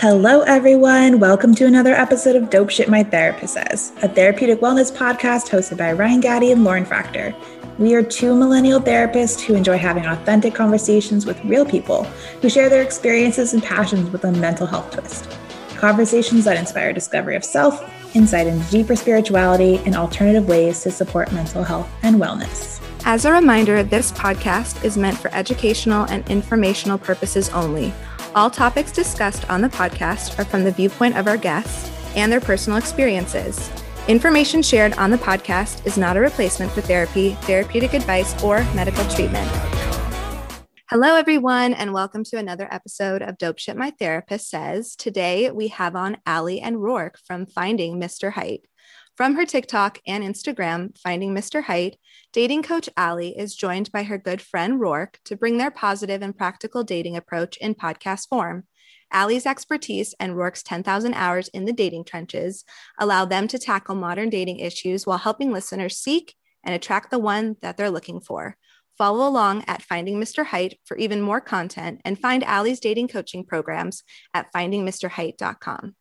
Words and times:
Hello, 0.00 0.40
everyone. 0.40 1.20
Welcome 1.20 1.54
to 1.56 1.66
another 1.66 1.92
episode 1.92 2.34
of 2.34 2.48
Dope 2.48 2.70
Shit 2.70 2.88
My 2.88 3.02
Therapist 3.02 3.52
Says, 3.52 3.92
a 4.00 4.08
therapeutic 4.08 4.60
wellness 4.60 4.90
podcast 4.90 5.50
hosted 5.50 5.76
by 5.76 5.92
Ryan 5.92 6.22
Gaddy 6.22 6.52
and 6.52 6.64
Lauren 6.64 6.86
Factor. 6.86 7.34
We 7.76 7.94
are 7.94 8.02
two 8.02 8.34
millennial 8.34 8.80
therapists 8.80 9.42
who 9.42 9.54
enjoy 9.54 9.76
having 9.76 10.06
authentic 10.06 10.54
conversations 10.54 11.26
with 11.26 11.44
real 11.44 11.66
people 11.66 12.04
who 12.40 12.48
share 12.48 12.70
their 12.70 12.80
experiences 12.80 13.52
and 13.52 13.62
passions 13.62 14.10
with 14.10 14.24
a 14.24 14.32
mental 14.32 14.66
health 14.66 14.90
twist. 14.90 15.28
Conversations 15.76 16.46
that 16.46 16.56
inspire 16.56 16.94
discovery 16.94 17.36
of 17.36 17.44
self, 17.44 17.84
insight 18.16 18.46
into 18.46 18.70
deeper 18.70 18.96
spirituality, 18.96 19.82
and 19.84 19.94
alternative 19.94 20.48
ways 20.48 20.80
to 20.80 20.90
support 20.90 21.30
mental 21.32 21.62
health 21.62 21.90
and 22.02 22.16
wellness. 22.16 22.80
As 23.04 23.26
a 23.26 23.32
reminder, 23.32 23.82
this 23.82 24.12
podcast 24.12 24.82
is 24.82 24.96
meant 24.96 25.18
for 25.18 25.30
educational 25.34 26.06
and 26.06 26.26
informational 26.30 26.96
purposes 26.96 27.50
only 27.50 27.92
all 28.34 28.48
topics 28.48 28.92
discussed 28.92 29.48
on 29.50 29.60
the 29.60 29.68
podcast 29.68 30.38
are 30.38 30.44
from 30.44 30.62
the 30.62 30.70
viewpoint 30.70 31.16
of 31.16 31.26
our 31.26 31.36
guests 31.36 31.90
and 32.16 32.30
their 32.30 32.40
personal 32.40 32.78
experiences. 32.78 33.70
Information 34.08 34.62
shared 34.62 34.92
on 34.94 35.10
the 35.10 35.18
podcast 35.18 35.84
is 35.86 35.98
not 35.98 36.16
a 36.16 36.20
replacement 36.20 36.70
for 36.72 36.80
therapy, 36.80 37.30
therapeutic 37.42 37.92
advice, 37.92 38.40
or 38.42 38.62
medical 38.74 39.04
treatment. 39.08 39.48
Hello, 40.88 41.14
everyone, 41.14 41.74
and 41.74 41.92
welcome 41.92 42.24
to 42.24 42.36
another 42.36 42.68
episode 42.72 43.22
of 43.22 43.38
Dope 43.38 43.58
Shit 43.58 43.76
My 43.76 43.90
Therapist 43.90 44.48
Says. 44.48 44.96
Today 44.96 45.50
we 45.50 45.68
have 45.68 45.94
on 45.94 46.16
Allie 46.26 46.60
and 46.60 46.82
Rourke 46.82 47.18
from 47.24 47.46
Finding 47.46 48.00
Mr. 48.00 48.32
Height. 48.32 48.62
From 49.16 49.34
her 49.36 49.44
TikTok 49.44 50.00
and 50.06 50.24
Instagram, 50.24 50.98
Finding 50.98 51.34
Mr. 51.34 51.62
Height, 51.62 51.96
dating 52.32 52.62
coach 52.62 52.88
Allie 52.96 53.36
is 53.36 53.56
joined 53.56 53.90
by 53.90 54.04
her 54.04 54.18
good 54.18 54.40
friend 54.40 54.80
Rourke 54.80 55.18
to 55.24 55.36
bring 55.36 55.58
their 55.58 55.70
positive 55.70 56.22
and 56.22 56.36
practical 56.36 56.84
dating 56.84 57.16
approach 57.16 57.56
in 57.56 57.74
podcast 57.74 58.28
form. 58.28 58.64
Allie's 59.12 59.46
expertise 59.46 60.14
and 60.20 60.36
Rourke's 60.36 60.62
10,000 60.62 61.14
hours 61.14 61.48
in 61.48 61.64
the 61.64 61.72
dating 61.72 62.04
trenches 62.04 62.64
allow 62.98 63.24
them 63.24 63.48
to 63.48 63.58
tackle 63.58 63.96
modern 63.96 64.30
dating 64.30 64.60
issues 64.60 65.06
while 65.06 65.18
helping 65.18 65.52
listeners 65.52 65.96
seek 65.96 66.34
and 66.62 66.74
attract 66.74 67.10
the 67.10 67.18
one 67.18 67.56
that 67.62 67.76
they're 67.76 67.90
looking 67.90 68.20
for. 68.20 68.56
Follow 68.96 69.26
along 69.26 69.64
at 69.66 69.82
Finding 69.82 70.20
Mr. 70.20 70.44
Height 70.44 70.78
for 70.84 70.96
even 70.98 71.22
more 71.22 71.40
content 71.40 72.00
and 72.04 72.20
find 72.20 72.44
Allie's 72.44 72.80
dating 72.80 73.08
coaching 73.08 73.44
programs 73.44 74.02
at 74.34 74.52
findingmrheight.com. 74.52 75.96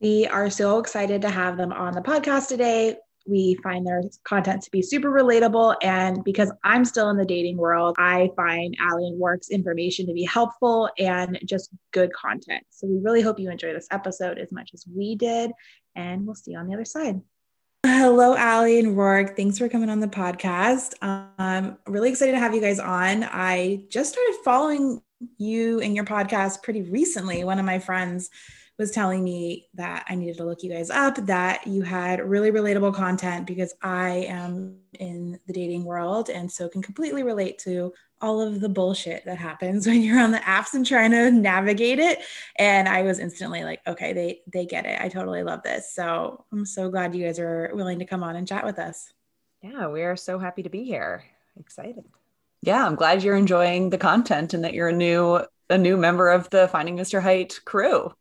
We 0.00 0.26
are 0.26 0.50
so 0.50 0.78
excited 0.78 1.22
to 1.22 1.30
have 1.30 1.56
them 1.56 1.72
on 1.72 1.92
the 1.92 2.00
podcast 2.00 2.48
today. 2.48 2.96
We 3.26 3.58
find 3.62 3.86
their 3.86 4.02
content 4.24 4.62
to 4.62 4.70
be 4.70 4.82
super 4.82 5.10
relatable. 5.10 5.76
And 5.82 6.22
because 6.24 6.52
I'm 6.64 6.84
still 6.84 7.10
in 7.10 7.16
the 7.16 7.24
dating 7.24 7.56
world, 7.56 7.96
I 7.98 8.30
find 8.36 8.76
Allie 8.80 9.08
and 9.08 9.20
Rourke's 9.20 9.50
information 9.50 10.06
to 10.06 10.12
be 10.12 10.24
helpful 10.24 10.90
and 10.98 11.38
just 11.44 11.70
good 11.92 12.12
content. 12.12 12.64
So 12.70 12.86
we 12.86 12.98
really 12.98 13.22
hope 13.22 13.38
you 13.38 13.50
enjoy 13.50 13.72
this 13.72 13.88
episode 13.90 14.38
as 14.38 14.50
much 14.52 14.70
as 14.74 14.84
we 14.92 15.14
did. 15.14 15.52
And 15.94 16.26
we'll 16.26 16.34
see 16.34 16.52
you 16.52 16.58
on 16.58 16.66
the 16.66 16.74
other 16.74 16.84
side. 16.84 17.20
Hello, 17.84 18.36
Allie 18.36 18.78
and 18.78 18.96
Rourke. 18.96 19.36
Thanks 19.36 19.58
for 19.58 19.68
coming 19.68 19.90
on 19.90 19.98
the 19.98 20.06
podcast. 20.06 20.94
Um, 21.02 21.78
really 21.86 22.10
excited 22.10 22.32
to 22.32 22.38
have 22.38 22.54
you 22.54 22.60
guys 22.60 22.78
on. 22.78 23.24
I 23.24 23.84
just 23.88 24.12
started 24.12 24.36
following 24.44 25.02
you 25.38 25.80
and 25.80 25.94
your 25.94 26.04
podcast 26.04 26.62
pretty 26.62 26.82
recently. 26.82 27.42
One 27.42 27.58
of 27.58 27.64
my 27.64 27.80
friends 27.80 28.30
was 28.82 28.90
telling 28.90 29.22
me 29.22 29.68
that 29.74 30.04
I 30.08 30.16
needed 30.16 30.38
to 30.38 30.44
look 30.44 30.64
you 30.64 30.70
guys 30.72 30.90
up, 30.90 31.14
that 31.26 31.68
you 31.68 31.82
had 31.82 32.18
really 32.20 32.50
relatable 32.50 32.92
content 32.92 33.46
because 33.46 33.72
I 33.80 34.26
am 34.28 34.76
in 34.98 35.38
the 35.46 35.52
dating 35.52 35.84
world 35.84 36.30
and 36.30 36.50
so 36.50 36.68
can 36.68 36.82
completely 36.82 37.22
relate 37.22 37.60
to 37.60 37.92
all 38.20 38.40
of 38.40 38.60
the 38.60 38.68
bullshit 38.68 39.24
that 39.24 39.38
happens 39.38 39.86
when 39.86 40.02
you're 40.02 40.18
on 40.18 40.32
the 40.32 40.38
apps 40.38 40.74
and 40.74 40.84
trying 40.84 41.12
to 41.12 41.30
navigate 41.30 42.00
it. 42.00 42.18
And 42.56 42.88
I 42.88 43.02
was 43.02 43.20
instantly 43.20 43.62
like, 43.62 43.80
okay, 43.86 44.12
they 44.12 44.40
they 44.52 44.66
get 44.66 44.84
it. 44.84 45.00
I 45.00 45.08
totally 45.08 45.44
love 45.44 45.62
this. 45.62 45.94
So 45.94 46.44
I'm 46.50 46.66
so 46.66 46.90
glad 46.90 47.14
you 47.14 47.24
guys 47.24 47.38
are 47.38 47.70
willing 47.74 48.00
to 48.00 48.04
come 48.04 48.24
on 48.24 48.34
and 48.34 48.48
chat 48.48 48.64
with 48.64 48.80
us. 48.80 49.12
Yeah, 49.62 49.86
we 49.86 50.02
are 50.02 50.16
so 50.16 50.40
happy 50.40 50.64
to 50.64 50.70
be 50.70 50.82
here. 50.82 51.22
Excited. 51.56 52.04
Yeah, 52.62 52.84
I'm 52.84 52.96
glad 52.96 53.22
you're 53.22 53.36
enjoying 53.36 53.90
the 53.90 53.98
content 53.98 54.54
and 54.54 54.64
that 54.64 54.74
you're 54.74 54.88
a 54.88 54.92
new 54.92 55.40
a 55.70 55.78
new 55.78 55.96
member 55.96 56.28
of 56.28 56.50
the 56.50 56.66
Finding 56.66 56.96
Mr. 56.96 57.22
Height 57.22 57.60
crew. 57.64 58.12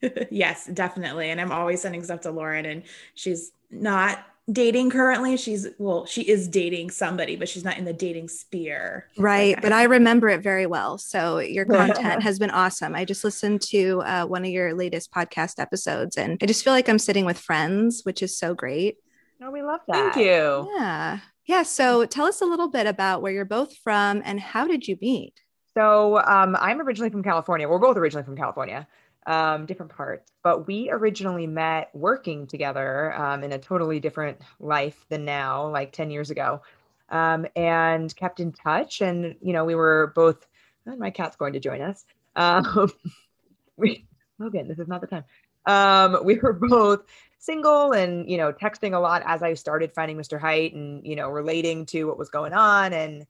yes, 0.30 0.66
definitely. 0.66 1.30
And 1.30 1.40
I'm 1.40 1.52
always 1.52 1.82
sending 1.82 2.02
stuff 2.04 2.20
to 2.22 2.30
Lauren, 2.30 2.66
and 2.66 2.82
she's 3.14 3.52
not 3.70 4.24
dating 4.50 4.90
currently. 4.90 5.36
She's 5.36 5.66
well, 5.78 6.06
she 6.06 6.22
is 6.22 6.48
dating 6.48 6.90
somebody, 6.90 7.36
but 7.36 7.48
she's 7.48 7.64
not 7.64 7.78
in 7.78 7.84
the 7.84 7.92
dating 7.92 8.28
sphere. 8.28 9.06
Right. 9.18 9.56
Like, 9.56 9.62
but 9.62 9.72
I, 9.72 9.82
I 9.82 9.84
remember 9.84 10.28
it 10.28 10.42
very 10.42 10.66
well. 10.66 10.98
So 10.98 11.38
your 11.38 11.64
content 11.66 12.22
has 12.22 12.38
been 12.38 12.50
awesome. 12.50 12.94
I 12.94 13.04
just 13.04 13.24
listened 13.24 13.62
to 13.62 14.02
uh, 14.02 14.26
one 14.26 14.44
of 14.44 14.50
your 14.50 14.74
latest 14.74 15.12
podcast 15.12 15.58
episodes, 15.58 16.16
and 16.16 16.38
I 16.42 16.46
just 16.46 16.64
feel 16.64 16.72
like 16.72 16.88
I'm 16.88 16.98
sitting 16.98 17.24
with 17.24 17.38
friends, 17.38 18.02
which 18.04 18.22
is 18.22 18.36
so 18.36 18.54
great. 18.54 18.96
Oh, 19.42 19.50
we 19.50 19.62
love 19.62 19.80
that. 19.88 20.14
Thank 20.14 20.26
you. 20.26 20.70
Yeah. 20.76 21.20
Yeah. 21.46 21.62
So 21.62 22.04
tell 22.04 22.26
us 22.26 22.40
a 22.40 22.44
little 22.44 22.68
bit 22.68 22.86
about 22.86 23.22
where 23.22 23.32
you're 23.32 23.44
both 23.44 23.76
from 23.76 24.20
and 24.24 24.40
how 24.40 24.66
did 24.66 24.86
you 24.88 24.98
meet? 25.00 25.34
So 25.74 26.18
um, 26.18 26.56
I'm 26.58 26.80
originally 26.80 27.10
from 27.10 27.22
California. 27.22 27.68
We're 27.68 27.78
both 27.78 27.96
originally 27.96 28.24
from 28.24 28.36
California 28.36 28.88
um, 29.28 29.66
different 29.66 29.92
parts. 29.92 30.32
But 30.42 30.66
we 30.66 30.90
originally 30.90 31.46
met 31.46 31.90
working 31.92 32.46
together 32.46 33.14
um, 33.14 33.44
in 33.44 33.52
a 33.52 33.58
totally 33.58 34.00
different 34.00 34.40
life 34.58 35.04
than 35.10 35.26
now, 35.26 35.68
like 35.68 35.92
10 35.92 36.10
years 36.10 36.30
ago, 36.30 36.62
um, 37.10 37.46
and 37.54 38.14
kept 38.16 38.40
in 38.40 38.52
touch. 38.52 39.02
And, 39.02 39.36
you 39.42 39.52
know, 39.52 39.66
we 39.66 39.74
were 39.74 40.12
both, 40.16 40.46
oh, 40.86 40.96
my 40.96 41.10
cat's 41.10 41.36
going 41.36 41.52
to 41.52 41.60
join 41.60 41.82
us. 41.82 42.04
Um, 42.34 42.90
we, 43.76 44.06
Logan, 44.38 44.66
this 44.66 44.78
is 44.78 44.88
not 44.88 45.02
the 45.02 45.06
time. 45.06 45.24
Um, 45.66 46.24
we 46.24 46.38
were 46.38 46.54
both 46.54 47.02
single 47.38 47.92
and, 47.92 48.30
you 48.30 48.38
know, 48.38 48.50
texting 48.54 48.94
a 48.94 48.98
lot 48.98 49.22
as 49.26 49.42
I 49.42 49.52
started 49.54 49.92
finding 49.92 50.16
Mr. 50.16 50.40
Height 50.40 50.74
and, 50.74 51.06
you 51.06 51.16
know, 51.16 51.28
relating 51.28 51.84
to 51.86 52.04
what 52.04 52.16
was 52.16 52.30
going 52.30 52.54
on. 52.54 52.94
And, 52.94 53.26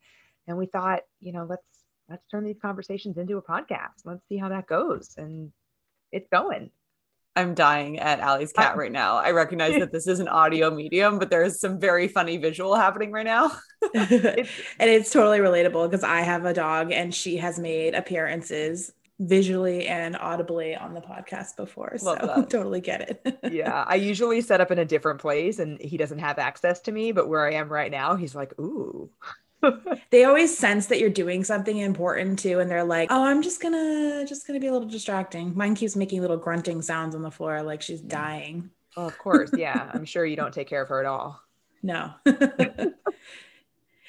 and 0.46 0.56
we 0.56 0.66
thought, 0.66 1.00
you 1.20 1.32
know, 1.32 1.44
let's, 1.44 1.66
let's 2.08 2.24
turn 2.28 2.44
these 2.44 2.58
conversations 2.62 3.18
into 3.18 3.36
a 3.36 3.42
podcast. 3.42 4.04
Let's 4.04 4.22
see 4.28 4.36
how 4.36 4.50
that 4.50 4.68
goes. 4.68 5.16
And 5.18 5.50
it's 6.12 6.28
going. 6.30 6.70
I'm 7.38 7.54
dying 7.54 8.00
at 8.00 8.18
Allie's 8.18 8.52
cat 8.52 8.74
uh, 8.74 8.78
right 8.78 8.90
now. 8.90 9.16
I 9.16 9.30
recognize 9.30 9.74
that 9.78 9.92
this 9.92 10.08
is 10.08 10.18
an 10.18 10.26
audio 10.26 10.70
medium, 10.70 11.20
but 11.20 11.30
there's 11.30 11.60
some 11.60 11.78
very 11.78 12.08
funny 12.08 12.36
visual 12.36 12.74
happening 12.74 13.12
right 13.12 13.24
now. 13.24 13.52
it's, 13.94 14.50
and 14.80 14.90
it's 14.90 15.12
totally 15.12 15.38
relatable 15.38 15.88
because 15.88 16.02
I 16.02 16.22
have 16.22 16.44
a 16.44 16.52
dog 16.52 16.90
and 16.90 17.14
she 17.14 17.36
has 17.36 17.58
made 17.58 17.94
appearances 17.94 18.92
visually 19.20 19.86
and 19.86 20.16
audibly 20.16 20.74
on 20.74 20.94
the 20.94 21.00
podcast 21.00 21.56
before. 21.56 21.96
So 21.98 22.14
that. 22.14 22.50
totally 22.50 22.80
get 22.80 23.22
it. 23.24 23.38
yeah. 23.52 23.84
I 23.86 23.96
usually 23.96 24.40
set 24.40 24.60
up 24.60 24.72
in 24.72 24.78
a 24.78 24.84
different 24.84 25.20
place 25.20 25.60
and 25.60 25.80
he 25.80 25.96
doesn't 25.96 26.18
have 26.18 26.38
access 26.38 26.80
to 26.82 26.92
me, 26.92 27.12
but 27.12 27.28
where 27.28 27.46
I 27.46 27.54
am 27.54 27.68
right 27.68 27.90
now, 27.90 28.16
he's 28.16 28.34
like, 28.34 28.58
ooh. 28.58 29.10
they 30.10 30.24
always 30.24 30.56
sense 30.56 30.86
that 30.86 30.98
you're 31.00 31.10
doing 31.10 31.44
something 31.44 31.78
important 31.78 32.38
too 32.38 32.60
and 32.60 32.70
they're 32.70 32.84
like 32.84 33.10
oh 33.10 33.24
i'm 33.24 33.42
just 33.42 33.60
gonna 33.60 34.24
just 34.26 34.46
gonna 34.46 34.60
be 34.60 34.68
a 34.68 34.72
little 34.72 34.88
distracting. 34.88 35.56
Mine 35.56 35.74
keeps 35.74 35.96
making 35.96 36.20
little 36.20 36.36
grunting 36.36 36.82
sounds 36.82 37.14
on 37.14 37.22
the 37.22 37.30
floor 37.30 37.62
like 37.62 37.82
she's 37.82 38.00
dying. 38.00 38.70
Oh, 38.96 39.06
of 39.06 39.18
course 39.18 39.50
yeah. 39.56 39.90
I'm 39.92 40.04
sure 40.04 40.24
you 40.24 40.36
don't 40.36 40.54
take 40.54 40.68
care 40.68 40.82
of 40.82 40.88
her 40.88 41.00
at 41.00 41.06
all. 41.06 41.40
No. 41.82 42.12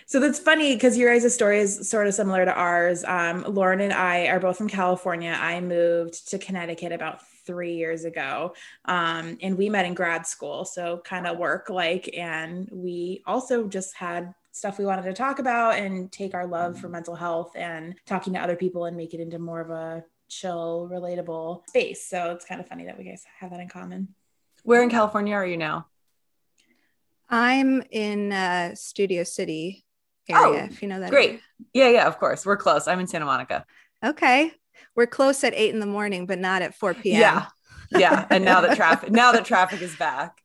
So 0.10 0.20
that's 0.20 0.40
funny 0.40 0.74
because 0.74 0.98
your 0.98 1.14
guys' 1.14 1.36
story 1.36 1.60
is 1.60 1.88
sort 1.88 2.08
of 2.08 2.16
similar 2.16 2.44
to 2.44 2.52
ours. 2.52 3.04
Um, 3.04 3.44
lauren 3.48 3.80
and 3.80 3.94
i 3.94 4.26
are 4.26 4.40
both 4.40 4.58
from 4.58 4.68
california. 4.68 5.38
I 5.40 5.62
moved 5.62 6.30
to 6.30 6.40
connecticut 6.40 6.92
about 6.92 7.22
three 7.46 7.76
years 7.76 8.06
ago. 8.06 8.56
Um, 8.86 9.38
and 9.40 9.56
we 9.56 9.70
met 9.70 9.86
in 9.86 9.94
grad 9.94 10.26
school, 10.26 10.66
so 10.66 11.00
kind 11.04 11.28
of 11.28 11.38
work 11.38 11.70
like. 11.70 12.10
And 12.18 12.68
we 12.72 13.22
also 13.28 13.68
just 13.68 13.96
had 13.96 14.34
stuff 14.52 14.78
we 14.78 14.86
wanted 14.86 15.04
to 15.04 15.14
talk 15.14 15.40
about 15.40 15.78
and 15.78 16.12
take 16.12 16.34
our 16.34 16.48
love 16.48 16.80
for 16.80 16.90
mental 16.90 17.16
health 17.16 17.52
and 17.56 17.96
talking 18.06 18.34
to 18.34 18.40
other 18.40 18.56
people 18.56 18.86
and 18.86 18.98
make 18.98 19.14
it 19.14 19.20
into 19.20 19.40
more 19.40 19.62
of 19.62 19.70
a 19.70 20.04
chill, 20.28 20.90
relatable 20.92 21.68
space. 21.68 22.08
So 22.08 22.32
it's 22.32 22.46
kind 22.46 22.62
of 22.62 22.68
funny 22.68 22.86
that 22.86 22.98
we 22.98 23.04
guys 23.04 23.24
have 23.40 23.52
that 23.52 23.60
in 23.60 23.70
common. 23.70 24.10
Where 24.64 24.84
in 24.84 24.90
California 24.90 25.36
are 25.36 25.46
you 25.46 25.58
now? 25.58 25.88
I'm 27.30 27.84
in 27.92 28.32
uh, 28.32 28.76
Studio 28.76 29.24
City 29.24 29.86
area, 30.28 30.62
oh, 30.64 30.72
if 30.72 30.82
you 30.82 30.88
know 30.88 31.00
that. 31.00 31.10
Great. 31.10 31.30
Area. 31.30 31.42
Yeah, 31.74 31.90
yeah, 31.90 32.08
of 32.08 32.20
course. 32.20 32.46
We're 32.46 32.58
close. 32.58 32.88
I'm 32.88 33.00
in 33.00 33.08
Santa 33.08 33.26
Monica. 33.26 33.66
Okay. 34.04 34.52
We're 34.96 35.08
close 35.08 35.44
at 35.44 35.54
eight 35.54 35.74
in 35.74 35.80
the 35.80 35.86
morning, 35.86 36.26
but 36.26 36.40
not 36.40 36.62
at 36.62 36.76
4 36.76 36.94
p.m. 36.96 37.20
Yeah. 37.20 37.46
Yeah. 37.92 38.26
And 38.30 38.46
now 38.46 38.62
that 38.62 38.76
traffic 38.76 39.12
now 39.12 39.32
that 39.32 39.46
traffic 39.46 39.82
is 39.82 39.96
back. 39.96 40.42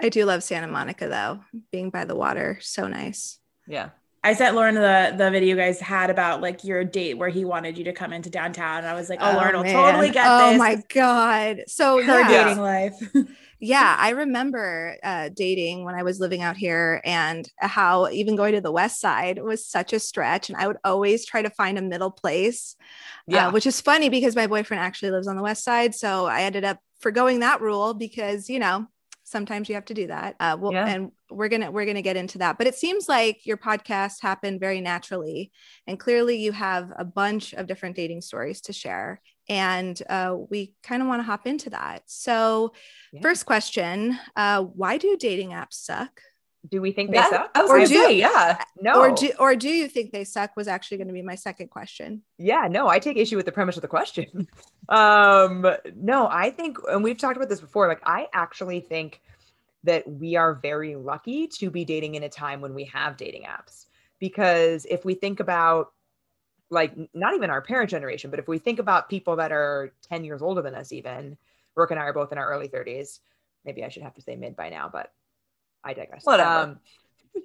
I 0.00 0.08
do 0.08 0.24
love 0.24 0.42
Santa 0.42 0.66
Monica 0.66 1.08
though. 1.08 1.40
Being 1.70 1.90
by 1.90 2.04
the 2.04 2.16
water, 2.16 2.58
so 2.60 2.86
nice. 2.86 3.38
Yeah. 3.66 3.90
I 4.24 4.34
sent 4.34 4.56
Lauren 4.56 4.74
the 4.74 5.14
the 5.16 5.30
video 5.30 5.50
you 5.50 5.56
guys 5.56 5.78
had 5.78 6.10
about 6.10 6.40
like 6.40 6.64
your 6.64 6.82
date 6.82 7.16
where 7.16 7.28
he 7.28 7.44
wanted 7.44 7.78
you 7.78 7.84
to 7.84 7.92
come 7.92 8.12
into 8.12 8.28
downtown. 8.28 8.78
And 8.78 8.88
I 8.88 8.94
was 8.94 9.08
like, 9.08 9.20
oh, 9.22 9.30
oh 9.30 9.34
Lauren 9.36 9.56
will 9.56 9.62
totally 9.62 10.10
get 10.10 10.26
oh, 10.26 10.50
this. 10.50 10.54
Oh 10.54 10.58
my 10.58 10.82
god! 10.92 11.62
So 11.68 12.02
her 12.02 12.20
yeah. 12.22 12.44
dating 12.44 12.60
life. 12.60 13.00
Yeah, 13.58 13.96
I 13.98 14.10
remember 14.10 14.98
uh, 15.02 15.30
dating 15.34 15.84
when 15.84 15.94
I 15.94 16.02
was 16.02 16.20
living 16.20 16.42
out 16.42 16.58
here 16.58 17.00
and 17.04 17.48
how 17.58 18.08
even 18.10 18.36
going 18.36 18.52
to 18.54 18.60
the 18.60 18.72
West 18.72 19.00
Side 19.00 19.42
was 19.42 19.66
such 19.66 19.94
a 19.94 20.00
stretch. 20.00 20.50
And 20.50 20.58
I 20.58 20.66
would 20.66 20.76
always 20.84 21.24
try 21.24 21.40
to 21.40 21.48
find 21.48 21.78
a 21.78 21.82
middle 21.82 22.10
place, 22.10 22.76
uh, 22.80 22.84
yeah. 23.28 23.48
Uh, 23.48 23.52
which 23.52 23.66
is 23.66 23.80
funny 23.80 24.10
because 24.10 24.36
my 24.36 24.46
boyfriend 24.46 24.82
actually 24.82 25.10
lives 25.10 25.26
on 25.26 25.36
the 25.36 25.42
West 25.42 25.64
Side. 25.64 25.94
So 25.94 26.26
I 26.26 26.42
ended 26.42 26.64
up 26.64 26.78
forgoing 27.00 27.40
that 27.40 27.62
rule 27.62 27.94
because, 27.94 28.50
you 28.50 28.58
know, 28.58 28.86
sometimes 29.24 29.70
you 29.70 29.74
have 29.74 29.86
to 29.86 29.94
do 29.94 30.08
that. 30.08 30.36
Uh, 30.38 30.58
well, 30.60 30.72
yeah. 30.72 30.86
and 30.86 31.12
we're 31.30 31.48
gonna 31.48 31.70
we're 31.70 31.86
gonna 31.86 32.02
get 32.02 32.16
into 32.16 32.38
that. 32.38 32.58
But 32.58 32.66
it 32.66 32.74
seems 32.74 33.08
like 33.08 33.46
your 33.46 33.56
podcast 33.56 34.20
happened 34.22 34.60
very 34.60 34.80
naturally, 34.80 35.52
and 35.86 35.98
clearly 35.98 36.36
you 36.36 36.52
have 36.52 36.92
a 36.96 37.04
bunch 37.04 37.52
of 37.52 37.66
different 37.66 37.96
dating 37.96 38.20
stories 38.20 38.60
to 38.62 38.72
share, 38.72 39.20
and 39.48 40.00
uh, 40.08 40.36
we 40.50 40.74
kind 40.82 41.02
of 41.02 41.08
want 41.08 41.20
to 41.20 41.24
hop 41.24 41.46
into 41.46 41.70
that. 41.70 42.02
So, 42.06 42.72
yeah. 43.12 43.20
first 43.20 43.46
question: 43.46 44.18
uh, 44.36 44.62
Why 44.62 44.98
do 44.98 45.16
dating 45.16 45.50
apps 45.50 45.74
suck? 45.74 46.20
Do 46.68 46.80
we 46.80 46.92
think 46.92 47.10
they 47.10 47.18
that, 47.18 47.30
suck? 47.54 47.68
Or 47.68 47.78
do, 47.78 47.86
say, 47.86 48.16
yeah. 48.16 48.62
No. 48.80 49.00
Or 49.00 49.12
do 49.12 49.30
or 49.38 49.54
do 49.54 49.68
you 49.68 49.88
think 49.88 50.12
they 50.12 50.24
suck 50.24 50.56
was 50.56 50.68
actually 50.68 50.98
going 50.98 51.08
to 51.08 51.14
be 51.14 51.22
my 51.22 51.34
second 51.34 51.68
question. 51.68 52.22
Yeah, 52.38 52.66
no, 52.68 52.88
I 52.88 52.98
take 52.98 53.16
issue 53.16 53.36
with 53.36 53.46
the 53.46 53.52
premise 53.52 53.76
of 53.76 53.82
the 53.82 53.88
question. 53.88 54.48
um, 54.88 55.66
no, 55.94 56.28
I 56.28 56.50
think 56.50 56.78
and 56.88 57.04
we've 57.04 57.18
talked 57.18 57.36
about 57.36 57.48
this 57.48 57.60
before, 57.60 57.88
like 57.88 58.02
I 58.04 58.26
actually 58.32 58.80
think 58.80 59.20
that 59.86 60.08
we 60.08 60.36
are 60.36 60.54
very 60.54 60.94
lucky 60.96 61.46
to 61.46 61.70
be 61.70 61.84
dating 61.84 62.14
in 62.14 62.22
a 62.22 62.28
time 62.28 62.60
when 62.60 62.74
we 62.74 62.84
have 62.84 63.16
dating 63.16 63.42
apps. 63.42 63.86
Because 64.18 64.86
if 64.88 65.04
we 65.04 65.14
think 65.14 65.40
about 65.40 65.92
like 66.70 66.94
not 67.14 67.34
even 67.34 67.50
our 67.50 67.62
parent 67.62 67.90
generation, 67.90 68.30
but 68.30 68.38
if 68.38 68.48
we 68.48 68.58
think 68.58 68.78
about 68.78 69.08
people 69.08 69.36
that 69.36 69.52
are 69.52 69.92
10 70.08 70.24
years 70.24 70.42
older 70.42 70.62
than 70.62 70.74
us, 70.74 70.92
even 70.92 71.36
Brooke 71.74 71.92
and 71.92 72.00
I 72.00 72.04
are 72.04 72.12
both 72.12 72.32
in 72.32 72.38
our 72.38 72.48
early 72.48 72.68
30s. 72.68 73.20
Maybe 73.64 73.84
I 73.84 73.88
should 73.88 74.02
have 74.02 74.14
to 74.14 74.22
say 74.22 74.36
mid 74.36 74.56
by 74.56 74.68
now, 74.70 74.88
but 74.92 75.12
I 75.84 75.94
digress. 75.94 76.24
Whatever. 76.24 76.50
Um, 76.50 76.80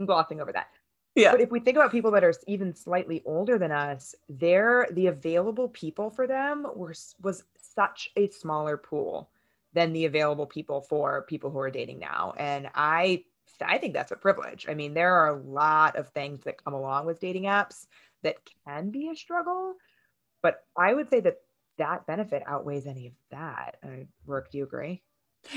I'm 0.00 0.06
glossing 0.06 0.40
over 0.40 0.52
that. 0.52 0.68
Yeah. 1.14 1.32
But 1.32 1.40
if 1.40 1.50
we 1.50 1.60
think 1.60 1.76
about 1.76 1.92
people 1.92 2.10
that 2.12 2.24
are 2.24 2.34
even 2.46 2.74
slightly 2.74 3.22
older 3.24 3.58
than 3.58 3.72
us, 3.72 4.14
they're 4.28 4.86
the 4.90 5.06
available 5.06 5.68
people 5.68 6.10
for 6.10 6.26
them 6.26 6.66
were 6.74 6.94
was 7.22 7.44
such 7.58 8.10
a 8.16 8.28
smaller 8.28 8.76
pool 8.76 9.30
than 9.76 9.92
the 9.92 10.06
available 10.06 10.46
people 10.46 10.80
for 10.80 11.26
people 11.28 11.50
who 11.50 11.58
are 11.58 11.70
dating 11.70 11.98
now. 11.98 12.32
And 12.36 12.68
I 12.74 13.24
I 13.60 13.78
think 13.78 13.94
that's 13.94 14.10
a 14.10 14.16
privilege. 14.16 14.66
I 14.68 14.74
mean, 14.74 14.94
there 14.94 15.14
are 15.14 15.28
a 15.28 15.40
lot 15.40 15.96
of 15.96 16.08
things 16.08 16.40
that 16.44 16.62
come 16.62 16.74
along 16.74 17.06
with 17.06 17.20
dating 17.20 17.44
apps 17.44 17.86
that 18.22 18.36
can 18.66 18.90
be 18.90 19.08
a 19.08 19.16
struggle, 19.16 19.74
but 20.42 20.64
I 20.76 20.92
would 20.92 21.08
say 21.08 21.20
that 21.20 21.36
that 21.78 22.06
benefit 22.06 22.42
outweighs 22.46 22.86
any 22.86 23.08
of 23.08 23.12
that. 23.30 23.76
Uh, 23.84 24.40
do 24.50 24.58
you 24.58 24.64
agree? 24.64 25.02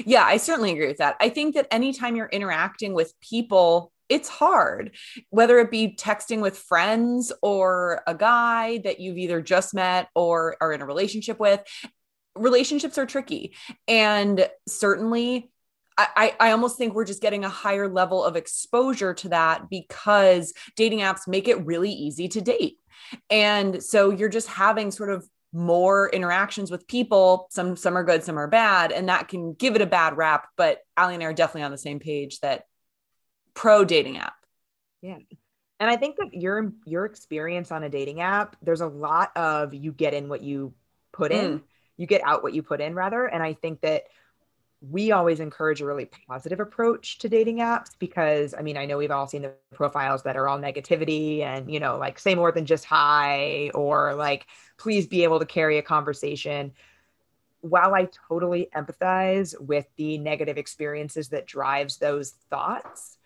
Yeah, 0.05 0.23
I 0.23 0.37
certainly 0.37 0.71
agree 0.71 0.87
with 0.87 0.97
that. 0.97 1.15
I 1.19 1.29
think 1.29 1.55
that 1.55 1.67
anytime 1.71 2.15
you're 2.15 2.27
interacting 2.27 2.93
with 2.93 3.19
people, 3.21 3.91
it's 4.09 4.29
hard, 4.29 4.95
whether 5.29 5.59
it 5.59 5.71
be 5.71 5.95
texting 5.95 6.41
with 6.41 6.57
friends 6.57 7.31
or 7.41 8.01
a 8.05 8.15
guy 8.15 8.79
that 8.79 8.99
you've 8.99 9.17
either 9.17 9.41
just 9.41 9.73
met 9.73 10.09
or 10.13 10.57
are 10.61 10.73
in 10.73 10.81
a 10.81 10.85
relationship 10.85 11.39
with. 11.39 11.61
Relationships 12.39 12.97
are 12.97 13.05
tricky. 13.05 13.53
And 13.87 14.49
certainly, 14.67 15.51
I, 15.97 16.33
I 16.39 16.51
almost 16.51 16.77
think 16.77 16.93
we're 16.93 17.03
just 17.03 17.21
getting 17.21 17.43
a 17.43 17.49
higher 17.49 17.89
level 17.89 18.23
of 18.23 18.37
exposure 18.37 19.13
to 19.15 19.29
that 19.29 19.69
because 19.69 20.53
dating 20.77 20.99
apps 20.99 21.27
make 21.27 21.49
it 21.49 21.65
really 21.65 21.91
easy 21.91 22.29
to 22.29 22.39
date. 22.39 22.77
And 23.29 23.83
so 23.83 24.09
you're 24.09 24.29
just 24.29 24.47
having 24.47 24.91
sort 24.91 25.09
of 25.09 25.27
more 25.51 26.09
interactions 26.09 26.71
with 26.71 26.87
people. 26.87 27.47
Some 27.51 27.75
some 27.75 27.97
are 27.97 28.03
good, 28.03 28.23
some 28.23 28.37
are 28.37 28.47
bad, 28.47 28.91
and 28.91 29.09
that 29.09 29.27
can 29.27 29.53
give 29.53 29.75
it 29.75 29.81
a 29.81 29.87
bad 29.87 30.15
rap. 30.15 30.47
But 30.55 30.79
Allie 30.95 31.15
and 31.15 31.23
I 31.23 31.27
are 31.27 31.33
definitely 31.33 31.63
on 31.63 31.71
the 31.71 31.77
same 31.77 31.99
page 31.99 32.39
that 32.39 32.63
pro 33.53 33.83
dating 33.83 34.17
app. 34.17 34.35
Yeah. 35.01 35.17
And 35.79 35.89
I 35.89 35.95
think 35.95 36.17
that 36.17 36.33
your 36.33 36.73
your 36.85 37.05
experience 37.05 37.71
on 37.71 37.83
a 37.83 37.89
dating 37.89 38.21
app, 38.21 38.55
there's 38.61 38.81
a 38.81 38.87
lot 38.87 39.35
of 39.35 39.73
you 39.73 39.91
get 39.91 40.13
in 40.13 40.29
what 40.29 40.41
you 40.41 40.73
put 41.11 41.31
in, 41.31 41.59
mm. 41.59 41.61
You 41.99 42.07
get 42.07 42.21
out 42.23 42.41
what 42.41 42.53
you 42.53 42.63
put 42.63 42.79
in 42.79 42.95
rather. 42.95 43.25
And 43.25 43.43
I 43.43 43.53
think 43.53 43.81
that 43.81 44.05
we 44.81 45.11
always 45.11 45.41
encourage 45.41 45.81
a 45.81 45.85
really 45.85 46.09
positive 46.29 46.61
approach 46.61 47.17
to 47.17 47.27
dating 47.27 47.57
apps 47.57 47.89
because 47.99 48.55
I 48.57 48.61
mean, 48.61 48.77
I 48.77 48.85
know 48.85 48.97
we've 48.97 49.11
all 49.11 49.27
seen 49.27 49.41
the 49.41 49.51
profiles 49.73 50.23
that 50.23 50.37
are 50.37 50.47
all 50.47 50.57
negativity 50.57 51.41
and, 51.41 51.69
you 51.69 51.81
know, 51.81 51.97
like 51.97 52.17
say 52.17 52.35
more 52.35 52.53
than 52.53 52.65
just 52.65 52.85
hi 52.85 53.69
or 53.75 54.15
like, 54.15 54.47
please 54.77 55.07
be 55.07 55.25
able 55.25 55.39
to 55.39 55.45
carry 55.45 55.77
a 55.77 55.81
conversation. 55.81 56.71
While 57.59 57.93
I 57.93 58.07
totally 58.29 58.69
empathize 58.73 59.53
with 59.59 59.85
the 59.97 60.17
negative 60.19 60.57
experiences 60.57 61.27
that 61.29 61.45
drives 61.45 61.97
those 61.97 62.29
thoughts, 62.49 63.17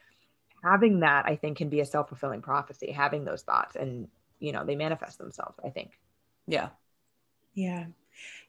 having 0.64 1.02
that 1.02 1.28
I 1.28 1.36
think 1.36 1.58
can 1.58 1.70
be 1.70 1.82
a 1.82 1.86
self 1.86 2.10
fulfilling 2.10 2.42
prophecy, 2.42 2.90
having 2.90 3.24
those 3.24 3.44
thoughts 3.44 3.76
and, 3.76 4.08
you 4.40 4.52
know, 4.52 4.66
they 4.66 4.76
manifest 4.76 5.20
themselves, 5.20 5.60
I 5.64 5.70
think. 5.70 5.92
Yeah. 6.48 6.70
Yeah 7.54 7.86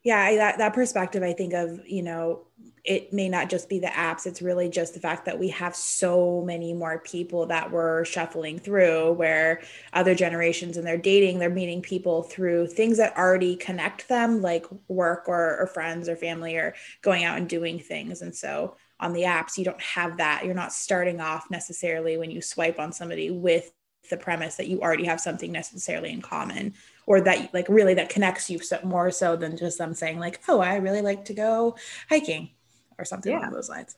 yeah 0.05 0.23
I, 0.23 0.37
that, 0.37 0.59
that 0.59 0.75
perspective 0.75 1.23
i 1.23 1.33
think 1.33 1.53
of 1.53 1.81
you 1.87 2.03
know 2.03 2.47
it 2.85 3.15
may 3.15 3.31
not 3.31 3.49
just 3.49 3.69
be 3.69 3.79
the 3.79 3.87
apps 3.87 4.27
it's 4.27 4.43
really 4.43 4.69
just 4.69 4.95
the 4.95 5.01
fact 5.01 5.25
that 5.25 5.39
we 5.39 5.49
have 5.49 5.75
so 5.75 6.43
many 6.43 6.75
more 6.75 6.99
people 6.99 7.47
that 7.47 7.73
we're 7.73 8.05
shuffling 8.05 8.59
through 8.59 9.13
where 9.13 9.63
other 9.95 10.15
generations 10.15 10.77
and 10.77 10.87
they're 10.87 10.99
dating 10.99 11.39
they're 11.39 11.51
meeting 11.51 11.81
people 11.81 12.23
through 12.23 12.67
things 12.67 12.99
that 12.99 13.17
already 13.17 13.57
connect 13.57 14.09
them 14.09 14.43
like 14.43 14.67
work 14.89 15.25
or, 15.29 15.59
or 15.61 15.67
friends 15.67 16.09
or 16.09 16.17
family 16.17 16.57
or 16.57 16.75
going 17.03 17.25
out 17.25 17.39
and 17.39 17.49
doing 17.49 17.79
things. 17.79 18.23
And 18.23 18.35
so 18.35 18.77
on 19.01 19.13
the 19.13 19.23
apps 19.23 19.57
you 19.57 19.65
don't 19.65 19.81
have 19.81 20.19
that. 20.19 20.45
You're 20.45 20.55
not 20.55 20.73
starting 20.73 21.21
off 21.21 21.51
necessarily 21.51 22.17
when 22.17 22.31
you 22.31 22.41
swipe 22.43 22.79
on 22.79 22.93
somebody 22.93 23.31
with 23.31 23.73
the 24.11 24.17
premise 24.17 24.57
that 24.57 24.69
you 24.69 24.81
already 24.81 25.05
have 25.05 25.21
something 25.21 25.51
necessarily 25.51 26.13
in 26.13 26.21
common 26.21 26.75
or 27.07 27.21
that 27.21 27.53
like 27.53 27.69
really 27.69 27.95
that 27.95 28.09
connects 28.09 28.49
you 28.51 28.59
so, 28.59 28.79
more 28.83 29.11
so 29.11 29.37
than 29.37 29.57
just 29.57 29.79
them 29.79 29.95
saying 29.95 30.19
like 30.19 30.41
oh 30.49 30.61
i 30.61 30.77
really 30.77 31.03
like 31.03 31.25
to 31.25 31.35
go 31.35 31.77
hiking 32.09 32.51
or 32.99 33.05
something 33.05 33.33
yeah. 33.33 33.41
along 33.41 33.53
those 33.53 33.69
lines. 33.69 33.97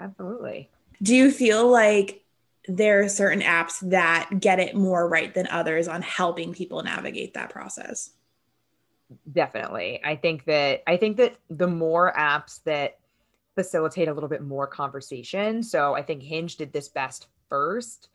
Absolutely. 0.00 0.70
Do 1.02 1.14
you 1.14 1.30
feel 1.30 1.68
like 1.68 2.24
there 2.66 3.00
are 3.00 3.08
certain 3.08 3.40
apps 3.40 3.78
that 3.90 4.30
get 4.40 4.60
it 4.60 4.74
more 4.74 5.08
right 5.08 5.32
than 5.32 5.46
others 5.48 5.88
on 5.88 6.02
helping 6.02 6.52
people 6.52 6.82
navigate 6.82 7.34
that 7.34 7.50
process? 7.50 8.10
Definitely. 9.30 10.00
I 10.04 10.16
think 10.16 10.44
that 10.44 10.82
i 10.86 10.96
think 10.96 11.16
that 11.16 11.36
the 11.48 11.66
more 11.66 12.12
apps 12.16 12.62
that 12.64 12.98
facilitate 13.54 14.08
a 14.08 14.12
little 14.12 14.28
bit 14.28 14.42
more 14.42 14.68
conversation 14.68 15.64
so 15.64 15.92
i 15.94 16.02
think 16.02 16.22
hinge 16.22 16.56
did 16.56 16.72
this 16.72 16.88
best 16.88 17.26
first 17.48 18.08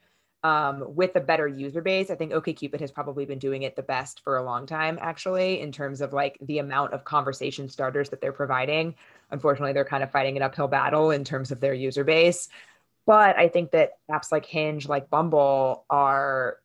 um, 0.44 0.84
with 0.96 1.16
a 1.16 1.22
better 1.22 1.48
user 1.48 1.82
base. 1.82 2.10
I 2.10 2.16
think 2.16 2.34
OKCupid 2.34 2.82
has 2.82 2.92
probably 2.92 3.26
been 3.26 3.40
doing 3.40 3.64
it 3.64 3.76
the 3.76 3.84
best 3.84 4.22
for 4.24 4.38
a 4.38 4.44
long 4.44 4.66
time, 4.66 5.00
actually, 5.02 5.62
in 5.62 5.72
terms 5.72 6.02
of 6.02 6.12
like 6.12 6.38
the 6.42 6.60
amount 6.60 6.94
of 6.94 7.06
conversation 7.06 7.70
starters 7.70 8.10
that 8.10 8.20
they're 8.20 8.34
providing. 8.34 8.96
Unfortunately, 9.32 9.74
they're 9.74 9.86
kind 9.86 10.04
of 10.04 10.12
fighting 10.12 10.36
an 10.36 10.44
uphill 10.44 10.68
battle 10.68 11.12
in 11.12 11.24
terms 11.24 11.52
of 11.52 11.62
their 11.62 11.74
user 11.74 12.04
base. 12.04 12.50
But 13.06 13.38
I 13.38 13.48
think 13.48 13.72
that 13.72 13.94
apps 14.12 14.32
like 14.32 14.46
Hinge, 14.46 14.88
like 14.88 15.10
Bumble, 15.10 15.86
are, 15.90 16.58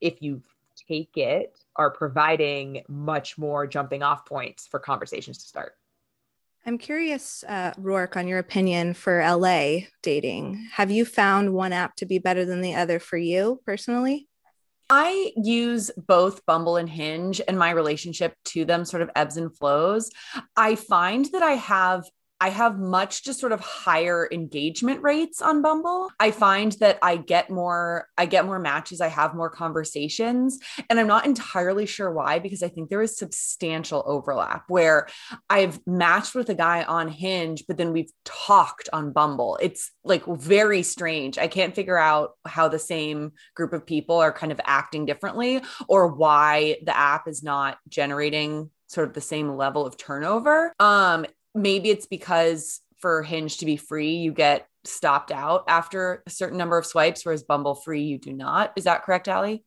if 0.00 0.22
you 0.22 0.42
take 0.88 1.16
it, 1.16 1.58
are 1.74 1.90
providing 1.90 2.82
much 2.88 3.38
more 3.38 3.66
jumping 3.66 4.02
off 4.02 4.24
points 4.24 4.66
for 4.66 4.78
conversations 4.78 5.38
to 5.38 5.46
start. 5.46 5.74
I'm 6.66 6.78
curious, 6.78 7.44
uh, 7.44 7.72
Rourke, 7.78 8.16
on 8.16 8.26
your 8.26 8.40
opinion 8.40 8.94
for 8.94 9.22
LA 9.22 9.82
dating. 10.02 10.68
Have 10.72 10.90
you 10.90 11.04
found 11.04 11.54
one 11.54 11.72
app 11.72 11.94
to 11.96 12.06
be 12.06 12.18
better 12.18 12.44
than 12.44 12.60
the 12.60 12.74
other 12.74 12.98
for 12.98 13.16
you 13.16 13.60
personally? 13.64 14.26
I 14.90 15.32
use 15.36 15.92
both 15.96 16.44
Bumble 16.44 16.76
and 16.76 16.88
Hinge, 16.88 17.40
and 17.46 17.56
my 17.56 17.70
relationship 17.70 18.34
to 18.46 18.64
them 18.64 18.84
sort 18.84 19.02
of 19.02 19.10
ebbs 19.14 19.36
and 19.36 19.56
flows. 19.56 20.10
I 20.56 20.74
find 20.74 21.26
that 21.26 21.42
I 21.42 21.52
have 21.52 22.04
I 22.40 22.50
have 22.50 22.78
much 22.78 23.24
just 23.24 23.40
sort 23.40 23.52
of 23.52 23.60
higher 23.60 24.28
engagement 24.30 25.02
rates 25.02 25.40
on 25.40 25.62
Bumble. 25.62 26.10
I 26.20 26.30
find 26.30 26.72
that 26.80 26.98
I 27.02 27.16
get 27.16 27.50
more 27.50 28.08
I 28.18 28.26
get 28.26 28.44
more 28.44 28.58
matches, 28.58 29.00
I 29.00 29.08
have 29.08 29.34
more 29.34 29.50
conversations, 29.50 30.58
and 30.90 31.00
I'm 31.00 31.06
not 31.06 31.26
entirely 31.26 31.86
sure 31.86 32.12
why 32.12 32.38
because 32.38 32.62
I 32.62 32.68
think 32.68 32.90
there 32.90 33.02
is 33.02 33.16
substantial 33.16 34.02
overlap 34.06 34.64
where 34.68 35.08
I've 35.48 35.80
matched 35.86 36.34
with 36.34 36.48
a 36.50 36.54
guy 36.54 36.82
on 36.84 37.08
Hinge 37.08 37.64
but 37.66 37.76
then 37.76 37.92
we've 37.92 38.12
talked 38.24 38.88
on 38.92 39.12
Bumble. 39.12 39.58
It's 39.60 39.90
like 40.04 40.24
very 40.26 40.82
strange. 40.82 41.38
I 41.38 41.48
can't 41.48 41.74
figure 41.74 41.98
out 41.98 42.32
how 42.46 42.68
the 42.68 42.78
same 42.78 43.32
group 43.54 43.72
of 43.72 43.86
people 43.86 44.16
are 44.16 44.32
kind 44.32 44.52
of 44.52 44.60
acting 44.64 45.06
differently 45.06 45.62
or 45.88 46.08
why 46.08 46.76
the 46.84 46.96
app 46.96 47.28
is 47.28 47.42
not 47.42 47.78
generating 47.88 48.70
sort 48.88 49.08
of 49.08 49.14
the 49.14 49.20
same 49.20 49.56
level 49.56 49.86
of 49.86 49.96
turnover. 49.96 50.72
Um, 50.78 51.26
maybe 51.56 51.90
it's 51.90 52.06
because 52.06 52.80
for 52.98 53.22
Hinge 53.22 53.58
to 53.58 53.66
be 53.66 53.76
free, 53.76 54.16
you 54.16 54.32
get 54.32 54.68
stopped 54.84 55.32
out 55.32 55.64
after 55.68 56.22
a 56.26 56.30
certain 56.30 56.58
number 56.58 56.78
of 56.78 56.86
swipes, 56.86 57.24
whereas 57.24 57.42
Bumble 57.42 57.74
free, 57.74 58.02
you 58.02 58.18
do 58.18 58.32
not. 58.32 58.72
Is 58.76 58.84
that 58.84 59.02
correct, 59.04 59.28
Allie? 59.28 59.64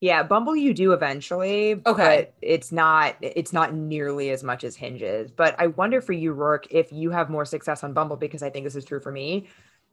Yeah, 0.00 0.22
Bumble 0.22 0.56
you 0.56 0.72
do 0.72 0.92
eventually. 0.92 1.80
Okay. 1.84 2.28
But 2.30 2.34
it's 2.40 2.72
not 2.72 3.16
it's 3.20 3.52
not 3.52 3.74
nearly 3.74 4.30
as 4.30 4.42
much 4.42 4.64
as 4.64 4.74
Hinges. 4.76 5.30
But 5.30 5.54
I 5.58 5.66
wonder 5.68 6.00
for 6.00 6.12
you, 6.12 6.32
Rourke, 6.32 6.68
if 6.70 6.90
you 6.90 7.10
have 7.10 7.28
more 7.28 7.44
success 7.44 7.84
on 7.84 7.92
Bumble, 7.92 8.16
because 8.16 8.42
I 8.42 8.50
think 8.50 8.64
this 8.64 8.76
is 8.76 8.84
true 8.84 9.00
for 9.00 9.12
me, 9.12 9.48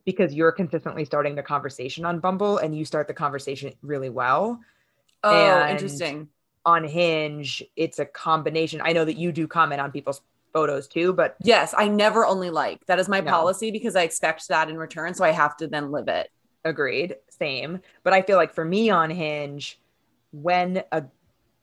because 0.06 0.34
you're 0.34 0.54
consistently 0.54 1.04
starting 1.04 1.36
the 1.36 1.44
conversation 1.44 2.06
on 2.06 2.20
Bumble 2.20 2.58
and 2.58 2.78
you 2.78 2.86
start 2.86 3.08
the 3.08 3.14
conversation 3.14 3.74
really 3.82 4.10
well. 4.10 4.62
Oh, 5.24 5.34
And- 5.34 5.72
interesting. 5.72 6.30
On 6.66 6.84
Hinge, 6.84 7.64
it's 7.78 8.00
a 8.00 8.06
combination. 8.06 8.82
I 8.84 8.92
know 8.92 9.06
that 9.06 9.16
you 9.18 9.32
do 9.32 9.48
comment 9.48 9.80
on 9.80 9.92
people's 9.92 10.22
photos 10.58 10.88
too, 10.88 11.14
but 11.14 11.36
Yes, 11.44 11.76
I 11.78 11.88
never 11.88 12.26
only 12.26 12.50
like. 12.50 12.84
That 12.88 12.98
is 13.00 13.08
my 13.08 13.22
No. 13.22 13.30
policy 13.32 13.70
because 13.70 13.96
I 13.96 14.02
expect 14.04 14.48
that 14.48 14.70
in 14.70 14.78
return, 14.78 15.14
so 15.14 15.24
I 15.24 15.30
have 15.32 15.56
to 15.58 15.68
then 15.68 15.92
live 15.92 16.08
it. 16.08 16.32
agreed, 16.66 17.16
same. 17.30 17.80
But 18.04 18.12
I 18.14 18.22
feel 18.24 18.36
like 18.38 18.54
for 18.54 18.66
me 18.66 18.90
on 18.90 19.10
Hinge, 19.10 19.80
when 20.32 20.84
a 20.92 21.04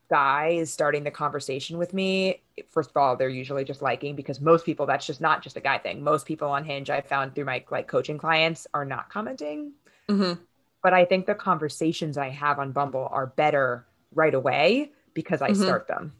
guy 0.09 0.49
is 0.61 0.73
starting 0.73 1.03
the 1.05 1.11
conversation 1.11 1.77
with 1.77 1.93
me, 1.93 2.43
first 2.71 2.89
of 2.91 2.97
all, 2.97 3.15
they're 3.17 3.29
usually 3.29 3.65
just 3.65 3.83
liking 3.83 4.15
because 4.17 4.41
most 4.41 4.65
people, 4.65 4.87
that's 4.87 5.07
just 5.07 5.21
not 5.21 5.43
just 5.43 5.57
a 5.59 5.61
guy 5.61 5.77
thing. 5.77 6.03
Most 6.03 6.25
people 6.25 6.49
on 6.49 6.65
Hinge 6.65 6.89
I 6.89 7.01
found 7.03 7.35
through 7.35 7.45
my 7.47 7.63
like 7.71 7.87
coaching 7.89 8.17
clients 8.17 8.67
are 8.73 8.85
not 8.87 9.11
commenting. 9.11 9.73
Mhm. 10.09 10.39
But 10.83 10.95
I 10.95 11.05
think 11.05 11.27
the 11.27 11.35
conversations 11.35 12.17
I 12.17 12.29
have 12.31 12.59
on 12.59 12.73
Bumble 12.73 13.09
are 13.11 13.27
better 13.27 13.87
right 14.15 14.35
away 14.35 14.93
because 15.15 15.43
I 15.43 15.51
Mhm. 15.51 15.57
start 15.63 15.87
them. 15.89 16.13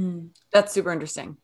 Mm, 0.00 0.30
That's 0.52 0.72
super 0.72 0.90
interesting. 0.92 1.36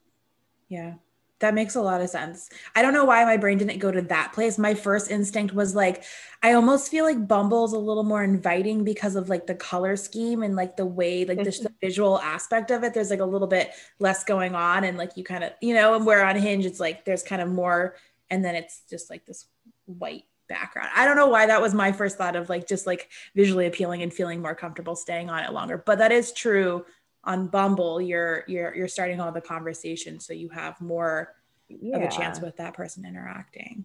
Yeah. 0.69 0.95
That 1.41 1.55
makes 1.55 1.75
a 1.75 1.83
lot 1.83 2.01
of 2.01 2.09
sense. 2.09 2.49
I 2.77 2.83
don't 2.83 2.95
know 2.95 3.05
why 3.05 3.25
my 3.25 3.37
brain 3.37 3.59
didn't 3.59 3.81
go 3.81 3.91
to 3.91 4.03
that 4.03 4.33
place. 4.33 4.59
My 4.59 4.75
first 4.75 5.11
instinct 5.11 5.53
was 5.53 5.75
like, 5.75 6.05
I 6.41 6.53
almost 6.53 6.89
feel 6.89 7.05
like 7.05 7.27
Bumble's 7.27 7.73
a 7.73 7.79
little 7.81 8.05
more 8.05 8.23
inviting 8.23 8.85
because 8.85 9.17
of 9.17 9.29
like 9.29 9.49
the 9.49 9.57
color 9.57 9.97
scheme 9.97 10.45
and 10.45 10.55
like 10.55 10.77
the 10.77 10.87
way, 10.87 11.25
like 11.25 11.43
just 11.43 11.65
the 11.65 11.69
mm-hmm. 11.69 11.87
visual 11.87 12.21
aspect 12.21 12.71
of 12.71 12.85
it. 12.85 12.95
There's 12.95 13.11
like 13.11 13.19
a 13.19 13.25
little 13.25 13.49
bit 13.49 13.73
less 13.99 14.23
going 14.23 14.55
on, 14.55 14.85
and 14.85 14.97
like 14.97 15.17
you 15.17 15.25
kind 15.25 15.43
of, 15.43 15.51
you 15.61 15.75
know, 15.75 15.95
and 15.95 16.07
where 16.07 16.25
on 16.25 16.37
Hinge 16.37 16.65
it's 16.65 16.79
like 16.79 17.05
there's 17.05 17.25
kind 17.25 17.43
of 17.43 17.49
more, 17.49 17.97
and 18.31 18.45
then 18.45 18.55
it's 18.55 18.83
just 18.89 19.11
like 19.11 19.27
this 19.27 19.47
white 19.87 20.23
background. 20.49 20.91
I 20.95 21.05
don't 21.07 21.17
know 21.17 21.27
why 21.27 21.47
that 21.47 21.61
was 21.61 21.75
my 21.75 21.91
first 21.91 22.19
thought 22.19 22.37
of 22.37 22.51
like 22.51 22.69
just 22.69 22.87
like 22.87 23.09
visually 23.35 23.67
appealing 23.67 24.03
and 24.03 24.15
feeling 24.15 24.41
more 24.41 24.55
comfortable 24.55 24.95
staying 24.95 25.29
on 25.29 25.43
it 25.43 25.53
longer. 25.53 25.83
But 25.85 25.99
that 25.99 26.13
is 26.13 26.33
true 26.33 26.85
on 27.25 27.49
Bumble. 27.49 28.01
You're 28.01 28.45
you're 28.47 28.75
you're 28.75 28.89
starting 28.89 29.21
all 29.21 29.33
the 29.33 29.41
conversation, 29.41 30.21
so 30.21 30.33
you 30.33 30.49
have 30.51 30.81
more 30.81 31.35
of 31.71 32.03
a 32.03 32.11
chance 32.11 32.41
with 32.41 32.57
that 32.57 32.75
person 32.75 33.05
interacting. 33.07 33.85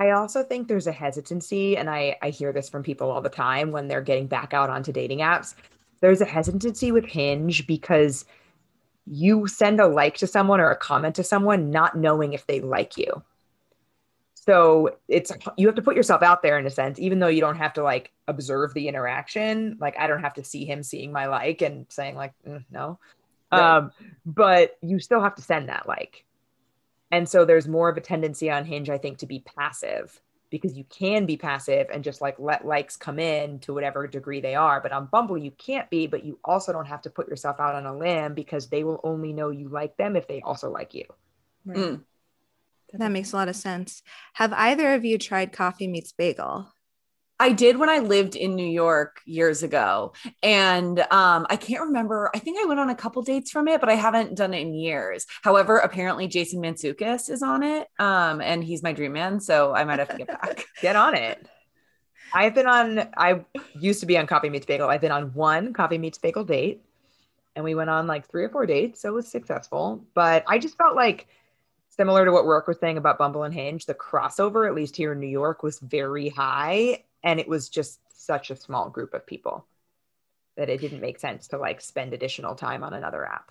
I 0.00 0.10
also 0.10 0.42
think 0.42 0.68
there's 0.68 0.86
a 0.86 0.92
hesitancy, 0.92 1.76
and 1.76 1.88
I, 1.88 2.16
I 2.20 2.30
hear 2.30 2.52
this 2.52 2.68
from 2.68 2.82
people 2.82 3.10
all 3.10 3.22
the 3.22 3.30
time 3.30 3.72
when 3.72 3.88
they're 3.88 4.02
getting 4.02 4.26
back 4.26 4.52
out 4.52 4.68
onto 4.68 4.92
dating 4.92 5.20
apps. 5.20 5.54
There's 6.00 6.20
a 6.20 6.26
hesitancy 6.26 6.92
with 6.92 7.06
Hinge 7.06 7.66
because 7.66 8.26
you 9.06 9.46
send 9.46 9.80
a 9.80 9.86
like 9.86 10.18
to 10.18 10.26
someone 10.26 10.60
or 10.60 10.70
a 10.70 10.76
comment 10.76 11.14
to 11.14 11.24
someone 11.24 11.70
not 11.70 11.96
knowing 11.96 12.34
if 12.34 12.46
they 12.46 12.60
like 12.60 12.98
you. 12.98 13.22
So 14.48 14.98
it's 15.08 15.32
you 15.56 15.66
have 15.66 15.74
to 15.76 15.82
put 15.82 15.96
yourself 15.96 16.22
out 16.22 16.42
there 16.42 16.58
in 16.58 16.66
a 16.66 16.70
sense, 16.70 17.00
even 17.00 17.18
though 17.18 17.26
you 17.28 17.40
don't 17.40 17.56
have 17.56 17.72
to 17.74 17.82
like 17.82 18.12
observe 18.28 18.74
the 18.74 18.88
interaction. 18.88 19.76
Like 19.80 19.98
I 19.98 20.06
don't 20.06 20.22
have 20.22 20.34
to 20.34 20.44
see 20.44 20.64
him 20.64 20.82
seeing 20.82 21.12
my 21.12 21.26
like 21.26 21.62
and 21.62 21.86
saying 21.88 22.14
like 22.14 22.32
"Mm, 22.46 22.64
no, 22.70 22.98
Right. 23.52 23.76
um, 23.76 23.92
but 24.24 24.76
you 24.82 24.98
still 24.98 25.20
have 25.20 25.34
to 25.36 25.42
send 25.42 25.68
that 25.68 25.88
like. 25.88 26.24
And 27.10 27.28
so 27.28 27.44
there's 27.44 27.68
more 27.68 27.88
of 27.88 27.96
a 27.96 28.00
tendency 28.00 28.50
on 28.50 28.64
Hinge, 28.64 28.90
I 28.90 28.98
think, 28.98 29.18
to 29.18 29.26
be 29.26 29.40
passive 29.40 30.20
because 30.50 30.76
you 30.76 30.84
can 30.84 31.26
be 31.26 31.36
passive 31.36 31.88
and 31.92 32.04
just 32.04 32.20
like 32.20 32.38
let 32.38 32.66
likes 32.66 32.96
come 32.96 33.18
in 33.18 33.58
to 33.60 33.74
whatever 33.74 34.06
degree 34.06 34.40
they 34.40 34.54
are. 34.54 34.80
But 34.80 34.92
on 34.92 35.06
Bumble, 35.06 35.38
you 35.38 35.50
can't 35.52 35.88
be, 35.90 36.06
but 36.06 36.24
you 36.24 36.38
also 36.44 36.72
don't 36.72 36.86
have 36.86 37.02
to 37.02 37.10
put 37.10 37.28
yourself 37.28 37.60
out 37.60 37.74
on 37.74 37.86
a 37.86 37.96
limb 37.96 38.34
because 38.34 38.68
they 38.68 38.84
will 38.84 39.00
only 39.04 39.32
know 39.32 39.50
you 39.50 39.68
like 39.68 39.96
them 39.96 40.16
if 40.16 40.26
they 40.28 40.40
also 40.42 40.70
like 40.70 40.94
you. 40.94 41.04
Right. 41.64 41.78
Mm. 41.78 42.04
That 42.98 43.12
makes 43.12 43.32
a 43.32 43.36
lot 43.36 43.48
of 43.48 43.56
sense. 43.56 44.02
Have 44.34 44.52
either 44.52 44.94
of 44.94 45.04
you 45.04 45.18
tried 45.18 45.52
Coffee 45.52 45.88
Meets 45.88 46.12
Bagel? 46.12 46.68
I 47.38 47.52
did 47.52 47.76
when 47.76 47.90
I 47.90 47.98
lived 47.98 48.34
in 48.34 48.54
New 48.54 48.66
York 48.66 49.20
years 49.26 49.62
ago. 49.62 50.14
And 50.42 50.98
um, 51.00 51.46
I 51.50 51.56
can't 51.56 51.82
remember. 51.82 52.30
I 52.34 52.38
think 52.38 52.58
I 52.58 52.64
went 52.64 52.80
on 52.80 52.88
a 52.88 52.94
couple 52.94 53.22
dates 53.22 53.50
from 53.50 53.68
it, 53.68 53.80
but 53.80 53.90
I 53.90 53.94
haven't 53.94 54.36
done 54.36 54.54
it 54.54 54.60
in 54.60 54.72
years. 54.72 55.26
However, 55.42 55.78
apparently 55.78 56.28
Jason 56.28 56.62
Mantzoukas 56.62 57.28
is 57.28 57.42
on 57.42 57.62
it. 57.62 57.88
Um, 57.98 58.40
and 58.40 58.64
he's 58.64 58.82
my 58.82 58.92
dream 58.92 59.12
man. 59.12 59.40
So 59.40 59.74
I 59.74 59.84
might 59.84 59.98
have 59.98 60.08
to 60.08 60.16
get 60.16 60.28
back. 60.28 60.64
Get 60.80 60.96
on 60.96 61.14
it. 61.14 61.46
I've 62.32 62.54
been 62.54 62.66
on, 62.66 63.08
I 63.16 63.44
used 63.78 64.00
to 64.00 64.06
be 64.06 64.18
on 64.18 64.26
Coffee 64.26 64.50
Meets 64.50 64.66
Bagel. 64.66 64.88
I've 64.88 65.00
been 65.00 65.12
on 65.12 65.32
one 65.34 65.72
Coffee 65.72 65.98
Meets 65.98 66.18
Bagel 66.18 66.44
date 66.44 66.82
and 67.54 67.64
we 67.64 67.74
went 67.74 67.90
on 67.90 68.06
like 68.06 68.28
three 68.28 68.44
or 68.44 68.48
four 68.48 68.66
dates. 68.66 69.02
So 69.02 69.10
it 69.10 69.14
was 69.14 69.28
successful. 69.28 70.04
But 70.14 70.44
I 70.48 70.58
just 70.58 70.76
felt 70.76 70.96
like, 70.96 71.28
similar 71.96 72.24
to 72.24 72.32
what 72.32 72.44
Rourke 72.46 72.66
was 72.68 72.78
saying 72.78 72.98
about 72.98 73.18
Bumble 73.18 73.42
and 73.44 73.54
Hinge, 73.54 73.86
the 73.86 73.94
crossover, 73.94 74.66
at 74.68 74.74
least 74.74 74.96
here 74.96 75.12
in 75.12 75.20
New 75.20 75.26
York, 75.26 75.62
was 75.62 75.78
very 75.78 76.28
high. 76.28 77.04
And 77.22 77.40
it 77.40 77.48
was 77.48 77.68
just 77.68 78.00
such 78.14 78.50
a 78.50 78.56
small 78.56 78.88
group 78.90 79.14
of 79.14 79.26
people 79.26 79.66
that 80.56 80.68
it 80.70 80.80
didn't 80.80 81.00
make 81.00 81.18
sense 81.18 81.48
to 81.48 81.58
like 81.58 81.80
spend 81.80 82.12
additional 82.14 82.54
time 82.54 82.82
on 82.82 82.94
another 82.94 83.26
app. 83.26 83.50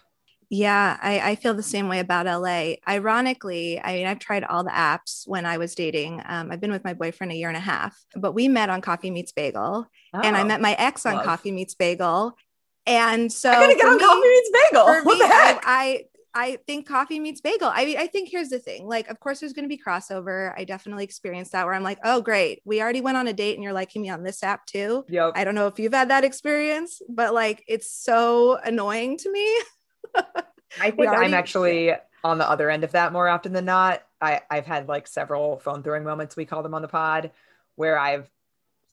Yeah, 0.50 0.98
I, 1.02 1.32
I 1.32 1.36
feel 1.36 1.56
the 1.56 1.64
same 1.64 1.88
way 1.90 2.00
about 2.00 2.28
LA. 2.28 2.76
Ironically, 2.88 3.80
I 3.82 3.94
mean, 3.96 4.06
I've 4.06 4.20
tried 4.20 4.44
all 4.44 4.64
the 4.64 4.70
apps 4.70 5.28
when 5.28 5.44
I 5.46 5.58
was 5.58 5.74
dating. 5.74 6.22
Um, 6.26 6.52
I've 6.52 6.62
been 6.62 6.72
with 6.72 6.84
my 6.84 6.94
boyfriend 6.94 7.32
a 7.32 7.36
year 7.36 7.48
and 7.48 7.58
a 7.58 7.62
half, 7.62 8.00
but 8.16 8.34
we 8.34 8.48
met 8.48 8.70
on 8.70 8.82
Coffee 8.82 9.10
Meets 9.10 9.32
Bagel, 9.32 9.88
and 10.14 10.38
I 10.38 10.42
Oh. 10.42 10.46
met 10.46 10.62
my 10.62 10.74
ex 10.74 11.06
on 11.08 11.16
love. 11.16 11.26
Coffee 11.26 11.52
Meets 11.52 11.74
Bagel. 11.74 12.38
And 12.86 13.34
so 13.34 13.50
I 13.50 13.56
gotta 13.56 13.74
get 13.76 13.88
on 13.88 13.98
me- 13.98 14.04
Coffee 14.04 14.28
Meets 14.28 14.50
Bagel. 14.54 14.86
for 14.86 15.04
What 15.04 15.14
me, 15.18 15.20
the 15.22 15.28
heck? 15.28 15.64
I, 15.66 15.84
I 15.84 16.06
I 16.36 16.58
think 16.68 16.86
coffee 16.86 17.20
meets 17.20 17.40
bagel. 17.40 17.72
I 17.74 17.86
mean, 17.86 17.98
I 17.98 18.08
think 18.08 18.30
here's 18.30 18.50
the 18.50 18.60
thing. 18.60 18.88
Like, 18.88 19.08
of 19.08 19.22
course, 19.22 19.40
there's 19.40 19.54
going 19.54 19.64
to 19.64 19.70
be 19.70 19.82
crossover. 19.82 20.54
I 20.58 20.66
definitely 20.66 21.06
experienced 21.06 21.54
that 21.54 21.66
where 21.66 21.74
I'm 21.74 21.82
like, 21.82 22.00
oh, 22.04 22.22
great, 22.22 22.62
we 22.66 22.82
already 22.82 23.00
went 23.00 23.16
on 23.16 23.28
a 23.28 23.34
date, 23.34 23.56
and 23.56 23.64
you're 23.64 23.74
liking 23.74 24.02
me 24.02 24.10
on 24.10 24.22
this 24.22 24.44
app 24.44 24.66
too. 24.66 25.06
Yep. 25.08 25.32
I 25.36 25.46
don't 25.46 25.56
know 25.56 25.68
if 25.68 25.80
you've 25.80 25.94
had 25.94 26.10
that 26.10 26.26
experience, 26.26 27.02
but 27.08 27.34
like, 27.34 27.64
it's 27.68 27.90
so 27.90 28.58
annoying 28.64 29.18
to 29.20 29.32
me. 29.32 29.60
I 30.16 30.92
think 30.92 31.08
already- 31.08 31.28
I'm 31.28 31.34
actually 31.34 31.94
on 32.24 32.38
the 32.38 32.50
other 32.50 32.70
end 32.70 32.84
of 32.84 32.92
that 32.92 33.14
more 33.14 33.30
often 33.30 33.54
than 33.54 33.66
not. 33.66 34.04
I, 34.20 34.42
I've 34.50 34.66
had 34.66 34.90
like 34.90 35.08
several 35.08 35.58
phone 35.60 35.84
throwing 35.84 36.04
moments, 36.04 36.36
we 36.36 36.46
call 36.46 36.64
them 36.64 36.74
on 36.74 36.82
the 36.82 36.88
pod, 36.90 37.32
where 37.76 37.98
I've 37.98 38.30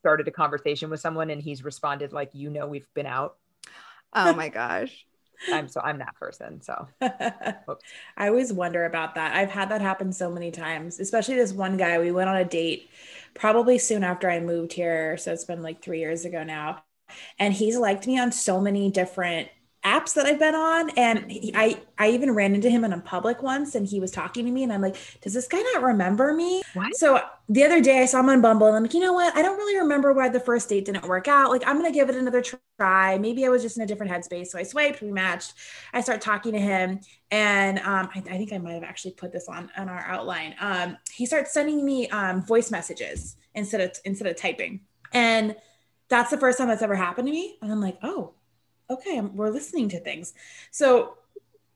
started 0.00 0.28
a 0.28 0.32
conversation 0.32 0.90
with 0.90 1.00
someone 1.00 1.30
and 1.30 1.42
he's 1.42 1.64
responded 1.64 2.12
like, 2.12 2.30
you 2.34 2.50
know, 2.50 2.66
we've 2.66 2.86
been 2.94 3.06
out. 3.06 3.36
Oh 4.12 4.34
my 4.34 4.48
gosh. 4.48 5.06
I'm 5.50 5.68
so 5.68 5.80
I'm 5.80 5.98
that 5.98 6.16
person. 6.16 6.62
So 6.62 6.88
I 7.02 8.28
always 8.28 8.52
wonder 8.52 8.84
about 8.84 9.14
that. 9.16 9.34
I've 9.36 9.50
had 9.50 9.68
that 9.70 9.80
happen 9.80 10.12
so 10.12 10.30
many 10.30 10.50
times, 10.50 10.98
especially 11.00 11.34
this 11.36 11.52
one 11.52 11.76
guy. 11.76 11.98
We 11.98 12.12
went 12.12 12.30
on 12.30 12.36
a 12.36 12.44
date 12.44 12.90
probably 13.34 13.78
soon 13.78 14.04
after 14.04 14.30
I 14.30 14.40
moved 14.40 14.72
here. 14.72 15.16
So 15.18 15.32
it's 15.32 15.44
been 15.44 15.62
like 15.62 15.82
three 15.82 16.00
years 16.00 16.24
ago 16.24 16.42
now. 16.42 16.82
And 17.38 17.52
he's 17.52 17.76
liked 17.76 18.06
me 18.06 18.18
on 18.18 18.32
so 18.32 18.60
many 18.60 18.90
different 18.90 19.48
apps 19.84 20.14
that 20.14 20.26
I've 20.26 20.38
been 20.38 20.54
on. 20.54 20.90
And 20.90 21.30
he, 21.30 21.52
I, 21.54 21.80
I 21.98 22.10
even 22.10 22.32
ran 22.32 22.54
into 22.54 22.70
him 22.70 22.84
in 22.84 22.92
a 22.92 23.00
public 23.00 23.42
once 23.42 23.74
and 23.74 23.86
he 23.86 24.00
was 24.00 24.10
talking 24.10 24.44
to 24.44 24.50
me 24.50 24.62
and 24.62 24.72
I'm 24.72 24.80
like, 24.80 24.96
does 25.20 25.34
this 25.34 25.48
guy 25.48 25.60
not 25.74 25.82
remember 25.82 26.32
me? 26.32 26.62
What? 26.74 26.94
So 26.94 27.20
the 27.48 27.64
other 27.64 27.80
day 27.80 28.00
I 28.00 28.06
saw 28.06 28.20
him 28.20 28.28
on 28.28 28.40
Bumble 28.40 28.68
and 28.68 28.76
I'm 28.76 28.82
like, 28.82 28.94
you 28.94 29.00
know 29.00 29.12
what? 29.12 29.36
I 29.36 29.42
don't 29.42 29.56
really 29.56 29.78
remember 29.78 30.12
why 30.12 30.28
the 30.28 30.40
first 30.40 30.68
date 30.68 30.84
didn't 30.84 31.06
work 31.06 31.26
out. 31.26 31.50
Like, 31.50 31.66
I'm 31.66 31.78
going 31.78 31.90
to 31.90 31.96
give 31.96 32.08
it 32.08 32.16
another 32.16 32.42
try. 32.78 33.18
Maybe 33.18 33.44
I 33.44 33.48
was 33.48 33.62
just 33.62 33.76
in 33.76 33.82
a 33.82 33.86
different 33.86 34.12
headspace. 34.12 34.48
So 34.48 34.58
I 34.58 34.62
swiped, 34.62 35.02
we 35.02 35.10
matched. 35.10 35.54
I 35.92 36.00
start 36.00 36.20
talking 36.20 36.52
to 36.52 36.60
him 36.60 37.00
and 37.30 37.78
um, 37.80 38.08
I, 38.14 38.18
I 38.18 38.36
think 38.36 38.52
I 38.52 38.58
might 38.58 38.74
have 38.74 38.84
actually 38.84 39.12
put 39.12 39.32
this 39.32 39.48
on, 39.48 39.70
on 39.76 39.88
our 39.88 40.04
outline. 40.06 40.54
Um, 40.60 40.96
he 41.12 41.26
starts 41.26 41.52
sending 41.52 41.84
me 41.84 42.08
um, 42.10 42.42
voice 42.42 42.70
messages 42.70 43.36
instead 43.54 43.80
of, 43.80 43.96
instead 44.04 44.28
of 44.28 44.36
typing. 44.36 44.80
And 45.12 45.56
that's 46.08 46.30
the 46.30 46.38
first 46.38 46.58
time 46.58 46.68
that's 46.68 46.82
ever 46.82 46.94
happened 46.94 47.26
to 47.26 47.32
me. 47.32 47.56
And 47.62 47.72
I'm 47.72 47.80
like, 47.80 47.98
oh, 48.02 48.34
okay, 48.90 49.18
I'm, 49.18 49.36
we're 49.36 49.50
listening 49.50 49.88
to 49.90 50.00
things. 50.00 50.34
So, 50.70 51.16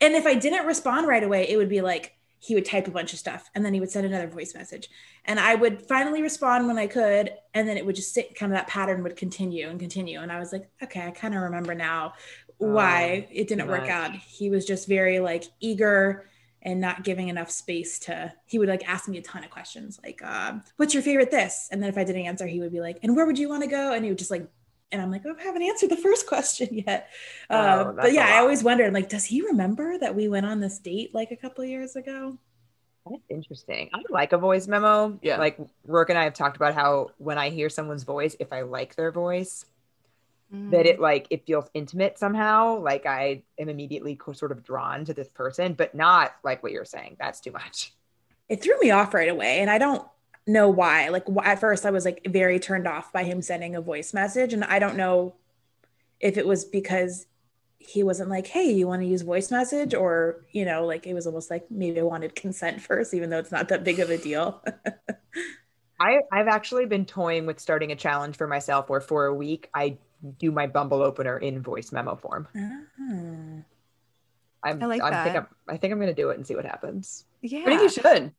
and 0.01 0.15
if 0.15 0.27
I 0.27 0.35
didn't 0.35 0.67
respond 0.67 1.07
right 1.07 1.23
away, 1.23 1.49
it 1.49 1.57
would 1.57 1.69
be 1.69 1.81
like 1.81 2.15
he 2.39 2.55
would 2.55 2.65
type 2.67 2.87
a 2.87 2.91
bunch 2.91 3.13
of 3.13 3.19
stuff 3.19 3.51
and 3.55 3.65
then 3.65 3.73
he 3.75 3.81
would 3.81 3.91
send 3.91 4.07
another 4.07 4.29
voice 4.29 4.55
message. 4.55 4.89
And 5.25 5.41
I 5.41 5.55
would 5.55 5.83
finally 5.89 6.23
respond 6.23 6.67
when 6.67 6.79
I 6.79 6.87
could. 6.87 7.31
And 7.55 7.67
then 7.67 7.77
it 7.77 7.85
would 7.87 7.97
just 7.97 8.13
sit, 8.13 8.35
kind 8.35 8.53
of 8.53 8.59
that 8.59 8.69
pattern 8.69 9.03
would 9.03 9.17
continue 9.17 9.69
and 9.69 9.81
continue. 9.81 10.21
And 10.21 10.31
I 10.31 10.39
was 10.39 10.53
like, 10.53 10.69
okay, 10.83 11.07
I 11.07 11.11
kind 11.11 11.35
of 11.35 11.41
remember 11.43 11.75
now 11.75 12.13
why 12.59 13.27
Oh, 13.27 13.33
it 13.33 13.49
didn't 13.49 13.67
work 13.69 13.83
much. 13.83 13.91
out. 13.91 14.15
He 14.15 14.51
was 14.51 14.65
just 14.65 14.87
very 14.87 15.19
like 15.19 15.45
eager 15.61 16.27
and 16.63 16.81
not 16.81 17.05
giving 17.05 17.29
enough 17.29 17.51
space 17.51 17.99
to 18.01 18.33
he 18.45 18.59
would 18.59 18.69
like 18.69 18.87
ask 18.89 19.09
me 19.09 19.19
a 19.19 19.23
ton 19.23 19.45
of 19.45 19.51
questions 19.51 20.01
like 20.03 20.21
um, 20.25 20.63
what's 20.79 20.95
your 20.95 21.03
favorite 21.03 21.31
this 21.31 21.69
and 21.71 21.81
then 21.81 21.89
if 21.89 21.97
i 21.97 22.03
didn't 22.03 22.23
answer 22.27 22.45
he 22.47 22.61
would 22.61 22.73
be 22.73 22.81
like 22.81 22.99
and 23.03 23.15
where 23.15 23.25
would 23.25 23.39
you 23.39 23.49
want 23.49 23.63
to 23.63 23.69
go 23.69 23.93
and 23.93 24.05
he 24.05 24.11
would 24.11 24.19
just 24.19 24.33
like 24.33 24.49
and 24.93 25.03
i'm 25.03 25.11
like 25.11 25.23
oh, 25.27 25.35
i 25.39 25.43
haven't 25.43 25.63
answered 25.63 25.91
the 25.91 25.97
first 25.97 26.27
question 26.27 26.69
yet 26.71 27.09
uh, 27.51 27.85
Oh, 27.89 27.93
but 27.93 28.13
yeah 28.13 28.27
i 28.27 28.33
lot. 28.35 28.41
always 28.43 28.63
wondered 28.63 28.93
like 28.93 29.09
does 29.09 29.25
he 29.25 29.43
remember 29.43 29.99
that 29.99 30.15
we 30.15 30.29
went 30.29 30.47
on 30.47 30.61
this 30.61 30.79
date 30.79 31.15
like 31.15 31.31
a 31.31 31.37
couple 31.37 31.65
of 31.65 31.71
years 31.71 31.97
ago 31.97 32.39
That's 33.09 33.23
interesting. 33.31 33.89
I 33.95 34.03
like 34.11 34.33
a 34.33 34.39
voice 34.39 34.67
memo. 34.67 35.17
Yeah. 35.23 35.39
Like 35.39 35.59
Rourke 35.87 36.11
and 36.11 36.19
I 36.19 36.25
have 36.25 36.35
talked 36.35 36.57
about 36.57 36.75
how 36.75 37.11
when 37.19 37.39
I 37.39 37.51
hear 37.51 37.69
someone's 37.69 38.03
voice, 38.03 38.35
if 38.41 38.53
I 38.53 38.63
like 38.63 38.97
their 38.97 39.13
voice, 39.13 39.65
mm. 40.53 40.71
that 40.73 40.87
it 40.87 40.99
like 40.99 41.29
it 41.31 41.47
feels 41.47 41.71
intimate 41.73 42.19
somehow. 42.19 42.81
Like 42.81 43.07
I 43.07 43.45
am 43.59 43.69
immediately 43.69 44.17
co- 44.17 44.33
sort 44.33 44.51
of 44.51 44.65
drawn 44.65 45.05
to 45.05 45.15
this 45.15 45.29
person, 45.29 45.75
but 45.75 45.95
not 45.95 46.35
like 46.43 46.65
what 46.65 46.73
you're 46.73 46.85
saying. 46.85 47.17
That's 47.21 47.41
too 47.41 47.53
much. 47.53 47.93
It 48.49 48.63
threw 48.63 48.79
me 48.81 48.91
off 48.91 49.15
right 49.15 49.29
away, 49.29 49.61
and 49.61 49.71
I 49.71 49.79
don't 49.79 50.07
know 50.47 50.69
why. 50.69 51.09
Like 51.09 51.25
at 51.45 51.61
first, 51.61 51.85
I 51.85 51.91
was 51.91 52.05
like 52.05 52.27
very 52.29 52.59
turned 52.59 52.87
off 52.87 53.13
by 53.13 53.25
him 53.25 53.43
sending 53.43 53.75
a 53.75 53.81
voice 53.81 54.15
message, 54.15 54.53
and 54.53 54.65
I 54.65 54.79
don't 54.79 54.97
know 54.97 55.35
if 56.21 56.37
it 56.37 56.47
was 56.47 56.65
because 56.65 57.27
he 57.79 58.03
wasn't 58.03 58.31
like, 58.31 58.47
"Hey, 58.47 58.71
you 58.71 58.87
want 58.87 59.03
to 59.03 59.09
use 59.09 59.23
voice 59.23 59.51
message?" 59.51 59.95
or 59.95 60.45
you 60.53 60.65
know, 60.65 60.87
like 60.87 61.07
it 61.07 61.15
was 61.15 61.27
almost 61.27 61.51
like 61.51 61.67
maybe 61.71 62.01
I 62.01 62.05
wanted 62.05 62.35
consent 62.35 62.81
first, 62.81 63.13
even 63.15 63.31
though 63.31 63.39
it's 63.39 63.53
not 63.53 63.69
that 63.69 63.85
big 63.85 63.99
of 64.01 64.11
a 64.11 64.19
deal. 64.19 64.63
I 66.01 66.21
I've 66.33 66.49
actually 66.49 66.87
been 66.87 67.07
toying 67.07 67.47
with 67.47 67.59
starting 67.59 67.91
a 67.93 67.97
challenge 67.97 68.37
for 68.37 68.47
myself, 68.47 68.89
where 68.89 69.01
for 69.01 69.27
a 69.27 69.35
week 69.35 69.69
I 69.75 69.99
do 70.39 70.51
my 70.51 70.67
Bumble 70.67 71.03
opener 71.03 71.39
in 71.39 71.63
voice 71.63 71.93
memo 71.93 72.17
form. 72.17 72.49
Oh. 72.57 73.63
I'm, 74.63 74.83
I 74.83 74.87
like 74.87 75.03
I'm 75.03 75.13
that. 75.13 75.25
Think 75.25 75.37
I'm, 75.37 75.47
I 75.69 75.77
think 75.77 75.93
I'm 75.93 75.99
going 75.99 76.15
to 76.15 76.21
do 76.21 76.31
it 76.31 76.37
and 76.37 76.47
see 76.47 76.57
what 76.57 76.65
happens. 76.65 77.25
Yeah, 77.41 77.61
I 77.61 77.65
think 77.65 77.83
you 77.83 77.89
should. 77.89 78.33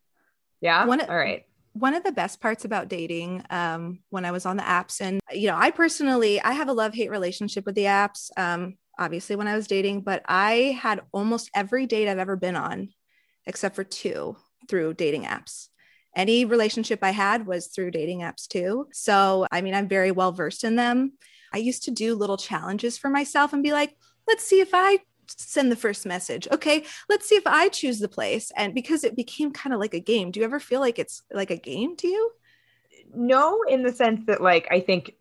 Yeah. 0.59 0.85
One, 0.85 0.99
All 0.99 1.15
right 1.15 1.45
one 1.73 1.93
of 1.93 2.03
the 2.03 2.11
best 2.11 2.41
parts 2.41 2.65
about 2.65 2.87
dating 2.87 3.43
um, 3.49 3.99
when 4.09 4.25
I 4.25 4.31
was 4.31 4.45
on 4.45 4.57
the 4.57 4.63
apps, 4.63 5.01
and 5.01 5.19
you 5.31 5.47
know, 5.47 5.57
I 5.57 5.71
personally 5.71 6.41
I 6.41 6.53
have 6.53 6.69
a 6.69 6.73
love 6.73 6.93
hate 6.93 7.09
relationship 7.09 7.65
with 7.65 7.75
the 7.75 7.83
apps. 7.83 8.29
Um, 8.37 8.75
obviously, 8.97 9.35
when 9.35 9.47
I 9.47 9.55
was 9.55 9.67
dating, 9.67 10.01
but 10.01 10.23
I 10.27 10.77
had 10.81 11.01
almost 11.11 11.49
every 11.53 11.85
date 11.85 12.09
I've 12.09 12.17
ever 12.17 12.35
been 12.35 12.55
on, 12.55 12.89
except 13.45 13.75
for 13.75 13.83
two, 13.83 14.35
through 14.67 14.95
dating 14.95 15.23
apps. 15.23 15.67
Any 16.15 16.45
relationship 16.45 16.99
I 17.03 17.11
had 17.11 17.45
was 17.45 17.67
through 17.67 17.91
dating 17.91 18.21
apps 18.21 18.47
too. 18.47 18.87
So, 18.91 19.45
I 19.51 19.61
mean, 19.61 19.75
I'm 19.75 19.87
very 19.87 20.11
well 20.11 20.31
versed 20.31 20.63
in 20.63 20.75
them. 20.75 21.13
I 21.53 21.59
used 21.59 21.83
to 21.83 21.91
do 21.91 22.15
little 22.15 22.37
challenges 22.37 22.97
for 22.97 23.09
myself 23.09 23.53
and 23.53 23.63
be 23.63 23.71
like, 23.71 23.95
let's 24.27 24.43
see 24.43 24.59
if 24.59 24.69
I 24.73 24.99
send 25.27 25.71
the 25.71 25.75
first 25.75 26.05
message. 26.05 26.47
Okay, 26.51 26.83
let's 27.09 27.27
see 27.27 27.35
if 27.35 27.45
I 27.45 27.69
choose 27.69 27.99
the 27.99 28.07
place. 28.07 28.51
And 28.55 28.73
because 28.73 29.03
it 29.03 29.15
became 29.15 29.51
kind 29.51 29.73
of 29.73 29.79
like 29.79 29.93
a 29.93 29.99
game, 29.99 30.31
do 30.31 30.39
you 30.39 30.45
ever 30.45 30.59
feel 30.59 30.79
like 30.79 30.99
it's 30.99 31.23
like 31.31 31.51
a 31.51 31.57
game 31.57 31.95
to 31.97 32.07
you? 32.07 32.31
No, 33.13 33.63
in 33.67 33.83
the 33.83 33.91
sense 33.91 34.25
that, 34.27 34.41
like, 34.41 34.67
I 34.71 34.79
think 34.79 35.15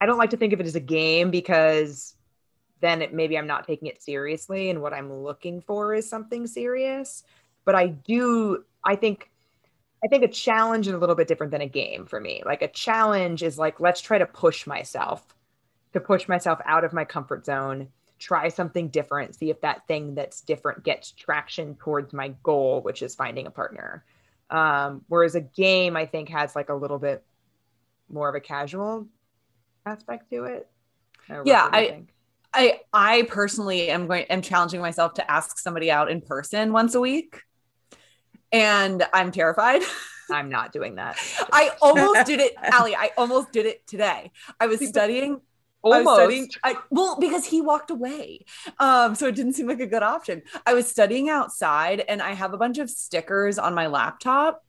I 0.00 0.06
don't 0.06 0.18
like 0.18 0.30
to 0.30 0.36
think 0.36 0.52
of 0.52 0.60
it 0.60 0.66
as 0.66 0.76
a 0.76 0.80
game 0.80 1.30
because 1.30 2.14
then 2.80 3.02
it, 3.02 3.14
maybe 3.14 3.38
I'm 3.38 3.46
not 3.46 3.66
taking 3.66 3.88
it 3.88 4.02
seriously 4.02 4.70
and 4.70 4.82
what 4.82 4.92
I'm 4.92 5.12
looking 5.12 5.60
for 5.60 5.94
is 5.94 6.08
something 6.08 6.46
serious. 6.46 7.24
But 7.64 7.74
I 7.74 7.88
do, 7.88 8.64
I 8.84 8.96
think. 8.96 9.30
I 10.04 10.08
think 10.08 10.24
a 10.24 10.28
challenge 10.28 10.86
is 10.86 10.92
a 10.92 10.98
little 10.98 11.14
bit 11.14 11.26
different 11.26 11.50
than 11.50 11.62
a 11.62 11.66
game 11.66 12.04
for 12.04 12.20
me. 12.20 12.42
Like 12.44 12.60
a 12.60 12.68
challenge 12.68 13.42
is 13.42 13.58
like, 13.58 13.80
let's 13.80 14.02
try 14.02 14.18
to 14.18 14.26
push 14.26 14.66
myself, 14.66 15.26
to 15.94 16.00
push 16.00 16.28
myself 16.28 16.60
out 16.66 16.84
of 16.84 16.92
my 16.92 17.04
comfort 17.04 17.46
zone 17.46 17.88
try 18.18 18.48
something 18.48 18.88
different, 18.88 19.34
see 19.34 19.50
if 19.50 19.60
that 19.60 19.86
thing 19.86 20.14
that's 20.14 20.40
different 20.40 20.82
gets 20.84 21.12
traction 21.12 21.74
towards 21.76 22.12
my 22.12 22.28
goal, 22.42 22.80
which 22.82 23.02
is 23.02 23.14
finding 23.14 23.46
a 23.46 23.50
partner. 23.50 24.04
Um, 24.50 25.04
whereas 25.08 25.34
a 25.34 25.40
game, 25.40 25.96
I 25.96 26.06
think, 26.06 26.28
has 26.30 26.56
like 26.56 26.68
a 26.68 26.74
little 26.74 26.98
bit 26.98 27.24
more 28.08 28.28
of 28.28 28.34
a 28.34 28.40
casual 28.40 29.06
aspect 29.84 30.30
to 30.30 30.44
it. 30.44 30.68
Yeah, 31.44 31.68
I, 31.70 31.86
think? 31.86 32.14
I, 32.54 32.80
I 32.92 33.22
personally 33.22 33.90
am 33.90 34.06
going, 34.06 34.24
am 34.24 34.42
challenging 34.42 34.80
myself 34.80 35.14
to 35.14 35.30
ask 35.30 35.58
somebody 35.58 35.90
out 35.90 36.10
in 36.10 36.20
person 36.20 36.72
once 36.72 36.94
a 36.94 37.00
week, 37.00 37.42
and 38.52 39.06
I'm 39.12 39.32
terrified. 39.32 39.82
I'm 40.30 40.48
not 40.48 40.72
doing 40.72 40.96
that. 40.96 41.18
I 41.52 41.70
almost 41.80 42.26
did 42.26 42.40
it, 42.40 42.54
Allie. 42.60 42.96
I 42.96 43.10
almost 43.16 43.52
did 43.52 43.66
it 43.66 43.86
today. 43.86 44.32
I 44.58 44.66
was 44.66 44.86
studying 44.88 45.40
Almost. 45.94 46.58
I 46.62 46.72
I, 46.72 46.76
well, 46.90 47.16
because 47.18 47.44
he 47.44 47.60
walked 47.60 47.90
away. 47.90 48.44
Um, 48.78 49.14
so 49.14 49.26
it 49.26 49.34
didn't 49.34 49.54
seem 49.54 49.66
like 49.66 49.80
a 49.80 49.86
good 49.86 50.02
option. 50.02 50.42
I 50.66 50.74
was 50.74 50.88
studying 50.90 51.28
outside 51.28 52.00
and 52.00 52.20
I 52.22 52.32
have 52.32 52.54
a 52.54 52.58
bunch 52.58 52.78
of 52.78 52.90
stickers 52.90 53.58
on 53.58 53.74
my 53.74 53.86
laptop. 53.86 54.62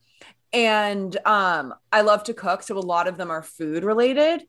And 0.52 1.14
um, 1.26 1.74
I 1.92 2.00
love 2.00 2.24
to 2.24 2.34
cook. 2.34 2.62
So 2.62 2.78
a 2.78 2.80
lot 2.80 3.06
of 3.08 3.16
them 3.16 3.30
are 3.30 3.42
food 3.42 3.84
related. 3.84 4.46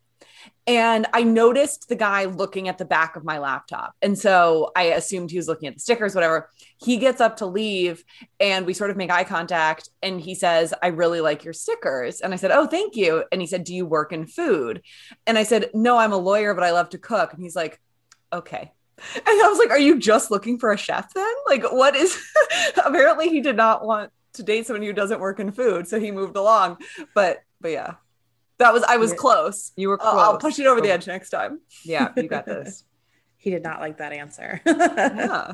And 0.68 1.08
I 1.14 1.24
noticed 1.24 1.90
the 1.90 1.96
guy 1.96 2.26
looking 2.26 2.68
at 2.68 2.78
the 2.78 2.86
back 2.86 3.16
of 3.16 3.24
my 3.24 3.40
laptop. 3.40 3.96
And 4.04 4.18
so 4.18 4.72
I 4.76 4.84
assumed 4.84 5.32
he 5.32 5.38
was 5.38 5.48
looking 5.48 5.68
at 5.68 5.74
the 5.74 5.80
stickers, 5.80 6.14
whatever. 6.14 6.50
He 6.78 6.98
gets 6.98 7.20
up 7.20 7.38
to 7.38 7.48
leave 7.48 8.04
and 8.40 8.68
we 8.68 8.74
sort 8.76 8.92
of 8.92 8.98
make 8.98 9.10
eye 9.10 9.24
contact. 9.24 9.90
And 10.04 10.22
he 10.22 10.36
says, 10.36 10.74
I 10.84 10.88
really 10.88 11.22
like 11.22 11.44
your 11.44 11.54
stickers. 11.54 12.22
And 12.22 12.34
I 12.34 12.38
said, 12.38 12.52
Oh, 12.52 12.68
thank 12.68 12.96
you. 12.96 13.24
And 13.32 13.42
he 13.42 13.48
said, 13.48 13.64
Do 13.64 13.74
you 13.74 13.86
work 13.86 14.12
in 14.12 14.28
food? 14.28 14.84
And 15.26 15.38
I 15.38 15.44
said, 15.44 15.72
No, 15.74 15.98
I'm 15.98 16.14
a 16.14 16.18
lawyer, 16.18 16.54
but 16.54 16.64
I 16.64 16.72
love 16.72 16.90
to 16.90 17.00
cook. 17.00 17.34
And 17.34 17.42
he's 17.42 17.56
like, 17.56 17.80
Okay. 18.32 18.72
And 19.16 19.24
I 19.26 19.48
was 19.50 19.58
like, 19.58 19.72
Are 19.72 19.80
you 19.80 19.98
just 19.98 20.30
looking 20.30 20.60
for 20.60 20.72
a 20.72 20.78
chef 20.78 21.14
then? 21.16 21.34
Like, 21.48 21.64
what 21.72 21.96
is 21.96 22.16
apparently 22.86 23.30
he 23.30 23.42
did 23.42 23.56
not 23.56 23.86
want 23.86 24.12
to 24.34 24.44
date 24.44 24.68
someone 24.68 24.84
who 24.84 24.94
doesn't 24.94 25.20
work 25.20 25.40
in 25.40 25.52
food. 25.52 25.88
So 25.88 26.00
he 26.00 26.12
moved 26.12 26.36
along. 26.36 26.78
But, 27.16 27.40
but 27.60 27.72
yeah. 27.72 27.96
That 28.60 28.74
was 28.74 28.84
I 28.84 28.98
was 28.98 29.14
close. 29.14 29.72
You 29.76 29.90
were 29.90 29.98
close. 29.98 30.16
I'll 30.16 30.38
push 30.38 30.60
it 30.60 30.68
over 30.68 30.82
the 30.82 30.92
edge 30.92 31.08
next 31.08 31.30
time. 31.30 31.62
Yeah, 31.84 32.10
you 32.16 32.28
got 32.28 32.46
this. 32.46 32.84
he 33.38 33.50
did 33.50 33.64
not 33.64 33.80
like 33.80 33.98
that 33.98 34.12
answer. 34.12 34.62
yeah. 34.66 35.54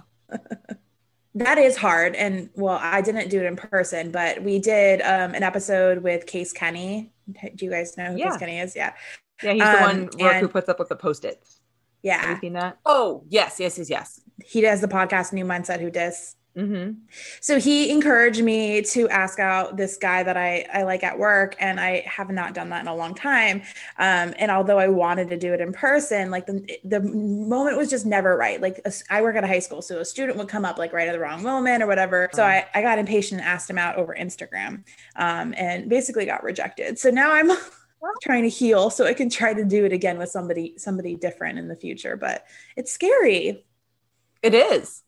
that 1.36 1.58
is 1.60 1.78
hard. 1.78 2.16
And 2.16 2.50
well, 2.56 2.80
I 2.82 3.02
didn't 3.02 3.30
do 3.30 3.40
it 3.40 3.46
in 3.46 3.56
person, 3.56 4.12
but 4.12 4.42
we 4.42 4.58
did 4.58 5.02
um, 5.02 5.36
an 5.36 5.44
episode 5.44 6.02
with 6.02 6.26
Case 6.26 6.52
Kenny. 6.52 7.14
Do 7.56 7.66
you 7.66 7.72
guys 7.72 7.96
know 7.96 8.12
who 8.12 8.18
yeah. 8.18 8.32
Case 8.32 8.38
Kenny 8.38 8.60
is? 8.60 8.76
Yeah. 8.76 8.94
Yeah, 9.44 9.54
he's 9.54 9.64
the 9.64 9.84
um, 9.84 9.84
one 9.84 10.10
and, 10.20 10.40
who 10.40 10.48
puts 10.48 10.70
up 10.70 10.80
with 10.80 10.90
the 10.90 10.96
post-its. 10.96 11.60
Yeah. 12.02 12.22
Have 12.22 12.30
you 12.30 12.42
seen 12.42 12.54
that? 12.54 12.80
Oh, 12.86 13.24
yes, 13.28 13.60
yes, 13.60 13.78
yes, 13.78 13.90
yes. 13.90 14.22
He 14.44 14.62
does 14.62 14.82
the 14.82 14.88
podcast 14.88 15.34
New 15.34 15.46
Mindset 15.46 15.82
Who 15.82 15.92
Dis. 15.92 16.36
Mm-hmm. 16.56 17.00
So 17.42 17.60
he 17.60 17.90
encouraged 17.92 18.42
me 18.42 18.82
to 18.84 19.10
ask 19.10 19.40
out 19.40 19.76
this 19.76 19.98
guy 19.98 20.24
that 20.24 20.38
I, 20.38 20.66
I 20.74 20.84
like 20.84 21.04
at 21.04 21.20
work, 21.20 21.56
and 21.60 21.82
I 21.82 22.04
have 22.08 22.30
not 22.30 22.54
done 22.54 22.70
that 22.70 22.82
in 22.82 22.88
a 22.88 22.96
long 22.96 23.14
time. 23.14 23.62
Um, 23.98 24.34
and 24.40 24.50
although 24.50 24.80
I 24.80 24.88
wanted 24.88 25.30
to 25.30 25.38
do 25.38 25.54
it 25.54 25.60
in 25.60 25.74
person, 25.74 26.32
like 26.32 26.46
the, 26.46 26.66
the 26.86 27.02
moment 27.02 27.78
was 27.78 27.90
just 27.90 28.06
never 28.06 28.38
right. 28.38 28.62
Like 28.62 28.80
a, 28.86 28.94
I 29.10 29.22
work 29.22 29.36
at 29.36 29.44
a 29.44 29.48
high 29.48 29.60
school, 29.60 29.82
so 29.82 30.00
a 30.00 30.06
student 30.06 30.38
would 30.38 30.48
come 30.48 30.64
up 30.64 30.78
like 30.78 30.94
right 30.94 31.10
at 31.10 31.12
the 31.12 31.20
wrong 31.20 31.44
moment 31.44 31.84
or 31.84 31.88
whatever. 31.88 32.30
So 32.34 32.44
I, 32.44 32.66
I 32.74 32.82
got 32.82 33.00
impatient 33.00 33.42
and 33.42 33.50
asked 33.50 33.70
him 33.70 33.78
out 33.78 33.98
over 33.98 34.16
Instagram 34.18 34.86
um, 35.18 35.54
and 35.58 35.90
basically 35.90 36.26
got 36.26 36.44
rejected. 36.44 36.98
So 36.98 37.10
now 37.10 37.34
I'm 37.34 37.52
trying 38.22 38.44
to 38.44 38.50
heal 38.50 38.90
so 38.90 39.06
I 39.06 39.14
can 39.14 39.30
try 39.30 39.54
to 39.54 39.66
do 39.66 39.84
it 39.84 39.92
again 39.92 40.18
with 40.18 40.30
somebody 40.30 40.76
somebody 40.78 41.16
different 41.16 41.60
in 41.60 41.68
the 41.68 41.76
future. 41.76 42.16
But 42.16 42.46
it's 42.78 42.94
scary. 42.94 43.66
It 44.42 44.54
is 44.54 45.02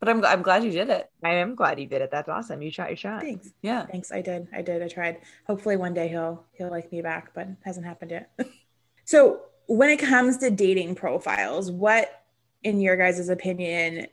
but 0.00 0.08
I'm 0.08 0.24
I'm 0.24 0.42
glad 0.42 0.64
you 0.64 0.70
did 0.70 0.88
it. 0.88 1.10
I 1.22 1.34
am 1.34 1.54
glad 1.54 1.78
you 1.78 1.86
did 1.86 2.00
it. 2.02 2.10
That's 2.10 2.28
awesome. 2.28 2.62
You 2.62 2.70
shot 2.70 2.88
your 2.88 2.96
shot. 2.96 3.20
Thanks. 3.20 3.52
Yeah. 3.62 3.86
Thanks. 3.86 4.10
I 4.10 4.22
did. 4.22 4.48
I 4.52 4.62
did. 4.62 4.82
I 4.82 4.88
tried. 4.88 5.18
Hopefully 5.46 5.76
one 5.76 5.94
day 5.94 6.08
he'll 6.08 6.44
he'll 6.52 6.70
like 6.70 6.90
me 6.90 7.02
back, 7.02 7.32
but 7.34 7.48
hasn't 7.64 7.86
happened 7.86 8.10
yet. 8.10 8.30
so 9.04 9.42
when 9.66 9.90
it 9.90 9.98
comes 9.98 10.38
to 10.38 10.50
dating 10.50 10.94
profiles, 10.94 11.70
what 11.70 12.24
in 12.62 12.80
your 12.80 12.96
guys' 12.96 13.28
opinion 13.28 14.06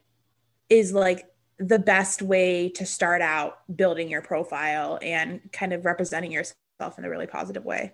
is 0.70 0.94
like 0.94 1.26
the 1.58 1.80
best 1.80 2.22
way 2.22 2.70
to 2.70 2.86
start 2.86 3.22
out 3.22 3.60
building 3.76 4.10
your 4.10 4.22
profile 4.22 5.00
and 5.02 5.40
kind 5.52 5.74
of 5.74 5.86
representing 5.86 6.32
yourself 6.32 6.98
in 6.98 7.06
a 7.06 7.10
really 7.10 7.28
positive 7.28 7.66
way? 7.66 7.94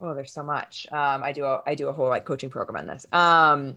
Oh, 0.00 0.14
there's 0.14 0.32
so 0.32 0.42
much. 0.42 0.86
Um, 0.90 1.22
I 1.22 1.32
do 1.32 1.44
a, 1.44 1.62
I 1.64 1.76
do 1.76 1.88
a 1.88 1.92
whole 1.92 2.08
like 2.08 2.24
coaching 2.24 2.50
program 2.50 2.80
on 2.80 2.86
this. 2.88 3.06
Um, 3.12 3.76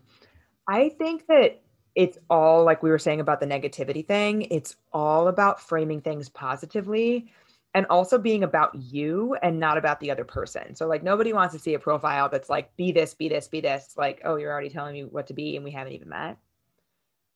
I 0.68 0.90
think 0.90 1.28
that 1.28 1.62
it's 1.96 2.18
all 2.30 2.64
like 2.66 2.84
we 2.84 2.90
were 2.90 3.00
saying 3.00 3.22
about 3.22 3.40
the 3.40 3.46
negativity 3.46 4.06
thing, 4.06 4.44
it's 4.44 4.76
all 4.92 5.30
about 5.30 5.62
framing 5.62 6.02
things 6.02 6.30
positively 6.30 7.32
and 7.74 7.86
also 7.90 8.18
being 8.18 8.44
about 8.44 8.76
you 8.76 9.36
and 9.42 9.60
not 9.60 9.78
about 9.78 10.00
the 10.00 10.12
other 10.12 10.26
person. 10.26 10.76
So 10.76 10.88
like 10.88 11.04
nobody 11.04 11.34
wants 11.34 11.54
to 11.54 11.60
see 11.60 11.74
a 11.74 11.80
profile 11.80 12.30
that's 12.30 12.50
like 12.50 12.76
be 12.76 12.92
this, 12.92 13.14
be 13.14 13.30
this, 13.30 13.48
be 13.48 13.62
this, 13.62 13.94
like 13.98 14.22
oh 14.26 14.36
you're 14.36 14.52
already 14.52 14.70
telling 14.70 14.94
me 14.94 15.04
what 15.04 15.28
to 15.28 15.34
be 15.34 15.56
and 15.56 15.64
we 15.64 15.72
haven't 15.72 15.94
even 15.94 16.10
met. 16.10 16.38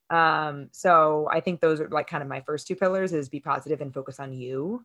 Um 0.09 0.69
so 0.71 1.29
I 1.31 1.39
think 1.39 1.61
those 1.61 1.79
are 1.79 1.89
like 1.89 2.07
kind 2.07 2.23
of 2.23 2.29
my 2.29 2.41
first 2.41 2.67
two 2.67 2.75
pillars 2.75 3.13
is 3.13 3.29
be 3.29 3.39
positive 3.39 3.81
and 3.81 3.93
focus 3.93 4.19
on 4.19 4.33
you. 4.33 4.83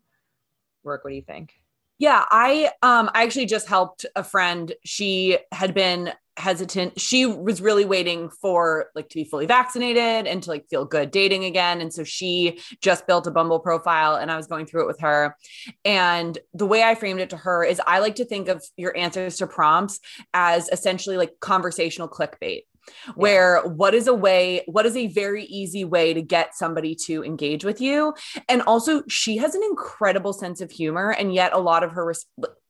Rourke, 0.84 1.04
what 1.04 1.10
do 1.10 1.16
you 1.16 1.22
think? 1.22 1.54
Yeah, 1.98 2.24
I 2.30 2.70
um 2.83 3.11
I 3.14 3.22
actually 3.22 3.46
just 3.46 3.68
helped 3.68 4.04
a 4.16 4.24
friend. 4.24 4.72
She 4.85 5.38
had 5.52 5.74
been 5.74 6.12
hesitant. 6.37 7.00
She 7.00 7.26
was 7.26 7.61
really 7.61 7.85
waiting 7.85 8.28
for 8.28 8.87
like 8.96 9.09
to 9.11 9.14
be 9.14 9.24
fully 9.24 9.46
vaccinated 9.46 10.26
and 10.26 10.42
to 10.42 10.50
like 10.50 10.66
feel 10.68 10.85
good 10.85 11.12
dating 11.12 11.44
again. 11.44 11.80
And 11.80 11.92
so 11.94 12.02
she 12.02 12.59
just 12.80 13.07
built 13.07 13.28
a 13.28 13.30
Bumble 13.30 13.61
profile 13.61 14.16
and 14.16 14.33
I 14.33 14.37
was 14.37 14.48
going 14.48 14.66
through 14.66 14.83
it 14.83 14.87
with 14.88 15.00
her. 15.00 15.37
And 15.85 16.37
the 16.52 16.66
way 16.66 16.83
I 16.83 16.96
framed 16.96 17.20
it 17.20 17.30
to 17.30 17.37
her 17.37 17.62
is 17.62 17.80
I 17.87 18.00
like 18.00 18.16
to 18.16 18.24
think 18.24 18.48
of 18.48 18.64
your 18.76 18.96
answers 18.96 19.37
to 19.37 19.46
prompts 19.46 20.00
as 20.33 20.68
essentially 20.70 21.16
like 21.16 21.35
conversational 21.40 22.09
clickbait 22.09 22.64
where 23.14 23.56
yeah. 23.56 23.70
what 23.70 23.94
is 23.94 24.06
a 24.06 24.14
way 24.14 24.62
what 24.66 24.86
is 24.86 24.96
a 24.96 25.06
very 25.08 25.44
easy 25.44 25.84
way 25.84 26.14
to 26.14 26.22
get 26.22 26.54
somebody 26.54 26.94
to 26.94 27.24
engage 27.24 27.64
with 27.64 27.80
you 27.80 28.14
and 28.48 28.62
also 28.62 29.02
she 29.08 29.36
has 29.36 29.54
an 29.54 29.62
incredible 29.62 30.32
sense 30.32 30.60
of 30.60 30.70
humor 30.70 31.10
and 31.10 31.34
yet 31.34 31.52
a 31.52 31.58
lot 31.58 31.82
of 31.82 31.92
her 31.92 32.14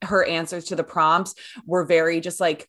her 0.03 0.25
answers 0.25 0.65
to 0.65 0.77
the 0.77 0.85
prompts 0.85 1.35
were 1.67 1.85
very 1.85 2.21
just 2.21 2.41
like 2.41 2.69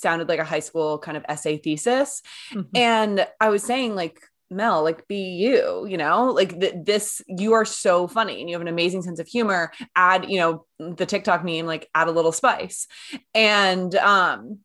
sounded 0.00 0.28
like 0.28 0.38
a 0.38 0.44
high 0.44 0.60
school 0.60 0.98
kind 0.98 1.16
of 1.16 1.24
essay 1.28 1.58
thesis. 1.58 2.22
Mm-hmm. 2.52 2.76
And 2.76 3.26
I 3.40 3.50
was 3.50 3.62
saying, 3.62 3.94
like, 3.94 4.20
Mel, 4.52 4.82
like 4.82 5.06
be 5.06 5.36
you, 5.36 5.86
you 5.88 5.96
know, 5.96 6.32
like 6.32 6.58
th- 6.58 6.74
this, 6.84 7.22
you 7.28 7.52
are 7.52 7.64
so 7.64 8.08
funny 8.08 8.40
and 8.40 8.50
you 8.50 8.56
have 8.56 8.62
an 8.62 8.68
amazing 8.68 9.02
sense 9.02 9.20
of 9.20 9.28
humor. 9.28 9.70
Add, 9.94 10.28
you 10.28 10.40
know, 10.40 10.66
the 10.78 11.06
TikTok 11.06 11.44
meme, 11.44 11.66
like 11.66 11.88
add 11.94 12.08
a 12.08 12.12
little 12.12 12.32
spice. 12.32 12.88
And 13.32 13.94
um, 13.94 14.58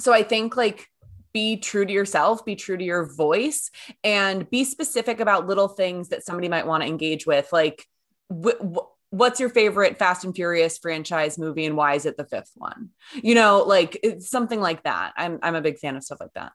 so 0.00 0.12
I 0.12 0.24
think 0.24 0.56
like 0.56 0.89
be 1.32 1.56
true 1.56 1.84
to 1.84 1.92
yourself, 1.92 2.44
be 2.44 2.56
true 2.56 2.76
to 2.76 2.84
your 2.84 3.04
voice, 3.04 3.70
and 4.02 4.48
be 4.50 4.64
specific 4.64 5.20
about 5.20 5.46
little 5.46 5.68
things 5.68 6.08
that 6.08 6.24
somebody 6.24 6.48
might 6.48 6.66
want 6.66 6.82
to 6.82 6.88
engage 6.88 7.26
with. 7.26 7.48
Like, 7.52 7.86
what's 8.28 9.40
your 9.40 9.48
favorite 9.48 9.98
Fast 9.98 10.24
and 10.24 10.34
Furious 10.34 10.78
franchise 10.78 11.38
movie, 11.38 11.66
and 11.66 11.76
why 11.76 11.94
is 11.94 12.06
it 12.06 12.16
the 12.16 12.24
fifth 12.24 12.52
one? 12.54 12.90
You 13.14 13.34
know, 13.34 13.64
like 13.66 13.98
something 14.20 14.60
like 14.60 14.84
that. 14.84 15.12
I'm 15.16 15.38
I'm 15.42 15.54
a 15.54 15.62
big 15.62 15.78
fan 15.78 15.96
of 15.96 16.04
stuff 16.04 16.20
like 16.20 16.34
that. 16.34 16.52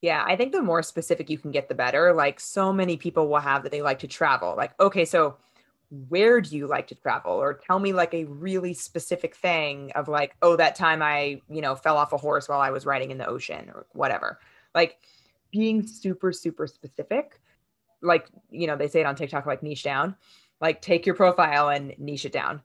Yeah, 0.00 0.24
I 0.26 0.34
think 0.34 0.52
the 0.52 0.62
more 0.62 0.82
specific 0.82 1.30
you 1.30 1.38
can 1.38 1.52
get, 1.52 1.68
the 1.68 1.76
better. 1.76 2.12
Like 2.12 2.40
so 2.40 2.72
many 2.72 2.96
people 2.96 3.28
will 3.28 3.38
have 3.38 3.62
that 3.62 3.70
they 3.70 3.82
like 3.82 4.00
to 4.00 4.08
travel. 4.08 4.54
Like, 4.56 4.72
okay, 4.80 5.04
so 5.04 5.36
where 6.08 6.40
do 6.40 6.56
you 6.56 6.66
like 6.66 6.86
to 6.86 6.94
travel? 6.94 7.32
Or 7.32 7.52
tell 7.52 7.78
me 7.78 7.92
like 7.92 8.14
a 8.14 8.24
really 8.24 8.72
specific 8.72 9.36
thing 9.36 9.92
of 9.94 10.08
like, 10.08 10.34
oh, 10.40 10.56
that 10.56 10.74
time 10.74 11.02
I, 11.02 11.42
you 11.50 11.60
know, 11.60 11.74
fell 11.74 11.98
off 11.98 12.14
a 12.14 12.16
horse 12.16 12.48
while 12.48 12.60
I 12.60 12.70
was 12.70 12.86
riding 12.86 13.10
in 13.10 13.18
the 13.18 13.26
ocean 13.26 13.70
or 13.74 13.84
whatever. 13.92 14.38
Like 14.74 14.96
being 15.50 15.86
super, 15.86 16.32
super 16.32 16.66
specific. 16.66 17.38
Like, 18.00 18.26
you 18.50 18.66
know, 18.66 18.74
they 18.74 18.88
say 18.88 19.00
it 19.00 19.06
on 19.06 19.16
TikTok, 19.16 19.44
like 19.44 19.62
niche 19.62 19.82
down. 19.82 20.16
Like 20.62 20.80
take 20.80 21.04
your 21.04 21.14
profile 21.14 21.68
and 21.68 21.94
niche 21.98 22.24
it 22.24 22.32
down. 22.32 22.62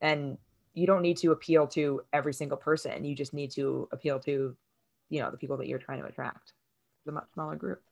And 0.00 0.38
you 0.72 0.86
don't 0.86 1.02
need 1.02 1.18
to 1.18 1.32
appeal 1.32 1.66
to 1.68 2.00
every 2.14 2.32
single 2.32 2.56
person. 2.56 3.04
You 3.04 3.14
just 3.14 3.34
need 3.34 3.50
to 3.52 3.88
appeal 3.92 4.20
to, 4.20 4.56
you 5.10 5.20
know, 5.20 5.30
the 5.30 5.36
people 5.36 5.58
that 5.58 5.66
you're 5.66 5.78
trying 5.78 6.00
to 6.00 6.08
attract 6.08 6.54
the 7.04 7.12
much 7.12 7.26
smaller 7.34 7.56
group. 7.56 7.82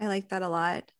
I 0.00 0.06
like 0.06 0.28
that 0.28 0.42
a 0.42 0.48
lot. 0.48 0.92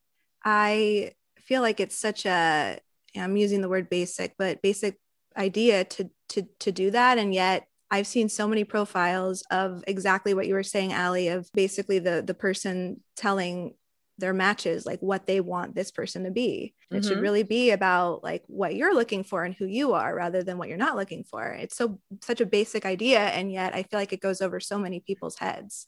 I 0.43 1.13
feel 1.37 1.61
like 1.61 1.79
it's 1.79 1.95
such 1.95 2.25
a 2.25 2.79
I'm 3.15 3.37
using 3.37 3.61
the 3.61 3.69
word 3.69 3.89
basic, 3.89 4.35
but 4.37 4.61
basic 4.61 4.99
idea 5.37 5.83
to 5.85 6.09
to 6.29 6.43
to 6.59 6.71
do 6.71 6.91
that 6.91 7.17
and 7.17 7.33
yet 7.33 7.65
I've 7.91 8.07
seen 8.07 8.29
so 8.29 8.47
many 8.47 8.63
profiles 8.63 9.43
of 9.49 9.83
exactly 9.87 10.33
what 10.33 10.47
you 10.47 10.53
were 10.53 10.63
saying, 10.63 10.93
Allie, 10.93 11.29
of 11.29 11.49
basically 11.53 11.99
the 11.99 12.23
the 12.25 12.33
person 12.33 13.01
telling 13.15 13.73
their 14.19 14.33
matches 14.33 14.85
like 14.85 14.99
what 14.99 15.25
they 15.25 15.39
want 15.39 15.75
this 15.75 15.91
person 15.91 16.25
to 16.25 16.31
be. 16.31 16.73
Mm-hmm. 16.85 16.97
It 16.97 17.05
should 17.05 17.13
mm-hmm. 17.13 17.21
really 17.21 17.43
be 17.43 17.71
about 17.71 18.23
like 18.23 18.43
what 18.47 18.75
you're 18.75 18.93
looking 18.93 19.23
for 19.23 19.43
and 19.43 19.55
who 19.55 19.65
you 19.65 19.93
are 19.93 20.13
rather 20.13 20.43
than 20.43 20.57
what 20.57 20.67
you're 20.67 20.77
not 20.77 20.97
looking 20.97 21.23
for. 21.23 21.45
It's 21.45 21.75
so 21.75 21.99
such 22.21 22.41
a 22.41 22.45
basic 22.45 22.85
idea 22.85 23.19
and 23.19 23.51
yet 23.51 23.73
I 23.73 23.83
feel 23.83 23.99
like 23.99 24.13
it 24.13 24.21
goes 24.21 24.41
over 24.41 24.59
so 24.59 24.77
many 24.77 24.99
people's 24.99 25.37
heads. 25.37 25.87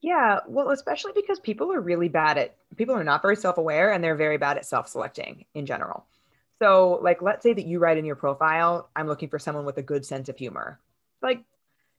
Yeah, 0.00 0.40
well, 0.46 0.70
especially 0.70 1.12
because 1.14 1.40
people 1.40 1.72
are 1.72 1.80
really 1.80 2.08
bad 2.08 2.38
at 2.38 2.56
people 2.76 2.94
are 2.94 3.04
not 3.04 3.22
very 3.22 3.36
self-aware 3.36 3.92
and 3.92 4.04
they're 4.04 4.16
very 4.16 4.38
bad 4.38 4.56
at 4.56 4.66
self-selecting 4.66 5.44
in 5.54 5.66
general. 5.66 6.06
So, 6.64 6.98
like 7.02 7.20
let's 7.20 7.42
say 7.42 7.52
that 7.52 7.66
you 7.66 7.78
write 7.78 7.98
in 7.98 8.06
your 8.06 8.16
profile, 8.16 8.88
I'm 8.96 9.06
looking 9.06 9.28
for 9.28 9.38
someone 9.38 9.66
with 9.66 9.76
a 9.76 9.82
good 9.82 10.06
sense 10.06 10.30
of 10.30 10.38
humor. 10.38 10.80
Like 11.20 11.44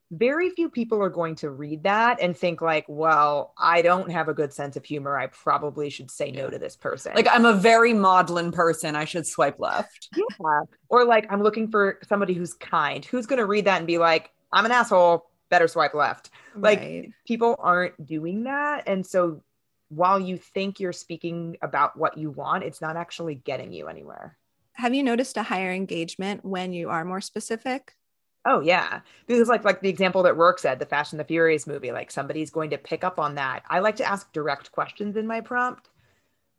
very 0.10 0.49
few 0.49 0.71
people 0.71 1.04
are 1.04 1.10
going 1.10 1.36
to 1.36 1.51
read 1.51 1.84
that 1.84 2.19
and 2.19 2.36
think 2.36 2.62
like, 2.62 2.86
well, 2.88 3.54
I 3.60 3.84
don't 3.84 4.12
have 4.12 4.28
a 4.28 4.34
good 4.34 4.51
sense 4.54 4.75
of 4.75 4.84
humor. 4.84 5.19
I 5.19 5.28
probably 5.28 5.91
should 5.91 6.10
say 6.10 6.32
no 6.32 6.49
to 6.49 6.58
this 6.58 6.75
person. 6.75 7.13
Like 7.13 7.28
I'm 7.30 7.45
a 7.45 7.54
very 7.54 7.93
maudlin 7.93 8.51
person. 8.51 8.95
I 8.95 9.06
should 9.06 9.28
swipe 9.28 9.60
left. 9.60 10.10
Yeah. 10.15 10.62
Or 10.89 11.06
like 11.06 11.32
I'm 11.32 11.43
looking 11.43 11.69
for 11.69 11.99
somebody 12.08 12.34
who's 12.34 12.56
kind. 12.56 13.06
Who's 13.06 13.28
going 13.28 13.38
to 13.38 13.45
read 13.45 13.65
that 13.65 13.78
and 13.78 13.86
be 13.86 13.99
like, 13.99 14.32
I'm 14.51 14.65
an 14.65 14.71
asshole 14.71 15.28
better 15.49 15.67
swipe 15.67 15.93
left. 15.93 16.32
Like 16.56 16.80
right. 16.80 17.12
people 17.28 17.56
aren't 17.60 18.04
doing 18.04 18.45
that. 18.45 18.88
And 18.88 19.06
so 19.06 19.43
while 19.89 20.19
you 20.19 20.38
think 20.38 20.80
you're 20.80 20.91
speaking 20.91 21.58
about 21.62 21.95
what 21.95 22.17
you 22.17 22.32
want, 22.32 22.63
it's 22.63 22.82
not 22.82 22.97
actually 22.97 23.36
getting 23.36 23.71
you 23.71 23.89
anywhere. 23.89 24.36
Have 24.75 24.93
you 24.93 25.03
noticed 25.03 25.38
a 25.38 25.43
higher 25.43 25.71
engagement 25.71 26.45
when 26.45 26.73
you 26.73 26.89
are 26.89 27.05
more 27.05 27.21
specific? 27.21 27.95
Oh 28.45 28.59
yeah, 28.59 29.01
because 29.25 29.47
like 29.47 29.63
like 29.63 29.81
the 29.81 29.89
example 29.89 30.23
that 30.23 30.38
Rourke 30.38 30.59
said, 30.59 30.79
the 30.79 30.85
Fast 30.85 31.13
and 31.13 31.19
the 31.19 31.25
Furious 31.25 31.65
movie, 31.65 31.91
like 31.91 32.11
somebody's 32.11 32.51
going 32.51 32.69
to 32.69 32.77
pick 32.77 33.03
up 33.03 33.19
on 33.19 33.35
that. 33.35 33.63
I 33.69 33.79
like 33.79 33.95
to 33.97 34.05
ask 34.05 34.31
direct 34.33 34.71
questions 34.71 35.17
in 35.17 35.25
my 35.25 35.41
prompt, 35.41 35.89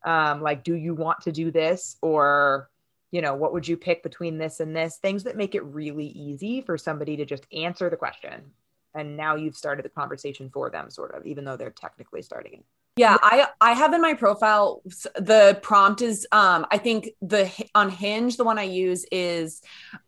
um, 0.05 0.42
like, 0.42 0.64
do 0.64 0.74
you 0.74 0.94
want 0.94 1.20
to 1.22 1.33
do 1.33 1.50
this, 1.50 1.96
or 2.02 2.70
you 3.12 3.22
know, 3.22 3.35
what 3.35 3.52
would 3.52 3.68
you 3.68 3.76
pick 3.76 4.02
between 4.02 4.38
this 4.38 4.61
and 4.61 4.74
this? 4.74 4.98
Things 4.98 5.24
that 5.24 5.37
make 5.37 5.55
it 5.55 5.64
really 5.64 6.09
easy 6.09 6.61
for 6.61 6.76
somebody 6.76 7.16
to 7.18 7.24
just 7.24 7.46
answer 7.52 7.88
the 7.88 7.96
question 7.96 8.52
and 8.96 9.16
now 9.16 9.37
you've 9.37 9.57
started 9.57 9.85
the 9.85 9.90
conversation 9.90 10.50
for 10.50 10.70
them 10.70 10.90
sort 10.90 11.14
of 11.14 11.24
even 11.26 11.44
though 11.44 11.57
they're 11.57 11.70
technically 11.70 12.22
starting 12.22 12.55
it 12.55 12.64
yeah 12.97 13.17
i 13.23 13.47
i 13.61 13.73
have 13.73 13.93
in 13.93 14.01
my 14.01 14.15
profile 14.15 14.83
the 15.15 15.59
prompt 15.63 16.03
is 16.03 16.27
um 16.33 16.67
i 16.71 16.79
think 16.79 17.11
the 17.21 17.51
on 17.75 17.91
hinge 17.91 18.37
the 18.37 18.45
one 18.45 18.59
i 18.59 18.63
use 18.63 19.05
is 19.13 19.63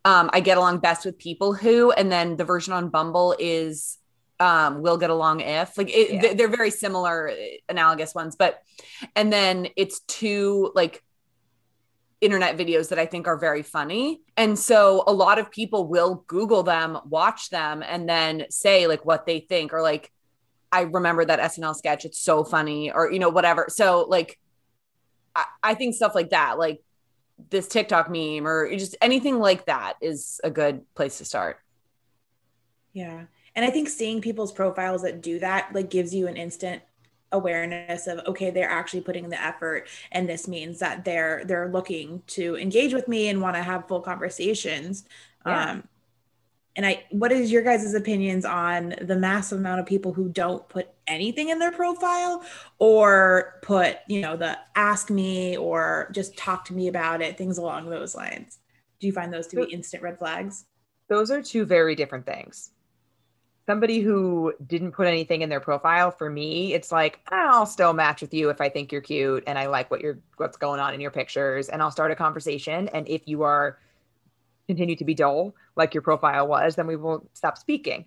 um 0.05 0.31
i 0.33 0.41
get 0.41 0.59
along 0.59 0.79
best 0.79 1.05
with 1.05 1.19
people 1.19 1.53
who 1.53 1.91
and 1.93 2.11
then 2.11 2.37
the 2.37 2.45
version 2.45 2.73
on 2.73 2.89
bumble 2.89 3.35
is 3.39 3.99
um 4.41 4.83
will 4.83 4.97
get 4.97 5.11
along 5.11 5.41
if 5.41 5.77
like 5.77 5.91
it, 5.91 6.13
yeah. 6.13 6.35
they're 6.35 6.49
very 6.49 6.71
similar 6.71 7.31
analogous 7.69 8.15
ones 8.15 8.37
but 8.37 8.63
and 9.15 9.33
then 9.33 9.69
it's 9.77 10.01
two 10.01 10.73
like 10.75 11.03
internet 12.21 12.57
videos 12.57 12.89
that 12.89 12.99
I 12.99 13.07
think 13.07 13.27
are 13.27 13.37
very 13.37 13.63
funny. 13.63 14.23
And 14.37 14.59
so 14.59 15.05
a 15.07 15.13
lot 15.13 15.39
of 15.39 15.51
people 15.51 15.87
will 15.87 16.25
Google 16.27 16.63
them, 16.63 16.99
watch 17.05 17.51
them, 17.51 17.83
and 17.87 18.09
then 18.09 18.47
say 18.51 18.87
like 18.87 19.05
what 19.05 19.27
they 19.27 19.41
think 19.41 19.73
or 19.73 19.83
like, 19.83 20.11
I 20.71 20.83
remember 20.83 21.25
that 21.25 21.41
SNL 21.41 21.75
sketch. 21.75 22.05
It's 22.05 22.19
so 22.19 22.45
funny 22.45 22.91
or, 22.91 23.11
you 23.11 23.19
know, 23.19 23.31
whatever. 23.31 23.67
So 23.69 24.07
like, 24.09 24.39
I, 25.35 25.45
I 25.63 25.75
think 25.75 25.95
stuff 25.95 26.15
like 26.15 26.31
that, 26.31 26.59
like 26.59 26.83
this 27.51 27.69
TikTok 27.69 28.11
meme 28.11 28.47
or 28.47 28.69
just 28.77 28.97
anything 29.01 29.39
like 29.39 29.67
that 29.67 29.95
is 30.01 30.41
a 30.45 30.51
good 30.51 30.83
place 30.95 31.19
to 31.19 31.25
start. 31.25 31.59
Yeah. 32.93 33.25
And 33.55 33.65
I 33.65 33.71
think 33.71 33.89
seeing 33.89 34.21
people's 34.21 34.53
profiles 34.53 35.03
that 35.03 35.21
do 35.21 35.39
that 35.39 35.71
like 35.73 35.91
gives 35.91 36.15
you 36.15 36.27
an 36.27 36.37
instant 36.37 36.83
awareness 37.33 38.07
of 38.07 38.21
okay 38.27 38.51
they're 38.51 38.71
actually 38.71 39.03
putting 39.03 39.29
the 39.29 39.43
effort 39.43 39.87
and 40.13 40.27
this 40.27 40.49
means 40.49 40.79
that 40.79 41.05
they're 41.05 41.45
they're 41.45 41.69
looking 41.69 42.23
to 42.27 42.57
engage 42.57 42.95
with 42.95 43.07
me 43.07 43.29
and 43.29 43.43
want 43.43 43.55
to 43.55 43.63
have 43.63 43.87
full 43.87 44.01
conversations 44.01 45.05
yeah. 45.45 45.73
um 45.73 45.89
and 46.79 46.87
i 46.87 47.05
what 47.11 47.31
is 47.31 47.53
your 47.53 47.61
guys' 47.61 47.93
opinions 47.93 48.47
on 48.47 48.95
the 49.03 49.17
massive 49.17 49.59
amount 49.59 49.81
of 49.81 49.85
people 49.85 50.15
who 50.15 50.31
don't 50.31 50.67
put 50.71 50.89
anything 51.07 51.49
in 51.49 51.59
their 51.59 51.73
profile 51.73 52.43
or 52.79 53.59
put 53.63 53.99
you 54.09 54.23
know 54.23 54.37
the 54.37 54.57
ask 54.77 55.11
me 55.11 55.57
or 55.57 56.09
just 56.15 56.37
talk 56.39 56.65
to 56.65 56.73
me 56.73 56.89
about 56.89 57.21
it 57.21 57.37
things 57.37 57.59
along 57.59 57.91
those 57.91 58.15
lines? 58.15 58.59
Do 59.01 59.07
you 59.07 59.13
find 59.13 59.33
those 59.33 59.47
to 59.49 59.57
be 59.57 59.73
instant 59.73 60.03
red 60.03 60.19
flags? 60.19 60.65
Those 61.09 61.31
are 61.31 61.43
two 61.43 61.65
very 61.65 61.95
different 61.95 62.27
things. 62.27 62.71
Somebody 63.67 64.01
who 64.01 64.55
didn't 64.67 64.93
put 64.93 65.07
anything 65.07 65.43
in 65.43 65.51
their 65.51 65.61
profile 65.61 66.11
for 66.11 66.31
me 66.31 66.73
it's 66.73 66.91
like 66.91 67.21
i'll 67.29 67.67
still 67.67 67.93
match 67.93 68.23
with 68.23 68.33
you 68.33 68.49
if 68.49 68.63
i 68.63 68.69
think 68.71 68.91
you're 68.91 69.03
cute 69.03 69.45
and 69.47 69.59
i 69.59 69.67
like 69.67 69.91
what 69.91 70.01
you're 70.01 70.19
what's 70.39 70.57
going 70.57 70.81
on 70.81 70.95
in 70.95 71.03
your 71.03 71.11
pictures 71.11 71.69
and 71.69 71.83
i'll 71.83 71.91
start 71.91 72.11
a 72.11 72.17
conversation 72.17 72.89
and 72.89 73.07
if 73.09 73.29
you 73.29 73.43
are 73.43 73.79
continue 74.69 74.95
to 74.95 75.05
be 75.05 75.15
dull 75.15 75.55
like 75.77 75.95
your 75.95 76.03
profile 76.03 76.47
was 76.47 76.77
then 76.77 76.87
we 76.87 76.97
won't 76.97 77.29
stop 77.37 77.59
speaking 77.59 78.05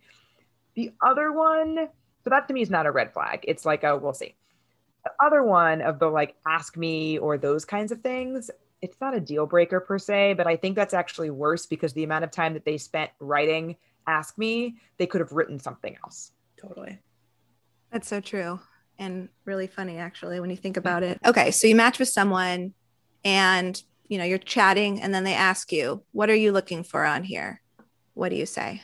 the 0.76 0.92
other 1.06 1.32
one 1.32 1.90
so 2.24 2.30
that 2.30 2.48
to 2.48 2.54
me 2.54 2.62
is 2.62 2.70
not 2.70 2.86
a 2.86 2.92
red 2.92 3.12
flag 3.12 3.44
it's 3.48 3.66
like 3.66 3.84
a 3.84 3.98
we'll 3.98 4.14
see 4.14 4.36
the 5.04 5.12
other 5.20 5.44
one 5.44 5.82
of 5.82 6.00
the 6.00 6.08
like 6.08 6.36
ask 6.48 6.78
me 6.78 7.18
or 7.18 7.38
those 7.38 7.66
kinds 7.66 7.92
of 7.92 8.00
things 8.02 8.50
it's 8.82 8.98
not 9.02 9.16
a 9.16 9.20
deal 9.20 9.46
breaker 9.46 9.80
per 9.80 9.98
se 9.98 10.34
but 10.34 10.48
i 10.48 10.56
think 10.56 10.76
that's 10.76 10.94
actually 10.94 11.30
worse 11.30 11.66
because 11.66 11.92
the 11.94 12.04
amount 12.04 12.24
of 12.24 12.32
time 12.32 12.54
that 12.54 12.64
they 12.64 12.78
spent 12.78 13.12
writing 13.20 13.76
ask 14.08 14.38
me, 14.38 14.78
they 14.98 15.08
could 15.08 15.22
have 15.22 15.32
written 15.32 15.60
something 15.60 15.96
else. 16.04 16.32
Totally. 16.58 17.00
That's 17.92 18.08
so 18.08 18.20
true. 18.20 18.60
And 19.00 19.30
really 19.46 19.68
funny, 19.68 19.98
actually, 19.98 20.40
when 20.40 20.50
you 20.50 20.58
think 20.58 20.76
mm-hmm. 20.76 20.88
about 20.88 21.04
it. 21.04 21.20
Okay. 21.26 21.52
So 21.52 21.68
you 21.68 21.76
match 21.76 22.00
with 22.00 22.10
someone 22.10 22.74
and, 23.24 23.82
you 24.12 24.18
know, 24.18 24.26
you're 24.26 24.38
chatting 24.38 25.02
and 25.02 25.14
then 25.16 25.24
they 25.24 25.34
ask 25.34 25.72
you, 25.72 26.04
what 26.12 26.30
are 26.30 26.36
you 26.36 26.52
looking 26.52 26.84
for 26.84 27.06
on 27.06 27.24
here? 27.24 27.62
What 28.14 28.28
do 28.28 28.36
you 28.36 28.46
say? 28.46 28.82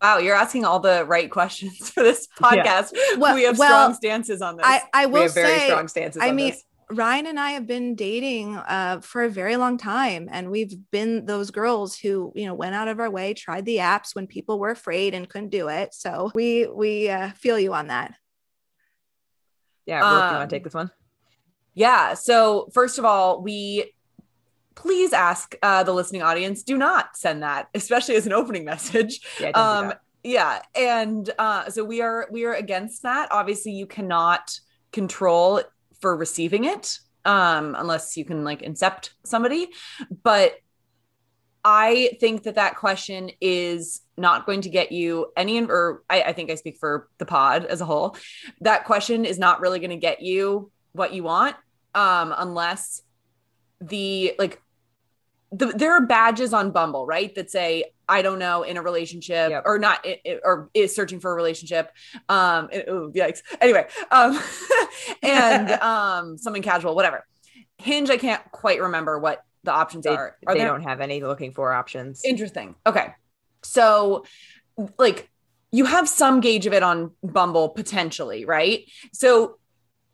Wow, 0.00 0.16
you're 0.16 0.34
asking 0.34 0.64
all 0.64 0.80
the 0.80 1.04
right 1.04 1.30
questions 1.30 1.90
for 1.90 2.02
this 2.02 2.26
podcast. 2.40 2.92
Yeah. 2.94 3.18
Well, 3.18 3.34
we 3.34 3.42
have 3.42 3.58
well, 3.58 3.68
strong 3.68 3.94
stances 3.94 4.40
on 4.40 4.56
this. 4.56 4.64
I, 4.66 4.80
I 4.94 5.04
will 5.04 5.12
we 5.12 5.20
have 5.20 5.32
say, 5.32 5.42
very 5.42 5.60
strong 5.68 5.86
stances. 5.86 6.22
I 6.22 6.32
mean, 6.32 6.52
this. 6.52 6.64
Ryan 6.90 7.26
and 7.26 7.38
I 7.38 7.50
have 7.50 7.66
been 7.66 7.94
dating 7.94 8.56
uh, 8.56 9.00
for 9.02 9.22
a 9.24 9.28
very 9.28 9.56
long 9.56 9.76
time, 9.76 10.30
and 10.32 10.50
we've 10.50 10.72
been 10.90 11.26
those 11.26 11.50
girls 11.50 11.98
who, 11.98 12.32
you 12.34 12.46
know, 12.46 12.54
went 12.54 12.74
out 12.74 12.88
of 12.88 13.00
our 13.00 13.10
way, 13.10 13.34
tried 13.34 13.66
the 13.66 13.76
apps 13.76 14.14
when 14.14 14.26
people 14.26 14.58
were 14.58 14.70
afraid 14.70 15.12
and 15.12 15.28
couldn't 15.28 15.50
do 15.50 15.68
it. 15.68 15.92
So 15.92 16.30
we 16.34 16.66
we 16.66 17.10
uh, 17.10 17.32
feel 17.32 17.58
you 17.58 17.74
on 17.74 17.88
that. 17.88 18.14
Yeah, 19.84 20.00
Brooke, 20.00 20.12
um, 20.12 20.30
you 20.30 20.38
want 20.38 20.50
to 20.50 20.56
take 20.56 20.64
this 20.64 20.74
one? 20.74 20.90
Yeah. 21.74 22.14
So 22.14 22.70
first 22.72 22.98
of 22.98 23.04
all, 23.04 23.42
we 23.42 23.92
please 24.74 25.12
ask 25.12 25.54
uh, 25.62 25.82
the 25.82 25.92
listening 25.92 26.22
audience 26.22 26.62
do 26.62 26.76
not 26.76 27.16
send 27.16 27.42
that, 27.42 27.68
especially 27.74 28.16
as 28.16 28.26
an 28.26 28.32
opening 28.32 28.64
message. 28.72 29.20
Yeah, 29.40 29.50
um, 29.50 29.92
yeah 30.24 30.62
and 30.76 31.30
uh 31.38 31.68
so 31.68 31.84
we 31.84 32.00
are 32.00 32.28
we 32.30 32.44
are 32.44 32.54
against 32.54 33.02
that. 33.02 33.28
Obviously 33.32 33.72
you 33.72 33.86
cannot 33.86 34.58
control 34.92 35.62
for 36.00 36.16
receiving 36.16 36.64
it 36.64 36.98
um 37.24 37.74
unless 37.78 38.16
you 38.16 38.24
can 38.24 38.44
like 38.44 38.62
incept 38.62 39.10
somebody 39.24 39.68
but 40.22 40.54
i 41.64 42.16
think 42.20 42.42
that 42.42 42.56
that 42.56 42.76
question 42.76 43.30
is 43.40 44.00
not 44.16 44.44
going 44.44 44.60
to 44.60 44.68
get 44.68 44.90
you 44.90 45.32
any 45.36 45.62
or 45.62 46.02
I, 46.10 46.22
I 46.22 46.32
think 46.32 46.50
i 46.50 46.56
speak 46.56 46.78
for 46.78 47.08
the 47.18 47.26
pod 47.26 47.64
as 47.64 47.80
a 47.80 47.84
whole. 47.84 48.16
That 48.60 48.84
question 48.84 49.24
is 49.24 49.38
not 49.38 49.60
really 49.60 49.78
going 49.78 49.90
to 49.90 49.96
get 49.96 50.20
you 50.20 50.70
what 50.92 51.14
you 51.14 51.22
want 51.22 51.56
um 51.94 52.34
unless 52.36 53.02
the 53.82 54.34
like 54.38 54.60
the, 55.52 55.66
there 55.66 55.92
are 55.92 56.06
badges 56.06 56.54
on 56.54 56.70
Bumble, 56.70 57.06
right? 57.06 57.34
That 57.34 57.50
say, 57.50 57.84
I 58.08 58.22
don't 58.22 58.38
know, 58.38 58.62
in 58.62 58.78
a 58.78 58.82
relationship 58.82 59.50
yep. 59.50 59.62
or 59.66 59.78
not, 59.78 60.06
or 60.44 60.70
is 60.72 60.94
searching 60.94 61.20
for 61.20 61.30
a 61.30 61.34
relationship. 61.34 61.92
Um, 62.28 62.70
ooh, 62.88 63.12
yikes. 63.14 63.42
Anyway, 63.60 63.86
um, 64.10 64.40
and 65.22 65.70
um, 65.82 66.38
something 66.38 66.62
casual, 66.62 66.94
whatever. 66.94 67.26
Hinge, 67.78 68.10
I 68.10 68.16
can't 68.16 68.42
quite 68.50 68.80
remember 68.80 69.18
what 69.18 69.44
the 69.64 69.72
options 69.72 70.04
they, 70.04 70.10
are. 70.10 70.36
are. 70.46 70.54
They 70.54 70.60
there? 70.60 70.68
don't 70.68 70.82
have 70.82 71.00
any 71.00 71.22
looking 71.22 71.52
for 71.52 71.72
options. 71.72 72.22
Interesting. 72.24 72.74
Okay. 72.86 73.14
So, 73.62 74.24
like, 74.98 75.30
you 75.70 75.84
have 75.84 76.08
some 76.08 76.40
gauge 76.40 76.66
of 76.66 76.72
it 76.72 76.82
on 76.82 77.12
Bumble 77.22 77.68
potentially, 77.68 78.44
right? 78.44 78.84
So, 79.12 79.58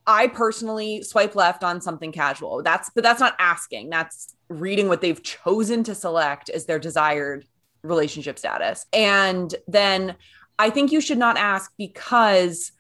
I 0.09 0.27
personally 0.27 1.03
swipe 1.03 1.37
left 1.37 1.63
on 1.63 1.83
something 1.83 2.13
casual. 2.13 2.63
That's, 2.63 2.91
but 2.95 3.05
that's 3.05 3.21
not 3.21 3.37
asking. 3.39 3.91
That's 3.91 4.35
reading 4.49 4.89
what 4.89 5.03
they've 5.03 5.23
chosen 5.23 5.85
to 5.85 5.95
select 5.95 6.49
as 6.49 6.65
their 6.65 6.79
desired 6.79 7.45
relationship 7.83 8.39
status. 8.39 8.87
And 8.93 9.55
then 9.69 10.17
I 10.59 10.71
think 10.71 10.93
you 10.93 11.03
should 11.03 11.19
not 11.19 11.37
ask 11.37 11.71
because 11.77 12.73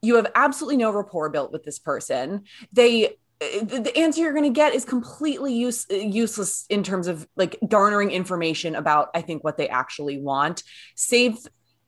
you 0.00 0.16
have 0.16 0.32
absolutely 0.34 0.78
no 0.78 0.90
rapport 0.90 1.28
built 1.28 1.52
with 1.52 1.64
this 1.64 1.78
person. 1.78 2.44
They 2.72 3.16
the 3.40 3.92
answer 3.96 4.20
you're 4.20 4.34
going 4.34 4.44
to 4.44 4.50
get 4.50 4.74
is 4.74 4.84
completely 4.84 5.54
use, 5.54 5.86
useless 5.90 6.66
in 6.68 6.82
terms 6.82 7.06
of 7.06 7.26
like 7.36 7.58
garnering 7.66 8.10
information 8.10 8.74
about 8.74 9.08
i 9.14 9.22
think 9.22 9.42
what 9.42 9.56
they 9.56 9.66
actually 9.66 10.20
want 10.20 10.62
save 10.94 11.38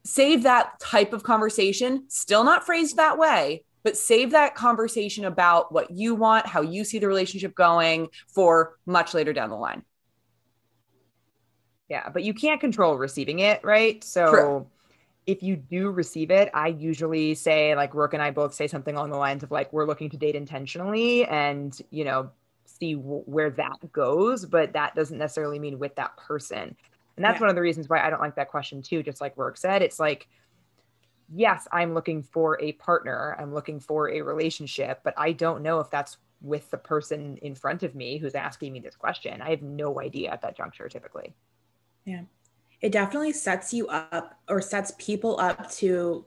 save 0.03 0.45
that 0.45 0.81
type 0.81 1.13
of 1.13 1.23
conversation 1.23 2.07
still 2.09 2.43
not 2.43 2.65
phrased 2.65 2.97
that 2.97 3.19
way 3.19 3.63
but 3.83 3.97
save 3.97 4.31
that 4.31 4.55
conversation 4.55 5.25
about 5.25 5.73
what 5.73 5.91
you 5.91 6.15
want, 6.15 6.47
how 6.47 6.61
you 6.63 6.85
see 6.85 6.99
the 6.99 7.09
relationship 7.09 7.55
going 7.55 8.09
for 8.29 8.79
much 8.87 9.15
later 9.15 9.33
down 9.33 9.51
the 9.51 9.57
line. 9.57 9.83
Yeah, 11.89 12.09
but 12.09 12.23
you 12.23 12.33
can't 12.33 12.61
control 12.61 12.97
receiving 12.97 13.41
it, 13.41 13.63
right? 13.65 14.03
So 14.03 14.31
True. 14.31 14.67
if 15.27 15.43
you 15.43 15.57
do 15.57 15.91
receive 15.91 16.31
it, 16.31 16.51
I 16.55 16.69
usually 16.69 17.35
say, 17.35 17.75
like, 17.75 17.93
Rourke 17.95 18.15
and 18.15 18.23
I 18.23 18.31
both 18.31 18.55
say 18.55 18.67
something 18.67 18.95
along 18.95 19.11
the 19.11 19.19
lines 19.19 19.43
of, 19.43 19.51
like, 19.51 19.73
we're 19.73 19.87
looking 19.87 20.09
to 20.11 20.17
date 20.17 20.35
intentionally 20.35 21.27
and, 21.27 21.79
you 21.91 22.05
know, 22.05 22.31
see 22.65 22.95
w- 22.95 23.25
where 23.27 23.51
that 23.51 23.93
goes, 23.93 24.47
but 24.47 24.73
that 24.73 24.95
doesn't 24.95 25.19
necessarily 25.19 25.59
mean 25.59 25.79
with 25.79 25.95
that 25.97 26.17
person. 26.17 26.75
And 27.17 27.25
that's 27.25 27.37
yeah. 27.37 27.41
one 27.41 27.51
of 27.51 27.57
the 27.57 27.63
reasons 27.63 27.91
why 27.91 28.01
I 28.01 28.09
don't 28.09 28.23
like 28.23 28.37
that 28.37 28.49
question, 28.49 28.81
too. 28.81 29.03
Just 29.03 29.21
like 29.21 29.37
Rourke 29.37 29.59
said, 29.59 29.83
it's 29.83 30.01
like, 30.01 30.29
yes, 31.35 31.67
I'm 31.73 31.95
looking 31.95 32.23
for 32.23 32.61
a 32.61 32.73
partner, 32.73 33.37
I'm 33.39 33.55
looking 33.55 33.81
for 33.81 34.11
a 34.11 34.23
relationship, 34.23 35.01
but 35.05 35.15
I 35.17 35.33
don't 35.33 35.63
know 35.63 35.81
if 35.81 35.91
that's 35.91 36.19
with 36.41 36.71
the 36.71 36.77
person 36.77 37.37
in 37.39 37.55
front 37.55 37.83
of 37.83 37.95
me 37.95 38.19
who's 38.19 38.35
asking 38.35 38.73
me 38.73 38.81
this 38.81 38.97
question. 38.97 39.41
I 39.41 39.51
have 39.51 39.63
no 39.63 40.01
idea 40.01 40.31
at 40.31 40.43
that 40.43 40.57
juncture 40.57 40.89
typically. 40.89 41.35
Yeah. 42.05 42.23
It 42.81 42.91
definitely 42.91 43.33
sets 43.33 43.73
you 43.73 43.87
up 43.87 44.41
or 44.49 44.61
sets 44.61 44.93
people 44.99 45.39
up 45.39 45.71
to 45.73 46.27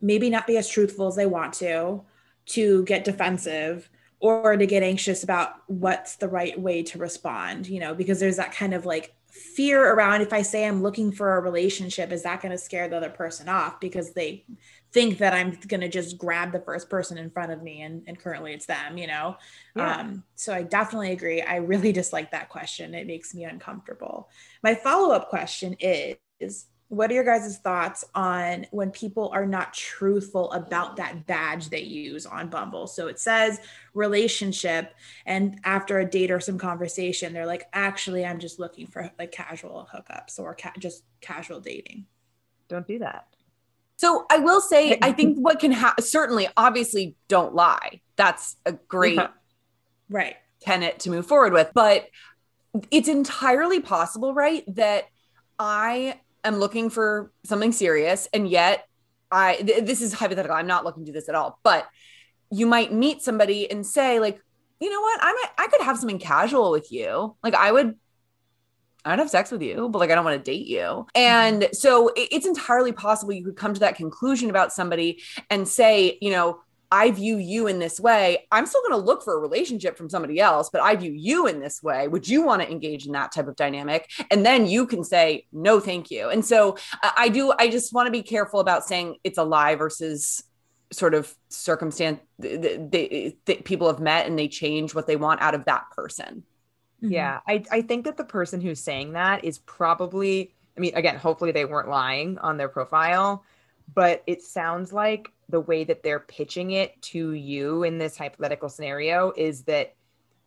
maybe 0.00 0.30
not 0.30 0.46
be 0.46 0.56
as 0.56 0.68
truthful 0.68 1.08
as 1.08 1.16
they 1.16 1.26
want 1.26 1.54
to, 1.54 2.04
to 2.46 2.84
get 2.84 3.04
defensive 3.04 3.90
or 4.20 4.56
to 4.56 4.66
get 4.66 4.84
anxious 4.84 5.24
about 5.24 5.54
what's 5.66 6.16
the 6.16 6.28
right 6.28 6.58
way 6.58 6.84
to 6.84 6.98
respond, 6.98 7.66
you 7.66 7.80
know, 7.80 7.94
because 7.94 8.20
there's 8.20 8.36
that 8.36 8.52
kind 8.52 8.74
of 8.74 8.86
like 8.86 9.15
fear 9.36 9.94
around 9.94 10.22
if 10.22 10.32
I 10.32 10.42
say 10.42 10.66
I'm 10.66 10.82
looking 10.82 11.12
for 11.12 11.36
a 11.36 11.40
relationship, 11.40 12.12
is 12.12 12.22
that 12.22 12.42
going 12.42 12.52
to 12.52 12.58
scare 12.58 12.88
the 12.88 12.96
other 12.96 13.10
person 13.10 13.48
off 13.48 13.80
because 13.80 14.12
they 14.12 14.44
think 14.92 15.18
that 15.18 15.34
I'm 15.34 15.58
going 15.68 15.80
to 15.80 15.88
just 15.88 16.18
grab 16.18 16.52
the 16.52 16.60
first 16.60 16.88
person 16.88 17.18
in 17.18 17.30
front 17.30 17.52
of 17.52 17.62
me 17.62 17.82
and, 17.82 18.02
and 18.06 18.18
currently 18.18 18.52
it's 18.52 18.66
them, 18.66 18.96
you 18.96 19.06
know? 19.06 19.36
Yeah. 19.74 19.96
Um, 19.98 20.24
so 20.34 20.54
I 20.54 20.62
definitely 20.62 21.12
agree. 21.12 21.42
I 21.42 21.56
really 21.56 21.92
dislike 22.00 22.30
that 22.30 22.48
question. 22.48 22.94
It 22.94 23.06
makes 23.06 23.34
me 23.34 23.44
uncomfortable. 23.44 24.28
My 24.62 24.74
follow 24.74 25.14
up 25.14 25.28
question 25.28 25.76
is 25.80 26.66
what 26.88 27.10
are 27.10 27.14
your 27.14 27.24
guys' 27.24 27.58
thoughts 27.58 28.04
on 28.14 28.66
when 28.70 28.90
people 28.90 29.30
are 29.34 29.46
not 29.46 29.74
truthful 29.74 30.52
about 30.52 30.96
that 30.96 31.26
badge 31.26 31.68
they 31.68 31.82
use 31.82 32.26
on 32.26 32.48
Bumble? 32.48 32.86
So 32.86 33.08
it 33.08 33.18
says 33.18 33.60
relationship, 33.92 34.94
and 35.24 35.58
after 35.64 35.98
a 35.98 36.08
date 36.08 36.30
or 36.30 36.38
some 36.38 36.58
conversation, 36.58 37.32
they're 37.32 37.46
like, 37.46 37.64
actually, 37.72 38.24
I'm 38.24 38.38
just 38.38 38.60
looking 38.60 38.86
for 38.86 39.10
like 39.18 39.32
casual 39.32 39.88
hookups 39.92 40.38
or 40.38 40.54
ca- 40.54 40.74
just 40.78 41.02
casual 41.20 41.60
dating. 41.60 42.06
Don't 42.68 42.86
do 42.86 43.00
that. 43.00 43.26
So 43.96 44.26
I 44.30 44.38
will 44.38 44.60
say, 44.60 44.98
I 45.02 45.10
think 45.10 45.38
what 45.38 45.58
can 45.58 45.72
happen, 45.72 46.04
certainly, 46.04 46.48
obviously, 46.56 47.16
don't 47.26 47.54
lie. 47.54 48.00
That's 48.14 48.56
a 48.64 48.72
great 48.72 49.18
right 50.08 50.36
tenet 50.60 51.00
to 51.00 51.10
move 51.10 51.26
forward 51.26 51.52
with. 51.52 51.70
But 51.74 52.08
it's 52.92 53.08
entirely 53.08 53.80
possible, 53.80 54.34
right, 54.34 54.62
that 54.76 55.06
I 55.58 56.20
am 56.46 56.56
looking 56.56 56.90
for 56.90 57.32
something 57.44 57.72
serious 57.72 58.28
and 58.32 58.48
yet 58.48 58.86
I 59.30 59.56
th- 59.56 59.84
this 59.84 60.02
is 60.02 60.12
hypothetical. 60.12 60.56
I'm 60.56 60.66
not 60.66 60.84
looking 60.84 61.04
to 61.06 61.12
this 61.12 61.28
at 61.28 61.34
all. 61.34 61.58
But 61.62 61.86
you 62.50 62.66
might 62.66 62.92
meet 62.92 63.22
somebody 63.22 63.70
and 63.70 63.84
say 63.84 64.20
like, 64.20 64.40
"You 64.80 64.90
know 64.90 65.00
what? 65.00 65.20
I 65.22 65.32
might 65.32 65.50
I 65.58 65.66
could 65.68 65.82
have 65.82 65.98
something 65.98 66.18
casual 66.18 66.70
with 66.70 66.92
you. 66.92 67.36
Like 67.42 67.54
I 67.54 67.72
would 67.72 67.96
I'd 69.04 69.20
have 69.20 69.30
sex 69.30 69.50
with 69.52 69.62
you, 69.62 69.88
but 69.88 69.98
like 69.98 70.10
I 70.10 70.14
don't 70.16 70.24
want 70.24 70.44
to 70.44 70.50
date 70.50 70.66
you. 70.66 71.06
And 71.14 71.68
so 71.72 72.08
it, 72.08 72.28
it's 72.32 72.46
entirely 72.46 72.92
possible 72.92 73.32
you 73.32 73.44
could 73.44 73.56
come 73.56 73.72
to 73.72 73.80
that 73.80 73.94
conclusion 73.94 74.50
about 74.50 74.72
somebody 74.72 75.22
and 75.48 75.66
say, 75.66 76.18
you 76.20 76.30
know, 76.30 76.60
I 76.90 77.10
view 77.10 77.36
you 77.36 77.66
in 77.66 77.78
this 77.78 77.98
way. 77.98 78.46
I'm 78.52 78.66
still 78.66 78.80
going 78.82 79.00
to 79.00 79.04
look 79.04 79.22
for 79.22 79.36
a 79.36 79.40
relationship 79.40 79.96
from 79.96 80.08
somebody 80.08 80.40
else, 80.40 80.70
but 80.72 80.82
I 80.82 80.96
view 80.96 81.12
you 81.12 81.46
in 81.46 81.60
this 81.60 81.82
way. 81.82 82.08
Would 82.08 82.28
you 82.28 82.42
want 82.42 82.62
to 82.62 82.70
engage 82.70 83.06
in 83.06 83.12
that 83.12 83.32
type 83.32 83.48
of 83.48 83.56
dynamic? 83.56 84.10
And 84.30 84.46
then 84.46 84.66
you 84.66 84.86
can 84.86 85.02
say, 85.02 85.46
no, 85.52 85.80
thank 85.80 86.10
you. 86.10 86.28
And 86.28 86.44
so 86.44 86.76
I 87.02 87.28
do, 87.28 87.52
I 87.58 87.68
just 87.68 87.92
want 87.92 88.06
to 88.06 88.12
be 88.12 88.22
careful 88.22 88.60
about 88.60 88.84
saying 88.84 89.16
it's 89.24 89.38
a 89.38 89.44
lie 89.44 89.74
versus 89.74 90.42
sort 90.92 91.14
of 91.14 91.34
circumstance 91.48 92.20
they, 92.38 93.34
they, 93.44 93.54
people 93.56 93.88
have 93.88 93.98
met 93.98 94.26
and 94.26 94.38
they 94.38 94.46
change 94.46 94.94
what 94.94 95.06
they 95.08 95.16
want 95.16 95.40
out 95.40 95.54
of 95.54 95.64
that 95.64 95.90
person. 95.90 96.44
Mm-hmm. 97.02 97.12
Yeah. 97.12 97.40
I, 97.46 97.64
I 97.70 97.82
think 97.82 98.04
that 98.04 98.16
the 98.16 98.24
person 98.24 98.60
who's 98.60 98.80
saying 98.80 99.12
that 99.14 99.44
is 99.44 99.58
probably, 99.58 100.54
I 100.76 100.80
mean, 100.80 100.94
again, 100.94 101.16
hopefully 101.16 101.50
they 101.50 101.64
weren't 101.64 101.88
lying 101.88 102.38
on 102.38 102.56
their 102.56 102.68
profile, 102.68 103.44
but 103.94 104.22
it 104.26 104.42
sounds 104.42 104.92
like 104.92 105.30
the 105.48 105.60
way 105.60 105.84
that 105.84 106.02
they're 106.02 106.20
pitching 106.20 106.72
it 106.72 107.00
to 107.00 107.32
you 107.32 107.82
in 107.84 107.98
this 107.98 108.16
hypothetical 108.16 108.68
scenario 108.68 109.32
is 109.36 109.62
that 109.62 109.94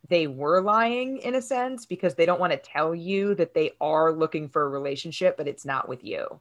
they 0.07 0.27
were 0.27 0.61
lying 0.61 1.17
in 1.17 1.35
a 1.35 1.41
sense 1.41 1.85
because 1.85 2.15
they 2.15 2.25
don't 2.25 2.39
want 2.39 2.51
to 2.51 2.57
tell 2.57 2.95
you 2.95 3.35
that 3.35 3.53
they 3.53 3.71
are 3.79 4.11
looking 4.11 4.49
for 4.49 4.63
a 4.63 4.69
relationship, 4.69 5.37
but 5.37 5.47
it's 5.47 5.65
not 5.65 5.87
with 5.87 6.03
you. 6.03 6.39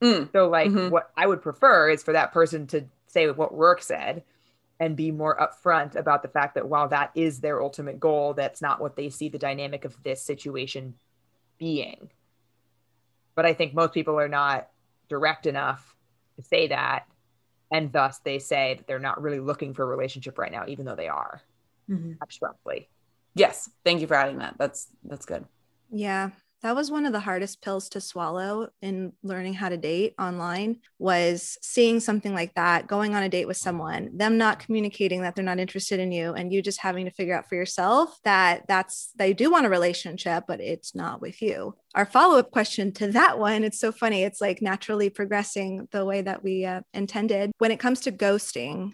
Mm. 0.00 0.30
So, 0.32 0.48
like, 0.48 0.70
mm-hmm. 0.70 0.90
what 0.90 1.10
I 1.16 1.26
would 1.26 1.42
prefer 1.42 1.90
is 1.90 2.02
for 2.02 2.12
that 2.12 2.32
person 2.32 2.66
to 2.68 2.84
say 3.06 3.30
what 3.30 3.56
Rourke 3.56 3.82
said 3.82 4.24
and 4.80 4.96
be 4.96 5.12
more 5.12 5.36
upfront 5.38 5.94
about 5.94 6.22
the 6.22 6.28
fact 6.28 6.56
that 6.56 6.68
while 6.68 6.88
that 6.88 7.12
is 7.14 7.40
their 7.40 7.62
ultimate 7.62 8.00
goal, 8.00 8.34
that's 8.34 8.60
not 8.60 8.80
what 8.80 8.96
they 8.96 9.10
see 9.10 9.28
the 9.28 9.38
dynamic 9.38 9.84
of 9.84 10.02
this 10.02 10.20
situation 10.22 10.94
being. 11.56 12.10
But 13.34 13.46
I 13.46 13.54
think 13.54 13.74
most 13.74 13.94
people 13.94 14.18
are 14.18 14.28
not 14.28 14.68
direct 15.08 15.46
enough 15.46 15.91
to 16.36 16.42
say 16.42 16.68
that 16.68 17.06
and 17.70 17.92
thus 17.92 18.18
they 18.18 18.38
say 18.38 18.74
that 18.76 18.86
they're 18.86 18.98
not 18.98 19.20
really 19.22 19.40
looking 19.40 19.74
for 19.74 19.82
a 19.82 19.86
relationship 19.86 20.38
right 20.38 20.52
now 20.52 20.64
even 20.68 20.84
though 20.84 20.96
they 20.96 21.08
are. 21.08 21.42
Mm-hmm. 21.90 22.12
abstractly. 22.22 22.88
Yes. 23.34 23.68
Thank 23.84 24.00
you 24.00 24.06
for 24.06 24.14
adding 24.14 24.38
that. 24.38 24.54
That's 24.56 24.86
that's 25.04 25.26
good. 25.26 25.44
Yeah 25.90 26.30
that 26.62 26.76
was 26.76 26.90
one 26.90 27.06
of 27.06 27.12
the 27.12 27.20
hardest 27.20 27.62
pills 27.62 27.88
to 27.90 28.00
swallow 28.00 28.68
in 28.80 29.12
learning 29.22 29.54
how 29.54 29.68
to 29.68 29.76
date 29.76 30.14
online 30.18 30.78
was 30.98 31.58
seeing 31.60 32.00
something 32.00 32.34
like 32.34 32.54
that 32.54 32.86
going 32.86 33.14
on 33.14 33.22
a 33.22 33.28
date 33.28 33.46
with 33.46 33.56
someone 33.56 34.10
them 34.16 34.38
not 34.38 34.58
communicating 34.58 35.22
that 35.22 35.34
they're 35.34 35.44
not 35.44 35.58
interested 35.58 36.00
in 36.00 36.12
you 36.12 36.32
and 36.32 36.52
you 36.52 36.62
just 36.62 36.80
having 36.80 37.04
to 37.04 37.10
figure 37.10 37.36
out 37.36 37.48
for 37.48 37.54
yourself 37.54 38.18
that 38.24 38.62
that's 38.68 39.12
they 39.16 39.32
do 39.32 39.50
want 39.50 39.66
a 39.66 39.70
relationship 39.70 40.44
but 40.46 40.60
it's 40.60 40.94
not 40.94 41.20
with 41.20 41.42
you. 41.42 41.74
Our 41.94 42.06
follow-up 42.06 42.50
question 42.50 42.92
to 42.92 43.08
that 43.08 43.38
one 43.38 43.64
it's 43.64 43.80
so 43.80 43.92
funny 43.92 44.22
it's 44.22 44.40
like 44.40 44.62
naturally 44.62 45.10
progressing 45.10 45.88
the 45.90 46.04
way 46.04 46.22
that 46.22 46.42
we 46.42 46.64
uh, 46.64 46.82
intended. 46.94 47.52
When 47.58 47.70
it 47.70 47.80
comes 47.80 48.00
to 48.00 48.12
ghosting 48.12 48.92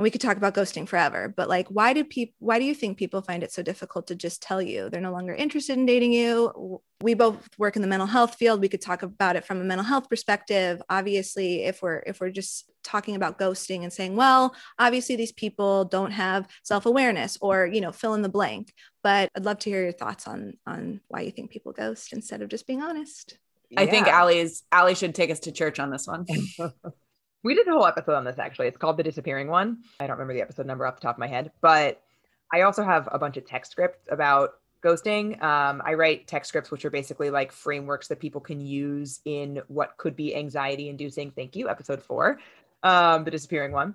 and 0.00 0.02
we 0.02 0.10
could 0.10 0.22
talk 0.22 0.38
about 0.38 0.54
ghosting 0.54 0.88
forever 0.88 1.28
but 1.36 1.46
like 1.46 1.68
why 1.68 1.92
do 1.92 2.02
people 2.04 2.34
why 2.38 2.58
do 2.58 2.64
you 2.64 2.74
think 2.74 2.96
people 2.96 3.20
find 3.20 3.42
it 3.42 3.52
so 3.52 3.62
difficult 3.62 4.06
to 4.06 4.14
just 4.14 4.40
tell 4.40 4.62
you? 4.62 4.88
They're 4.88 5.00
no 5.00 5.12
longer 5.12 5.34
interested 5.34 5.76
in 5.76 5.84
dating 5.84 6.14
you. 6.14 6.80
We 7.02 7.12
both 7.12 7.46
work 7.58 7.76
in 7.76 7.82
the 7.82 7.88
mental 7.88 8.06
health 8.06 8.36
field. 8.36 8.62
We 8.62 8.68
could 8.68 8.80
talk 8.80 9.02
about 9.02 9.36
it 9.36 9.44
from 9.44 9.60
a 9.60 9.64
mental 9.64 9.84
health 9.84 10.08
perspective. 10.08 10.80
Obviously 10.88 11.64
if 11.64 11.82
we're 11.82 12.02
if 12.06 12.18
we're 12.18 12.30
just 12.30 12.70
talking 12.82 13.14
about 13.14 13.38
ghosting 13.38 13.82
and 13.82 13.92
saying 13.92 14.16
well 14.16 14.54
obviously 14.78 15.16
these 15.16 15.32
people 15.32 15.84
don't 15.84 16.12
have 16.12 16.48
self-awareness 16.62 17.36
or 17.42 17.66
you 17.66 17.82
know 17.82 17.92
fill 17.92 18.14
in 18.14 18.22
the 18.22 18.28
blank. 18.30 18.72
But 19.02 19.28
i'd 19.36 19.44
love 19.44 19.58
to 19.60 19.70
hear 19.70 19.82
your 19.82 19.92
thoughts 19.92 20.26
on 20.26 20.54
on 20.66 21.00
why 21.08 21.20
you 21.20 21.30
think 21.30 21.50
people 21.50 21.72
ghost 21.72 22.14
instead 22.14 22.40
of 22.40 22.48
just 22.48 22.66
being 22.66 22.82
honest. 22.82 23.36
I 23.76 23.86
think 23.86 24.08
Allie's 24.08 24.64
Allie 24.72 24.94
should 24.94 25.14
take 25.14 25.30
us 25.30 25.40
to 25.40 25.52
church 25.52 25.78
on 25.78 25.90
this 25.90 26.06
one. 26.06 26.26
We 27.42 27.54
did 27.54 27.66
a 27.68 27.72
whole 27.72 27.86
episode 27.86 28.14
on 28.14 28.24
this 28.24 28.38
actually. 28.38 28.68
It's 28.68 28.76
called 28.76 28.96
The 28.96 29.02
Disappearing 29.02 29.48
One. 29.48 29.78
I 29.98 30.06
don't 30.06 30.16
remember 30.16 30.34
the 30.34 30.42
episode 30.42 30.66
number 30.66 30.86
off 30.86 30.96
the 30.96 31.00
top 31.00 31.16
of 31.16 31.20
my 31.20 31.26
head, 31.26 31.52
but 31.60 32.02
I 32.52 32.62
also 32.62 32.84
have 32.84 33.08
a 33.10 33.18
bunch 33.18 33.36
of 33.36 33.46
text 33.46 33.72
scripts 33.72 34.08
about 34.10 34.54
ghosting. 34.84 35.42
Um, 35.42 35.80
I 35.84 35.94
write 35.94 36.26
text 36.26 36.48
scripts, 36.48 36.70
which 36.70 36.84
are 36.84 36.90
basically 36.90 37.30
like 37.30 37.52
frameworks 37.52 38.08
that 38.08 38.20
people 38.20 38.40
can 38.40 38.60
use 38.60 39.20
in 39.24 39.62
what 39.68 39.96
could 39.96 40.16
be 40.16 40.34
anxiety 40.34 40.88
inducing. 40.88 41.30
Thank 41.30 41.56
you, 41.56 41.68
episode 41.68 42.02
four, 42.02 42.40
um, 42.82 43.24
The 43.24 43.30
Disappearing 43.30 43.72
One. 43.72 43.94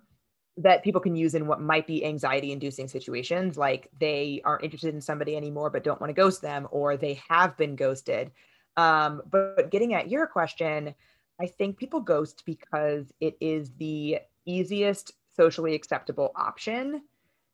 That 0.57 0.83
people 0.83 1.01
can 1.01 1.15
use 1.15 1.35
in 1.35 1.47
what 1.47 1.59
might 1.59 1.85
be 1.85 2.05
anxiety 2.05 2.51
inducing 2.51 2.87
situations, 2.87 3.57
like 3.57 3.89
they 3.99 4.41
aren't 4.45 4.63
interested 4.63 4.95
in 4.95 5.01
somebody 5.01 5.35
anymore 5.35 5.69
but 5.69 5.83
don't 5.83 5.99
want 5.99 6.09
to 6.09 6.13
ghost 6.13 6.41
them, 6.41 6.67
or 6.71 6.95
they 6.95 7.21
have 7.27 7.57
been 7.57 7.75
ghosted. 7.75 8.31
Um, 8.77 9.21
but, 9.29 9.55
but 9.55 9.69
getting 9.69 9.93
at 9.93 10.09
your 10.09 10.27
question, 10.27 10.95
I 11.39 11.47
think 11.47 11.77
people 11.77 11.99
ghost 11.99 12.43
because 12.45 13.11
it 13.19 13.35
is 13.41 13.71
the 13.77 14.19
easiest 14.45 15.13
socially 15.35 15.75
acceptable 15.75 16.31
option 16.35 17.01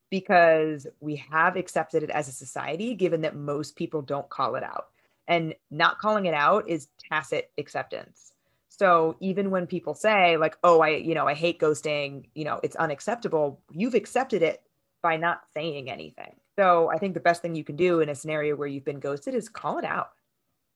because 0.10 0.86
we 1.00 1.15
have 1.15 1.56
accepted 1.56 2.04
it 2.04 2.10
as 2.10 2.28
a 2.28 2.34
society, 2.34 2.94
given 2.94 3.22
that 3.22 3.36
most 3.36 3.76
people 3.76 4.02
don't 4.02 4.30
call 4.30 4.56
it 4.56 4.63
out. 4.63 4.88
And 5.28 5.56
not 5.72 6.00
calling 6.00 6.26
it 6.26 6.34
out 6.34 6.70
is 6.70 6.89
tacit 7.10 7.50
acceptance. 7.58 8.34
So 8.67 9.15
even 9.20 9.52
when 9.52 9.67
people 9.67 9.94
say, 9.94 10.38
like, 10.38 10.58
oh, 10.63 10.82
I, 10.82 10.89
you 10.89 11.15
know, 11.15 11.28
I 11.28 11.34
hate 11.34 11.60
ghosting, 11.60 12.26
you 12.36 12.44
know, 12.44 12.60
it's 12.62 12.76
unacceptable, 12.76 13.62
you've 13.72 13.96
accepted 13.96 14.41
it 14.41 14.62
by 15.02 15.17
not 15.17 15.41
saying 15.54 15.89
anything. 15.89 16.36
So 16.58 16.89
I 16.91 16.98
think 16.98 17.13
the 17.13 17.20
best 17.20 17.41
thing 17.41 17.56
you 17.56 17.63
can 17.63 17.76
do 17.76 18.02
in 18.02 18.10
a 18.10 18.15
scenario 18.15 18.56
where 18.56 18.67
you've 18.67 18.86
been 18.86 19.00
ghosted 19.00 19.34
is 19.34 19.50
call 19.50 19.78
it 19.78 19.86
out. 19.86 20.12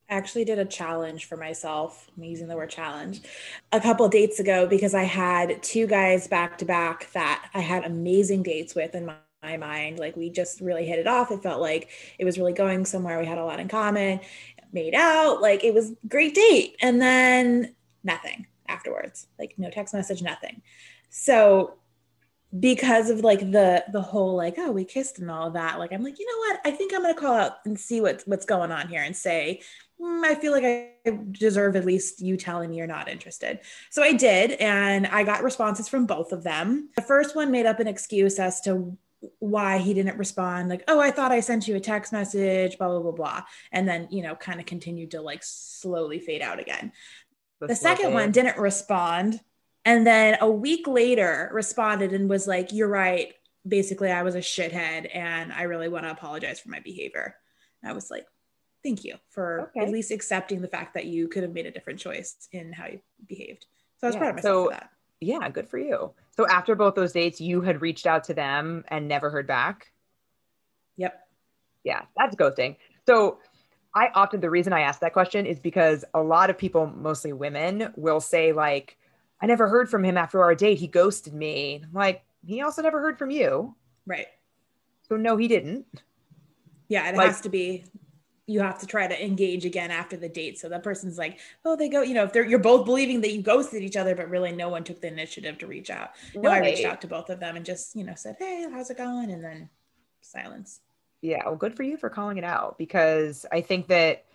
Actually 0.07 0.45
did 0.45 0.59
a 0.59 0.65
challenge 0.65 1.25
for 1.25 1.35
myself. 1.35 2.09
I'm 2.15 2.23
using 2.23 2.47
the 2.47 2.55
word 2.55 2.69
challenge 2.69 3.21
a 3.71 3.81
couple 3.81 4.07
dates 4.07 4.39
ago 4.39 4.67
because 4.67 4.93
I 4.93 5.03
had 5.03 5.63
two 5.63 5.87
guys 5.87 6.27
back 6.27 6.59
to 6.59 6.65
back 6.65 7.11
that 7.13 7.49
I 7.53 7.61
had 7.61 7.85
amazing 7.85 8.43
dates 8.43 8.75
with 8.75 8.93
in 8.93 9.07
my, 9.07 9.15
my 9.41 9.57
mind. 9.57 9.97
Like 9.97 10.15
we 10.15 10.29
just 10.29 10.61
really 10.61 10.85
hit 10.85 10.99
it 10.99 11.07
off. 11.07 11.31
It 11.31 11.41
felt 11.41 11.59
like 11.59 11.89
it 12.19 12.25
was 12.25 12.37
really 12.37 12.53
going 12.53 12.85
somewhere. 12.85 13.19
We 13.19 13.25
had 13.25 13.39
a 13.39 13.45
lot 13.45 13.59
in 13.59 13.67
common, 13.67 14.19
made 14.71 14.93
out, 14.93 15.41
like 15.41 15.63
it 15.63 15.73
was 15.73 15.93
great 16.07 16.35
date. 16.35 16.75
And 16.81 17.01
then 17.01 17.73
nothing 18.03 18.45
afterwards, 18.67 19.27
like 19.39 19.55
no 19.57 19.71
text 19.71 19.93
message, 19.93 20.21
nothing. 20.21 20.61
So 21.09 21.79
because 22.59 23.09
of 23.09 23.21
like 23.21 23.39
the 23.51 23.83
the 23.91 24.01
whole 24.01 24.35
like 24.35 24.55
oh 24.57 24.71
we 24.71 24.85
kissed 24.85 25.19
and 25.19 25.29
all 25.29 25.51
that 25.51 25.77
like 25.77 25.91
i'm 25.91 26.03
like 26.03 26.19
you 26.19 26.25
know 26.25 26.37
what 26.37 26.59
i 26.63 26.71
think 26.71 26.93
i'm 26.93 27.01
gonna 27.01 27.13
call 27.13 27.33
out 27.33 27.53
and 27.65 27.77
see 27.77 27.99
what's 27.99 28.23
what's 28.25 28.45
going 28.45 28.71
on 28.71 28.87
here 28.87 29.01
and 29.01 29.15
say 29.15 29.59
mm, 30.01 30.23
I 30.23 30.36
feel 30.36 30.51
like 30.51 30.63
I 30.63 31.19
deserve 31.31 31.75
at 31.75 31.86
least 31.86 32.21
you 32.21 32.38
telling 32.38 32.69
me 32.69 32.77
you're 32.77 32.88
not 32.88 33.10
interested. 33.10 33.60
So 33.89 34.03
I 34.03 34.13
did, 34.13 34.51
and 34.53 35.08
I 35.08 35.23
got 35.23 35.43
responses 35.43 35.88
from 35.88 36.05
both 36.05 36.31
of 36.31 36.43
them. 36.43 36.89
The 36.95 37.01
first 37.01 37.36
one 37.36 37.51
made 37.51 37.65
up 37.65 37.79
an 37.79 37.88
excuse 37.88 38.39
as 38.39 38.62
to 38.62 38.97
why 39.39 39.77
he 39.77 39.93
didn't 39.93 40.17
respond, 40.17 40.69
like, 40.69 40.84
oh, 40.88 40.99
I 40.99 41.12
thought 41.12 41.31
I 41.31 41.39
sent 41.39 41.67
you 41.67 41.75
a 41.75 41.79
text 41.79 42.13
message, 42.13 42.77
blah, 42.77 42.89
blah, 42.89 42.99
blah, 42.99 43.12
blah. 43.12 43.41
And 43.71 43.88
then, 43.88 44.08
you 44.12 44.21
know, 44.21 44.36
kind 44.36 44.60
of 44.60 44.65
continued 44.65 45.12
to 45.12 45.21
like 45.21 45.41
slowly 45.43 46.19
fade 46.19 46.41
out 46.41 46.60
again. 46.60 46.91
That's 47.60 47.73
the 47.73 47.75
second 47.75 48.13
one 48.13 48.31
didn't 48.31 48.58
respond. 48.58 49.39
And 49.84 50.05
then 50.05 50.38
a 50.41 50.49
week 50.49 50.88
later 50.88 51.49
responded 51.53 52.12
and 52.13 52.29
was 52.29 52.47
like, 52.47 52.73
you're 52.73 52.88
right. 52.88 53.34
Basically, 53.67 54.12
I 54.12 54.23
was 54.23 54.36
a 54.36 54.39
shithead 54.39 55.10
and 55.15 55.53
I 55.53 55.63
really 55.63 55.89
want 55.89 56.05
to 56.05 56.12
apologize 56.12 56.60
for 56.60 56.69
my 56.69 56.79
behavior. 56.79 57.36
And 57.81 57.91
I 57.91 57.95
was 57.95 58.12
like, 58.12 58.25
thank 58.85 59.03
you 59.03 59.15
for 59.29 59.71
okay. 59.75 59.85
at 59.85 59.91
least 59.91 60.11
accepting 60.11 60.61
the 60.61 60.67
fact 60.67 60.93
that 60.93 61.05
you 61.05 61.27
could 61.27 61.41
have 61.41 61.53
made 61.53 61.65
a 61.65 61.71
different 61.71 61.99
choice 61.99 62.47
in 62.51 62.71
how 62.71 62.85
you 62.85 62.99
behaved. 63.27 63.65
So 63.97 64.05
I 64.05 64.09
was 64.09 64.15
yeah, 64.15 64.19
proud 64.19 64.29
of 64.29 64.35
myself 64.35 64.53
so, 64.53 64.63
for 64.65 64.71
that. 64.71 64.89
Yeah, 65.21 65.49
good 65.49 65.67
for 65.67 65.79
you. 65.79 66.11
So 66.37 66.47
after 66.47 66.75
both 66.75 66.93
those 66.93 67.11
dates, 67.11 67.41
you 67.41 67.61
had 67.61 67.81
reached 67.81 68.05
out 68.05 68.23
to 68.25 68.35
them 68.35 68.85
and 68.89 69.07
never 69.07 69.31
heard 69.31 69.47
back. 69.47 69.91
Yep. 70.97 71.19
Yeah, 71.83 72.03
that's 72.15 72.35
ghosting. 72.35 72.75
So 73.07 73.39
I 73.95 74.09
often 74.13 74.39
the 74.39 74.49
reason 74.51 74.71
I 74.71 74.81
ask 74.81 74.99
that 74.99 75.13
question 75.13 75.47
is 75.47 75.59
because 75.59 76.05
a 76.13 76.21
lot 76.21 76.49
of 76.49 76.57
people, 76.57 76.85
mostly 76.85 77.33
women, 77.33 77.91
will 77.95 78.19
say 78.19 78.51
like, 78.51 78.97
"I 79.41 79.47
never 79.47 79.67
heard 79.67 79.89
from 79.89 80.03
him 80.03 80.17
after 80.17 80.43
our 80.43 80.53
date. 80.53 80.77
He 80.77 80.87
ghosted 80.87 81.33
me." 81.33 81.81
I'm 81.83 81.93
like, 81.93 82.23
he 82.45 82.61
also 82.61 82.81
never 82.81 82.99
heard 82.99 83.17
from 83.17 83.31
you, 83.31 83.75
right? 84.05 84.27
So 85.07 85.15
no, 85.15 85.37
he 85.37 85.47
didn't. 85.47 85.85
Yeah, 86.87 87.09
it 87.09 87.15
like, 87.15 87.27
has 87.27 87.41
to 87.41 87.49
be 87.49 87.85
you 88.47 88.60
have 88.62 88.79
to 88.79 88.86
try 88.86 89.08
to 89.08 89.25
engage 89.25 89.65
again 89.65 89.89
after 89.89 90.15
the 90.17 90.29
date. 90.29 90.60
So 90.60 90.69
that 90.69 90.84
person's 90.84 91.17
like, 91.17 91.39
oh, 91.63 91.75
they 91.75 91.89
go, 91.89 92.01
you 92.01 92.13
know, 92.13 92.23
if 92.25 92.34
they're 92.34 92.45
you're 92.45 92.60
both 92.60 92.86
believing 92.86 93.21
that 93.21 93.31
you 93.31 93.41
ghosted 93.41 93.81
each 93.81 93.97
other, 93.97 94.15
but 94.15 94.29
really 94.29 94.51
no 94.51 94.69
one 94.69 94.84
took 94.84 95.01
the 95.01 95.08
initiative 95.08 95.58
to 95.60 95.67
reach 95.67 95.89
out. 95.89 96.12
No, 96.36 96.51
I 96.51 96.60
reached 96.60 96.86
out 96.86 97.01
to 97.01 97.08
both 97.08 97.29
of 97.29 97.39
them 97.39 97.55
and 97.55 97.65
just, 97.65 97.95
you 97.95 98.03
know, 98.03 98.13
said, 98.15 98.36
Hey, 98.38 98.67
how's 98.71 98.89
it 98.89 98.97
going? 98.97 99.31
And 99.31 99.43
then 99.43 99.69
silence. 100.21 100.81
Yeah, 101.21 101.41
well, 101.45 101.55
good 101.55 101.75
for 101.75 101.84
you 101.84 101.97
for 101.97 102.10
calling 102.10 102.38
it 102.38 102.43
out 102.43 102.77
because 102.77 103.47
I 103.51 103.62
think 103.62 103.88
that 103.88 104.25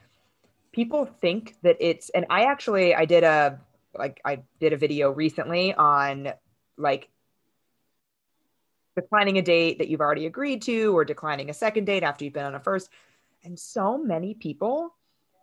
people 0.72 1.04
think 1.06 1.56
that 1.62 1.76
it's 1.78 2.10
and 2.10 2.26
I 2.30 2.44
actually 2.44 2.94
I 2.94 3.04
did 3.04 3.22
a 3.22 3.60
like 3.96 4.20
I 4.24 4.40
did 4.58 4.72
a 4.72 4.76
video 4.76 5.10
recently 5.10 5.72
on 5.74 6.32
like 6.76 7.08
declining 8.96 9.38
a 9.38 9.42
date 9.42 9.78
that 9.78 9.88
you've 9.88 10.00
already 10.00 10.26
agreed 10.26 10.62
to 10.62 10.96
or 10.96 11.04
declining 11.04 11.48
a 11.50 11.54
second 11.54 11.84
date 11.84 12.02
after 12.02 12.24
you've 12.24 12.34
been 12.34 12.44
on 12.44 12.54
a 12.54 12.60
first 12.60 12.90
and 13.44 13.58
so 13.58 13.98
many 13.98 14.34
people 14.34 14.94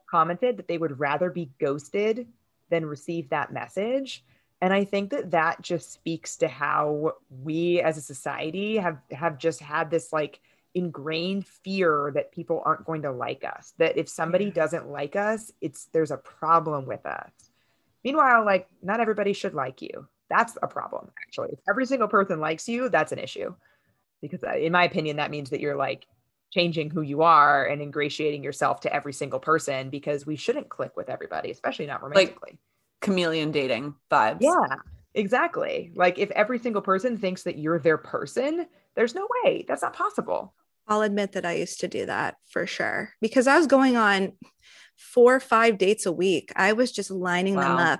commented 0.09 0.57
that 0.57 0.67
they 0.67 0.77
would 0.77 0.99
rather 0.99 1.29
be 1.29 1.51
ghosted 1.59 2.27
than 2.69 2.85
receive 2.85 3.29
that 3.29 3.53
message. 3.53 4.23
And 4.61 4.73
I 4.73 4.85
think 4.85 5.11
that 5.11 5.31
that 5.31 5.61
just 5.61 5.91
speaks 5.93 6.37
to 6.37 6.47
how 6.47 7.13
we 7.43 7.79
as 7.81 7.97
a 7.97 8.01
society 8.01 8.77
have 8.77 8.97
have 9.11 9.37
just 9.37 9.59
had 9.59 9.91
this 9.91 10.11
like 10.11 10.39
ingrained 10.73 11.45
fear 11.45 12.11
that 12.15 12.31
people 12.31 12.61
aren't 12.65 12.85
going 12.85 13.03
to 13.03 13.11
like 13.11 13.43
us. 13.43 13.73
That 13.77 13.97
if 13.97 14.09
somebody 14.09 14.49
doesn't 14.49 14.89
like 14.89 15.15
us, 15.15 15.51
it's 15.61 15.85
there's 15.85 16.11
a 16.11 16.17
problem 16.17 16.85
with 16.85 17.05
us. 17.05 17.31
Meanwhile, 18.03 18.45
like 18.45 18.67
not 18.81 18.99
everybody 18.99 19.33
should 19.33 19.53
like 19.53 19.81
you. 19.81 20.07
That's 20.29 20.57
a 20.61 20.67
problem 20.67 21.11
actually. 21.21 21.49
If 21.53 21.59
every 21.69 21.85
single 21.85 22.07
person 22.07 22.39
likes 22.39 22.67
you, 22.67 22.89
that's 22.89 23.11
an 23.11 23.19
issue. 23.19 23.53
Because 24.21 24.43
uh, 24.43 24.55
in 24.55 24.71
my 24.71 24.85
opinion 24.85 25.17
that 25.17 25.29
means 25.29 25.51
that 25.51 25.59
you're 25.59 25.75
like 25.75 26.07
changing 26.51 26.89
who 26.89 27.01
you 27.01 27.21
are 27.21 27.65
and 27.65 27.81
ingratiating 27.81 28.43
yourself 28.43 28.79
to 28.81 28.93
every 28.93 29.13
single 29.13 29.39
person 29.39 29.89
because 29.89 30.25
we 30.25 30.35
shouldn't 30.35 30.69
click 30.69 30.95
with 30.95 31.09
everybody, 31.09 31.51
especially 31.51 31.85
not 31.85 32.01
romantically. 32.01 32.51
Like 32.51 32.59
chameleon 33.01 33.51
dating 33.51 33.95
vibes. 34.11 34.37
Yeah, 34.41 34.75
exactly. 35.13 35.91
Like 35.95 36.17
if 36.17 36.31
every 36.31 36.59
single 36.59 36.81
person 36.81 37.17
thinks 37.17 37.43
that 37.43 37.57
you're 37.57 37.79
their 37.79 37.97
person, 37.97 38.65
there's 38.95 39.15
no 39.15 39.27
way. 39.43 39.65
That's 39.67 39.81
not 39.81 39.93
possible. 39.93 40.53
I'll 40.87 41.01
admit 41.01 41.33
that 41.33 41.45
I 41.45 41.53
used 41.53 41.81
to 41.81 41.87
do 41.87 42.05
that 42.05 42.37
for 42.49 42.65
sure 42.65 43.13
because 43.21 43.45
I 43.45 43.57
was 43.57 43.67
going 43.67 43.97
on 43.97 44.33
four 44.95 45.35
or 45.35 45.39
five 45.39 45.77
dates 45.77 46.05
a 46.05 46.11
week. 46.11 46.51
I 46.55 46.73
was 46.73 46.91
just 46.91 47.11
lining 47.11 47.55
wow. 47.55 47.61
them 47.61 47.77
up 47.77 47.99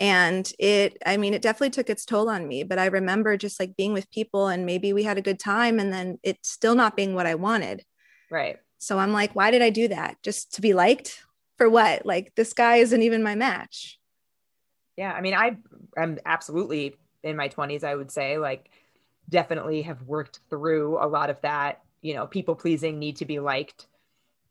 and 0.00 0.52
it 0.58 0.96
i 1.04 1.16
mean 1.16 1.34
it 1.34 1.42
definitely 1.42 1.70
took 1.70 1.90
its 1.90 2.06
toll 2.06 2.28
on 2.28 2.48
me 2.48 2.62
but 2.64 2.78
i 2.78 2.86
remember 2.86 3.36
just 3.36 3.60
like 3.60 3.76
being 3.76 3.92
with 3.92 4.10
people 4.10 4.48
and 4.48 4.64
maybe 4.66 4.92
we 4.92 5.02
had 5.02 5.18
a 5.18 5.22
good 5.22 5.38
time 5.38 5.78
and 5.78 5.92
then 5.92 6.18
it 6.22 6.38
still 6.42 6.74
not 6.74 6.96
being 6.96 7.14
what 7.14 7.26
i 7.26 7.34
wanted. 7.34 7.84
Right. 8.30 8.58
So 8.78 8.98
i'm 8.98 9.12
like 9.12 9.36
why 9.36 9.50
did 9.50 9.62
i 9.62 9.70
do 9.70 9.88
that? 9.88 10.16
Just 10.22 10.54
to 10.54 10.60
be 10.62 10.72
liked? 10.72 11.22
For 11.58 11.68
what? 11.68 12.06
Like 12.06 12.32
this 12.36 12.54
guy 12.54 12.76
isn't 12.76 13.02
even 13.02 13.22
my 13.22 13.34
match. 13.34 13.98
Yeah 14.96 15.12
i 15.12 15.20
mean 15.20 15.34
i 15.34 15.56
am 15.96 16.18
absolutely 16.24 16.96
in 17.22 17.36
my 17.36 17.48
20s 17.48 17.84
i 17.84 17.94
would 17.94 18.10
say 18.10 18.38
like 18.38 18.70
definitely 19.28 19.82
have 19.82 20.02
worked 20.02 20.40
through 20.48 20.98
a 20.98 21.06
lot 21.06 21.30
of 21.30 21.40
that 21.42 21.82
you 22.00 22.14
know 22.14 22.26
people 22.26 22.54
pleasing 22.54 22.98
need 22.98 23.16
to 23.16 23.26
be 23.26 23.38
liked 23.38 23.86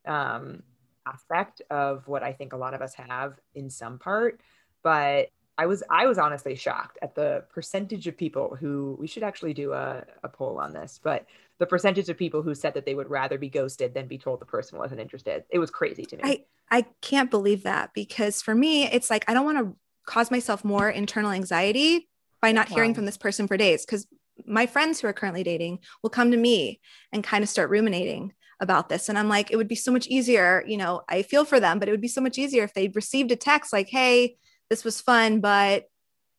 um 0.06 0.62
aspect 1.08 1.62
of 1.72 2.08
what 2.08 2.22
i 2.22 2.32
think 2.32 2.54
a 2.54 2.58
lot 2.58 2.76
of 2.76 2.82
us 2.82 2.94
have 2.94 3.34
in 3.56 3.70
some 3.70 3.98
part. 3.98 4.40
But 4.84 5.30
I 5.60 5.66
was 5.66 5.84
I 5.90 6.06
was 6.06 6.18
honestly 6.18 6.56
shocked 6.56 6.98
at 7.02 7.16
the 7.16 7.44
percentage 7.54 8.08
of 8.08 8.16
people 8.16 8.56
who 8.58 8.96
we 8.98 9.08
should 9.08 9.24
actually 9.24 9.54
do 9.54 9.74
a, 9.74 10.06
a 10.24 10.30
poll 10.30 10.58
on 10.58 10.72
this, 10.72 11.02
but 11.04 11.26
the 11.58 11.66
percentage 11.66 12.08
of 12.08 12.18
people 12.18 12.42
who 12.42 12.56
said 12.56 12.74
that 12.76 12.86
they 12.86 12.96
would 12.96 13.10
rather 13.10 13.38
be 13.38 13.50
ghosted 13.50 13.94
than 13.94 14.08
be 14.08 14.18
told 14.18 14.40
the 14.40 14.46
person 14.46 14.80
wasn't 14.80 15.02
interested. 15.02 15.44
It 15.50 15.60
was 15.60 15.70
crazy 15.70 16.06
to 16.06 16.16
me. 16.16 16.22
I, 16.24 16.46
I 16.72 16.86
can't 17.02 17.30
believe 17.30 17.64
that 17.64 17.94
because 17.94 18.42
for 18.42 18.56
me, 18.56 18.86
it's 18.86 19.10
like 19.10 19.26
I 19.28 19.34
don't 19.34 19.44
want 19.44 19.58
to 19.58 19.76
cause 20.06 20.32
myself 20.32 20.64
more 20.64 20.90
internal 20.90 21.32
anxiety 21.32 22.08
by 22.42 22.54
not 22.54 22.70
hearing 22.70 22.94
from 22.94 23.06
this 23.06 23.18
person 23.18 23.46
for 23.46 23.58
days. 23.58 23.86
Because 23.86 24.08
my 24.48 24.66
friends 24.66 25.02
who 25.02 25.10
are 25.10 25.14
currently 25.14 25.44
dating 25.44 25.80
will 26.02 26.10
come 26.10 26.32
to 26.32 26.38
me 26.38 26.80
and 27.12 27.22
kind 27.22 27.44
of 27.44 27.50
start 27.50 27.70
ruminating 27.70 28.32
about 28.62 28.88
this. 28.88 29.10
And 29.10 29.20
I'm 29.20 29.28
like, 29.28 29.52
it 29.52 29.58
would 29.58 29.68
be 29.68 29.76
so 29.76 29.92
much 29.92 30.08
easier. 30.08 30.64
You 30.66 30.78
know, 30.78 31.02
I 31.10 31.22
feel 31.24 31.44
for 31.44 31.60
them, 31.60 31.80
but 31.80 31.90
it 31.90 31.92
would 31.92 32.00
be 32.00 32.08
so 32.08 32.22
much 32.22 32.38
easier 32.38 32.64
if 32.64 32.74
they 32.74 32.88
received 32.88 33.34
a 33.34 33.36
text 33.36 33.74
like, 33.74 33.90
hey, 33.90 34.38
this 34.70 34.84
was 34.84 35.02
fun, 35.02 35.40
but 35.40 35.86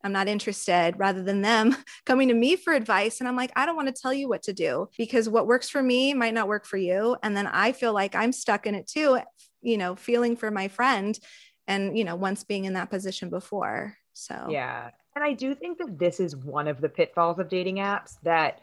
I'm 0.03 0.11
not 0.11 0.27
interested, 0.27 0.95
rather 0.97 1.21
than 1.21 1.41
them 1.41 1.75
coming 2.05 2.29
to 2.29 2.33
me 2.33 2.55
for 2.55 2.73
advice. 2.73 3.19
And 3.19 3.27
I'm 3.27 3.35
like, 3.35 3.51
I 3.55 3.65
don't 3.65 3.75
want 3.75 3.93
to 3.93 4.01
tell 4.01 4.13
you 4.13 4.27
what 4.27 4.43
to 4.43 4.53
do 4.53 4.89
because 4.97 5.29
what 5.29 5.47
works 5.47 5.69
for 5.69 5.81
me 5.81 6.13
might 6.13 6.33
not 6.33 6.47
work 6.47 6.65
for 6.65 6.77
you. 6.77 7.17
And 7.23 7.35
then 7.35 7.47
I 7.47 7.71
feel 7.71 7.93
like 7.93 8.15
I'm 8.15 8.31
stuck 8.31 8.65
in 8.65 8.75
it 8.75 8.87
too, 8.87 9.19
you 9.61 9.77
know, 9.77 9.95
feeling 9.95 10.35
for 10.35 10.49
my 10.49 10.67
friend 10.67 11.17
and, 11.67 11.97
you 11.97 12.03
know, 12.03 12.15
once 12.15 12.43
being 12.43 12.65
in 12.65 12.73
that 12.73 12.89
position 12.89 13.29
before. 13.29 13.95
So, 14.13 14.47
yeah. 14.49 14.89
And 15.15 15.23
I 15.23 15.33
do 15.33 15.53
think 15.53 15.77
that 15.79 15.99
this 15.99 16.19
is 16.19 16.35
one 16.35 16.67
of 16.67 16.81
the 16.81 16.89
pitfalls 16.89 17.39
of 17.39 17.49
dating 17.49 17.75
apps 17.75 18.17
that 18.23 18.61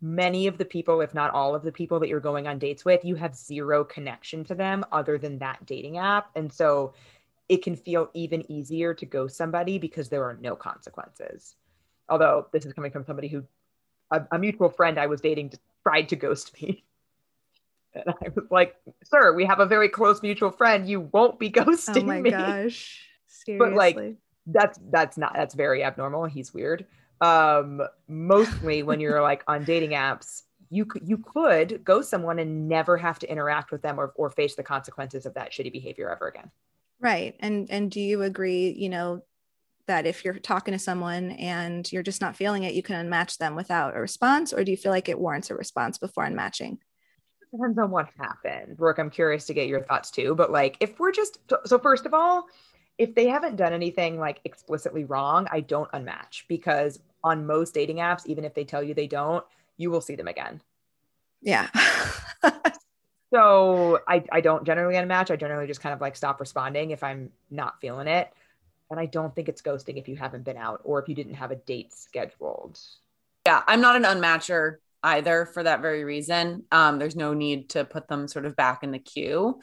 many 0.00 0.46
of 0.46 0.58
the 0.58 0.64
people, 0.64 1.00
if 1.00 1.14
not 1.14 1.32
all 1.32 1.54
of 1.54 1.62
the 1.62 1.72
people 1.72 1.98
that 2.00 2.08
you're 2.08 2.20
going 2.20 2.46
on 2.46 2.58
dates 2.58 2.84
with, 2.84 3.04
you 3.04 3.16
have 3.16 3.34
zero 3.34 3.84
connection 3.84 4.44
to 4.44 4.54
them 4.54 4.84
other 4.92 5.18
than 5.18 5.38
that 5.38 5.64
dating 5.66 5.98
app. 5.98 6.30
And 6.36 6.52
so 6.52 6.92
it 7.48 7.62
can 7.62 7.76
feel 7.76 8.10
even 8.14 8.50
easier 8.50 8.94
to 8.94 9.06
ghost 9.06 9.36
somebody 9.36 9.78
because 9.78 10.08
there 10.08 10.24
are 10.24 10.38
no 10.40 10.54
consequences. 10.54 11.56
Although 12.08 12.46
this 12.52 12.66
is 12.66 12.72
coming 12.72 12.90
from 12.90 13.04
somebody 13.04 13.28
who, 13.28 13.44
a, 14.10 14.22
a 14.32 14.38
mutual 14.38 14.68
friend 14.68 14.98
I 14.98 15.06
was 15.06 15.20
dating, 15.20 15.52
tried 15.82 16.08
to 16.10 16.16
ghost 16.16 16.60
me. 16.60 16.84
And 17.94 18.04
I 18.10 18.28
was 18.36 18.44
like, 18.50 18.76
sir, 19.02 19.32
we 19.32 19.46
have 19.46 19.60
a 19.60 19.66
very 19.66 19.88
close 19.88 20.22
mutual 20.22 20.50
friend. 20.50 20.86
You 20.86 21.00
won't 21.00 21.38
be 21.38 21.50
ghosting 21.50 21.94
me. 21.94 22.00
oh 22.02 22.04
my 22.04 22.20
me. 22.20 22.30
gosh. 22.30 23.02
Seriously. 23.26 23.58
But 23.58 23.74
like, 23.74 24.16
that's 24.46 24.78
that's 24.90 25.16
not 25.16 25.32
that's 25.34 25.54
very 25.54 25.82
abnormal. 25.82 26.26
He's 26.26 26.52
weird 26.52 26.86
um 27.20 27.82
mostly 28.06 28.82
when 28.82 29.00
you're 29.00 29.22
like 29.30 29.42
on 29.48 29.64
dating 29.64 29.90
apps 29.90 30.42
you 30.70 30.84
could 30.84 31.06
you 31.06 31.18
could 31.18 31.82
go 31.84 32.02
someone 32.02 32.38
and 32.38 32.68
never 32.68 32.96
have 32.96 33.18
to 33.18 33.30
interact 33.30 33.72
with 33.72 33.82
them 33.82 33.98
or, 33.98 34.12
or 34.16 34.30
face 34.30 34.54
the 34.54 34.62
consequences 34.62 35.26
of 35.26 35.34
that 35.34 35.50
shitty 35.50 35.72
behavior 35.72 36.10
ever 36.10 36.28
again 36.28 36.50
right 37.00 37.36
and 37.40 37.70
and 37.70 37.90
do 37.90 38.00
you 38.00 38.22
agree 38.22 38.70
you 38.70 38.88
know 38.88 39.22
that 39.86 40.06
if 40.06 40.24
you're 40.24 40.38
talking 40.38 40.72
to 40.72 40.78
someone 40.78 41.30
and 41.32 41.90
you're 41.90 42.02
just 42.02 42.20
not 42.20 42.36
feeling 42.36 42.64
it 42.64 42.74
you 42.74 42.82
can 42.82 43.06
unmatch 43.06 43.38
them 43.38 43.54
without 43.54 43.96
a 43.96 44.00
response 44.00 44.52
or 44.52 44.64
do 44.64 44.70
you 44.70 44.76
feel 44.76 44.92
like 44.92 45.08
it 45.08 45.18
warrants 45.18 45.50
a 45.50 45.54
response 45.54 45.98
before 45.98 46.24
unmatching 46.24 46.78
depends 47.52 47.78
on 47.78 47.90
what 47.90 48.08
happened 48.18 48.76
Rourke 48.78 48.98
i'm 48.98 49.10
curious 49.10 49.46
to 49.46 49.54
get 49.54 49.68
your 49.68 49.82
thoughts 49.82 50.10
too 50.10 50.34
but 50.34 50.50
like 50.50 50.76
if 50.80 50.98
we're 50.98 51.12
just 51.12 51.38
so 51.64 51.78
first 51.78 52.04
of 52.04 52.12
all 52.12 52.46
if 52.98 53.14
they 53.14 53.28
haven't 53.28 53.56
done 53.56 53.72
anything 53.72 54.18
like 54.18 54.40
explicitly 54.44 55.04
wrong, 55.04 55.46
I 55.50 55.60
don't 55.60 55.90
unmatch 55.92 56.42
because 56.48 56.98
on 57.22 57.46
most 57.46 57.72
dating 57.72 57.98
apps, 57.98 58.26
even 58.26 58.44
if 58.44 58.54
they 58.54 58.64
tell 58.64 58.82
you 58.82 58.92
they 58.92 59.06
don't, 59.06 59.44
you 59.76 59.90
will 59.90 60.00
see 60.00 60.16
them 60.16 60.28
again. 60.28 60.60
Yeah. 61.40 61.68
so 63.32 64.00
I, 64.06 64.24
I 64.32 64.40
don't 64.40 64.64
generally 64.64 64.94
unmatch. 64.94 65.30
I 65.30 65.36
generally 65.36 65.66
just 65.66 65.80
kind 65.80 65.94
of 65.94 66.00
like 66.00 66.16
stop 66.16 66.40
responding 66.40 66.90
if 66.90 67.02
I'm 67.02 67.30
not 67.50 67.80
feeling 67.80 68.08
it. 68.08 68.30
And 68.90 68.98
I 68.98 69.06
don't 69.06 69.34
think 69.34 69.48
it's 69.48 69.60
ghosting 69.60 69.98
if 69.98 70.08
you 70.08 70.16
haven't 70.16 70.44
been 70.44 70.56
out 70.56 70.80
or 70.84 71.00
if 71.00 71.08
you 71.08 71.14
didn't 71.14 71.34
have 71.34 71.50
a 71.50 71.56
date 71.56 71.92
scheduled. 71.92 72.80
Yeah, 73.46 73.62
I'm 73.66 73.80
not 73.80 73.96
an 73.96 74.04
unmatcher 74.04 74.76
either 75.02 75.46
for 75.46 75.62
that 75.62 75.82
very 75.82 76.04
reason. 76.04 76.64
Um, 76.72 76.98
there's 76.98 77.16
no 77.16 77.34
need 77.34 77.70
to 77.70 77.84
put 77.84 78.08
them 78.08 78.28
sort 78.28 78.46
of 78.46 78.56
back 78.56 78.82
in 78.82 78.90
the 78.90 78.98
queue. 78.98 79.60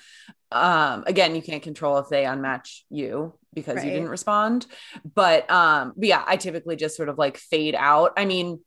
Um, 0.51 1.03
again, 1.07 1.35
you 1.35 1.41
can't 1.41 1.63
control 1.63 1.97
if 1.97 2.07
they 2.07 2.23
unmatch 2.23 2.81
you 2.89 3.33
because 3.53 3.77
right. 3.77 3.85
you 3.85 3.91
didn't 3.91 4.09
respond. 4.09 4.67
But 5.13 5.49
um, 5.49 5.93
but 5.97 6.07
yeah, 6.07 6.23
I 6.25 6.37
typically 6.37 6.75
just 6.75 6.95
sort 6.95 7.09
of 7.09 7.17
like 7.17 7.37
fade 7.37 7.75
out. 7.75 8.13
I 8.17 8.25
mean, 8.25 8.59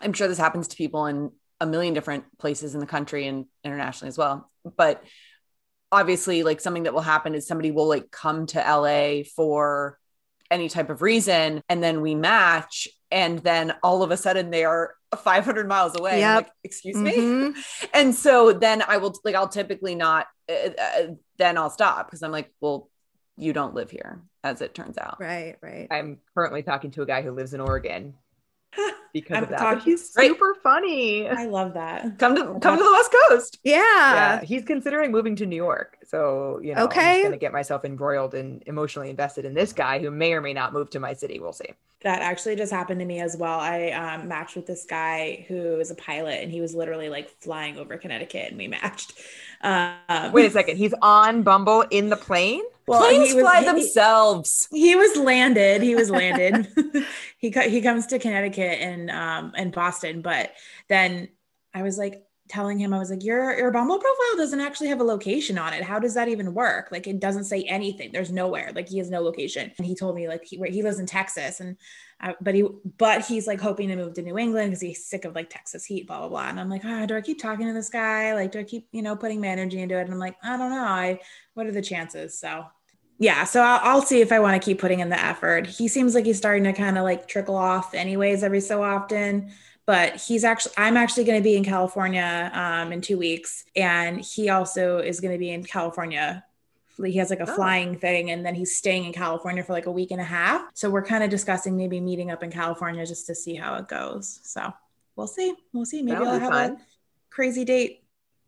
I'm 0.00 0.12
sure 0.12 0.28
this 0.28 0.38
happens 0.38 0.68
to 0.68 0.76
people 0.76 1.06
in 1.06 1.32
a 1.60 1.66
million 1.66 1.94
different 1.94 2.24
places 2.38 2.74
in 2.74 2.80
the 2.80 2.86
country 2.86 3.26
and 3.26 3.46
internationally 3.64 4.08
as 4.08 4.18
well. 4.18 4.50
But 4.76 5.04
obviously, 5.92 6.42
like 6.42 6.60
something 6.60 6.84
that 6.84 6.94
will 6.94 7.00
happen 7.00 7.34
is 7.34 7.46
somebody 7.46 7.70
will 7.70 7.88
like 7.88 8.10
come 8.10 8.46
to 8.46 8.58
LA 8.58 9.22
for 9.36 9.98
any 10.50 10.68
type 10.68 10.90
of 10.90 11.00
reason 11.00 11.62
and 11.68 11.82
then 11.82 12.00
we 12.00 12.14
match 12.14 12.88
and 13.10 13.38
then 13.40 13.72
all 13.82 14.02
of 14.02 14.10
a 14.10 14.16
sudden 14.16 14.50
they 14.50 14.64
are 14.64 14.94
500 15.16 15.68
miles 15.68 15.98
away 15.98 16.20
yep. 16.20 16.36
like 16.44 16.52
excuse 16.64 16.96
mm-hmm. 16.96 17.54
me 17.54 17.62
and 17.94 18.14
so 18.14 18.52
then 18.52 18.82
i 18.86 18.96
will 18.96 19.14
like 19.24 19.34
i'll 19.34 19.48
typically 19.48 19.94
not 19.94 20.26
uh, 20.48 20.70
uh, 20.78 21.06
then 21.38 21.56
i'll 21.56 21.70
stop 21.70 22.06
because 22.06 22.22
i'm 22.22 22.32
like 22.32 22.52
well 22.60 22.88
you 23.36 23.52
don't 23.52 23.74
live 23.74 23.90
here 23.90 24.22
as 24.42 24.60
it 24.60 24.74
turns 24.74 24.98
out 24.98 25.16
right 25.20 25.56
right 25.62 25.88
i'm 25.90 26.18
currently 26.34 26.62
talking 26.62 26.90
to 26.90 27.02
a 27.02 27.06
guy 27.06 27.22
who 27.22 27.30
lives 27.30 27.54
in 27.54 27.60
oregon 27.60 28.14
because 29.12 29.42
of 29.42 29.48
that. 29.50 29.82
He's 29.82 30.12
super 30.12 30.54
funny. 30.62 31.28
I 31.28 31.46
love 31.46 31.74
that. 31.74 32.02
Come 32.18 32.36
to 32.36 32.58
come 32.60 32.78
to 32.78 32.84
the 32.84 32.90
West 32.90 33.14
Coast. 33.28 33.58
Yeah. 33.64 33.80
Yeah. 33.80 34.42
He's 34.42 34.64
considering 34.64 35.10
moving 35.10 35.36
to 35.36 35.46
New 35.46 35.56
York. 35.56 35.98
So, 36.06 36.60
you 36.62 36.74
know, 36.74 36.84
okay. 36.84 37.00
I'm 37.00 37.14
just 37.16 37.24
gonna 37.24 37.36
get 37.38 37.52
myself 37.52 37.84
embroiled 37.84 38.34
and 38.34 38.62
emotionally 38.66 39.10
invested 39.10 39.44
in 39.44 39.54
this 39.54 39.72
guy 39.72 39.98
who 39.98 40.10
may 40.10 40.32
or 40.32 40.40
may 40.40 40.52
not 40.52 40.72
move 40.72 40.90
to 40.90 41.00
my 41.00 41.14
city. 41.14 41.38
We'll 41.40 41.52
see. 41.52 41.70
That 42.02 42.22
actually 42.22 42.56
just 42.56 42.72
happened 42.72 43.00
to 43.00 43.06
me 43.06 43.20
as 43.20 43.36
well. 43.36 43.60
I 43.60 43.90
um, 43.90 44.26
matched 44.26 44.56
with 44.56 44.66
this 44.66 44.86
guy 44.88 45.44
who 45.48 45.78
is 45.80 45.90
a 45.90 45.94
pilot 45.94 46.42
and 46.42 46.50
he 46.50 46.60
was 46.60 46.74
literally 46.74 47.10
like 47.10 47.28
flying 47.40 47.76
over 47.76 47.98
Connecticut 47.98 48.48
and 48.48 48.56
we 48.56 48.68
matched. 48.68 49.12
Um, 49.60 50.32
Wait 50.32 50.46
a 50.46 50.50
second. 50.50 50.78
He's 50.78 50.94
on 51.02 51.42
Bumble 51.42 51.82
in 51.90 52.08
the 52.08 52.16
plane? 52.16 52.62
Well, 52.86 53.00
Planes 53.02 53.34
was, 53.34 53.42
fly 53.42 53.60
he, 53.60 53.66
themselves. 53.66 54.66
He 54.72 54.96
was 54.96 55.16
landed. 55.16 55.82
He 55.82 55.94
was 55.94 56.10
landed. 56.10 56.66
he 57.40 57.50
he 57.50 57.80
comes 57.80 58.06
to 58.08 58.18
Connecticut 58.18 58.78
and 58.80 59.10
um 59.10 59.52
and 59.56 59.72
Boston, 59.72 60.22
but 60.22 60.52
then 60.88 61.28
I 61.74 61.82
was 61.82 61.98
like 61.98 62.22
telling 62.48 62.78
him 62.78 62.92
I 62.92 62.98
was 62.98 63.10
like 63.10 63.24
your 63.24 63.56
your 63.56 63.70
Bumble 63.70 63.98
profile 63.98 64.36
doesn't 64.36 64.60
actually 64.60 64.88
have 64.88 65.00
a 65.00 65.04
location 65.04 65.56
on 65.56 65.72
it. 65.72 65.82
How 65.82 65.98
does 65.98 66.14
that 66.14 66.28
even 66.28 66.52
work? 66.52 66.88
Like 66.90 67.06
it 67.06 67.18
doesn't 67.18 67.44
say 67.44 67.62
anything. 67.62 68.10
There's 68.12 68.30
nowhere. 68.30 68.72
Like 68.74 68.88
he 68.88 68.98
has 68.98 69.08
no 69.08 69.20
location. 69.20 69.72
And 69.78 69.86
he 69.86 69.94
told 69.94 70.16
me 70.16 70.28
like 70.28 70.44
he 70.44 70.60
he 70.68 70.82
lives 70.82 70.98
in 70.98 71.06
Texas 71.06 71.60
and 71.60 71.78
uh, 72.20 72.34
but 72.42 72.54
he 72.54 72.64
but 72.98 73.24
he's 73.24 73.46
like 73.46 73.60
hoping 73.60 73.88
to 73.88 73.96
move 73.96 74.12
to 74.14 74.22
New 74.22 74.36
England 74.36 74.70
because 74.70 74.82
he's 74.82 75.06
sick 75.06 75.24
of 75.24 75.34
like 75.34 75.48
Texas 75.48 75.86
heat, 75.86 76.06
blah 76.08 76.18
blah 76.18 76.28
blah. 76.28 76.48
And 76.48 76.60
I'm 76.60 76.68
like, 76.68 76.82
oh, 76.84 77.06
do 77.06 77.16
I 77.16 77.22
keep 77.22 77.40
talking 77.40 77.66
to 77.68 77.72
this 77.72 77.88
guy? 77.88 78.34
Like, 78.34 78.52
do 78.52 78.58
I 78.58 78.64
keep 78.64 78.86
you 78.92 79.00
know 79.00 79.16
putting 79.16 79.40
my 79.40 79.48
energy 79.48 79.80
into 79.80 79.96
it? 79.96 80.02
And 80.02 80.12
I'm 80.12 80.18
like, 80.18 80.36
I 80.42 80.58
don't 80.58 80.70
know. 80.70 80.84
I 80.84 81.20
what 81.54 81.66
are 81.66 81.72
the 81.72 81.80
chances? 81.80 82.38
So 82.38 82.66
yeah, 83.20 83.44
so 83.44 83.60
I'll, 83.60 83.80
I'll 83.82 84.02
see 84.02 84.20
if 84.20 84.32
I 84.32 84.40
want 84.40 84.60
to 84.60 84.64
keep 84.64 84.80
putting 84.80 85.00
in 85.00 85.10
the 85.10 85.22
effort. 85.22 85.66
He 85.66 85.86
seems 85.88 86.14
like 86.14 86.24
he's 86.24 86.38
starting 86.38 86.64
to 86.64 86.72
kind 86.72 86.98
of 86.98 87.04
like 87.04 87.28
trickle 87.28 87.54
off, 87.54 87.94
anyways, 87.94 88.42
every 88.42 88.60
so 88.60 88.82
often. 88.82 89.52
But 89.86 90.16
he's 90.16 90.42
actually, 90.42 90.72
I'm 90.76 90.96
actually 90.96 91.24
going 91.24 91.38
to 91.38 91.44
be 91.44 91.56
in 91.56 91.64
California 91.64 92.50
um, 92.54 92.92
in 92.92 93.00
two 93.00 93.18
weeks, 93.18 93.64
and 93.76 94.20
he 94.20 94.48
also 94.48 94.98
is 94.98 95.20
going 95.20 95.34
to 95.34 95.38
be 95.38 95.50
in 95.50 95.62
California 95.64 96.44
he 97.06 97.18
has 97.18 97.30
like 97.30 97.40
a 97.40 97.50
oh. 97.50 97.54
flying 97.54 97.98
thing 97.98 98.30
and 98.30 98.44
then 98.44 98.54
he's 98.54 98.76
staying 98.76 99.04
in 99.04 99.12
California 99.12 99.62
for 99.62 99.72
like 99.72 99.86
a 99.86 99.90
week 99.90 100.10
and 100.10 100.20
a 100.20 100.24
half. 100.24 100.70
So 100.74 100.90
we're 100.90 101.04
kind 101.04 101.24
of 101.24 101.30
discussing 101.30 101.76
maybe 101.76 102.00
meeting 102.00 102.30
up 102.30 102.42
in 102.42 102.50
California 102.50 103.06
just 103.06 103.26
to 103.28 103.34
see 103.34 103.54
how 103.54 103.76
it 103.76 103.88
goes. 103.88 104.40
So 104.42 104.72
we'll 105.16 105.26
see. 105.26 105.54
We'll 105.72 105.86
see. 105.86 106.02
Maybe 106.02 106.16
I'll 106.16 106.38
have 106.38 106.50
fun. 106.50 106.72
a 106.72 106.78
crazy 107.30 107.64
date 107.64 107.99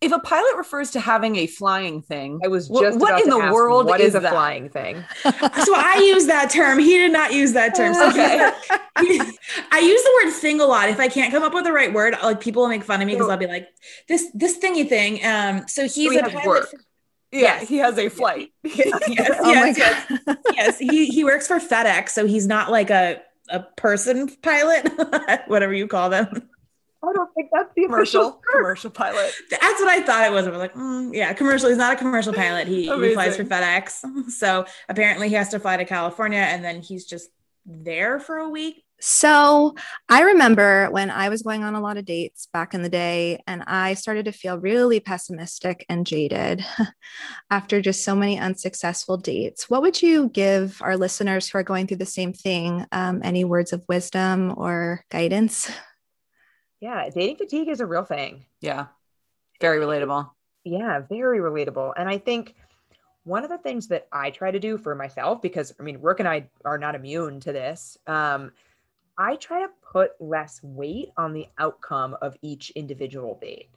if 0.03 0.11
a 0.11 0.19
pilot 0.19 0.57
refers 0.57 0.91
to 0.91 1.01
having 1.01 1.37
a 1.37 1.47
flying 1.47 2.03
thing, 2.03 2.41
I 2.45 2.49
was 2.49 2.69
just 2.69 2.99
what 2.99 3.23
in 3.23 3.31
the 3.31 3.39
world 3.39 3.87
what 3.87 4.01
is, 4.01 4.09
is 4.09 4.15
a 4.17 4.21
that? 4.21 4.33
flying 4.33 4.69
thing? 4.69 5.05
so 5.23 5.33
I 5.33 6.03
use 6.05 6.27
that 6.27 6.51
term. 6.51 6.81
He 6.81 6.99
did 6.99 7.13
not 7.13 7.33
use 7.33 7.53
that 7.53 7.77
term. 7.77 7.95
So 7.95 8.09
okay. 8.09 8.53
he, 9.01 9.21
I 9.71 9.79
use 9.79 10.03
the 10.03 10.21
word 10.25 10.33
thing 10.33 10.61
a 10.61 10.67
lot. 10.67 10.89
If 10.89 10.99
I 10.99 11.09
can't 11.09 11.33
come 11.33 11.45
up 11.45 11.55
with 11.55 11.65
the 11.65 11.73
right 11.73 11.93
word, 11.93 12.17
like 12.21 12.41
people 12.41 12.63
will 12.63 12.69
make 12.69 12.83
fun 12.83 13.01
of 13.01 13.07
me 13.07 13.15
because 13.15 13.29
I'll 13.29 13.37
be 13.37 13.47
like 13.47 13.69
this 14.09 14.27
this 14.35 14.59
thingy 14.59 14.89
thing. 14.89 15.25
Um, 15.25 15.69
so 15.69 15.83
he's 15.87 16.13
so 16.13 16.19
a 16.19 16.29
pilot. 16.29 16.47
Work. 16.47 16.75
Yeah, 17.31 17.41
yes. 17.41 17.69
he 17.69 17.77
has 17.79 17.97
a 17.97 18.09
flight. 18.09 18.53
yes, 18.65 19.01
yes, 19.09 19.39
oh 19.41 19.53
yes, 19.53 19.79
yes. 19.79 20.37
yes. 20.53 20.79
He 20.79 21.07
he 21.07 21.25
works 21.25 21.47
for 21.47 21.61
FedEx, 21.61 22.11
so 22.11 22.27
he's 22.27 22.49
not 22.49 22.71
like 22.73 22.91
a 22.91 23.23
a 23.49 23.61
person 23.77 24.29
pilot, 24.43 24.91
whatever 25.47 25.73
you 25.73 25.87
call 25.87 26.11
them. 26.11 26.49
I 27.05 27.13
don't 27.13 27.35
think 27.35 27.51
that's 27.53 27.73
the 27.75 27.83
commercial 27.83 28.41
commercial 28.53 28.91
pilot. 28.91 29.33
That's 29.51 29.81
what 29.81 29.89
I 29.89 30.03
thought 30.03 30.25
it 30.25 30.33
was. 30.33 30.47
I 30.47 30.51
was 30.51 30.59
like, 30.59 30.75
mm, 30.75 31.13
yeah, 31.13 31.33
commercial. 31.33 31.69
He's 31.69 31.79
not 31.79 31.95
a 31.95 31.97
commercial 31.97 32.33
pilot. 32.33 32.69
He, 32.69 32.83
he 32.85 33.15
flies 33.15 33.37
for 33.37 33.45
FedEx. 33.45 34.05
So 34.31 34.67
apparently 34.89 35.29
he 35.29 35.35
has 35.35 35.49
to 35.51 35.59
fly 35.59 35.77
to 35.77 35.85
California 35.85 36.39
and 36.39 36.65
then 36.65 36.81
he's 36.81 37.05
just 37.05 37.29
there 37.67 38.19
for 38.21 38.37
a 38.37 38.49
week. 38.49 38.85
So 39.05 39.75
I 40.09 40.23
remember 40.23 40.89
when 40.91 41.11
I 41.11 41.29
was 41.29 41.43
going 41.43 41.65
on 41.65 41.75
a 41.75 41.81
lot 41.81 41.97
of 41.97 42.05
dates 42.05 42.47
back 42.53 42.73
in 42.73 42.83
the 42.83 42.89
day, 42.89 43.43
and 43.49 43.65
I 43.67 43.95
started 43.95 44.27
to 44.27 44.33
feel 44.33 44.61
really 44.61 45.01
pessimistic 45.01 45.85
and 45.89 46.07
jaded 46.07 46.65
after 47.51 47.81
just 47.81 48.05
so 48.05 48.15
many 48.15 48.39
unsuccessful 48.39 49.17
dates. 49.17 49.69
What 49.69 49.83
would 49.83 50.01
you 50.01 50.29
give 50.29 50.81
our 50.83 50.97
listeners 50.97 51.49
who 51.49 51.59
are 51.59 51.65
going 51.65 51.89
through 51.89 51.97
the 51.97 52.07
same 52.07 52.33
thing? 52.33 52.87
Um, 52.93 53.23
any 53.25 53.45
words 53.45 53.73
of 53.73 53.83
wisdom 53.89 54.55
or 54.57 55.05
guidance? 55.11 55.69
yeah, 56.83 57.09
dating 57.09 57.37
fatigue 57.37 57.69
is 57.69 57.81
a 57.81 57.87
real 57.87 58.05
thing. 58.05 58.45
Yeah. 58.61 58.87
Very 59.61 59.79
relatable. 59.79 60.29
Yeah, 60.65 61.01
very 61.09 61.39
relatable. 61.39 61.93
And 61.97 62.09
I 62.09 62.19
think 62.19 62.57
one 63.23 63.45
of 63.45 63.51
the 63.51 63.59
things 63.59 63.87
that 63.87 64.09
I 64.13 64.31
try 64.31 64.51
to 64.51 64.59
do 64.59 64.77
for 64.77 64.97
myself, 64.97 65.41
because 65.41 65.73
I 65.79 65.85
mean, 65.85 65.99
Rourke 66.01 66.19
and 66.19 66.29
I 66.29 66.51
are 66.65 66.79
not 66.79 66.97
immune 66.97 67.39
to 67.41 67.53
this. 67.53 67.97
Um, 68.09 68.51
I 69.17 69.37
try 69.37 69.61
to 69.61 69.69
put 69.93 70.21
less 70.21 70.61
weight 70.65 71.11
on 71.17 71.33
the 71.33 71.47
outcome 71.57 72.17
of 72.21 72.37
each 72.43 72.71
individual 72.71 73.39
date 73.41 73.71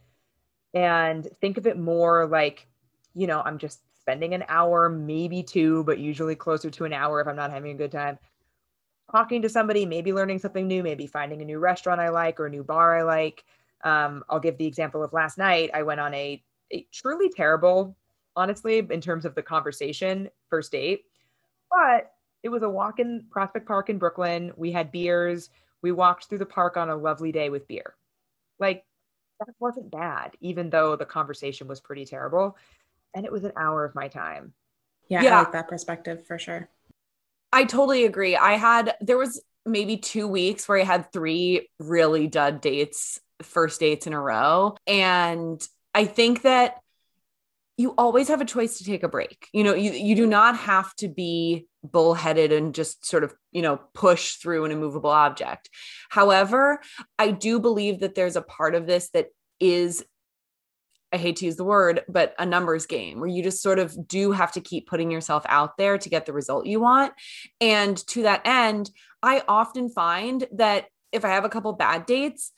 and 0.74 1.28
think 1.40 1.58
of 1.58 1.68
it 1.68 1.78
more 1.78 2.26
like, 2.26 2.66
you 3.14 3.28
know, 3.28 3.40
I'm 3.40 3.58
just 3.58 3.82
spending 4.00 4.34
an 4.34 4.42
hour, 4.48 4.88
maybe 4.88 5.44
two, 5.44 5.84
but 5.84 6.00
usually 6.00 6.34
closer 6.34 6.70
to 6.70 6.84
an 6.84 6.92
hour 6.92 7.20
if 7.20 7.28
I'm 7.28 7.36
not 7.36 7.52
having 7.52 7.70
a 7.70 7.78
good 7.78 7.92
time, 7.92 8.18
talking 9.10 9.42
to 9.42 9.48
somebody, 9.48 9.86
maybe 9.86 10.12
learning 10.12 10.38
something 10.38 10.66
new, 10.66 10.82
maybe 10.82 11.06
finding 11.06 11.40
a 11.42 11.44
new 11.44 11.58
restaurant 11.58 12.00
I 12.00 12.08
like 12.08 12.40
or 12.40 12.46
a 12.46 12.50
new 12.50 12.64
bar 12.64 12.98
I 12.98 13.02
like. 13.02 13.44
Um, 13.84 14.24
I'll 14.28 14.40
give 14.40 14.58
the 14.58 14.66
example 14.66 15.02
of 15.02 15.12
last 15.12 15.38
night. 15.38 15.70
I 15.72 15.82
went 15.82 16.00
on 16.00 16.12
a, 16.14 16.42
a 16.72 16.86
truly 16.92 17.28
terrible, 17.28 17.96
honestly, 18.34 18.78
in 18.78 19.00
terms 19.00 19.24
of 19.24 19.34
the 19.34 19.42
conversation 19.42 20.28
first 20.48 20.72
date, 20.72 21.04
but 21.70 22.12
it 22.42 22.48
was 22.48 22.62
a 22.62 22.68
walk 22.68 22.98
in 22.98 23.24
Prospect 23.30 23.66
Park 23.66 23.90
in 23.90 23.98
Brooklyn. 23.98 24.52
We 24.56 24.72
had 24.72 24.92
beers. 24.92 25.50
We 25.82 25.92
walked 25.92 26.26
through 26.26 26.38
the 26.38 26.46
park 26.46 26.76
on 26.76 26.90
a 26.90 26.96
lovely 26.96 27.32
day 27.32 27.48
with 27.48 27.68
beer. 27.68 27.94
Like 28.58 28.84
that 29.40 29.54
wasn't 29.60 29.90
bad, 29.90 30.36
even 30.40 30.70
though 30.70 30.96
the 30.96 31.04
conversation 31.04 31.68
was 31.68 31.80
pretty 31.80 32.04
terrible. 32.04 32.56
And 33.14 33.24
it 33.24 33.32
was 33.32 33.44
an 33.44 33.52
hour 33.56 33.84
of 33.84 33.94
my 33.94 34.08
time. 34.08 34.52
Yeah, 35.08 35.22
yeah. 35.22 35.36
I 35.36 35.42
like 35.42 35.52
that 35.52 35.68
perspective 35.68 36.26
for 36.26 36.38
sure. 36.38 36.68
I 37.56 37.64
totally 37.64 38.04
agree. 38.04 38.36
I 38.36 38.58
had, 38.58 38.96
there 39.00 39.16
was 39.16 39.42
maybe 39.64 39.96
two 39.96 40.28
weeks 40.28 40.68
where 40.68 40.78
I 40.78 40.84
had 40.84 41.10
three 41.10 41.70
really 41.78 42.26
dud 42.26 42.60
dates, 42.60 43.18
first 43.40 43.80
dates 43.80 44.06
in 44.06 44.12
a 44.12 44.20
row. 44.20 44.76
And 44.86 45.66
I 45.94 46.04
think 46.04 46.42
that 46.42 46.74
you 47.78 47.94
always 47.96 48.28
have 48.28 48.42
a 48.42 48.44
choice 48.44 48.76
to 48.76 48.84
take 48.84 49.02
a 49.02 49.08
break. 49.08 49.48
You 49.54 49.64
know, 49.64 49.74
you, 49.74 49.92
you 49.92 50.14
do 50.14 50.26
not 50.26 50.58
have 50.58 50.94
to 50.96 51.08
be 51.08 51.66
bullheaded 51.82 52.52
and 52.52 52.74
just 52.74 53.06
sort 53.06 53.24
of, 53.24 53.34
you 53.52 53.62
know, 53.62 53.80
push 53.94 54.34
through 54.34 54.66
an 54.66 54.70
immovable 54.70 55.08
object. 55.08 55.70
However, 56.10 56.82
I 57.18 57.30
do 57.30 57.58
believe 57.58 58.00
that 58.00 58.14
there's 58.14 58.36
a 58.36 58.42
part 58.42 58.74
of 58.74 58.86
this 58.86 59.08
that 59.14 59.28
is 59.60 60.04
I 61.12 61.18
hate 61.18 61.36
to 61.36 61.44
use 61.44 61.56
the 61.56 61.64
word, 61.64 62.02
but 62.08 62.34
a 62.38 62.44
numbers 62.44 62.86
game 62.86 63.20
where 63.20 63.28
you 63.28 63.42
just 63.42 63.62
sort 63.62 63.78
of 63.78 64.08
do 64.08 64.32
have 64.32 64.52
to 64.52 64.60
keep 64.60 64.88
putting 64.88 65.10
yourself 65.10 65.44
out 65.48 65.76
there 65.76 65.98
to 65.98 66.08
get 66.08 66.26
the 66.26 66.32
result 66.32 66.66
you 66.66 66.80
want. 66.80 67.12
And 67.60 67.96
to 68.08 68.22
that 68.22 68.42
end, 68.44 68.90
I 69.22 69.42
often 69.48 69.88
find 69.88 70.46
that 70.52 70.86
if 71.12 71.24
I 71.24 71.28
have 71.28 71.44
a 71.44 71.48
couple 71.48 71.72
bad 71.72 72.06
dates, 72.06 72.52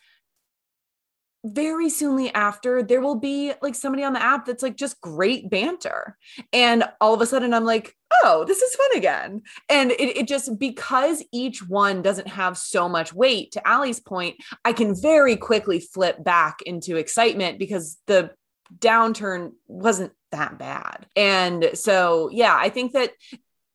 very 1.44 1.88
soonly 1.88 2.32
after 2.34 2.82
there 2.82 3.00
will 3.00 3.14
be 3.14 3.52
like 3.62 3.74
somebody 3.74 4.02
on 4.02 4.12
the 4.12 4.22
app 4.22 4.44
that's 4.44 4.62
like 4.62 4.76
just 4.76 5.00
great 5.00 5.48
banter 5.48 6.16
and 6.52 6.84
all 7.00 7.14
of 7.14 7.20
a 7.20 7.26
sudden 7.26 7.54
i'm 7.54 7.64
like 7.64 7.94
oh 8.22 8.44
this 8.46 8.62
is 8.62 8.74
fun 8.74 8.96
again. 8.96 9.42
And 9.68 9.90
it, 9.92 10.16
it 10.16 10.28
just 10.28 10.58
because 10.58 11.22
each 11.32 11.66
one 11.66 12.02
doesn't 12.02 12.28
have 12.28 12.56
so 12.56 12.88
much 12.88 13.12
weight 13.12 13.52
to 13.52 13.66
Allie's 13.66 14.00
point 14.00 14.36
i 14.64 14.72
can 14.72 14.94
very 15.00 15.36
quickly 15.36 15.80
flip 15.80 16.22
back 16.22 16.62
into 16.62 16.96
excitement 16.96 17.58
because 17.58 17.98
the 18.06 18.30
downturn 18.78 19.52
wasn't 19.66 20.12
that 20.32 20.58
bad. 20.58 21.06
And 21.16 21.70
so 21.74 22.28
yeah 22.32 22.56
i 22.56 22.68
think 22.68 22.92
that 22.92 23.12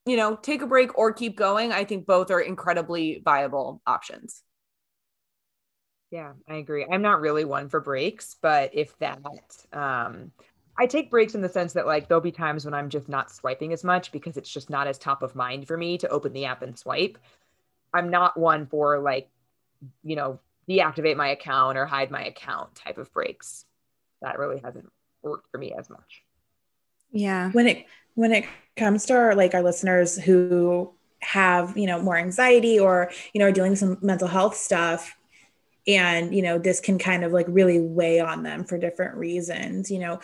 you 0.06 0.18
know 0.18 0.36
take 0.36 0.62
a 0.62 0.68
break 0.68 0.98
or 0.98 1.14
keep 1.14 1.36
going. 1.36 1.72
I 1.72 1.86
think 1.86 2.06
both 2.06 2.32
are 2.32 2.42
incredibly 2.42 3.22
viable 3.24 3.82
options. 3.86 4.44
Yeah, 6.14 6.34
I 6.48 6.58
agree. 6.58 6.86
I'm 6.86 7.02
not 7.02 7.22
really 7.22 7.44
one 7.44 7.70
for 7.70 7.80
breaks, 7.80 8.36
but 8.40 8.76
if 8.76 8.96
that, 9.00 9.18
um, 9.72 10.32
I 10.78 10.88
take 10.88 11.12
breaks 11.12 11.36
in 11.36 11.42
the 11.42 11.50
sense 11.50 11.74
that 11.74 11.86
like 11.86 12.08
there'll 12.08 12.22
be 12.22 12.32
times 12.32 12.66
when 12.66 12.74
I'm 12.74 12.90
just 12.90 13.08
not 13.08 13.32
swiping 13.32 13.74
as 13.74 13.84
much 13.84 14.12
because 14.12 14.38
it's 14.38 14.52
just 14.52 14.70
not 14.70 14.88
as 14.88 14.98
top 14.98 15.22
of 15.22 15.36
mind 15.36 15.68
for 15.68 15.78
me 15.78 15.98
to 16.00 16.10
open 16.10 16.34
the 16.34 16.46
app 16.46 16.62
and 16.62 16.78
swipe. 16.78 17.18
I'm 17.94 18.10
not 18.10 18.38
one 18.38 18.66
for 18.66 19.00
like, 19.00 19.30
you 20.04 20.16
know, 20.16 20.40
deactivate 20.68 21.16
my 21.16 21.30
account 21.30 21.78
or 21.78 21.86
hide 21.86 22.10
my 22.10 22.24
account 22.24 22.74
type 22.74 22.98
of 22.98 23.12
breaks. 23.14 23.66
That 24.22 24.40
really 24.40 24.62
hasn't 24.64 24.92
worked 25.22 25.52
for 25.52 25.58
me 25.58 25.74
as 25.78 25.90
much. 25.90 26.24
Yeah. 27.12 27.52
When 27.52 27.68
it 27.68 27.86
when 28.16 28.32
it 28.32 28.46
comes 28.76 29.06
to 29.06 29.14
our 29.14 29.36
like 29.36 29.54
our 29.54 29.62
listeners 29.62 30.18
who 30.18 30.94
have, 31.20 31.78
you 31.78 31.86
know, 31.86 32.02
more 32.02 32.18
anxiety 32.18 32.80
or, 32.80 33.12
you 33.34 33.40
know, 33.40 33.46
are 33.46 33.52
dealing 33.52 33.72
with 33.72 33.80
some 33.80 34.00
mental 34.02 34.28
health 34.28 34.58
stuff, 34.58 35.16
and 35.88 36.34
you 36.34 36.42
know 36.42 36.58
this 36.58 36.80
can 36.80 36.98
kind 36.98 37.24
of 37.24 37.32
like 37.32 37.46
really 37.50 37.80
weigh 37.80 38.20
on 38.20 38.44
them 38.44 38.64
for 38.64 38.78
different 38.78 39.16
reasons 39.16 39.92
you 39.92 40.00
know 40.00 40.20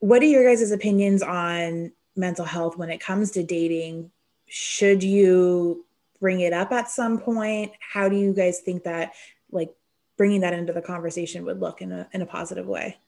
what 0.00 0.22
are 0.22 0.26
your 0.26 0.44
guys' 0.44 0.70
opinions 0.70 1.22
on 1.22 1.92
mental 2.16 2.44
health 2.44 2.76
when 2.76 2.90
it 2.90 3.00
comes 3.00 3.30
to 3.32 3.42
dating? 3.42 4.10
Should 4.46 5.02
you 5.02 5.86
bring 6.20 6.40
it 6.40 6.52
up 6.52 6.72
at 6.72 6.90
some 6.90 7.18
point? 7.18 7.72
How 7.80 8.08
do 8.08 8.16
you 8.16 8.32
guys 8.32 8.60
think 8.60 8.84
that 8.84 9.14
like 9.50 9.74
bringing 10.16 10.42
that 10.42 10.52
into 10.52 10.72
the 10.72 10.82
conversation 10.82 11.44
would 11.44 11.60
look 11.60 11.80
in 11.80 11.92
a, 11.92 12.08
in 12.12 12.22
a 12.22 12.26
positive 12.26 12.66
way? 12.66 12.98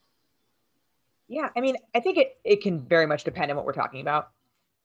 Yeah 1.29 1.49
i 1.55 1.61
mean 1.61 1.77
i 1.95 2.01
think 2.01 2.17
it, 2.17 2.37
it 2.43 2.61
can 2.61 2.81
very 2.81 3.07
much 3.07 3.23
depend 3.23 3.49
on 3.49 3.55
what 3.55 3.65
we're 3.65 3.73
talking 3.73 4.01
about 4.01 4.29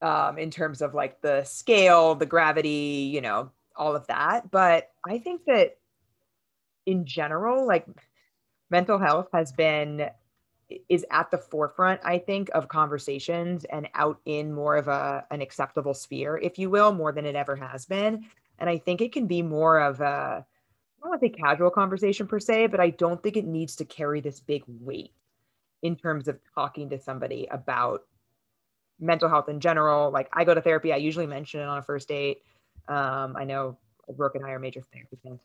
um, 0.00 0.38
in 0.38 0.50
terms 0.52 0.80
of 0.80 0.94
like 0.94 1.20
the 1.20 1.42
scale 1.42 2.14
the 2.14 2.26
gravity 2.26 3.10
you 3.12 3.20
know 3.20 3.50
all 3.74 3.96
of 3.96 4.06
that. 4.06 4.50
But 4.50 4.90
i 5.04 5.18
think 5.18 5.44
that 5.46 5.78
in 6.88 7.04
general, 7.04 7.66
like 7.66 7.86
mental 8.70 8.98
health 8.98 9.28
has 9.34 9.52
been 9.52 10.08
is 10.88 11.04
at 11.10 11.30
the 11.30 11.38
forefront 11.38 12.00
i 12.04 12.18
think 12.18 12.50
of 12.54 12.68
conversations 12.68 13.64
and 13.66 13.88
out 13.94 14.20
in 14.24 14.52
more 14.52 14.76
of 14.76 14.88
a 14.88 15.24
an 15.30 15.40
acceptable 15.40 15.94
sphere 15.94 16.36
if 16.38 16.58
you 16.58 16.68
will 16.70 16.92
more 16.92 17.12
than 17.12 17.26
it 17.26 17.34
ever 17.34 17.56
has 17.56 17.86
been. 17.86 18.24
And 18.58 18.68
i 18.68 18.78
think 18.78 19.00
it 19.00 19.12
can 19.12 19.26
be 19.26 19.42
more 19.42 19.80
of 19.80 20.00
a 20.00 20.04
i 20.04 21.00
don't 21.00 21.10
want 21.10 21.20
to 21.20 21.26
say 21.26 21.30
casual 21.30 21.70
conversation 21.70 22.26
per 22.26 22.40
se 22.40 22.66
but 22.66 22.80
i 22.80 22.90
don't 22.90 23.22
think 23.22 23.36
it 23.36 23.46
needs 23.46 23.76
to 23.76 23.84
carry 23.84 24.20
this 24.20 24.40
big 24.40 24.62
weight 24.66 25.12
in 25.82 25.96
terms 25.96 26.28
of 26.28 26.38
talking 26.54 26.90
to 26.90 26.98
somebody 26.98 27.46
about 27.50 28.02
mental 29.00 29.28
health 29.28 29.48
in 29.48 29.60
general. 29.60 30.10
Like 30.10 30.28
i 30.32 30.44
go 30.44 30.54
to 30.54 30.60
therapy 30.60 30.92
i 30.92 30.96
usually 30.96 31.26
mention 31.26 31.60
it 31.60 31.64
on 31.64 31.78
a 31.78 31.82
first 31.82 32.08
date. 32.08 32.42
Um, 32.88 33.36
i 33.36 33.44
know 33.44 33.78
Rourke 34.08 34.34
and 34.34 34.44
i 34.44 34.50
are 34.50 34.58
major 34.58 34.82
therapy 34.92 35.18
fans. 35.22 35.40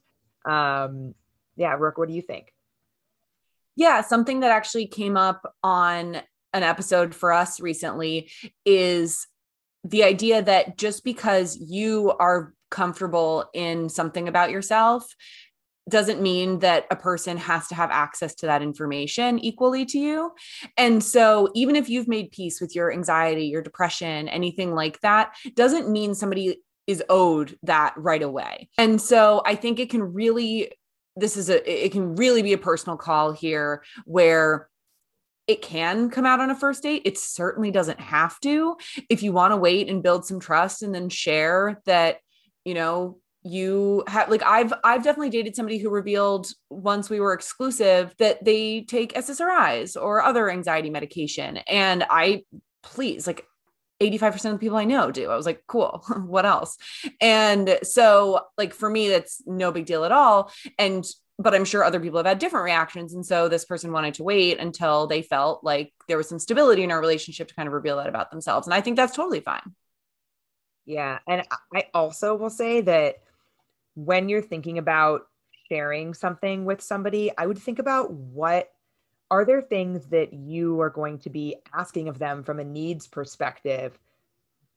Um, 0.46 1.14
yeah, 1.56 1.74
Rourke, 1.74 1.98
what 1.98 2.08
do 2.08 2.14
you 2.14 2.22
think? 2.22 2.54
Yeah, 3.76 4.02
something 4.02 4.42
that 4.42 4.52
actually 4.52 4.88
came 4.88 5.18
up 5.18 5.54
on 5.64 6.22
an 6.54 6.64
episode 6.64 7.16
for 7.16 7.32
us 7.34 7.60
recently 7.60 8.30
is 8.66 9.28
the 9.84 10.04
idea 10.04 10.42
that 10.42 10.78
just 10.78 11.04
because 11.04 11.58
you 11.58 12.14
are 12.20 12.54
comfortable 12.70 13.50
in 13.54 13.90
something 13.90 14.28
about 14.28 14.52
yourself 14.52 15.06
doesn't 15.90 16.22
mean 16.22 16.60
that 16.60 16.86
a 16.92 16.96
person 16.96 17.38
has 17.38 17.68
to 17.68 17.76
have 17.76 17.92
access 17.92 18.34
to 18.36 18.46
that 18.46 18.62
information 18.62 19.38
equally 19.40 19.86
to 19.86 20.00
you. 20.00 20.32
And 20.78 21.04
so, 21.04 21.50
even 21.56 21.76
if 21.76 21.90
you've 21.90 22.08
made 22.08 22.32
peace 22.32 22.62
with 22.62 22.74
your 22.74 22.92
anxiety, 22.92 23.48
your 23.48 23.62
depression, 23.62 24.30
anything 24.30 24.74
like 24.74 25.02
that, 25.02 25.36
doesn't 25.56 25.90
mean 25.90 26.16
somebody 26.16 26.62
is 26.88 27.04
owed 27.10 27.58
that 27.64 27.94
right 27.98 28.22
away. 28.22 28.70
And 28.78 29.02
so, 29.02 29.42
I 29.46 29.56
think 29.56 29.80
it 29.80 29.90
can 29.90 30.14
really 30.14 30.72
this 31.16 31.38
is 31.38 31.50
a 31.50 31.86
it 31.86 31.92
can 31.92 32.16
really 32.16 32.42
be 32.42 32.54
a 32.54 32.58
personal 32.58 32.98
call 32.98 33.32
here 33.32 33.84
where 34.06 34.70
it 35.48 35.62
can 35.62 36.10
come 36.10 36.26
out 36.26 36.40
on 36.40 36.50
a 36.50 36.56
first 36.56 36.84
date. 36.84 37.02
It 37.06 37.18
certainly 37.18 37.72
doesn't 37.72 38.00
have 38.00 38.40
to. 38.42 38.78
If 39.10 39.24
you 39.24 39.34
want 39.34 39.52
to 39.52 39.58
wait 39.58 39.90
and 39.90 40.02
build 40.02 40.26
some 40.26 40.40
trust 40.40 40.84
and 40.84 40.96
then 40.96 41.10
share 41.10 41.82
that, 41.86 42.18
you 42.64 42.74
know, 42.74 43.20
you 43.44 44.04
have 44.08 44.30
like 44.30 44.44
I've 44.44 44.74
I've 44.86 45.04
definitely 45.04 45.30
dated 45.30 45.56
somebody 45.56 45.78
who 45.78 45.90
revealed 45.90 46.48
once 46.70 47.10
we 47.10 47.20
were 47.20 47.34
exclusive 47.34 48.16
that 48.18 48.44
they 48.46 48.84
take 48.84 49.14
SSRIs 49.14 50.02
or 50.02 50.22
other 50.22 50.50
anxiety 50.50 50.90
medication 50.90 51.58
and 51.58 52.06
I 52.10 52.44
please 52.84 53.28
like 53.28 53.46
85% 54.12 54.46
of 54.46 54.52
the 54.54 54.58
people 54.60 54.78
I 54.78 54.86
know 54.86 55.12
do. 55.12 55.30
I 55.30 55.36
was 55.36 55.46
like, 55.46 55.64
cool, 55.68 56.04
what 56.26 56.46
else? 56.46 56.78
And 57.22 57.80
so, 57.84 58.42
like, 58.58 58.74
for 58.74 58.90
me, 58.90 59.10
that's 59.10 59.42
no 59.46 59.72
big 59.72 59.86
deal 59.86 60.04
at 60.04 60.12
all. 60.12 60.52
And, 60.78 61.06
but 61.40 61.56
I'm 61.56 61.66
sure 61.66 61.84
other 61.84 62.00
people 62.00 62.20
have 62.20 62.26
had 62.26 62.40
different 62.40 62.66
reactions. 62.66 63.14
And 63.14 63.26
so 63.26 63.48
this 63.48 63.66
person 63.66 63.92
wanted 63.92 64.16
to 64.16 64.24
wait 64.24 64.60
until 64.60 65.08
they 65.08 65.22
felt 65.22 65.64
like 65.64 65.94
there 66.08 66.18
was 66.18 66.30
some 66.30 66.40
stability 66.40 66.84
in 66.84 66.92
our 66.92 67.00
relationship 67.00 67.48
to 67.48 67.56
kind 67.56 67.68
of 67.68 67.74
reveal 67.74 67.98
that 67.98 68.08
about 68.08 68.32
themselves. 68.32 68.68
And 68.68 68.74
I 68.74 68.82
think 68.82 68.98
that's 68.98 69.16
totally 69.16 69.40
fine. 69.40 69.74
Yeah. 70.86 71.20
And 71.28 71.44
I 71.74 71.86
also 71.94 72.36
will 72.36 72.50
say 72.50 72.82
that 72.82 73.16
when 73.96 74.30
you're 74.30 74.42
thinking 74.42 74.78
about 74.78 75.28
sharing 75.70 76.14
something 76.14 76.66
with 76.66 76.82
somebody, 76.82 77.32
I 77.38 77.46
would 77.46 77.58
think 77.58 77.80
about 77.80 78.12
what 78.12 78.70
are 79.32 79.46
there 79.46 79.62
things 79.62 80.08
that 80.08 80.34
you 80.34 80.80
are 80.82 80.90
going 80.90 81.20
to 81.20 81.30
be 81.30 81.56
asking 81.74 82.08
of 82.08 82.20
them 82.20 82.44
from 82.44 82.60
a 82.60 82.64
needs 82.64 83.08
perspective 83.08 83.98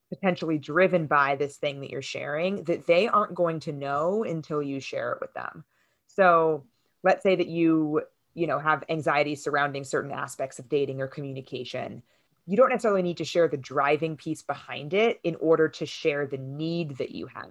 potentially 0.08 0.58
driven 0.58 1.06
by 1.06 1.36
this 1.36 1.56
thing 1.56 1.80
that 1.80 1.90
you're 1.90 2.02
sharing 2.02 2.62
that 2.64 2.86
they 2.86 3.08
aren't 3.08 3.34
going 3.34 3.60
to 3.60 3.72
know 3.72 4.24
until 4.24 4.62
you 4.62 4.80
share 4.80 5.12
it 5.12 5.18
with 5.20 5.32
them? 5.34 5.64
So 6.06 6.64
let's 7.02 7.22
say 7.22 7.36
that 7.36 7.48
you 7.48 8.02
you 8.34 8.46
know 8.46 8.58
have 8.58 8.84
anxiety 8.88 9.34
surrounding 9.34 9.84
certain 9.84 10.12
aspects 10.12 10.58
of 10.58 10.68
dating 10.68 11.00
or 11.00 11.08
communication. 11.08 12.02
You 12.46 12.56
don't 12.56 12.70
necessarily 12.70 13.02
need 13.02 13.16
to 13.16 13.24
share 13.24 13.48
the 13.48 13.56
driving 13.56 14.16
piece 14.16 14.42
behind 14.42 14.94
it 14.94 15.20
in 15.24 15.36
order 15.36 15.68
to 15.68 15.86
share 15.86 16.26
the 16.26 16.38
need 16.38 16.98
that 16.98 17.10
you 17.10 17.26
have. 17.26 17.50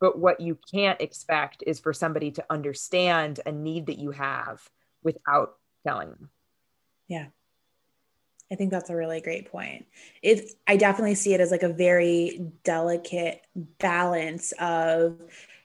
But 0.00 0.18
what 0.18 0.40
you 0.40 0.58
can't 0.72 1.00
expect 1.00 1.64
is 1.66 1.80
for 1.80 1.92
somebody 1.92 2.30
to 2.32 2.44
understand 2.48 3.40
a 3.44 3.52
need 3.52 3.86
that 3.86 3.98
you 3.98 4.12
have 4.12 4.62
without 5.02 5.56
telling 5.86 6.10
them. 6.10 6.30
Yeah. 7.08 7.26
I 8.52 8.56
think 8.56 8.70
that's 8.70 8.90
a 8.90 8.96
really 8.96 9.20
great 9.20 9.50
point. 9.50 9.86
It 10.22 10.50
I 10.66 10.76
definitely 10.76 11.14
see 11.14 11.34
it 11.34 11.40
as 11.40 11.50
like 11.50 11.62
a 11.62 11.68
very 11.68 12.50
delicate 12.64 13.42
balance 13.78 14.52
of 14.58 15.20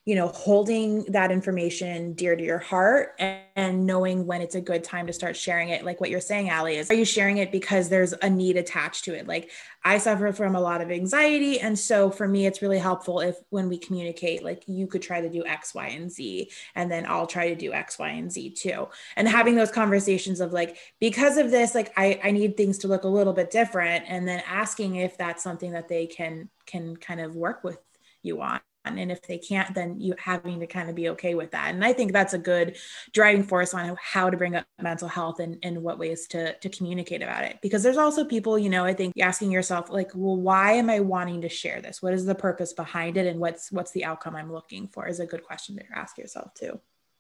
you 0.06 0.14
know, 0.14 0.28
holding 0.28 1.04
that 1.06 1.32
information 1.32 2.14
dear 2.14 2.36
to 2.36 2.44
your 2.44 2.60
heart 2.60 3.16
and, 3.18 3.40
and, 3.56 3.86
knowing 3.88 4.28
when 4.28 4.40
it's 4.40 4.54
a 4.54 4.62
good 4.62 4.84
time 4.84 5.08
to 5.08 5.14
start 5.14 5.36
sharing 5.36 5.70
it. 5.70 5.84
Like 5.84 6.00
what 6.00 6.12
you're 6.12 6.22
saying, 6.22 6.50
Allie, 6.50 6.76
is 6.76 6.92
are 6.92 6.96
you 6.96 7.06
sharing 7.06 7.38
it 7.38 7.52
because 7.52 7.90
there's 7.90 8.14
a 8.14 8.30
need 8.30 8.56
attached 8.56 9.06
to 9.06 9.16
it? 9.16 9.28
Like 9.28 9.50
I 9.84 9.98
suffer 9.98 10.32
from 10.32 10.56
a 10.56 10.62
lot 10.62 10.82
of 10.82 10.92
anxiety. 10.92 11.60
And 11.60 11.78
so 11.78 12.12
for 12.12 12.28
me, 12.28 12.46
it's 12.46 12.62
really 12.62 12.78
helpful 12.78 13.20
if 13.20 13.36
when 13.50 13.68
we 13.68 13.80
communicate, 13.80 14.44
like 14.44 14.64
you 14.68 14.86
could 14.86 15.02
try 15.02 15.22
to 15.22 15.30
do 15.30 15.44
X, 15.44 15.74
Y, 15.74 15.88
and 15.88 16.12
Z, 16.12 16.52
and 16.76 16.92
then 16.92 17.08
I'll 17.08 17.28
try 17.28 17.50
to 17.50 17.56
do 17.56 17.74
X, 17.74 17.98
Y, 17.98 18.10
and 18.10 18.32
Z 18.32 18.52
too. 18.52 18.88
And 19.16 19.28
having 19.28 19.56
those 19.56 19.72
conversations 19.72 20.40
of 20.40 20.54
like, 20.54 20.78
because 21.00 21.38
of 21.38 21.50
this, 21.50 21.74
like 21.74 21.92
I, 21.98 22.20
I 22.24 22.30
need 22.30 22.58
things 22.58 22.78
to 22.80 22.88
look 22.88 23.06
a 23.06 23.08
little 23.08 23.34
bit 23.34 23.50
different. 23.50 24.06
And 24.08 24.28
then 24.28 24.44
asking 24.48 24.98
if 24.98 25.18
that's 25.18 25.42
something 25.42 25.72
that 25.72 25.88
they 25.88 26.06
can 26.06 26.50
can 26.68 26.96
kind 26.96 27.22
of 27.22 27.36
work 27.36 27.64
with 27.64 27.78
you 28.22 28.42
on 28.42 28.60
and 28.86 29.12
if 29.12 29.22
they 29.24 29.38
can't 29.38 29.74
then 29.74 30.00
you 30.00 30.14
having 30.18 30.60
to 30.60 30.68
kind 30.68 30.90
of 30.90 30.96
be 30.96 31.10
okay 31.10 31.36
with 31.36 31.52
that. 31.52 31.74
And 31.74 31.84
i 31.84 31.94
think 31.94 32.12
that's 32.12 32.34
a 32.34 32.38
good 32.38 32.78
driving 33.12 33.44
force 33.44 33.74
on 33.74 33.96
how 34.02 34.30
to 34.30 34.38
bring 34.38 34.56
up 34.56 34.66
mental 34.82 35.08
health 35.08 35.40
and, 35.40 35.58
and 35.64 35.82
what 35.82 36.00
ways 36.00 36.28
to 36.28 36.58
to 36.60 36.70
communicate 36.70 37.22
about 37.22 37.44
it. 37.44 37.60
Because 37.62 37.84
there's 37.84 37.98
also 37.98 38.26
people 38.26 38.58
you 38.60 38.70
know 38.70 38.86
i 38.86 38.94
think 38.94 39.14
asking 39.20 39.52
yourself 39.52 39.90
like 39.90 40.12
well 40.14 40.38
why 40.38 40.74
am 40.74 40.90
i 40.90 41.00
wanting 41.00 41.42
to 41.42 41.50
share 41.50 41.82
this? 41.82 42.02
What 42.02 42.14
is 42.14 42.26
the 42.26 42.36
purpose 42.36 42.74
behind 42.74 43.18
it 43.18 43.28
and 43.28 43.40
what's 43.40 43.72
what's 43.72 43.92
the 43.92 44.06
outcome 44.06 44.36
i'm 44.36 44.52
looking 44.52 44.88
for? 44.88 45.08
is 45.08 45.20
a 45.20 45.26
good 45.26 45.44
question 45.44 45.78
to 45.78 45.84
ask 45.94 46.18
yourself 46.18 46.54
too. 46.54 46.80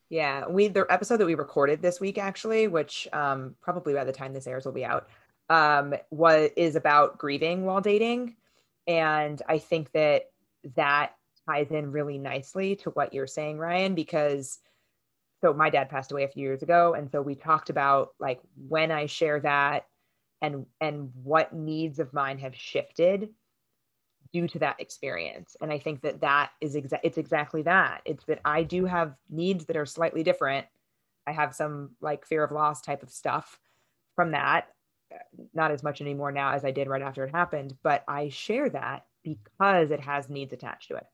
Yeah 0.10 0.48
we 0.48 0.68
the 0.68 0.86
episode 0.90 1.18
that 1.18 1.26
we 1.26 1.36
recorded 1.36 1.82
this 1.82 2.00
week 2.00 2.18
actually 2.18 2.68
which 2.68 3.08
um 3.14 3.56
probably 3.62 3.94
by 3.94 4.04
the 4.04 4.12
time 4.12 4.34
this 4.34 4.48
airs 4.48 4.66
will 4.66 4.72
be 4.72 4.86
out 4.86 5.08
um 5.50 5.94
what 6.10 6.54
is 6.58 6.76
about 6.76 7.18
grieving 7.18 7.66
while 7.66 7.82
dating. 7.82 8.36
And 8.88 9.42
i 9.48 9.58
think 9.58 9.92
that 9.94 10.30
that 10.76 11.16
ties 11.48 11.72
in 11.72 11.92
really 11.92 12.18
nicely 12.18 12.76
to 12.78 12.90
what 12.92 13.14
you're 13.14 13.28
saying, 13.28 13.58
Ryan, 13.58 13.96
because 13.96 14.60
so 15.42 15.54
my 15.54 15.70
dad 15.70 15.90
passed 15.90 16.12
away 16.12 16.24
a 16.24 16.28
few 16.28 16.44
years 16.44 16.64
ago. 16.64 16.94
And 16.96 17.10
so 17.12 17.22
we 17.22 17.36
talked 17.36 17.70
about 17.70 18.14
like 18.20 18.40
when 18.68 18.92
I 18.92 19.06
share 19.06 19.40
that 19.42 19.86
and 20.42 20.66
and 20.82 21.12
what 21.24 21.54
needs 21.54 22.00
of 22.00 22.14
mine 22.14 22.40
have 22.40 22.56
shifted 22.56 23.30
due 24.34 24.48
to 24.48 24.60
that 24.60 24.80
experience. 24.80 25.56
And 25.62 25.72
i 25.72 25.78
think 25.80 26.02
that 26.02 26.22
that 26.22 26.52
is 26.62 26.76
exa- 26.76 27.00
it's 27.04 27.18
exactly 27.18 27.62
that. 27.64 28.02
It's 28.06 28.24
that 28.26 28.42
i 28.46 28.64
do 28.64 28.86
have 28.86 29.16
needs 29.30 29.66
that 29.66 29.78
are 29.78 29.86
slightly 29.86 30.24
different. 30.24 30.68
I 31.28 31.32
have 31.32 31.56
some 31.56 31.92
like 32.02 32.26
fear 32.26 32.44
of 32.44 32.52
loss 32.52 32.82
type 32.82 33.04
of 33.04 33.10
stuff 33.10 33.60
from 34.16 34.32
that. 34.32 34.68
Not 35.54 35.72
as 35.72 35.84
much 35.84 36.02
anymore 36.02 36.32
now 36.32 36.52
as 36.54 36.66
i 36.66 36.72
did 36.72 36.88
right 36.88 37.02
after 37.02 37.24
it 37.24 37.32
happened 37.32 37.78
but 37.84 38.04
i 38.08 38.30
share 38.30 38.70
that 38.70 39.06
because 39.24 39.92
it 39.92 40.00
has 40.00 40.30
needs 40.30 40.52
attached 40.54 40.90
to 40.90 40.96
it 40.96 41.06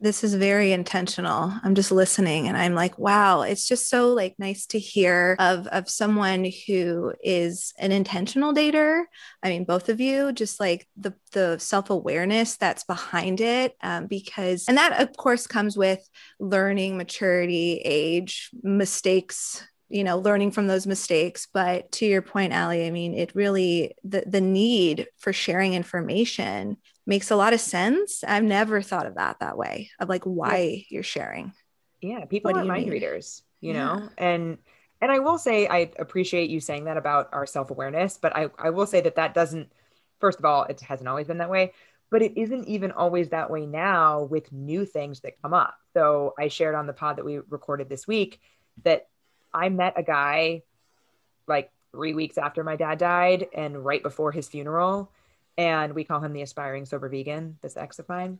this 0.00 0.22
is 0.22 0.34
very 0.34 0.72
intentional. 0.72 1.52
I'm 1.64 1.74
just 1.74 1.90
listening 1.90 2.48
and 2.48 2.56
i'm 2.56 2.74
like 2.74 2.98
wow 2.98 3.42
it's 3.42 3.66
just 3.66 3.88
so 3.88 4.12
like 4.12 4.34
nice 4.38 4.66
to 4.66 4.78
hear 4.78 5.36
of 5.38 5.66
of 5.68 5.88
someone 5.88 6.50
who 6.66 7.12
is 7.22 7.72
an 7.78 7.92
intentional 7.92 8.54
dater. 8.54 9.04
I 9.42 9.48
mean 9.48 9.64
both 9.64 9.88
of 9.88 10.00
you 10.00 10.32
just 10.32 10.60
like 10.60 10.86
the 10.96 11.14
the 11.32 11.58
self-awareness 11.58 12.56
that's 12.56 12.84
behind 12.84 13.40
it 13.40 13.76
um, 13.82 14.06
because 14.06 14.66
and 14.68 14.78
that 14.78 15.00
of 15.00 15.16
course 15.16 15.46
comes 15.46 15.76
with 15.76 16.06
learning 16.38 16.96
maturity 16.96 17.80
age 17.84 18.50
mistakes 18.62 19.64
you 19.88 20.04
know 20.04 20.18
learning 20.18 20.50
from 20.50 20.66
those 20.66 20.86
mistakes. 20.86 21.48
But 21.52 21.90
to 21.92 22.06
your 22.06 22.22
point 22.22 22.52
Allie 22.52 22.86
I 22.86 22.90
mean 22.90 23.14
it 23.14 23.34
really 23.34 23.94
the 24.04 24.22
the 24.26 24.40
need 24.40 25.08
for 25.18 25.32
sharing 25.32 25.74
information 25.74 26.76
makes 27.08 27.30
a 27.30 27.36
lot 27.36 27.52
of 27.52 27.60
sense 27.60 28.22
I've 28.22 28.44
never 28.44 28.82
thought 28.82 29.06
of 29.06 29.16
that 29.16 29.40
that 29.40 29.56
way 29.56 29.90
of 29.98 30.08
like 30.08 30.24
why 30.24 30.58
yeah. 30.58 30.82
you're 30.90 31.02
sharing 31.02 31.52
yeah 32.00 32.24
people 32.26 32.52
what 32.52 32.60
are 32.60 32.64
mind 32.64 32.84
mean? 32.84 32.92
readers 32.92 33.42
you 33.60 33.72
yeah. 33.72 33.84
know 33.84 34.08
and 34.18 34.58
and 35.00 35.10
I 35.10 35.20
will 35.20 35.38
say 35.38 35.66
I 35.66 35.90
appreciate 35.98 36.50
you 36.50 36.60
saying 36.60 36.84
that 36.84 36.96
about 36.96 37.30
our 37.32 37.46
self-awareness 37.46 38.18
but 38.18 38.36
I 38.36 38.50
I 38.58 38.70
will 38.70 38.86
say 38.86 39.00
that 39.00 39.16
that 39.16 39.34
doesn't 39.34 39.72
first 40.20 40.38
of 40.38 40.44
all 40.44 40.64
it 40.64 40.80
hasn't 40.80 41.08
always 41.08 41.26
been 41.26 41.38
that 41.38 41.50
way 41.50 41.72
but 42.10 42.22
it 42.22 42.38
isn't 42.40 42.66
even 42.68 42.92
always 42.92 43.30
that 43.30 43.50
way 43.50 43.66
now 43.66 44.22
with 44.22 44.52
new 44.52 44.84
things 44.84 45.20
that 45.20 45.40
come 45.42 45.54
up 45.54 45.74
so 45.94 46.34
I 46.38 46.48
shared 46.48 46.74
on 46.74 46.86
the 46.86 46.92
pod 46.92 47.16
that 47.16 47.24
we 47.24 47.38
recorded 47.48 47.88
this 47.88 48.06
week 48.06 48.40
that 48.84 49.08
I 49.52 49.70
met 49.70 49.94
a 49.96 50.02
guy 50.02 50.62
like 51.46 51.70
three 51.92 52.14
weeks 52.14 52.38
after 52.38 52.62
my 52.62 52.76
dad 52.76 52.98
died 52.98 53.46
and 53.54 53.84
right 53.84 54.02
before 54.02 54.32
his 54.32 54.48
funeral. 54.48 55.10
And 55.58 55.94
we 55.94 56.04
call 56.04 56.20
him 56.20 56.32
the 56.32 56.42
aspiring 56.42 56.86
sober 56.86 57.10
vegan, 57.10 57.58
this 57.60 57.76
ex 57.76 57.98
of 57.98 58.08
mine. 58.08 58.38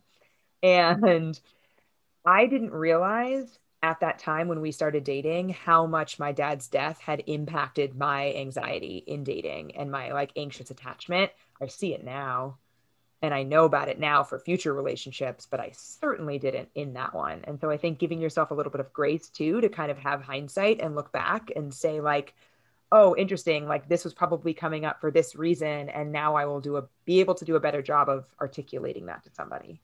And 0.63 1.39
I 2.25 2.47
didn't 2.47 2.71
realize 2.71 3.59
at 3.83 3.99
that 3.99 4.19
time 4.19 4.47
when 4.47 4.61
we 4.61 4.71
started 4.71 5.03
dating 5.03 5.49
how 5.49 5.85
much 5.85 6.17
my 6.17 6.31
dad's 6.31 6.67
death 6.67 6.99
had 6.99 7.23
impacted 7.27 7.95
my 7.95 8.33
anxiety 8.33 9.03
in 9.05 9.23
dating 9.23 9.75
and 9.75 9.91
my 9.91 10.11
like 10.11 10.31
anxious 10.35 10.71
attachment. 10.71 11.31
I 11.61 11.67
see 11.67 11.93
it 11.93 12.03
now 12.03 12.57
and 13.21 13.33
I 13.33 13.43
know 13.43 13.65
about 13.65 13.89
it 13.89 13.99
now 13.99 14.23
for 14.23 14.39
future 14.39 14.73
relationships, 14.73 15.45
but 15.49 15.59
I 15.59 15.71
certainly 15.75 16.39
didn't 16.39 16.69
in 16.73 16.93
that 16.93 17.13
one. 17.13 17.41
And 17.43 17.59
so 17.59 17.69
I 17.69 17.77
think 17.77 17.99
giving 17.99 18.21
yourself 18.21 18.51
a 18.51 18.53
little 18.53 18.71
bit 18.71 18.79
of 18.81 18.93
grace 18.93 19.29
too 19.29 19.59
to 19.61 19.69
kind 19.69 19.91
of 19.91 19.97
have 19.97 20.21
hindsight 20.21 20.79
and 20.79 20.95
look 20.95 21.11
back 21.11 21.51
and 21.55 21.73
say 21.73 21.99
like, 21.99 22.33
oh, 22.91 23.15
interesting, 23.15 23.67
like 23.67 23.87
this 23.87 24.03
was 24.03 24.13
probably 24.13 24.53
coming 24.53 24.85
up 24.85 24.99
for 24.99 25.11
this 25.11 25.35
reason 25.35 25.89
and 25.89 26.11
now 26.11 26.35
I 26.35 26.45
will 26.45 26.59
do 26.59 26.77
a 26.77 26.83
be 27.05 27.19
able 27.19 27.35
to 27.35 27.45
do 27.45 27.55
a 27.55 27.59
better 27.59 27.81
job 27.81 28.09
of 28.09 28.25
articulating 28.41 29.05
that 29.07 29.23
to 29.23 29.29
somebody. 29.33 29.81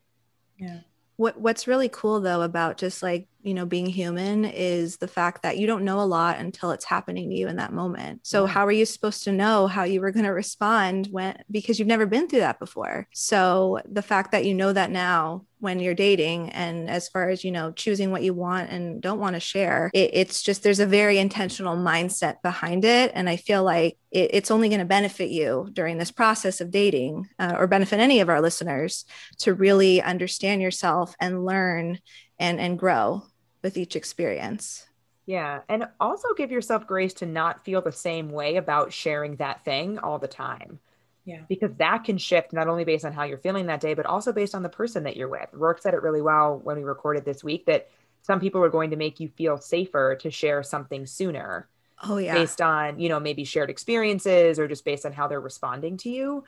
Yeah. 0.58 0.80
What 1.18 1.40
what's 1.40 1.68
really 1.68 1.90
cool 1.90 2.20
though 2.20 2.42
about 2.42 2.78
just 2.78 3.04
like 3.04 3.28
you 3.46 3.54
know 3.54 3.66
being 3.66 3.86
human 3.86 4.46
is 4.46 4.98
the 4.98 5.08
fact 5.08 5.44
that 5.44 5.58
you 5.58 5.68
don't 5.68 5.86
know 5.86 6.00
a 6.00 6.04
lot 6.04 6.40
until 6.40 6.72
it's 6.72 6.86
happening 6.86 7.30
to 7.30 7.36
you 7.36 7.48
in 7.48 7.58
that 7.58 7.74
moment. 7.74 8.22
So 8.24 8.46
how 8.46 8.66
are 8.66 8.72
you 8.72 8.86
supposed 8.86 9.24
to 9.26 9.32
know 9.32 9.68
how 9.68 9.84
you 9.84 10.02
were 10.02 10.12
going 10.12 10.26
to 10.26 10.32
respond 10.32 11.08
when 11.12 11.38
because 11.52 11.78
you've 11.78 11.88
never 11.88 12.06
been 12.06 12.28
through 12.28 12.40
that 12.40 12.60
before. 12.60 13.08
So 13.14 13.80
the 13.90 14.02
fact 14.02 14.32
that 14.32 14.46
you 14.46 14.54
know 14.54 14.74
that 14.74 14.92
now 14.92 15.46
when 15.60 15.80
you're 15.80 15.94
dating 15.94 16.50
and 16.50 16.90
as 16.90 17.08
far 17.08 17.30
as 17.30 17.44
you 17.44 17.52
know 17.52 17.72
choosing 17.72 18.12
what 18.12 18.24
you 18.24 18.34
want 18.34 18.70
and 18.70 19.02
don't 19.02 19.20
want 19.20 19.36
to 19.36 19.40
share 19.40 19.90
it, 19.94 20.12
it's 20.14 20.42
just 20.42 20.64
there's 20.64 20.80
a 20.80 20.86
very 20.86 21.18
intentional 21.18 21.76
mindset 21.76 22.42
behind 22.42 22.84
it. 22.84 23.12
And 23.14 23.30
i 23.30 23.36
feel 23.36 23.64
like 23.64 23.98
it, 24.12 24.32
it's 24.34 24.52
only 24.52 24.70
going 24.70 24.80
to 24.80 24.86
benefit 24.86 25.30
you 25.30 25.70
during 25.74 25.98
this 25.98 26.12
process 26.12 26.62
of 26.62 26.72
dating 26.72 27.28
uh, 27.40 27.56
or 27.58 27.68
benefit 27.68 28.00
any 28.00 28.20
of 28.22 28.30
our 28.30 28.42
listeners 28.42 29.06
to 29.40 29.54
really 29.54 30.02
understand 30.02 30.62
yourself 30.62 31.16
and 31.20 31.46
learn 31.46 32.00
and 32.40 32.60
and 32.60 32.78
grow 32.78 33.24
with 33.66 33.78
each 33.78 33.96
experience. 33.96 34.86
Yeah. 35.26 35.62
And 35.68 35.88
also 36.00 36.28
give 36.38 36.52
yourself 36.52 36.86
grace 36.86 37.16
to 37.16 37.26
not 37.26 37.66
feel 37.66 37.82
the 37.82 37.92
same 37.92 38.30
way 38.30 38.58
about 38.58 38.94
sharing 38.94 39.38
that 39.38 39.66
thing 39.66 39.98
all 39.98 40.20
the 40.20 40.28
time. 40.28 40.80
Yeah. 41.26 41.42
Because 41.50 41.72
that 41.80 42.04
can 42.04 42.20
shift 42.20 42.54
not 42.54 42.68
only 42.68 42.84
based 42.84 43.06
on 43.06 43.12
how 43.12 43.24
you're 43.24 43.40
feeling 43.40 43.66
that 43.66 43.82
day, 43.82 43.96
but 43.96 44.06
also 44.06 44.32
based 44.32 44.54
on 44.54 44.62
the 44.62 44.70
person 44.70 45.02
that 45.06 45.18
you're 45.18 45.28
with. 45.28 45.50
Rourke 45.52 45.82
said 45.82 45.96
it 45.96 46.04
really 46.04 46.22
well 46.22 46.60
when 46.60 46.78
we 46.78 46.84
recorded 46.84 47.26
this 47.26 47.44
week 47.44 47.66
that 47.66 47.90
some 48.22 48.40
people 48.40 48.64
are 48.64 48.70
going 48.70 48.92
to 48.92 48.98
make 48.98 49.20
you 49.20 49.30
feel 49.30 49.58
safer 49.58 50.16
to 50.22 50.30
share 50.30 50.62
something 50.62 51.08
sooner. 51.08 51.68
Oh, 52.04 52.18
yeah. 52.18 52.36
Based 52.36 52.62
on, 52.62 53.00
you 53.00 53.10
know, 53.10 53.20
maybe 53.20 53.46
shared 53.46 53.72
experiences 53.72 54.60
or 54.60 54.68
just 54.68 54.86
based 54.86 55.08
on 55.08 55.12
how 55.12 55.28
they're 55.28 55.42
responding 55.42 55.98
to 55.98 56.10
you. 56.10 56.44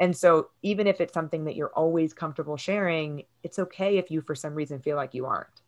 And 0.00 0.16
so, 0.16 0.48
even 0.62 0.88
if 0.88 1.00
it's 1.00 1.14
something 1.14 1.44
that 1.44 1.54
you're 1.54 1.72
always 1.72 2.12
comfortable 2.12 2.56
sharing, 2.56 3.22
it's 3.44 3.60
okay 3.60 3.98
if 3.98 4.10
you, 4.10 4.20
for 4.20 4.34
some 4.34 4.54
reason, 4.54 4.80
feel 4.80 4.96
like 4.96 5.14
you 5.14 5.26
aren't 5.26 5.62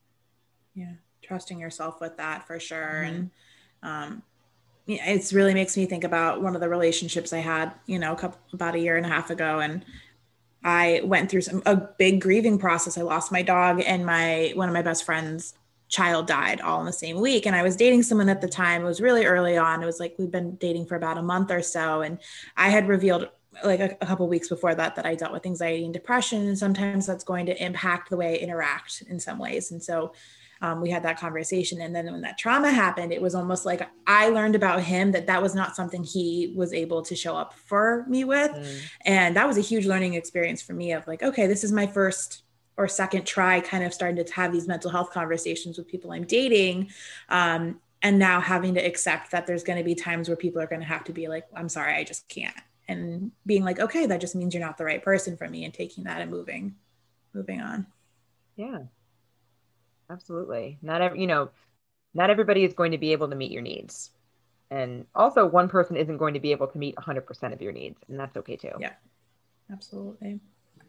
yeah 0.79 0.93
trusting 1.23 1.59
yourself 1.59 2.01
with 2.01 2.17
that 2.17 2.47
for 2.47 2.59
sure 2.59 3.03
mm-hmm. 3.05 3.15
and 3.15 3.31
um 3.83 4.23
it's 4.89 5.33
really 5.35 5.53
makes 5.53 5.77
me 5.77 5.85
think 5.85 6.03
about 6.03 6.43
one 6.43 6.55
of 6.55 6.63
the 6.63 6.69
relationships 6.69 7.33
I 7.33 7.39
had, 7.39 7.73
you 7.87 7.99
know, 7.99 8.13
a 8.13 8.17
couple 8.17 8.41
about 8.55 8.75
a 8.75 8.79
year 8.79 8.97
and 8.97 9.05
a 9.05 9.09
half 9.09 9.29
ago, 9.29 9.61
and 9.61 9.85
I 10.65 11.03
went 11.05 11.31
through 11.31 11.43
some 11.43 11.63
a 11.67 11.77
big 11.77 12.21
grieving 12.21 12.59
process. 12.59 12.97
I 12.97 13.03
lost 13.03 13.31
my 13.31 13.43
dog, 13.43 13.83
and 13.85 14.07
my 14.07 14.53
one 14.55 14.69
of 14.69 14.73
my 14.73 14.83
best 14.83 15.05
friends' 15.05 15.55
child 15.89 16.27
died 16.27 16.63
all 16.63 16.81
in 16.81 16.87
the 16.87 16.93
same 16.93 17.21
week. 17.21 17.47
And 17.47 17.55
I 17.55 17.63
was 17.63 17.77
dating 17.77 18.03
someone 18.03 18.29
at 18.31 18.41
the 18.41 18.49
time. 18.49 18.83
It 18.83 18.87
was 18.87 19.01
really 19.01 19.27
early 19.27 19.57
on. 19.57 19.83
It 19.83 19.87
was 19.87 20.01
like 20.01 20.15
we'd 20.19 20.33
been 20.33 20.57
dating 20.57 20.87
for 20.87 20.97
about 20.97 21.19
a 21.19 21.23
month 21.23 21.51
or 21.51 21.63
so, 21.63 22.01
and 22.01 22.19
I 22.57 22.71
had 22.71 22.89
revealed 22.89 23.29
like 23.63 23.81
a, 23.81 23.97
a 24.01 24.07
couple 24.07 24.27
weeks 24.29 24.49
before 24.49 24.75
that 24.75 24.95
that 24.97 25.05
I 25.05 25.17
dealt 25.17 25.33
with 25.33 25.45
anxiety 25.45 25.85
and 25.85 25.93
depression, 25.93 26.49
and 26.49 26.59
sometimes 26.59 27.05
that's 27.05 27.25
going 27.25 27.45
to 27.47 27.63
impact 27.63 28.09
the 28.09 28.17
way 28.17 28.35
I 28.35 28.43
interact 28.43 29.03
in 29.07 29.21
some 29.21 29.39
ways. 29.39 29.71
And 29.71 29.83
so 29.83 30.13
um, 30.61 30.81
we 30.81 30.91
had 30.91 31.03
that 31.03 31.19
conversation 31.19 31.81
and 31.81 31.95
then 31.95 32.07
when 32.07 32.21
that 32.21 32.39
trauma 32.39 32.71
happened 32.71 33.13
it 33.13 33.23
was 33.23 33.35
almost 33.35 33.65
like 33.65 33.89
i 34.07 34.29
learned 34.29 34.55
about 34.55 34.83
him 34.83 35.13
that 35.13 35.27
that 35.27 35.43
was 35.43 35.55
not 35.55 35.77
something 35.77 36.03
he 36.03 36.53
was 36.57 36.73
able 36.73 37.03
to 37.03 37.15
show 37.15 37.37
up 37.37 37.55
for 37.55 38.05
me 38.09 38.25
with 38.25 38.51
mm. 38.51 38.81
and 39.03 39.37
that 39.37 39.47
was 39.47 39.59
a 39.59 39.63
huge 39.63 39.87
learning 39.87 40.15
experience 40.15 40.63
for 40.63 40.73
me 40.73 40.93
of 40.93 41.07
like 41.07 41.23
okay 41.23 41.47
this 41.47 41.65
is 41.65 41.73
my 41.73 41.87
first 41.87 42.43
or 42.79 42.87
second 42.87 43.27
try 43.27 43.61
kind 43.61 43.85
of 43.85 43.93
starting 43.93 44.25
to 44.25 44.33
have 44.33 44.53
these 44.53 44.69
mental 44.69 44.91
health 44.91 45.11
conversations 45.11 45.77
with 45.77 45.89
people 45.89 46.13
I'm 46.13 46.25
dating. 46.25 46.91
Um, 47.29 47.81
and 48.01 48.21
now 48.21 48.41
having 48.41 48.75
to 48.75 48.81
accept 48.81 49.33
that 49.33 49.47
there's 49.49 49.65
going 49.65 49.79
to 49.79 49.85
be 49.85 49.97
times 49.97 50.29
where 50.29 50.37
people 50.37 50.63
are 50.63 50.69
going 50.69 50.81
to 50.81 50.87
have 50.87 51.03
to 51.05 51.13
be 51.13 51.27
like, 51.27 51.45
I'm 51.55 51.69
sorry, 51.69 51.95
I 51.95 52.05
just 52.05 52.29
can't. 52.29 52.55
And 52.87 53.33
being 53.45 53.65
like, 53.65 53.81
okay, 53.81 54.07
that 54.07 54.21
just 54.21 54.37
means 54.37 54.55
you're 54.55 54.65
not 54.65 54.79
the 54.79 54.85
right 54.85 55.03
person 55.03 55.37
for 55.37 55.49
me 55.49 55.65
and 55.65 55.75
taking 55.75 56.05
that 56.05 56.21
and 56.21 56.31
moving, 56.31 56.77
moving 57.35 57.61
on. 57.61 57.89
Yeah, 58.55 58.83
absolutely. 60.11 60.79
Not 60.83 61.01
every, 61.03 61.21
you 61.21 61.27
know, 61.27 61.51
not 62.15 62.31
everybody 62.31 62.65
is 62.65 62.75
going 62.75 62.93
to 62.93 62.99
be 62.99 63.13
able 63.13 63.29
to 63.29 63.37
meet 63.37 63.51
your 63.51 63.63
needs. 63.63 64.11
And 64.71 65.07
also 65.15 65.47
one 65.47 65.69
person 65.69 65.97
isn't 65.97 66.19
going 66.19 66.35
to 66.35 66.41
be 66.41 66.53
able 66.53 66.67
to 66.69 66.79
meet 66.79 66.97
100% 66.97 67.53
of 67.53 67.63
your 67.63 67.73
needs. 67.73 67.99
And 68.09 68.19
that's 68.21 68.37
okay 68.37 68.57
too. 68.57 68.73
Yeah, 68.79 68.93
absolutely. 69.73 70.41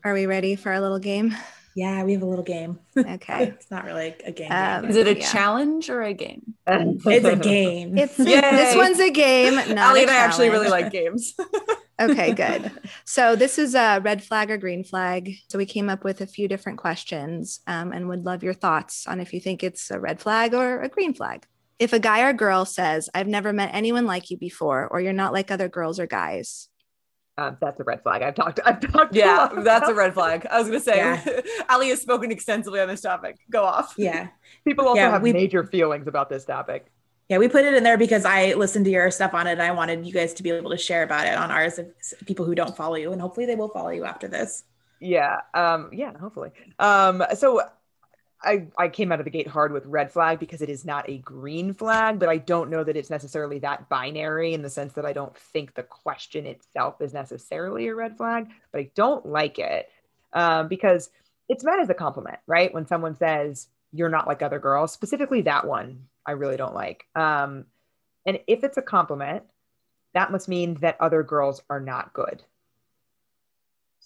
Are 0.03 0.13
we 0.13 0.25
ready 0.25 0.55
for 0.55 0.71
our 0.71 0.81
little 0.81 0.99
game? 0.99 1.35
Yeah, 1.79 2.03
we 2.03 2.11
have 2.11 2.21
a 2.21 2.25
little 2.25 2.43
game. 2.43 2.79
Okay. 2.97 3.43
it's 3.45 3.71
not 3.71 3.85
really 3.85 4.13
a 4.25 4.31
game. 4.33 4.51
Um, 4.51 4.81
game 4.81 4.89
Is 4.91 4.97
it 4.97 5.07
a 5.07 5.17
Yeah. 5.17 5.31
challenge 5.31 5.89
or 5.89 6.01
a 6.01 6.13
game? 6.13 6.55
it's 6.67 7.05
a 7.25 7.35
game. 7.55 7.97
It's 7.97 8.19
Yay. 8.19 8.41
this 8.41 8.75
one's 8.75 8.99
a 8.99 9.09
game. 9.09 9.55
Not 9.55 9.69
Allie 9.77 10.01
and 10.01 10.11
I 10.11 10.17
actually 10.17 10.49
really 10.49 10.69
like 10.69 10.91
games. 10.91 11.35
Okay, 12.01 12.33
good. 12.33 12.71
So 13.03 13.35
this 13.35 13.59
is 13.59 13.75
a 13.75 13.99
red 14.01 14.23
flag 14.23 14.49
or 14.49 14.55
green 14.57 14.85
flag. 14.85 15.33
So 15.49 15.57
we 15.57 15.65
came 15.65 15.89
up 15.89 16.05
with 16.05 16.21
a 16.21 16.25
few 16.27 16.47
different 16.47 16.77
questions 16.77 17.59
um, 17.67 17.91
and 17.91 18.07
would 18.07 18.23
love 18.23 18.41
your 18.41 18.53
thoughts 18.53 19.05
on 19.05 19.19
if 19.19 19.33
you 19.33 19.41
think 19.41 19.63
it's 19.65 19.91
a 19.91 19.99
red 19.99 20.21
flag 20.21 20.53
or 20.53 20.81
a 20.81 20.87
green 20.87 21.13
flag. 21.13 21.45
If 21.77 21.91
a 21.91 21.99
guy 21.99 22.21
or 22.21 22.31
girl 22.31 22.63
says, 22.63 23.09
I've 23.13 23.27
never 23.27 23.51
met 23.51 23.71
anyone 23.73 24.05
like 24.05 24.29
you 24.31 24.37
before, 24.37 24.87
or 24.87 25.01
you're 25.01 25.11
not 25.11 25.33
like 25.33 25.51
other 25.51 25.67
girls 25.67 25.99
or 25.99 26.07
guys, 26.07 26.68
Um, 27.39 27.57
that's 27.61 27.79
a 27.79 27.83
red 27.83 28.03
flag. 28.03 28.21
I've 28.21 28.35
talked. 28.35 28.59
I've 28.65 28.79
talked. 28.81 29.15
yeah, 29.15 29.45
about 29.45 29.63
that's 29.63 29.87
a 29.87 29.93
red 29.93 30.13
flag. 30.13 30.45
I 30.51 30.57
was 30.59 30.67
going 30.67 30.79
to 30.79 30.83
say, 30.83 30.97
Yeah. 30.97 31.41
Allie 31.69 31.89
has 31.89 32.01
spoken 32.01 32.31
extensively 32.31 32.79
on 32.81 32.87
this 32.87 33.01
topic. 33.01 33.37
Go 33.49 33.63
off. 33.63 33.93
yeah. 33.97 34.27
People 34.65 34.87
also 34.87 34.99
Yeah, 34.99 35.11
have 35.11 35.21
we- 35.21 35.31
major 35.33 35.63
feelings 35.63 36.07
about 36.07 36.29
this 36.29 36.43
topic. 36.45 36.87
Yeah, 37.29 37.37
we 37.37 37.47
put 37.47 37.63
it 37.63 37.75
in 37.75 37.83
there 37.83 37.97
because 37.97 38.25
I 38.25 38.53
listened 38.53 38.85
to 38.85 38.91
your 38.91 39.11
stuff 39.11 39.35
on 39.35 39.45
it 39.45 39.51
and 39.51 39.61
I 39.61 39.71
wanted 39.71 40.03
you 40.05 40.11
guys 40.11 40.33
to 40.33 40.41
be 40.43 40.49
able 40.49 40.71
to 40.71 40.77
share 40.77 41.03
about 41.03 41.27
it 41.27 41.35
on 41.37 41.51
ours 41.51 41.77
if 41.77 41.87
people 42.25 42.43
who 42.43 42.55
don't 42.55 42.75
follow 42.75 42.95
you 42.95 43.11
and 43.11 43.21
hopefully 43.21 43.45
they 43.45 43.55
will 43.55 43.69
follow 43.69 43.89
you 43.89 44.03
after 44.03 44.27
this. 44.27 44.63
Yeah. 44.99 45.37
Um, 45.53 45.91
yeah, 45.93 46.17
hopefully. 46.17 46.49
Um, 46.79 47.23
so 47.35 47.61
I, 48.41 48.67
I 48.77 48.87
came 48.87 49.11
out 49.11 49.19
of 49.19 49.25
the 49.25 49.31
gate 49.31 49.47
hard 49.47 49.73
with 49.73 49.85
red 49.85 50.11
flag 50.11 50.39
because 50.39 50.61
it 50.61 50.69
is 50.69 50.85
not 50.85 51.09
a 51.09 51.17
green 51.17 51.73
flag, 51.73 52.19
but 52.19 52.29
I 52.29 52.37
don't 52.37 52.69
know 52.69 52.83
that 52.83 52.95
it's 52.95 53.09
necessarily 53.09 53.59
that 53.59 53.89
binary 53.89 54.53
in 54.53 54.61
the 54.61 54.69
sense 54.69 54.93
that 54.93 55.05
I 55.05 55.13
don't 55.13 55.35
think 55.35 55.73
the 55.73 55.83
question 55.83 56.45
itself 56.45 57.01
is 57.01 57.13
necessarily 57.13 57.87
a 57.87 57.95
red 57.95 58.15
flag, 58.15 58.47
but 58.71 58.79
I 58.79 58.91
don't 58.95 59.25
like 59.25 59.59
it 59.59 59.89
um, 60.31 60.69
because 60.69 61.09
it's 61.49 61.63
meant 61.63 61.81
as 61.81 61.89
a 61.89 61.95
compliment, 61.95 62.39
right? 62.47 62.73
When 62.73 62.87
someone 62.87 63.15
says, 63.17 63.67
you're 63.91 64.09
not 64.09 64.27
like 64.27 64.41
other 64.41 64.59
girls, 64.59 64.93
specifically 64.93 65.41
that 65.41 65.67
one, 65.67 66.05
I 66.25 66.31
really 66.31 66.57
don't 66.57 66.75
like. 66.75 67.05
Um, 67.15 67.65
and 68.25 68.39
if 68.47 68.63
it's 68.63 68.77
a 68.77 68.83
compliment, 68.83 69.43
that 70.13 70.31
must 70.31 70.47
mean 70.47 70.75
that 70.75 71.01
other 71.01 71.23
girls 71.23 71.61
are 71.69 71.79
not 71.79 72.13
good. 72.13 72.43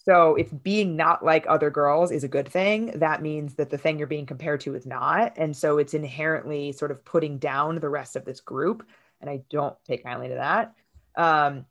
So 0.04 0.34
if 0.34 0.50
being 0.62 0.96
not 0.96 1.24
like 1.24 1.46
other 1.48 1.70
girls 1.70 2.10
is 2.10 2.24
a 2.24 2.28
good 2.28 2.48
thing, 2.48 2.98
that 2.98 3.22
means 3.22 3.54
that 3.54 3.70
the 3.70 3.78
thing 3.78 3.98
you're 3.98 4.06
being 4.06 4.26
compared 4.26 4.60
to 4.60 4.74
is 4.74 4.84
not. 4.84 5.32
And 5.36 5.56
so 5.56 5.78
it's 5.78 5.94
inherently 5.94 6.72
sort 6.72 6.90
of 6.90 7.04
putting 7.04 7.38
down 7.38 7.78
the 7.80 7.88
rest 7.88 8.14
of 8.14 8.26
this 8.26 8.40
group. 8.40 8.86
And 9.20 9.30
I 9.30 9.42
don't 9.48 9.74
take 9.86 10.04
kindly 10.04 10.28
to 10.28 10.34
that. 10.34 10.74
Um, 11.16 11.64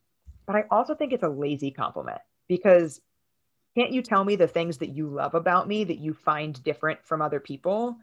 but 0.47 0.55
I 0.55 0.63
also 0.71 0.95
think 0.95 1.13
it's 1.13 1.23
a 1.23 1.29
lazy 1.29 1.69
compliment 1.69 2.21
because 2.47 2.99
can't 3.75 3.91
you 3.91 4.01
tell 4.01 4.23
me 4.23 4.35
the 4.35 4.47
things 4.47 4.79
that 4.79 4.89
you 4.89 5.07
love 5.07 5.35
about 5.35 5.67
me 5.67 5.83
that 5.83 5.99
you 5.99 6.13
find 6.13 6.61
different 6.63 7.05
from 7.05 7.21
other 7.21 7.39
people? 7.39 7.97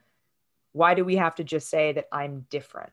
Why 0.73 0.95
do 0.95 1.05
we 1.05 1.17
have 1.17 1.35
to 1.37 1.45
just 1.45 1.69
say 1.69 1.93
that 1.93 2.07
I'm 2.13 2.47
different? 2.51 2.93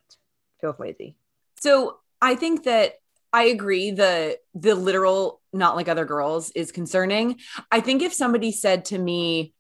Feels 0.60 0.80
lazy. 0.80 1.16
So 1.60 2.00
I 2.20 2.36
think 2.36 2.64
that 2.64 3.00
I 3.38 3.44
agree 3.44 3.92
the 3.92 4.40
the 4.56 4.74
literal 4.74 5.42
not 5.54 5.76
like 5.76 5.88
other 5.88 6.06
girls 6.06 6.50
is 6.56 6.72
concerning. 6.72 7.40
I 7.72 7.82
think 7.82 8.02
if 8.02 8.12
somebody 8.12 8.52
said 8.52 8.86
to 8.86 8.98
me, 8.98 9.54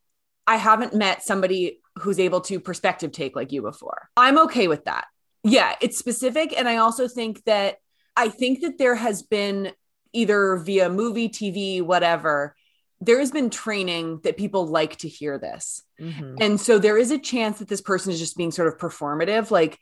I 0.48 0.56
haven't 0.56 0.96
met 0.96 1.22
somebody 1.22 1.80
who's 2.00 2.20
able 2.20 2.42
to 2.42 2.60
perspective 2.60 3.12
take 3.12 3.36
like 3.36 3.52
you 3.52 3.62
before. 3.62 4.10
I'm 4.18 4.40
okay 4.46 4.68
with 4.68 4.86
that. 4.86 5.06
Yeah, 5.44 5.76
it's 5.80 6.00
specific 6.00 6.58
and 6.58 6.68
I 6.68 6.78
also 6.78 7.08
think 7.08 7.44
that 7.44 7.78
I 8.16 8.30
think 8.30 8.62
that 8.62 8.80
there 8.80 8.96
has 8.96 9.22
been 9.22 9.72
either 10.12 10.58
via 10.58 10.90
movie, 10.90 11.30
TV, 11.30 11.84
whatever, 11.84 12.56
there 13.00 13.20
has 13.20 13.30
been 13.30 13.52
training 13.52 14.22
that 14.24 14.38
people 14.38 14.66
like 14.66 14.96
to 14.98 15.08
hear 15.08 15.38
this. 15.38 15.84
Mhm. 16.02 16.38
And 16.42 16.60
so 16.60 16.80
there 16.80 16.98
is 16.98 17.12
a 17.12 17.20
chance 17.20 17.60
that 17.60 17.68
this 17.68 17.82
person 17.82 18.12
is 18.12 18.18
just 18.18 18.38
being 18.38 18.50
sort 18.50 18.70
of 18.70 18.80
performative. 18.80 19.52
Like, 19.52 19.78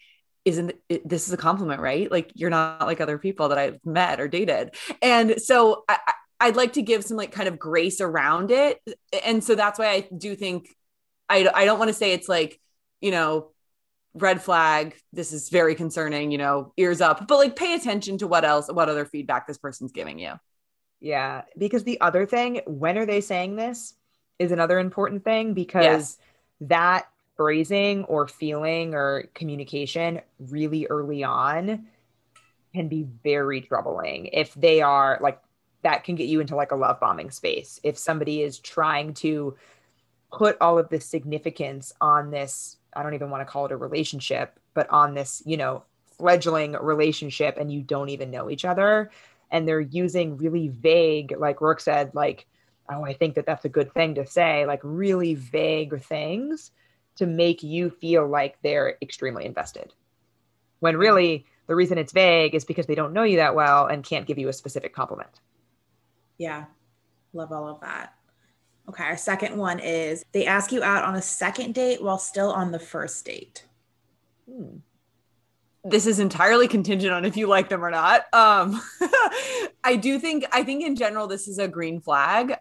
isn't 0.45 0.73
it, 0.89 1.07
this 1.07 1.27
is 1.27 1.33
a 1.33 1.37
compliment, 1.37 1.81
right? 1.81 2.09
Like, 2.09 2.31
you're 2.35 2.49
not 2.49 2.85
like 2.85 3.01
other 3.01 3.17
people 3.17 3.49
that 3.49 3.57
I've 3.57 3.79
met 3.83 4.19
or 4.19 4.27
dated. 4.27 4.75
And 5.01 5.41
so 5.41 5.83
I, 5.89 5.97
I'd 6.39 6.55
like 6.55 6.73
to 6.73 6.81
give 6.81 7.03
some 7.03 7.17
like 7.17 7.31
kind 7.31 7.47
of 7.47 7.57
grace 7.57 7.99
around 7.99 8.51
it. 8.51 8.79
And 9.25 9.43
so 9.43 9.55
that's 9.55 9.79
why 9.79 9.87
I 9.87 10.07
do 10.15 10.35
think 10.35 10.69
I, 11.27 11.49
I 11.53 11.65
don't 11.65 11.79
want 11.79 11.89
to 11.89 11.93
say 11.93 12.13
it's 12.13 12.29
like, 12.29 12.59
you 13.01 13.11
know, 13.11 13.51
red 14.13 14.41
flag. 14.41 14.95
This 15.11 15.33
is 15.33 15.49
very 15.49 15.75
concerning, 15.75 16.31
you 16.31 16.37
know, 16.37 16.73
ears 16.77 17.01
up, 17.01 17.27
but 17.27 17.37
like 17.37 17.55
pay 17.55 17.73
attention 17.73 18.17
to 18.19 18.27
what 18.27 18.45
else, 18.45 18.71
what 18.71 18.89
other 18.89 19.05
feedback 19.05 19.47
this 19.47 19.57
person's 19.57 19.91
giving 19.91 20.19
you. 20.19 20.33
Yeah, 21.01 21.43
because 21.57 21.83
the 21.83 21.99
other 22.01 22.25
thing, 22.25 22.61
when 22.65 22.97
are 22.97 23.05
they 23.05 23.21
saying 23.21 23.55
this, 23.55 23.93
is 24.37 24.51
another 24.51 24.79
important 24.79 25.23
thing 25.23 25.53
because 25.53 26.17
that 26.61 27.07
phrasing 27.35 28.03
or 28.05 28.27
feeling 28.27 28.93
or 28.93 29.25
communication 29.33 30.21
really 30.39 30.87
early 30.87 31.23
on 31.23 31.85
can 32.73 32.87
be 32.87 33.07
very 33.23 33.61
troubling 33.61 34.27
if 34.27 34.53
they 34.55 34.81
are 34.81 35.17
like 35.21 35.39
that 35.83 36.03
can 36.03 36.15
get 36.15 36.27
you 36.27 36.39
into 36.39 36.55
like 36.55 36.71
a 36.71 36.75
love 36.75 36.99
bombing 36.99 37.29
space. 37.29 37.79
If 37.83 37.97
somebody 37.97 38.41
is 38.41 38.57
trying 38.59 39.13
to 39.15 39.55
put 40.35 40.57
all 40.59 40.77
of 40.77 40.89
this 40.89 41.05
significance 41.05 41.93
on 42.01 42.29
this 42.29 42.77
i 42.93 43.03
don't 43.03 43.13
even 43.13 43.29
want 43.29 43.41
to 43.41 43.51
call 43.51 43.65
it 43.65 43.71
a 43.71 43.77
relationship 43.77 44.59
but 44.73 44.89
on 44.89 45.13
this 45.13 45.41
you 45.45 45.57
know 45.57 45.83
fledgling 46.17 46.73
relationship 46.73 47.57
and 47.57 47.71
you 47.71 47.81
don't 47.81 48.09
even 48.09 48.31
know 48.31 48.49
each 48.49 48.65
other 48.65 49.11
and 49.51 49.67
they're 49.67 49.79
using 49.79 50.37
really 50.37 50.67
vague 50.67 51.33
like 51.37 51.61
rourke 51.61 51.79
said 51.79 52.13
like 52.13 52.45
oh 52.89 53.03
i 53.03 53.13
think 53.13 53.35
that 53.35 53.45
that's 53.45 53.65
a 53.65 53.69
good 53.69 53.93
thing 53.93 54.15
to 54.15 54.25
say 54.25 54.65
like 54.65 54.79
really 54.83 55.35
vague 55.35 56.01
things 56.01 56.71
to 57.15 57.25
make 57.25 57.63
you 57.63 57.89
feel 57.89 58.27
like 58.27 58.57
they're 58.61 58.97
extremely 59.01 59.45
invested 59.45 59.93
when 60.79 60.97
really 60.97 61.45
the 61.67 61.75
reason 61.75 61.97
it's 61.97 62.11
vague 62.11 62.53
is 62.53 62.65
because 62.65 62.85
they 62.85 62.95
don't 62.95 63.13
know 63.13 63.23
you 63.23 63.37
that 63.37 63.55
well 63.55 63.87
and 63.87 64.03
can't 64.03 64.27
give 64.27 64.37
you 64.37 64.49
a 64.49 64.53
specific 64.53 64.93
compliment 64.93 65.39
Yeah, 66.37 66.65
love 67.33 67.51
all 67.51 67.67
of 67.67 67.79
that. 67.81 68.13
Okay, 68.87 69.03
our 69.03 69.17
second 69.17 69.57
one 69.57 69.79
is 69.79 70.23
they 70.31 70.45
ask 70.45 70.71
you 70.71 70.83
out 70.83 71.03
on 71.03 71.15
a 71.15 71.21
second 71.21 71.73
date 71.73 72.03
while 72.03 72.19
still 72.19 72.51
on 72.51 72.71
the 72.71 72.79
first 72.79 73.25
date. 73.25 73.65
Hmm. 74.47 74.77
this 75.83 76.05
is 76.05 76.19
entirely 76.19 76.67
contingent 76.67 77.11
on 77.11 77.25
if 77.25 77.35
you 77.35 77.47
like 77.47 77.69
them 77.69 77.83
or 77.83 77.89
not. 77.89 78.31
Um, 78.31 78.79
I 79.83 79.97
do 79.99 80.19
think, 80.19 80.45
I 80.51 80.63
think 80.63 80.83
in 80.83 80.95
general, 80.95 81.25
this 81.27 81.47
is 81.47 81.57
a 81.57 81.67
green 81.67 81.99
flag 81.99 82.55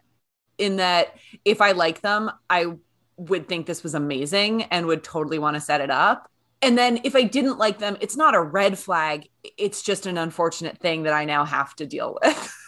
in 0.57 0.77
that 0.77 1.15
if 1.43 1.61
I 1.61 1.73
like 1.73 2.01
them, 2.01 2.31
I 2.49 2.73
would 3.17 3.47
think 3.47 3.65
this 3.65 3.83
was 3.83 3.95
amazing 3.95 4.63
and 4.63 4.85
would 4.87 5.03
totally 5.03 5.39
want 5.39 5.55
to 5.55 5.61
set 5.61 5.81
it 5.81 5.89
up. 5.89 6.29
And 6.61 6.77
then 6.77 6.99
if 7.03 7.15
I 7.15 7.23
didn't 7.23 7.57
like 7.57 7.79
them, 7.79 7.97
it's 8.01 8.17
not 8.17 8.33
a 8.33 8.41
red 8.41 8.77
flag. 8.77 9.29
It's 9.57 9.81
just 9.81 10.05
an 10.05 10.17
unfortunate 10.17 10.77
thing 10.79 11.03
that 11.03 11.13
I 11.13 11.25
now 11.25 11.45
have 11.45 11.75
to 11.77 11.85
deal 11.85 12.17
with. 12.21 12.53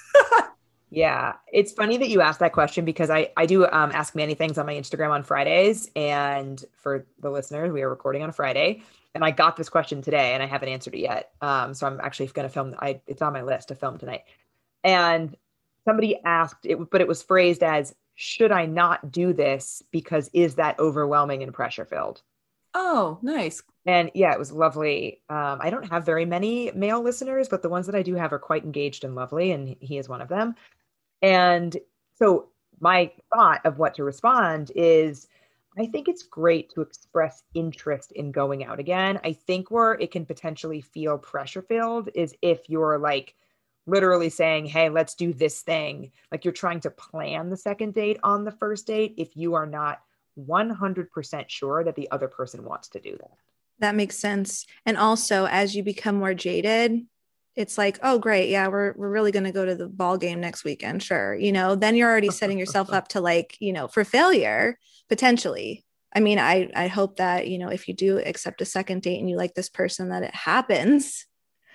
Yeah, 0.90 1.34
it's 1.52 1.74
funny 1.74 1.98
that 1.98 2.08
you 2.10 2.22
asked 2.22 2.40
that 2.40 2.54
question 2.54 2.86
because 2.86 3.10
I 3.10 3.30
I 3.36 3.46
do 3.46 3.66
um, 3.66 3.92
ask 3.92 4.16
many 4.16 4.36
things 4.36 4.58
on 4.58 4.66
my 4.66 4.74
Instagram 4.74 5.10
on 5.10 5.24
Fridays, 5.24 5.92
and 5.98 6.64
for 6.78 7.06
the 7.20 7.30
listeners, 7.30 7.74
we 7.74 7.82
are 7.82 7.90
recording 7.90 8.24
on 8.24 8.30
a 8.30 8.34
Friday, 8.34 8.84
and 9.14 9.24
I 9.24 9.32
got 9.32 9.58
this 9.58 9.68
question 9.68 10.02
today, 10.02 10.34
and 10.34 10.42
I 10.42 10.46
haven't 10.46 10.70
answered 10.70 10.96
it 10.96 11.00
yet. 11.00 11.32
Um, 11.42 11.74
so 11.74 11.88
I'm 11.88 12.00
actually 12.00 12.28
going 12.28 12.48
to 12.48 12.54
film. 12.54 12.74
I 12.80 13.02
it's 13.06 13.22
on 13.22 13.34
my 13.34 13.42
list 13.42 13.68
to 13.68 13.76
film 13.76 13.98
tonight, 13.98 14.24
and 14.82 15.36
somebody 15.84 16.22
asked 16.24 16.66
it, 16.66 16.90
but 16.90 17.02
it 17.02 17.08
was 17.08 17.22
phrased 17.22 17.64
as, 17.64 17.94
"Should 18.18 18.52
I 18.52 18.66
not 18.66 19.12
do 19.12 19.32
this 19.32 19.82
because 19.92 20.30
is 20.34 20.56
that 20.56 20.78
overwhelming 20.80 21.42
and 21.44 21.54
pressure 21.54 21.86
filled?" 21.86 22.22
oh, 22.78 23.18
nice. 23.24 23.64
And 23.88 24.12
yeah, 24.14 24.32
it 24.34 24.40
was 24.40 24.52
lovely. 24.52 25.22
Um, 25.30 25.60
I 25.62 25.70
don't 25.72 25.90
have 25.90 26.06
very 26.06 26.26
many 26.26 26.72
male 26.76 27.02
listeners, 27.02 27.50
but 27.50 27.64
the 27.64 27.70
ones 27.70 27.88
that 27.88 27.96
I 27.96 28.04
do 28.04 28.14
have 28.16 28.32
are 28.32 28.40
quite 28.40 28.64
engaged 28.64 29.04
and 29.04 29.16
lovely, 29.16 29.52
and 29.52 29.76
he 29.80 29.98
is 29.98 30.08
one 30.08 30.22
of 30.22 30.30
them. 30.30 30.56
And 31.22 31.76
so 32.20 32.50
my 32.80 33.12
thought 33.34 33.66
of 33.66 33.80
what 33.80 33.96
to 33.96 34.04
respond 34.04 34.72
is 34.76 35.28
I 35.80 35.88
think 35.88 36.08
it's 36.08 36.24
great 36.24 36.70
to 36.72 36.82
express 36.82 37.44
interest 37.56 38.12
in 38.12 38.32
going 38.32 38.64
out 38.64 38.80
again. 38.80 39.20
I 39.24 39.34
think 39.34 39.72
where 39.72 39.94
it 39.94 40.12
can 40.12 40.26
potentially 40.26 40.82
feel 40.82 41.18
pressure 41.18 41.64
filled 41.64 42.10
is 42.14 42.36
if 42.44 42.70
you're 42.70 43.00
like 43.00 43.36
literally 43.88 44.30
saying, 44.30 44.66
Hey, 44.66 44.90
let's 44.90 45.16
do 45.16 45.34
this 45.34 45.62
thing. 45.62 46.12
Like 46.32 46.46
you're 46.46 46.54
trying 46.54 46.82
to 46.82 46.92
plan 46.92 47.50
the 47.50 47.58
second 47.58 47.94
date 47.94 48.20
on 48.24 48.44
the 48.44 48.52
first 48.52 48.86
date 48.86 49.16
if 49.18 49.36
you 49.36 49.56
are 49.56 49.66
not 49.66 50.02
100% 50.38 51.50
sure 51.50 51.84
that 51.84 51.96
the 51.96 52.12
other 52.12 52.28
person 52.28 52.64
wants 52.64 52.90
to 52.90 53.00
do 53.00 53.12
that. 53.12 53.32
That 53.80 53.96
makes 53.96 54.18
sense. 54.18 54.66
And 54.86 54.98
also, 54.98 55.46
as 55.46 55.76
you 55.76 55.84
become 55.84 56.16
more 56.16 56.34
jaded, 56.34 57.06
it's 57.56 57.78
like, 57.78 57.98
oh, 58.04 58.20
great. 58.20 58.50
Yeah, 58.50 58.68
we're, 58.68 58.94
we're 58.96 59.10
really 59.10 59.32
going 59.32 59.46
to 59.46 59.52
go 59.52 59.66
to 59.66 59.76
the 59.76 59.88
ball 59.88 60.18
game 60.18 60.40
next 60.40 60.64
weekend. 60.64 61.02
Sure. 61.02 61.36
You 61.36 61.52
know, 61.52 61.76
then 61.76 61.96
you're 61.96 62.10
already 62.10 62.30
setting 62.30 62.60
yourself 62.60 62.92
up 62.94 63.08
to 63.10 63.22
like, 63.22 63.58
you 63.60 63.74
know, 63.74 63.88
for 63.88 64.04
failure 64.04 64.78
potentially. 65.10 65.84
I 66.14 66.20
mean, 66.20 66.40
I, 66.40 66.70
I 66.76 66.88
hope 66.88 67.18
that, 67.18 67.48
you 67.48 67.58
know, 67.58 67.70
if 67.70 67.88
you 67.88 67.94
do 67.94 68.20
accept 68.20 68.62
a 68.62 68.66
second 68.66 69.02
date 69.02 69.20
and 69.20 69.30
you 69.30 69.38
like 69.38 69.56
this 69.56 69.70
person, 69.70 70.10
that 70.10 70.24
it 70.24 70.34
happens. 70.34 71.26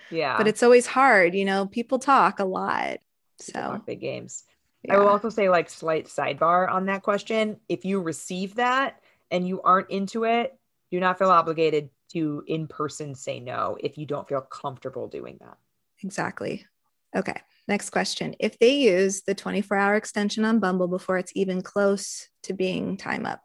Yeah. 0.09 0.37
But 0.37 0.47
it's 0.47 0.63
always 0.63 0.85
hard. 0.85 1.35
You 1.35 1.45
know, 1.45 1.65
people 1.65 1.99
talk 1.99 2.39
a 2.39 2.45
lot. 2.45 2.99
So 3.39 3.53
talk 3.53 3.85
big 3.85 4.01
games. 4.01 4.43
Yeah. 4.83 4.95
I 4.95 4.99
will 4.99 5.07
also 5.07 5.29
say, 5.29 5.49
like, 5.49 5.69
slight 5.69 6.07
sidebar 6.07 6.69
on 6.69 6.87
that 6.87 7.03
question. 7.03 7.57
If 7.69 7.85
you 7.85 8.01
receive 8.01 8.55
that 8.55 9.01
and 9.31 9.47
you 9.47 9.61
aren't 9.61 9.89
into 9.89 10.25
it, 10.25 10.57
do 10.91 10.99
not 10.99 11.17
feel 11.17 11.29
obligated 11.29 11.89
to 12.11 12.43
in 12.47 12.67
person 12.67 13.15
say 13.15 13.39
no 13.39 13.77
if 13.79 13.97
you 13.97 14.05
don't 14.05 14.27
feel 14.27 14.41
comfortable 14.41 15.07
doing 15.07 15.37
that. 15.41 15.57
Exactly. 16.03 16.65
Okay. 17.15 17.39
Next 17.67 17.91
question. 17.91 18.35
If 18.39 18.59
they 18.59 18.75
use 18.75 19.21
the 19.21 19.33
24 19.33 19.77
hour 19.77 19.95
extension 19.95 20.43
on 20.43 20.59
Bumble 20.59 20.87
before 20.87 21.17
it's 21.17 21.31
even 21.35 21.61
close 21.61 22.27
to 22.43 22.53
being 22.53 22.97
time 22.97 23.25
up, 23.25 23.41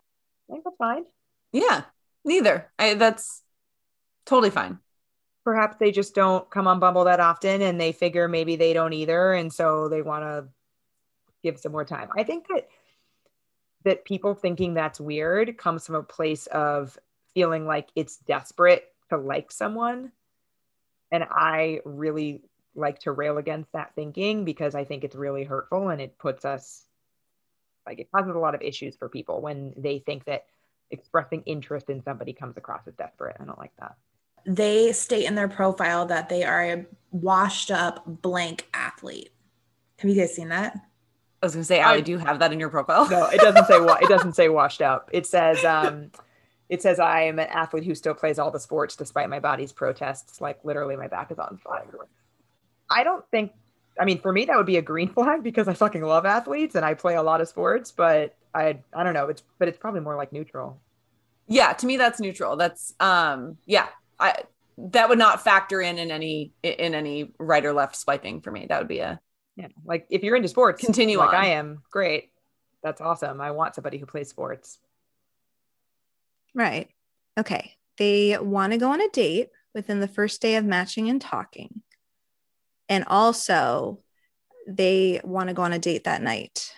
I 0.48 0.52
think 0.52 0.64
that's 0.64 0.76
fine. 0.76 1.04
Yeah, 1.52 1.82
neither. 2.24 2.70
I, 2.78 2.94
that's 2.94 3.42
totally 4.26 4.50
fine. 4.50 4.78
Perhaps 5.48 5.78
they 5.78 5.90
just 5.90 6.14
don't 6.14 6.50
come 6.50 6.68
on 6.68 6.78
Bumble 6.78 7.04
that 7.04 7.20
often 7.20 7.62
and 7.62 7.80
they 7.80 7.90
figure 7.90 8.28
maybe 8.28 8.56
they 8.56 8.74
don't 8.74 8.92
either. 8.92 9.32
And 9.32 9.50
so 9.50 9.88
they 9.88 10.02
want 10.02 10.22
to 10.24 10.44
give 11.42 11.58
some 11.58 11.72
more 11.72 11.86
time. 11.86 12.10
I 12.18 12.22
think 12.22 12.46
that 12.48 12.68
that 13.86 14.04
people 14.04 14.34
thinking 14.34 14.74
that's 14.74 15.00
weird 15.00 15.56
comes 15.56 15.86
from 15.86 15.94
a 15.94 16.02
place 16.02 16.48
of 16.48 16.98
feeling 17.32 17.64
like 17.64 17.88
it's 17.96 18.18
desperate 18.18 18.92
to 19.08 19.16
like 19.16 19.50
someone. 19.50 20.12
And 21.10 21.24
I 21.30 21.80
really 21.86 22.42
like 22.74 22.98
to 22.98 23.12
rail 23.12 23.38
against 23.38 23.72
that 23.72 23.94
thinking 23.94 24.44
because 24.44 24.74
I 24.74 24.84
think 24.84 25.02
it's 25.02 25.16
really 25.16 25.44
hurtful 25.44 25.88
and 25.88 25.98
it 25.98 26.18
puts 26.18 26.44
us 26.44 26.84
like 27.86 28.00
it 28.00 28.12
causes 28.14 28.34
a 28.34 28.38
lot 28.38 28.54
of 28.54 28.60
issues 28.60 28.96
for 28.96 29.08
people 29.08 29.40
when 29.40 29.72
they 29.78 30.00
think 30.00 30.26
that 30.26 30.44
expressing 30.90 31.40
interest 31.46 31.88
in 31.88 32.02
somebody 32.02 32.34
comes 32.34 32.58
across 32.58 32.86
as 32.86 32.92
desperate. 32.96 33.38
I 33.40 33.44
don't 33.44 33.58
like 33.58 33.72
that. 33.78 33.96
They 34.46 34.92
state 34.92 35.24
in 35.26 35.34
their 35.34 35.48
profile 35.48 36.06
that 36.06 36.28
they 36.28 36.44
are 36.44 36.64
a 36.64 36.86
washed 37.10 37.70
up 37.70 38.02
blank 38.06 38.68
athlete. 38.74 39.30
Have 39.98 40.10
you 40.10 40.16
guys 40.16 40.34
seen 40.34 40.48
that? 40.48 40.74
I 41.42 41.46
was 41.46 41.54
gonna 41.54 41.64
say, 41.64 41.80
I 41.80 42.00
do 42.00 42.12
you 42.12 42.18
have 42.18 42.40
that 42.40 42.52
in 42.52 42.58
your 42.58 42.68
profile? 42.68 43.08
No, 43.08 43.26
it 43.26 43.40
doesn't 43.40 43.66
say 43.66 43.76
it 44.02 44.08
doesn't 44.08 44.34
say 44.34 44.48
washed 44.48 44.82
up. 44.82 45.10
It 45.12 45.26
says 45.26 45.64
um 45.64 46.10
it 46.68 46.82
says 46.82 46.98
I 46.98 47.22
am 47.22 47.38
an 47.38 47.48
athlete 47.48 47.84
who 47.84 47.94
still 47.94 48.14
plays 48.14 48.38
all 48.38 48.50
the 48.50 48.60
sports 48.60 48.96
despite 48.96 49.30
my 49.30 49.40
body's 49.40 49.72
protests. 49.72 50.40
Like 50.40 50.64
literally 50.64 50.96
my 50.96 51.08
back 51.08 51.30
is 51.30 51.38
on 51.38 51.58
fire. 51.58 52.08
I 52.90 53.04
don't 53.04 53.24
think 53.30 53.52
I 54.00 54.04
mean 54.04 54.20
for 54.20 54.32
me 54.32 54.46
that 54.46 54.56
would 54.56 54.66
be 54.66 54.78
a 54.78 54.82
green 54.82 55.08
flag 55.14 55.42
because 55.42 55.68
I 55.68 55.74
fucking 55.74 56.02
love 56.02 56.26
athletes 56.26 56.74
and 56.74 56.84
I 56.84 56.94
play 56.94 57.14
a 57.14 57.22
lot 57.22 57.40
of 57.40 57.48
sports, 57.48 57.92
but 57.92 58.36
I 58.54 58.80
I 58.92 59.04
don't 59.04 59.14
know, 59.14 59.28
it's 59.28 59.42
but 59.58 59.68
it's 59.68 59.78
probably 59.78 60.00
more 60.00 60.16
like 60.16 60.32
neutral. 60.32 60.80
Yeah, 61.46 61.72
to 61.72 61.86
me 61.86 61.96
that's 61.96 62.20
neutral. 62.20 62.56
That's 62.56 62.94
um 62.98 63.58
yeah, 63.64 63.86
I 64.18 64.34
that 64.78 65.08
would 65.08 65.18
not 65.18 65.42
factor 65.42 65.80
in 65.80 65.98
in 65.98 66.10
any 66.10 66.52
in 66.62 66.94
any 66.94 67.32
right 67.38 67.64
or 67.64 67.72
left 67.72 67.96
swiping 67.96 68.40
for 68.40 68.50
me. 68.50 68.66
That 68.68 68.78
would 68.78 68.88
be 68.88 69.00
a 69.00 69.20
yeah. 69.56 69.68
Like 69.84 70.06
if 70.10 70.22
you're 70.22 70.36
into 70.36 70.48
sports, 70.48 70.82
continue 70.82 71.18
like 71.18 71.30
on. 71.30 71.34
I 71.34 71.46
am, 71.48 71.82
great. 71.90 72.30
That's 72.82 73.00
awesome. 73.00 73.40
I 73.40 73.50
want 73.50 73.74
somebody 73.74 73.98
who 73.98 74.06
plays 74.06 74.28
sports. 74.28 74.78
Right. 76.54 76.88
Okay. 77.36 77.74
They 77.98 78.38
want 78.38 78.72
to 78.72 78.78
go 78.78 78.92
on 78.92 79.00
a 79.00 79.08
date 79.08 79.48
within 79.74 80.00
the 80.00 80.08
first 80.08 80.40
day 80.40 80.56
of 80.56 80.64
matching 80.64 81.08
and 81.08 81.20
talking. 81.20 81.82
And 82.88 83.04
also, 83.06 84.00
they 84.66 85.20
want 85.24 85.48
to 85.48 85.54
go 85.54 85.62
on 85.62 85.72
a 85.72 85.78
date 85.78 86.04
that 86.04 86.22
night. 86.22 86.72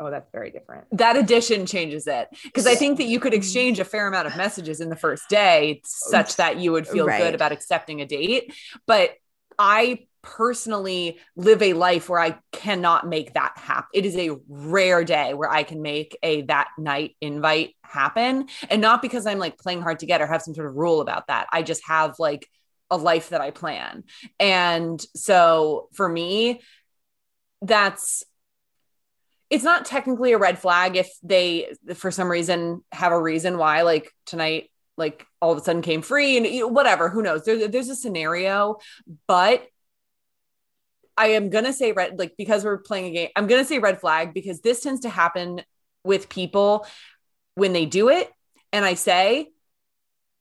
Oh, 0.00 0.10
that's 0.10 0.30
very 0.32 0.50
different. 0.50 0.86
That 0.92 1.16
addition 1.16 1.66
changes 1.66 2.06
it 2.06 2.28
because 2.42 2.66
I 2.66 2.74
think 2.74 2.96
that 2.96 3.04
you 3.04 3.20
could 3.20 3.34
exchange 3.34 3.78
a 3.78 3.84
fair 3.84 4.08
amount 4.08 4.26
of 4.28 4.36
messages 4.36 4.80
in 4.80 4.88
the 4.88 4.96
first 4.96 5.28
day 5.28 5.82
such 5.84 6.36
that 6.36 6.56
you 6.56 6.72
would 6.72 6.88
feel 6.88 7.06
Right. 7.06 7.18
good 7.18 7.34
about 7.34 7.52
accepting 7.52 8.00
a 8.00 8.06
date. 8.06 8.54
But 8.86 9.10
I 9.58 10.06
personally 10.22 11.18
live 11.36 11.60
a 11.62 11.74
life 11.74 12.08
where 12.08 12.18
I 12.18 12.38
cannot 12.50 13.06
make 13.06 13.34
that 13.34 13.52
happen. 13.56 13.88
It 13.92 14.06
is 14.06 14.16
a 14.16 14.30
rare 14.48 15.04
day 15.04 15.34
where 15.34 15.50
I 15.50 15.64
can 15.64 15.82
make 15.82 16.16
a 16.22 16.42
that 16.42 16.68
night 16.78 17.14
invite 17.20 17.76
happen. 17.82 18.48
And 18.70 18.80
not 18.80 19.02
because 19.02 19.26
I'm 19.26 19.38
like 19.38 19.58
playing 19.58 19.82
hard 19.82 19.98
to 19.98 20.06
get 20.06 20.22
or 20.22 20.26
have 20.26 20.40
some 20.40 20.54
sort 20.54 20.66
of 20.66 20.76
rule 20.76 21.02
about 21.02 21.26
that. 21.26 21.46
I 21.52 21.62
just 21.62 21.82
have 21.86 22.14
like 22.18 22.48
a 22.90 22.96
life 22.96 23.28
that 23.28 23.42
I 23.42 23.50
plan. 23.50 24.04
And 24.38 25.04
so 25.14 25.88
for 25.92 26.08
me, 26.08 26.62
that's 27.62 28.24
it's 29.50 29.64
not 29.64 29.84
technically 29.84 30.32
a 30.32 30.38
red 30.38 30.58
flag 30.58 30.96
if 30.96 31.10
they 31.22 31.74
for 31.94 32.10
some 32.10 32.30
reason 32.30 32.82
have 32.92 33.12
a 33.12 33.20
reason 33.20 33.58
why 33.58 33.82
like 33.82 34.12
tonight 34.24 34.70
like 34.96 35.26
all 35.40 35.52
of 35.52 35.58
a 35.58 35.60
sudden 35.62 35.82
came 35.82 36.02
free 36.02 36.36
and 36.36 36.46
you 36.46 36.60
know, 36.60 36.68
whatever 36.68 37.08
who 37.08 37.22
knows? 37.22 37.44
There, 37.44 37.68
there's 37.68 37.88
a 37.88 37.96
scenario 37.96 38.76
but 39.26 39.66
i 41.16 41.28
am 41.28 41.50
gonna 41.50 41.72
say 41.72 41.92
red 41.92 42.18
like 42.18 42.34
because 42.38 42.64
we're 42.64 42.78
playing 42.78 43.06
a 43.06 43.10
game 43.10 43.28
i'm 43.34 43.48
gonna 43.48 43.64
say 43.64 43.80
red 43.80 44.00
flag 44.00 44.32
because 44.32 44.60
this 44.60 44.80
tends 44.80 45.00
to 45.00 45.08
happen 45.08 45.62
with 46.04 46.28
people 46.28 46.86
when 47.56 47.72
they 47.74 47.84
do 47.84 48.08
it. 48.08 48.30
And 48.72 48.84
i 48.84 48.94
say 48.94 49.48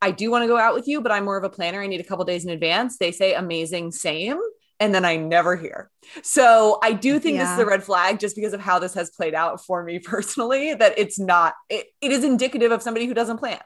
i 0.01 0.11
do 0.11 0.29
want 0.29 0.43
to 0.43 0.47
go 0.47 0.57
out 0.57 0.75
with 0.75 0.87
you 0.87 1.01
but 1.01 1.11
i'm 1.11 1.25
more 1.25 1.37
of 1.37 1.43
a 1.43 1.49
planner. 1.49 1.81
I 1.81 1.87
need 1.87 1.99
a 1.99 2.05
couple 2.05 2.25
days 2.25 2.45
in 2.45 2.51
advance. 2.51 2.97
They 2.97 3.11
say 3.11 3.33
amazing 3.33 3.91
same 3.91 4.39
and 4.79 4.95
then 4.95 5.05
I 5.05 5.17
never 5.17 5.55
hear. 5.55 5.89
So 6.23 6.79
I 6.81 6.93
do 6.93 7.19
think 7.19 7.37
this 7.37 7.49
is 7.49 7.59
a 7.59 7.65
red 7.65 7.83
flag 7.83 8.19
just 8.19 8.35
because 8.35 8.53
of 8.53 8.61
how 8.61 8.79
this 8.79 8.93
has 8.93 9.09
played 9.09 9.33
out 9.35 9.63
for 9.65 9.83
me 9.83 9.99
personally, 10.03 10.73
that 10.73 10.97
it's 10.97 11.19
not, 11.19 11.55
it, 11.69 11.87
it 12.01 12.11
is 12.11 12.23
indicative 12.23 12.71
of 12.71 12.81
somebody 12.81 13.05
who 13.05 13.13
doesn't 13.13 13.37
plan. 13.37 13.59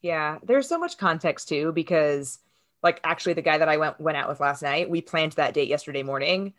Yeah, 0.00 0.38
there's 0.42 0.68
so 0.68 0.78
much 0.78 0.96
context 0.96 1.48
too 1.48 1.72
because 1.72 2.38
like 2.82 3.00
actually 3.04 3.32
the 3.32 3.42
guy 3.42 3.58
that 3.58 3.68
I 3.68 3.76
went 3.76 4.00
went 4.00 4.16
out 4.16 4.28
with 4.28 4.40
last 4.40 4.62
night, 4.62 4.88
we 4.88 5.00
planned 5.00 5.32
that 5.32 5.54
date 5.54 5.68
yesterday 5.68 6.02
morning, 6.02 6.54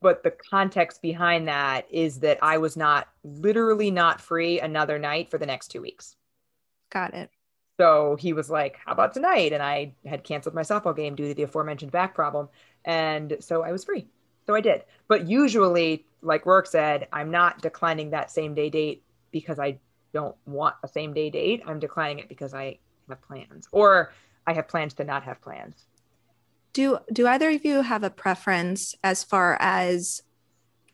but 0.00 0.22
the 0.22 0.30
context 0.30 1.02
behind 1.02 1.48
that 1.48 1.86
is 1.90 2.20
that 2.20 2.38
I 2.42 2.58
was 2.58 2.76
not 2.76 3.08
literally 3.22 3.90
not 3.90 4.20
free 4.20 4.60
another 4.60 4.98
night 4.98 5.30
for 5.30 5.38
the 5.38 5.46
next 5.46 5.68
2 5.68 5.82
weeks. 5.82 6.16
Got 6.90 7.14
it. 7.14 7.30
So 7.78 8.16
he 8.16 8.32
was 8.32 8.50
like, 8.50 8.76
"How 8.84 8.92
about 8.92 9.14
tonight?" 9.14 9.52
And 9.52 9.62
I 9.62 9.94
had 10.06 10.24
canceled 10.24 10.54
my 10.54 10.62
softball 10.62 10.96
game 10.96 11.14
due 11.14 11.28
to 11.28 11.34
the 11.34 11.44
aforementioned 11.44 11.92
back 11.92 12.14
problem, 12.14 12.48
and 12.84 13.36
so 13.40 13.62
I 13.62 13.72
was 13.72 13.84
free. 13.84 14.06
So 14.46 14.54
I 14.54 14.60
did. 14.60 14.84
But 15.08 15.28
usually, 15.28 16.06
like 16.22 16.46
Rourke 16.46 16.66
said, 16.66 17.08
I'm 17.12 17.30
not 17.30 17.62
declining 17.62 18.10
that 18.10 18.30
same 18.30 18.54
day 18.54 18.70
date 18.70 19.02
because 19.30 19.58
I 19.58 19.78
don't 20.12 20.36
want 20.46 20.74
a 20.82 20.88
same 20.88 21.12
day 21.12 21.30
date. 21.30 21.62
I'm 21.66 21.78
declining 21.78 22.18
it 22.18 22.28
because 22.28 22.54
I 22.54 22.78
have 23.08 23.22
plans, 23.22 23.68
or 23.72 24.12
I 24.46 24.52
have 24.52 24.68
plans 24.68 24.94
to 24.94 25.04
not 25.04 25.22
have 25.24 25.40
plans. 25.40 25.86
Do 26.72 26.98
do 27.12 27.26
either 27.26 27.50
of 27.50 27.64
you 27.64 27.82
have 27.82 28.04
a 28.04 28.10
preference 28.10 28.94
as 29.02 29.24
far 29.24 29.56
as 29.60 30.22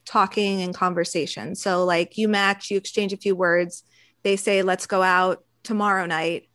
talking 0.05 0.63
and 0.63 0.75
conversation? 0.75 1.55
So 1.55 1.85
like 1.85 2.17
you 2.17 2.29
match, 2.29 2.71
you 2.71 2.77
exchange 2.77 3.13
a 3.13 3.19
few 3.19 3.35
words, 3.35 3.83
they 4.23 4.37
say 4.37 4.63
let's 4.63 4.87
go 4.87 5.03
out 5.03 5.45
tomorrow 5.63 6.07
night. 6.07 6.49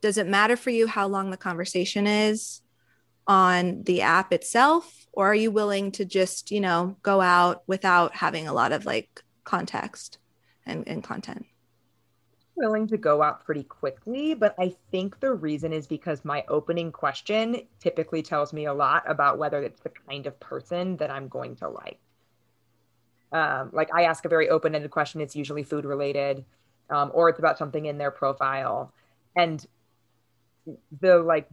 Does 0.00 0.18
it 0.18 0.26
matter 0.26 0.56
for 0.56 0.70
you 0.70 0.86
how 0.86 1.08
long 1.08 1.30
the 1.30 1.36
conversation 1.36 2.06
is 2.06 2.62
on 3.28 3.82
the 3.84 4.00
app 4.00 4.32
itself 4.32 5.06
or 5.12 5.30
are 5.30 5.34
you 5.34 5.50
willing 5.50 5.92
to 5.92 6.04
just, 6.04 6.50
you 6.50 6.60
know, 6.60 6.96
go 7.02 7.20
out 7.20 7.62
without 7.68 8.14
having 8.16 8.48
a 8.48 8.52
lot 8.52 8.72
of 8.72 8.86
like 8.86 9.22
context 9.44 10.18
and, 10.66 10.88
and 10.88 11.04
content? 11.04 11.46
willing 12.58 12.88
to 12.88 12.96
go 12.96 13.22
out 13.22 13.44
pretty 13.44 13.62
quickly, 13.62 14.34
but 14.34 14.54
I 14.58 14.74
think 14.90 15.20
the 15.20 15.32
reason 15.32 15.72
is 15.72 15.86
because 15.86 16.24
my 16.24 16.44
opening 16.48 16.90
question 16.92 17.62
typically 17.80 18.22
tells 18.22 18.52
me 18.52 18.66
a 18.66 18.74
lot 18.74 19.04
about 19.06 19.38
whether 19.38 19.62
it's 19.62 19.80
the 19.80 19.92
kind 20.08 20.26
of 20.26 20.38
person 20.40 20.96
that 20.96 21.10
I'm 21.10 21.28
going 21.28 21.56
to 21.56 21.68
like. 21.68 22.00
Um, 23.30 23.70
like 23.72 23.94
I 23.94 24.04
ask 24.04 24.24
a 24.24 24.28
very 24.28 24.48
open-ended 24.48 24.90
question, 24.90 25.20
it's 25.20 25.36
usually 25.36 25.62
food 25.62 25.84
related, 25.84 26.44
um, 26.90 27.10
or 27.14 27.28
it's 27.28 27.38
about 27.38 27.58
something 27.58 27.86
in 27.86 27.96
their 27.96 28.10
profile, 28.10 28.92
and 29.36 29.64
the 31.00 31.18
like 31.18 31.48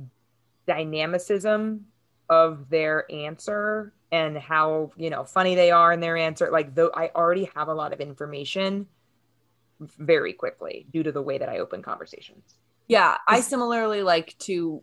dynamicism 0.67 1.85
of 2.29 2.69
their 2.69 3.11
answer 3.11 3.93
and 4.11 4.37
how 4.37 4.91
you 4.97 5.09
know 5.09 5.23
funny 5.23 5.55
they 5.55 5.71
are 5.71 5.91
in 5.91 5.99
their 5.99 6.17
answer. 6.17 6.49
Like 6.51 6.75
though 6.75 6.91
I 6.93 7.11
already 7.15 7.49
have 7.55 7.67
a 7.67 7.73
lot 7.73 7.93
of 7.93 7.99
information 7.99 8.87
very 9.79 10.33
quickly 10.33 10.87
due 10.91 11.03
to 11.03 11.11
the 11.11 11.21
way 11.21 11.37
that 11.37 11.49
I 11.49 11.59
open 11.59 11.81
conversations. 11.81 12.55
Yeah. 12.87 13.17
I 13.27 13.41
similarly 13.41 14.03
like 14.03 14.37
to, 14.39 14.81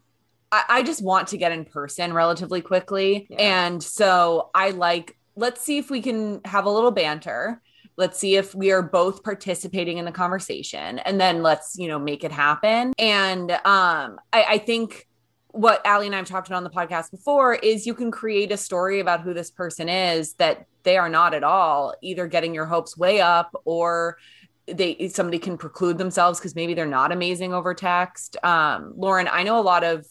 I, 0.51 0.64
I 0.68 0.83
just 0.83 1.03
want 1.03 1.28
to 1.28 1.37
get 1.37 1.53
in 1.53 1.64
person 1.64 2.12
relatively 2.12 2.61
quickly. 2.61 3.26
Yeah. 3.30 3.66
And 3.68 3.83
so 3.83 4.51
I 4.55 4.70
like, 4.70 5.16
let's 5.37 5.62
see 5.62 5.78
if 5.78 5.91
we 5.91 6.03
can 6.03 6.41
have 6.45 6.66
a 6.66 6.70
little 6.70 6.91
banter 6.91 7.61
let's 7.99 8.18
see 8.18 8.37
if 8.37 8.55
we 8.55 8.72
are 8.72 8.80
both 8.83 9.22
participating 9.22 9.99
in 9.99 10.07
the 10.07 10.12
conversation 10.12 10.99
and 11.01 11.20
then 11.20 11.43
let's 11.43 11.76
you 11.76 11.89
know 11.89 11.99
make 11.99 12.24
it 12.24 12.33
happen 12.33 12.93
and 12.99 13.51
um 13.51 14.18
i, 14.33 14.45
I 14.49 14.59
think 14.59 15.07
what 15.53 15.85
Allie 15.87 16.07
and 16.07 16.15
I've 16.15 16.27
talked 16.27 16.49
about 16.49 16.57
on 16.57 16.65
the 16.65 16.71
podcast 16.71 17.11
before 17.11 17.55
is 17.55 17.87
you 17.87 17.95
can 17.95 18.11
create 18.11 18.51
a 18.51 18.57
story 18.57 19.01
about 19.01 19.21
who 19.21 19.35
this 19.35 19.51
person 19.51 19.89
is 19.89 20.35
that 20.35 20.67
they 20.83 20.97
are 20.97 21.09
not 21.09 21.35
at 21.35 21.45
all, 21.45 21.95
either 22.03 22.27
getting 22.27 22.55
your 22.55 22.67
hopes 22.67 22.97
way 22.97 23.21
up 23.21 23.55
or 23.65 24.19
they 24.67 25.09
somebody 25.09 25.39
can 25.39 25.59
preclude 25.59 25.99
themselves 25.99 26.39
because 26.39 26.55
maybe 26.55 26.73
they're 26.75 26.87
not 26.87 27.13
amazing 27.13 27.53
over 27.53 27.75
text. 27.75 28.37
Um, 28.43 28.95
Lauren, 28.97 29.29
I 29.29 29.43
know 29.43 29.59
a 29.59 29.63
lot 29.63 29.85
of 29.85 30.07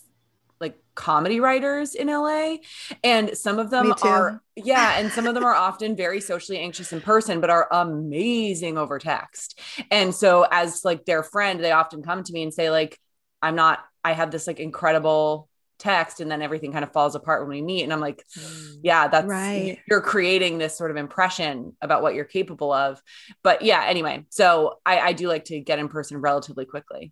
like 0.60 0.78
comedy 0.94 1.39
writers 1.39 1.96
in 1.96 2.08
LA, 2.08 2.58
and 3.04 3.36
some 3.36 3.58
of 3.58 3.72
them 3.72 3.94
are 4.04 4.42
yeah, 4.56 5.00
and 5.00 5.12
some 5.12 5.26
of 5.26 5.34
them 5.34 5.44
are 5.44 5.56
often 5.56 5.96
very 5.96 6.22
socially 6.22 6.60
anxious 6.60 6.94
in 6.94 7.02
person, 7.02 7.42
but 7.42 7.50
are 7.50 7.68
amazing 7.72 8.78
over 8.78 9.00
text. 9.00 9.60
And 9.89 10.14
so, 10.14 10.46
as 10.52 10.86
like 10.86 11.06
their 11.06 11.24
friend, 11.24 11.64
they 11.64 11.72
often 11.72 12.04
come 12.04 12.24
to 12.24 12.34
me 12.34 12.44
and 12.44 12.54
say 12.54 12.70
like, 12.70 13.00
"I'm 13.42 13.56
not 13.56 13.80
I 14.04 14.14
have 14.14 14.32
this 14.32 14.47
like 14.47 14.60
incredible 14.60 15.49
text 15.82 16.20
and 16.20 16.30
then 16.30 16.43
everything 16.43 16.72
kind 16.72 16.84
of 16.84 16.91
falls 16.93 17.16
apart 17.16 17.41
when 17.41 17.49
we 17.49 17.60
meet 17.60 17.82
and 17.82 17.91
i'm 17.91 17.99
like 17.99 18.24
mm. 18.38 18.76
yeah 18.84 19.08
that's 19.08 19.26
right 19.26 19.80
you're 19.89 19.99
creating 19.99 20.60
this 20.60 20.78
sort 20.78 20.91
of 20.91 20.97
impression 20.97 21.76
about 21.82 22.04
what 22.04 22.14
you're 22.14 22.24
capable 22.24 22.72
of 22.72 23.02
but 23.41 23.64
yeah 23.64 23.84
anyway 23.88 24.24
so 24.30 24.78
i, 24.86 24.99
I 24.99 25.14
do 25.14 25.28
like 25.28 25.45
to 25.45 25.60
get 25.60 25.80
in 25.80 25.88
person 25.88 26.18
relatively 26.18 26.66
quickly 26.66 27.12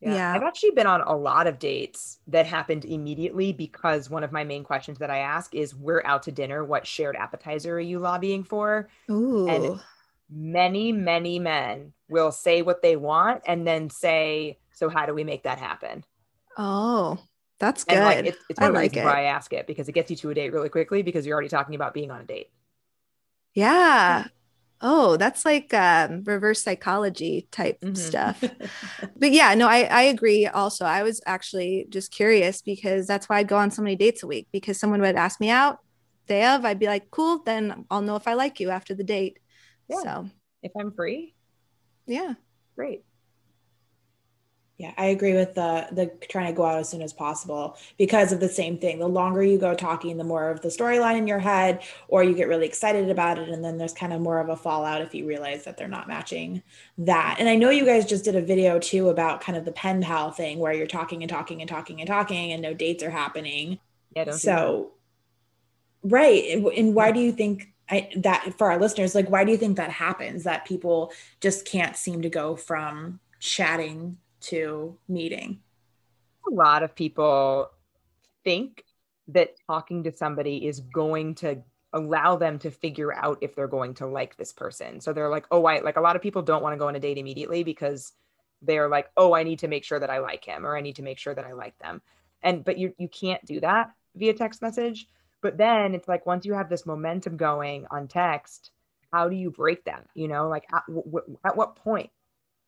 yeah. 0.00 0.14
yeah. 0.14 0.34
I've 0.34 0.42
actually 0.42 0.70
been 0.70 0.86
on 0.86 1.02
a 1.02 1.14
lot 1.14 1.46
of 1.46 1.58
dates 1.58 2.18
that 2.28 2.46
happened 2.46 2.84
immediately 2.84 3.52
because 3.52 4.08
one 4.08 4.24
of 4.24 4.32
my 4.32 4.44
main 4.44 4.64
questions 4.64 4.98
that 4.98 5.10
I 5.10 5.18
ask 5.18 5.54
is 5.54 5.74
we're 5.74 6.02
out 6.04 6.22
to 6.22 6.32
dinner. 6.32 6.64
What 6.64 6.86
shared 6.86 7.16
appetizer 7.16 7.74
are 7.74 7.80
you 7.80 7.98
lobbying 7.98 8.44
for? 8.44 8.88
Ooh. 9.10 9.46
And 9.46 9.80
many, 10.30 10.92
many 10.92 11.38
men 11.38 11.92
will 12.08 12.32
say 12.32 12.62
what 12.62 12.80
they 12.80 12.96
want 12.96 13.42
and 13.46 13.66
then 13.66 13.90
say, 13.90 14.58
So 14.72 14.88
how 14.88 15.04
do 15.04 15.12
we 15.12 15.22
make 15.22 15.42
that 15.42 15.58
happen? 15.58 16.04
Oh, 16.62 17.18
that's 17.58 17.84
good. 17.84 17.98
Like, 17.98 18.26
it's, 18.26 18.38
it's 18.50 18.60
one 18.60 18.76
I 18.76 18.80
like 18.80 18.94
it. 18.94 19.02
why 19.02 19.22
I 19.22 19.24
ask 19.24 19.50
it 19.54 19.66
because 19.66 19.88
it 19.88 19.92
gets 19.92 20.10
you 20.10 20.16
to 20.18 20.28
a 20.28 20.34
date 20.34 20.52
really 20.52 20.68
quickly 20.68 21.00
because 21.00 21.24
you're 21.24 21.32
already 21.32 21.48
talking 21.48 21.74
about 21.74 21.94
being 21.94 22.10
on 22.10 22.20
a 22.20 22.24
date. 22.24 22.50
Yeah. 23.54 24.26
Oh, 24.82 25.18
that's 25.18 25.44
like 25.44 25.74
um, 25.74 26.22
reverse 26.24 26.62
psychology 26.62 27.46
type 27.50 27.82
mm-hmm. 27.82 27.94
stuff. 27.96 28.42
but 29.18 29.30
yeah, 29.30 29.54
no, 29.54 29.68
I, 29.68 29.82
I 29.82 30.02
agree. 30.04 30.46
Also, 30.46 30.86
I 30.86 31.02
was 31.02 31.20
actually 31.26 31.84
just 31.90 32.10
curious 32.10 32.62
because 32.62 33.06
that's 33.06 33.28
why 33.28 33.40
I'd 33.40 33.46
go 33.46 33.58
on 33.58 33.70
so 33.70 33.82
many 33.82 33.94
dates 33.94 34.22
a 34.22 34.26
week 34.26 34.48
because 34.52 34.80
someone 34.80 35.02
would 35.02 35.16
ask 35.16 35.38
me 35.38 35.50
out 35.50 35.80
day 36.26 36.46
of. 36.46 36.64
I'd 36.64 36.78
be 36.78 36.86
like, 36.86 37.10
cool, 37.10 37.42
then 37.42 37.84
I'll 37.90 38.00
know 38.00 38.16
if 38.16 38.26
I 38.26 38.32
like 38.32 38.58
you 38.58 38.70
after 38.70 38.94
the 38.94 39.04
date. 39.04 39.38
Yeah. 39.86 40.00
So 40.02 40.30
if 40.62 40.72
I'm 40.74 40.92
free, 40.92 41.34
yeah, 42.06 42.32
great. 42.74 43.04
Yeah, 44.80 44.94
I 44.96 45.08
agree 45.08 45.34
with 45.34 45.56
the 45.56 45.88
the 45.92 46.10
trying 46.30 46.46
to 46.46 46.56
go 46.56 46.64
out 46.64 46.78
as 46.78 46.88
soon 46.88 47.02
as 47.02 47.12
possible 47.12 47.76
because 47.98 48.32
of 48.32 48.40
the 48.40 48.48
same 48.48 48.78
thing. 48.78 48.98
The 48.98 49.06
longer 49.06 49.42
you 49.42 49.58
go 49.58 49.74
talking, 49.74 50.16
the 50.16 50.24
more 50.24 50.48
of 50.48 50.62
the 50.62 50.68
storyline 50.68 51.18
in 51.18 51.26
your 51.26 51.38
head, 51.38 51.82
or 52.08 52.24
you 52.24 52.34
get 52.34 52.48
really 52.48 52.64
excited 52.64 53.10
about 53.10 53.38
it, 53.38 53.50
and 53.50 53.62
then 53.62 53.76
there's 53.76 53.92
kind 53.92 54.14
of 54.14 54.22
more 54.22 54.40
of 54.40 54.48
a 54.48 54.56
fallout 54.56 55.02
if 55.02 55.14
you 55.14 55.26
realize 55.26 55.64
that 55.64 55.76
they're 55.76 55.86
not 55.86 56.08
matching 56.08 56.62
that. 56.96 57.36
And 57.38 57.46
I 57.46 57.56
know 57.56 57.68
you 57.68 57.84
guys 57.84 58.06
just 58.06 58.24
did 58.24 58.36
a 58.36 58.40
video 58.40 58.78
too 58.78 59.10
about 59.10 59.42
kind 59.42 59.58
of 59.58 59.66
the 59.66 59.72
pen 59.72 60.00
pal 60.00 60.30
thing 60.30 60.58
where 60.58 60.72
you're 60.72 60.86
talking 60.86 61.22
and 61.22 61.28
talking 61.28 61.60
and 61.60 61.68
talking 61.68 62.00
and 62.00 62.08
talking, 62.08 62.50
and 62.52 62.62
no 62.62 62.72
dates 62.72 63.02
are 63.02 63.10
happening. 63.10 63.80
Yeah, 64.16 64.24
don't 64.24 64.38
so 64.38 64.92
right. 66.02 66.42
And 66.74 66.94
why 66.94 67.12
do 67.12 67.20
you 67.20 67.32
think 67.32 67.68
I, 67.90 68.08
that 68.16 68.54
for 68.56 68.70
our 68.70 68.80
listeners, 68.80 69.14
like 69.14 69.28
why 69.28 69.44
do 69.44 69.52
you 69.52 69.58
think 69.58 69.76
that 69.76 69.90
happens? 69.90 70.44
That 70.44 70.64
people 70.64 71.12
just 71.38 71.66
can't 71.66 71.96
seem 71.96 72.22
to 72.22 72.30
go 72.30 72.56
from 72.56 73.20
chatting 73.40 74.16
to 74.40 74.96
meeting? 75.08 75.60
A 76.50 76.54
lot 76.54 76.82
of 76.82 76.94
people 76.94 77.70
think 78.44 78.84
that 79.28 79.54
talking 79.66 80.04
to 80.04 80.12
somebody 80.12 80.66
is 80.66 80.80
going 80.80 81.34
to 81.36 81.62
allow 81.92 82.36
them 82.36 82.58
to 82.60 82.70
figure 82.70 83.12
out 83.12 83.38
if 83.40 83.54
they're 83.54 83.68
going 83.68 83.94
to 83.94 84.06
like 84.06 84.36
this 84.36 84.52
person. 84.52 85.00
So 85.00 85.12
they're 85.12 85.28
like, 85.28 85.46
oh, 85.50 85.64
I 85.64 85.80
like 85.80 85.96
a 85.96 86.00
lot 86.00 86.16
of 86.16 86.22
people 86.22 86.42
don't 86.42 86.62
want 86.62 86.72
to 86.74 86.78
go 86.78 86.88
on 86.88 86.96
a 86.96 87.00
date 87.00 87.18
immediately 87.18 87.64
because 87.64 88.12
they're 88.62 88.88
like, 88.88 89.10
oh, 89.16 89.34
I 89.34 89.42
need 89.42 89.60
to 89.60 89.68
make 89.68 89.84
sure 89.84 89.98
that 89.98 90.10
I 90.10 90.18
like 90.18 90.44
him 90.44 90.66
or 90.66 90.76
I 90.76 90.80
need 90.80 90.96
to 90.96 91.02
make 91.02 91.18
sure 91.18 91.34
that 91.34 91.44
I 91.44 91.52
like 91.52 91.78
them. 91.78 92.02
And 92.42 92.64
but 92.64 92.78
you 92.78 92.94
you 92.98 93.08
can't 93.08 93.44
do 93.44 93.60
that 93.60 93.92
via 94.14 94.34
text 94.34 94.62
message. 94.62 95.08
But 95.42 95.56
then 95.56 95.94
it's 95.94 96.08
like 96.08 96.26
once 96.26 96.44
you 96.44 96.54
have 96.54 96.68
this 96.68 96.86
momentum 96.86 97.36
going 97.36 97.86
on 97.90 98.08
text, 98.08 98.70
how 99.12 99.28
do 99.28 99.36
you 99.36 99.50
break 99.50 99.84
that? 99.84 100.06
You 100.14 100.28
know, 100.28 100.48
like 100.48 100.66
at, 100.72 100.82
w- 100.86 101.38
at 101.44 101.56
what 101.56 101.76
point 101.76 102.10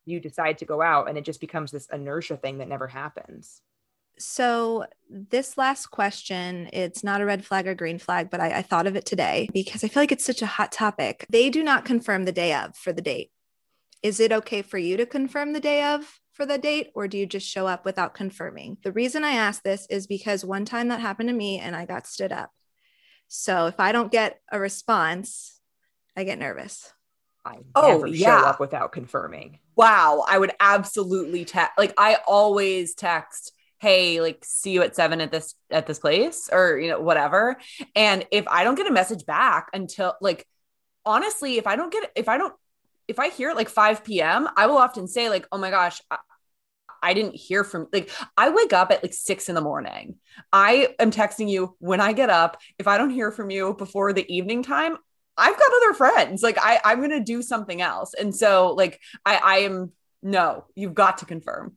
you 0.05 0.21
decide 0.21 0.59
to 0.59 0.65
go 0.65 0.83
out 0.83 1.09
and 1.09 1.17
it 1.17 1.25
just 1.25 1.41
becomes 1.41 1.71
this 1.71 1.87
inertia 1.93 2.37
thing 2.37 2.59
that 2.59 2.69
never 2.69 2.87
happens. 2.87 3.61
So 4.19 4.87
this 5.09 5.57
last 5.57 5.87
question 5.87 6.69
it's 6.73 7.03
not 7.03 7.21
a 7.21 7.25
red 7.25 7.45
flag 7.45 7.67
or 7.67 7.75
green 7.75 7.99
flag 7.99 8.31
but 8.31 8.41
I, 8.41 8.59
I, 8.59 8.63
thought 8.63 8.87
of 8.87 8.95
it 8.95 9.07
today 9.07 9.49
because 9.53 9.83
i 9.83 9.89
feel 9.89 10.03
like 10.03 10.13
it's 10.13 10.25
such 10.25 10.43
a 10.43 10.47
hot 10.47 10.71
topic. 10.71 11.27
They 11.31 11.51
do 11.51 11.63
not 11.63 11.85
confirm 11.85 12.25
the 12.25 12.33
day 12.33 12.55
of 12.55 12.77
for 12.77 12.93
the 12.93 13.03
date. 13.03 13.31
Is 14.03 14.21
it 14.21 14.33
okay 14.33 14.63
for 14.63 14.79
you 14.79 14.97
to 14.99 15.07
confirm 15.07 15.53
the 15.53 15.61
day 15.61 15.85
of 15.85 16.21
for 16.33 16.45
the 16.45 16.59
date 16.59 16.91
or 16.95 17.09
do 17.09 17.17
you 17.17 17.27
just 17.27 17.49
show 17.49 17.67
up 17.67 17.85
without 17.85 18.15
confirming? 18.15 18.77
The 18.83 18.93
reason 18.93 19.25
i 19.25 19.33
ask 19.33 19.63
this 19.63 19.87
is 19.89 20.07
because 20.07 20.45
one 20.45 20.67
time 20.67 20.89
that 20.89 21.01
happened 21.01 21.31
to 21.31 21.35
me 21.35 21.59
and 21.59 21.75
i 21.75 21.87
got 21.87 22.07
stood 22.07 22.33
up. 22.33 22.51
So 23.29 23.67
if 23.67 23.81
i 23.81 23.93
don't 23.93 24.13
get 24.13 24.41
a 24.51 24.61
response 24.61 25.59
i 26.17 26.25
get 26.25 26.39
nervous 26.39 26.93
I 27.45 27.59
oh, 27.75 27.89
never 27.89 28.07
yeah. 28.07 28.41
show 28.41 28.47
up 28.47 28.61
without 28.61 28.93
confirming. 28.93 29.59
Wow. 29.77 30.25
I 30.29 30.39
would 30.39 30.53
absolutely 30.61 31.45
text 31.45 31.73
like 31.77 31.95
I 31.99 32.19
always 32.27 32.95
text, 32.95 33.53
hey, 33.81 34.21
like 34.21 34.45
see 34.45 34.73
you 34.73 34.83
at 34.83 34.95
seven 34.95 35.21
at 35.21 35.33
this 35.33 35.55
at 35.71 35.87
this 35.87 35.99
place 35.99 36.49
or 36.53 36.79
you 36.79 36.89
know, 36.89 37.01
whatever. 37.01 37.57
And 37.95 38.27
if 38.31 38.47
I 38.49 38.65
don't 38.65 38.77
get 38.77 38.87
a 38.87 38.93
message 38.93 39.27
back 39.27 39.69
until 39.73 40.15
like 40.21 40.47
honestly, 41.05 41.59
if 41.59 41.67
I 41.67 41.77
don't 41.77 41.93
get 41.93 42.11
if 42.15 42.29
I 42.29 42.39
don't 42.39 42.55
if 43.09 43.19
I 43.19 43.31
hear 43.31 43.51
it 43.51 43.57
like 43.57 43.69
5 43.69 44.05
p.m., 44.05 44.49
I 44.57 44.67
will 44.67 44.79
often 44.79 45.09
say, 45.09 45.29
like, 45.29 45.47
oh 45.53 45.59
my 45.59 45.71
gosh, 45.71 46.01
I, 46.11 46.19
I 47.03 47.15
didn't 47.15 47.35
hear 47.35 47.65
from 47.65 47.89
like 47.93 48.11
I 48.37 48.51
wake 48.51 48.73
up 48.73 48.93
at 48.93 49.03
like 49.03 49.13
six 49.13 49.49
in 49.49 49.55
the 49.55 49.61
morning. 49.61 50.17
I 50.53 50.95
am 50.99 51.11
texting 51.11 51.51
you 51.51 51.77
when 51.79 52.01
I 52.01 52.13
get 52.13 52.31
up. 52.31 52.61
If 52.79 52.87
I 52.87 52.97
don't 52.97 53.11
hear 53.11 53.33
from 53.33 53.51
you 53.51 53.75
before 53.75 54.13
the 54.13 54.31
evening 54.33 54.63
time, 54.63 54.99
I've 55.37 55.59
got 55.59 55.71
other 55.83 55.95
friends. 55.95 56.43
Like 56.43 56.59
I, 56.61 56.81
I'm 56.85 57.01
gonna 57.01 57.21
do 57.21 57.43
something 57.43 57.81
else. 57.81 58.15
And 58.15 58.35
so 58.35 58.75
like 58.77 59.01
I, 59.25 59.37
I 59.37 59.57
am 59.59 59.93
no, 60.23 60.65
you've 60.75 60.95
got 60.95 61.19
to 61.19 61.27
confirm. 61.27 61.77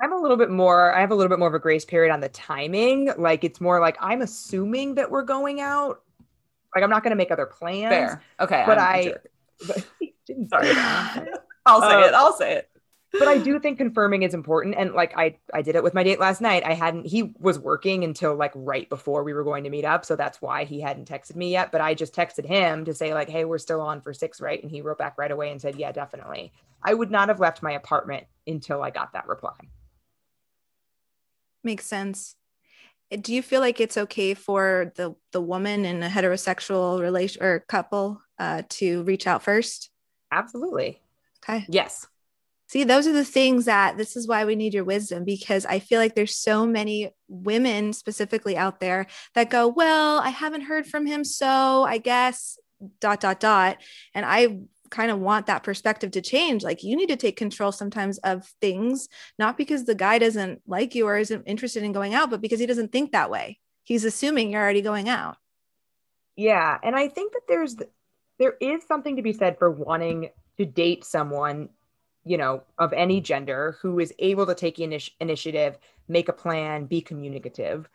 I'm 0.00 0.12
a 0.12 0.16
little 0.16 0.36
bit 0.36 0.50
more, 0.50 0.92
I 0.92 1.00
have 1.00 1.12
a 1.12 1.14
little 1.14 1.28
bit 1.28 1.38
more 1.38 1.48
of 1.48 1.54
a 1.54 1.60
grace 1.60 1.84
period 1.84 2.12
on 2.12 2.20
the 2.20 2.28
timing. 2.28 3.12
Like 3.16 3.44
it's 3.44 3.60
more 3.60 3.80
like 3.80 3.96
I'm 4.00 4.22
assuming 4.22 4.96
that 4.96 5.10
we're 5.10 5.22
going 5.22 5.60
out. 5.60 6.02
Like 6.74 6.82
I'm 6.82 6.90
not 6.90 7.02
gonna 7.02 7.16
make 7.16 7.30
other 7.30 7.46
plans. 7.46 7.90
Fair. 7.90 8.22
Okay. 8.40 8.64
But 8.66 8.78
I'm 8.78 8.84
I 8.84 9.14
but, 9.66 9.86
sorry. 10.50 10.70
I'll 11.66 11.80
say 11.80 11.94
uh, 11.94 12.06
it. 12.06 12.14
I'll 12.14 12.36
say 12.36 12.56
it 12.56 12.71
but 13.18 13.28
I 13.28 13.38
do 13.38 13.60
think 13.60 13.78
confirming 13.78 14.22
is 14.22 14.34
important. 14.34 14.74
And 14.76 14.92
like 14.92 15.16
I 15.16 15.36
I 15.52 15.62
did 15.62 15.76
it 15.76 15.82
with 15.82 15.94
my 15.94 16.02
date 16.02 16.18
last 16.18 16.40
night. 16.40 16.64
I 16.64 16.72
hadn't 16.72 17.06
he 17.06 17.34
was 17.38 17.58
working 17.58 18.04
until 18.04 18.34
like 18.34 18.52
right 18.54 18.88
before 18.88 19.22
we 19.22 19.32
were 19.32 19.44
going 19.44 19.64
to 19.64 19.70
meet 19.70 19.84
up. 19.84 20.04
So 20.04 20.16
that's 20.16 20.40
why 20.40 20.64
he 20.64 20.80
hadn't 20.80 21.08
texted 21.08 21.36
me 21.36 21.50
yet. 21.50 21.72
But 21.72 21.80
I 21.80 21.94
just 21.94 22.14
texted 22.14 22.46
him 22.46 22.84
to 22.84 22.94
say, 22.94 23.14
like, 23.14 23.28
hey, 23.28 23.44
we're 23.44 23.58
still 23.58 23.80
on 23.80 24.00
for 24.00 24.12
six, 24.12 24.40
right? 24.40 24.62
And 24.62 24.70
he 24.70 24.82
wrote 24.82 24.98
back 24.98 25.18
right 25.18 25.30
away 25.30 25.50
and 25.50 25.60
said, 25.60 25.76
Yeah, 25.76 25.92
definitely. 25.92 26.52
I 26.82 26.94
would 26.94 27.10
not 27.10 27.28
have 27.28 27.40
left 27.40 27.62
my 27.62 27.72
apartment 27.72 28.26
until 28.46 28.82
I 28.82 28.90
got 28.90 29.12
that 29.12 29.28
reply. 29.28 29.54
Makes 31.62 31.86
sense. 31.86 32.34
Do 33.20 33.34
you 33.34 33.42
feel 33.42 33.60
like 33.60 33.78
it's 33.78 33.98
okay 33.98 34.34
for 34.34 34.92
the 34.96 35.14
the 35.32 35.40
woman 35.40 35.84
in 35.84 36.02
a 36.02 36.08
heterosexual 36.08 37.00
relation 37.00 37.42
or 37.42 37.60
couple 37.68 38.22
uh, 38.38 38.62
to 38.70 39.02
reach 39.02 39.26
out 39.26 39.42
first? 39.42 39.90
Absolutely. 40.30 41.02
Okay. 41.44 41.66
Yes. 41.68 42.06
See, 42.72 42.84
those 42.84 43.06
are 43.06 43.12
the 43.12 43.22
things 43.22 43.66
that 43.66 43.98
this 43.98 44.16
is 44.16 44.26
why 44.26 44.46
we 44.46 44.56
need 44.56 44.72
your 44.72 44.82
wisdom 44.82 45.24
because 45.24 45.66
I 45.66 45.78
feel 45.78 46.00
like 46.00 46.14
there's 46.14 46.34
so 46.34 46.64
many 46.64 47.10
women 47.28 47.92
specifically 47.92 48.56
out 48.56 48.80
there 48.80 49.08
that 49.34 49.50
go, 49.50 49.68
Well, 49.68 50.20
I 50.20 50.30
haven't 50.30 50.62
heard 50.62 50.86
from 50.86 51.04
him. 51.04 51.22
So 51.22 51.82
I 51.82 51.98
guess 51.98 52.58
dot, 52.98 53.20
dot, 53.20 53.40
dot. 53.40 53.76
And 54.14 54.24
I 54.24 54.60
kind 54.88 55.10
of 55.10 55.18
want 55.18 55.48
that 55.48 55.64
perspective 55.64 56.12
to 56.12 56.22
change. 56.22 56.62
Like 56.62 56.82
you 56.82 56.96
need 56.96 57.10
to 57.10 57.16
take 57.16 57.36
control 57.36 57.72
sometimes 57.72 58.16
of 58.20 58.46
things, 58.62 59.10
not 59.38 59.58
because 59.58 59.84
the 59.84 59.94
guy 59.94 60.18
doesn't 60.18 60.62
like 60.66 60.94
you 60.94 61.06
or 61.06 61.18
isn't 61.18 61.44
interested 61.44 61.82
in 61.82 61.92
going 61.92 62.14
out, 62.14 62.30
but 62.30 62.40
because 62.40 62.58
he 62.58 62.64
doesn't 62.64 62.90
think 62.90 63.12
that 63.12 63.30
way. 63.30 63.58
He's 63.84 64.06
assuming 64.06 64.50
you're 64.50 64.62
already 64.62 64.80
going 64.80 65.10
out. 65.10 65.36
Yeah. 66.36 66.78
And 66.82 66.96
I 66.96 67.08
think 67.08 67.34
that 67.34 67.42
there's, 67.48 67.76
there 68.38 68.54
is 68.62 68.82
something 68.88 69.16
to 69.16 69.22
be 69.22 69.34
said 69.34 69.58
for 69.58 69.70
wanting 69.70 70.30
to 70.56 70.64
date 70.64 71.04
someone 71.04 71.68
you 72.24 72.36
know, 72.36 72.62
of 72.78 72.92
any 72.92 73.20
mm. 73.20 73.24
gender 73.24 73.76
who 73.80 73.98
is 73.98 74.14
able 74.18 74.46
to 74.46 74.54
take 74.54 74.76
init- 74.76 75.10
initiative, 75.20 75.78
make 76.08 76.28
a 76.28 76.32
plan, 76.32 76.86
be 76.86 77.00
communicative. 77.00 77.88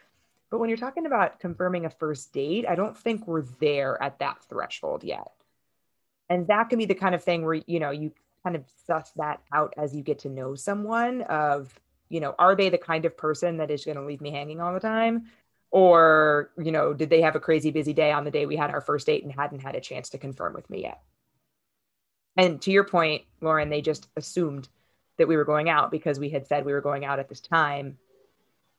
But 0.49 0.59
when 0.59 0.69
you're 0.69 0.78
talking 0.78 1.05
about 1.05 1.39
confirming 1.39 1.86
a 1.86 1.89
first 1.89 2.34
date, 2.34 2.65
I 2.67 2.75
don't 2.75 2.97
think 2.97 3.28
we're 3.28 3.43
there 3.59 4.01
at 4.01 4.19
that 4.19 4.43
threshold 4.43 5.03
yet. 5.03 5.32
And 6.30 6.47
that 6.47 6.69
can 6.69 6.78
be 6.78 6.86
the 6.86 6.95
kind 6.95 7.15
of 7.15 7.23
thing 7.23 7.45
where, 7.45 7.61
you 7.67 7.80
know, 7.80 7.91
you 7.91 8.11
kind 8.43 8.55
of 8.55 8.63
suss 8.86 9.11
that 9.17 9.41
out 9.51 9.73
as 9.78 9.95
you 9.95 10.03
get 10.03 10.19
to 10.19 10.30
know 10.30 10.55
someone 10.55 11.21
of, 11.23 11.73
you 12.09 12.19
know, 12.19 12.36
are 12.39 12.55
they 12.55 12.69
the 12.69 12.78
kind 12.78 13.05
of 13.05 13.17
person 13.17 13.57
that 13.57 13.71
is 13.71 13.86
going 13.86 13.97
to 13.97 14.05
leave 14.05 14.21
me 14.21 14.32
hanging 14.32 14.61
all 14.61 14.73
the 14.73 14.80
time? 14.80 15.28
Or, 15.69 16.51
you 16.57 16.71
know, 16.71 16.93
did 16.93 17.09
they 17.09 17.21
have 17.21 17.36
a 17.36 17.41
crazy 17.41 17.71
busy 17.71 17.93
day 17.93 18.11
on 18.11 18.23
the 18.23 18.32
day 18.32 18.45
we 18.45 18.55
had 18.55 18.71
our 18.71 18.80
first 18.80 19.05
date 19.05 19.23
and 19.23 19.34
hadn't 19.34 19.59
had 19.59 19.75
a 19.75 19.82
chance 19.82 20.09
to 20.09 20.17
confirm 20.17 20.53
with 20.53 20.69
me 20.69 20.84
yet? 20.84 21.01
And 22.38 22.61
to 22.61 22.71
your 22.71 22.83
point, 22.83 23.23
Lauren, 23.41 23.69
they 23.69 23.81
just 23.81 24.07
assumed 24.15 24.69
that 25.17 25.27
we 25.27 25.35
were 25.35 25.45
going 25.45 25.69
out 25.69 25.91
because 25.91 26.19
we 26.19 26.29
had 26.29 26.47
said 26.47 26.65
we 26.65 26.73
were 26.73 26.81
going 26.81 27.03
out 27.03 27.19
at 27.19 27.27
this 27.27 27.41
time 27.41 27.97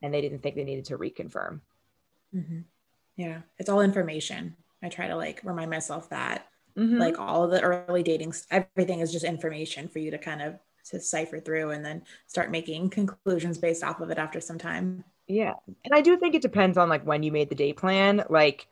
and 0.01 0.15
they 0.15 0.21
didn't 0.21 0.41
think 0.41 0.55
they 0.55 0.65
needed 0.65 0.87
to 0.87 0.99
reconfirm. 0.99 1.61
Mm-hmm. 2.35 2.61
Yeah, 3.17 3.41
it's 3.59 3.69
all 3.69 3.81
information. 3.81 4.57
I 4.83 4.89
try 4.89 5.09
to 5.09 5.17
like 5.17 5.41
remind 5.43 5.71
myself 5.71 6.09
that 6.11 6.47
mm-hmm. 6.77 6.99
like 6.99 7.19
all 7.19 7.43
of 7.43 7.51
the 7.51 7.61
early 7.61 8.05
dating, 8.05 8.33
everything 8.51 9.01
is 9.01 9.11
just 9.11 9.25
information 9.25 9.89
for 9.89 9.99
you 9.99 10.13
to 10.13 10.19
kind 10.19 10.41
of 10.41 10.59
to 10.91 11.01
cipher 11.01 11.41
through 11.41 11.71
and 11.71 11.85
then 11.85 12.03
start 12.29 12.51
making 12.51 12.91
conclusions 12.91 13.59
based 13.59 13.83
off 13.83 14.01
of 14.01 14.11
it 14.11 14.19
after 14.19 14.41
some 14.41 14.57
time. 14.57 15.05
Yeah. 15.27 15.55
And 15.85 15.93
I 15.93 16.01
do 16.01 16.17
think 16.17 16.35
it 16.35 16.43
depends 16.43 16.79
on 16.79 16.89
like 16.89 17.05
when 17.05 17.23
you 17.23 17.33
made 17.33 17.51
the 17.51 17.55
day 17.55 17.73
plan. 17.73 18.25
Like 18.31 18.69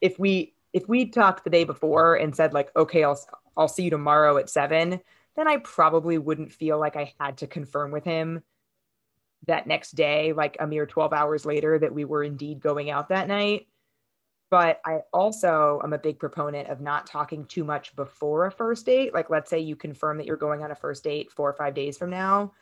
if 0.00 0.18
we 0.18 0.54
if 0.72 0.88
we 0.88 1.06
talked 1.06 1.44
the 1.44 1.50
day 1.50 1.64
before 1.64 2.16
and 2.16 2.34
said 2.34 2.52
like 2.52 2.74
okay, 2.76 3.04
I'll 3.04 3.20
I'll 3.56 3.68
see 3.68 3.84
you 3.84 3.90
tomorrow 3.90 4.36
at 4.38 4.50
7, 4.50 5.00
then 5.36 5.48
I 5.48 5.58
probably 5.58 6.18
wouldn't 6.18 6.52
feel 6.52 6.78
like 6.78 6.96
I 6.96 7.14
had 7.18 7.38
to 7.38 7.46
confirm 7.46 7.90
with 7.90 8.04
him 8.04 8.42
that 9.46 9.66
next 9.66 9.92
day, 9.92 10.32
like 10.32 10.56
a 10.60 10.66
mere 10.66 10.86
12 10.86 11.12
hours 11.12 11.44
later, 11.44 11.78
that 11.78 11.94
we 11.94 12.04
were 12.04 12.22
indeed 12.22 12.60
going 12.60 12.90
out 12.90 13.08
that 13.08 13.28
night. 13.28 13.66
But 14.50 14.80
I 14.84 15.00
also 15.12 15.80
am 15.82 15.94
a 15.94 15.98
big 15.98 16.18
proponent 16.18 16.68
of 16.68 16.80
not 16.80 17.06
talking 17.06 17.46
too 17.46 17.64
much 17.64 17.96
before 17.96 18.46
a 18.46 18.52
first 18.52 18.84
date. 18.84 19.14
Like, 19.14 19.30
let's 19.30 19.48
say 19.48 19.60
you 19.60 19.76
confirm 19.76 20.18
that 20.18 20.26
you're 20.26 20.36
going 20.36 20.62
on 20.62 20.70
a 20.70 20.74
first 20.74 21.02
date 21.02 21.32
four 21.32 21.48
or 21.48 21.54
five 21.54 21.74
days 21.74 21.96
from 21.96 22.10
now. 22.10 22.52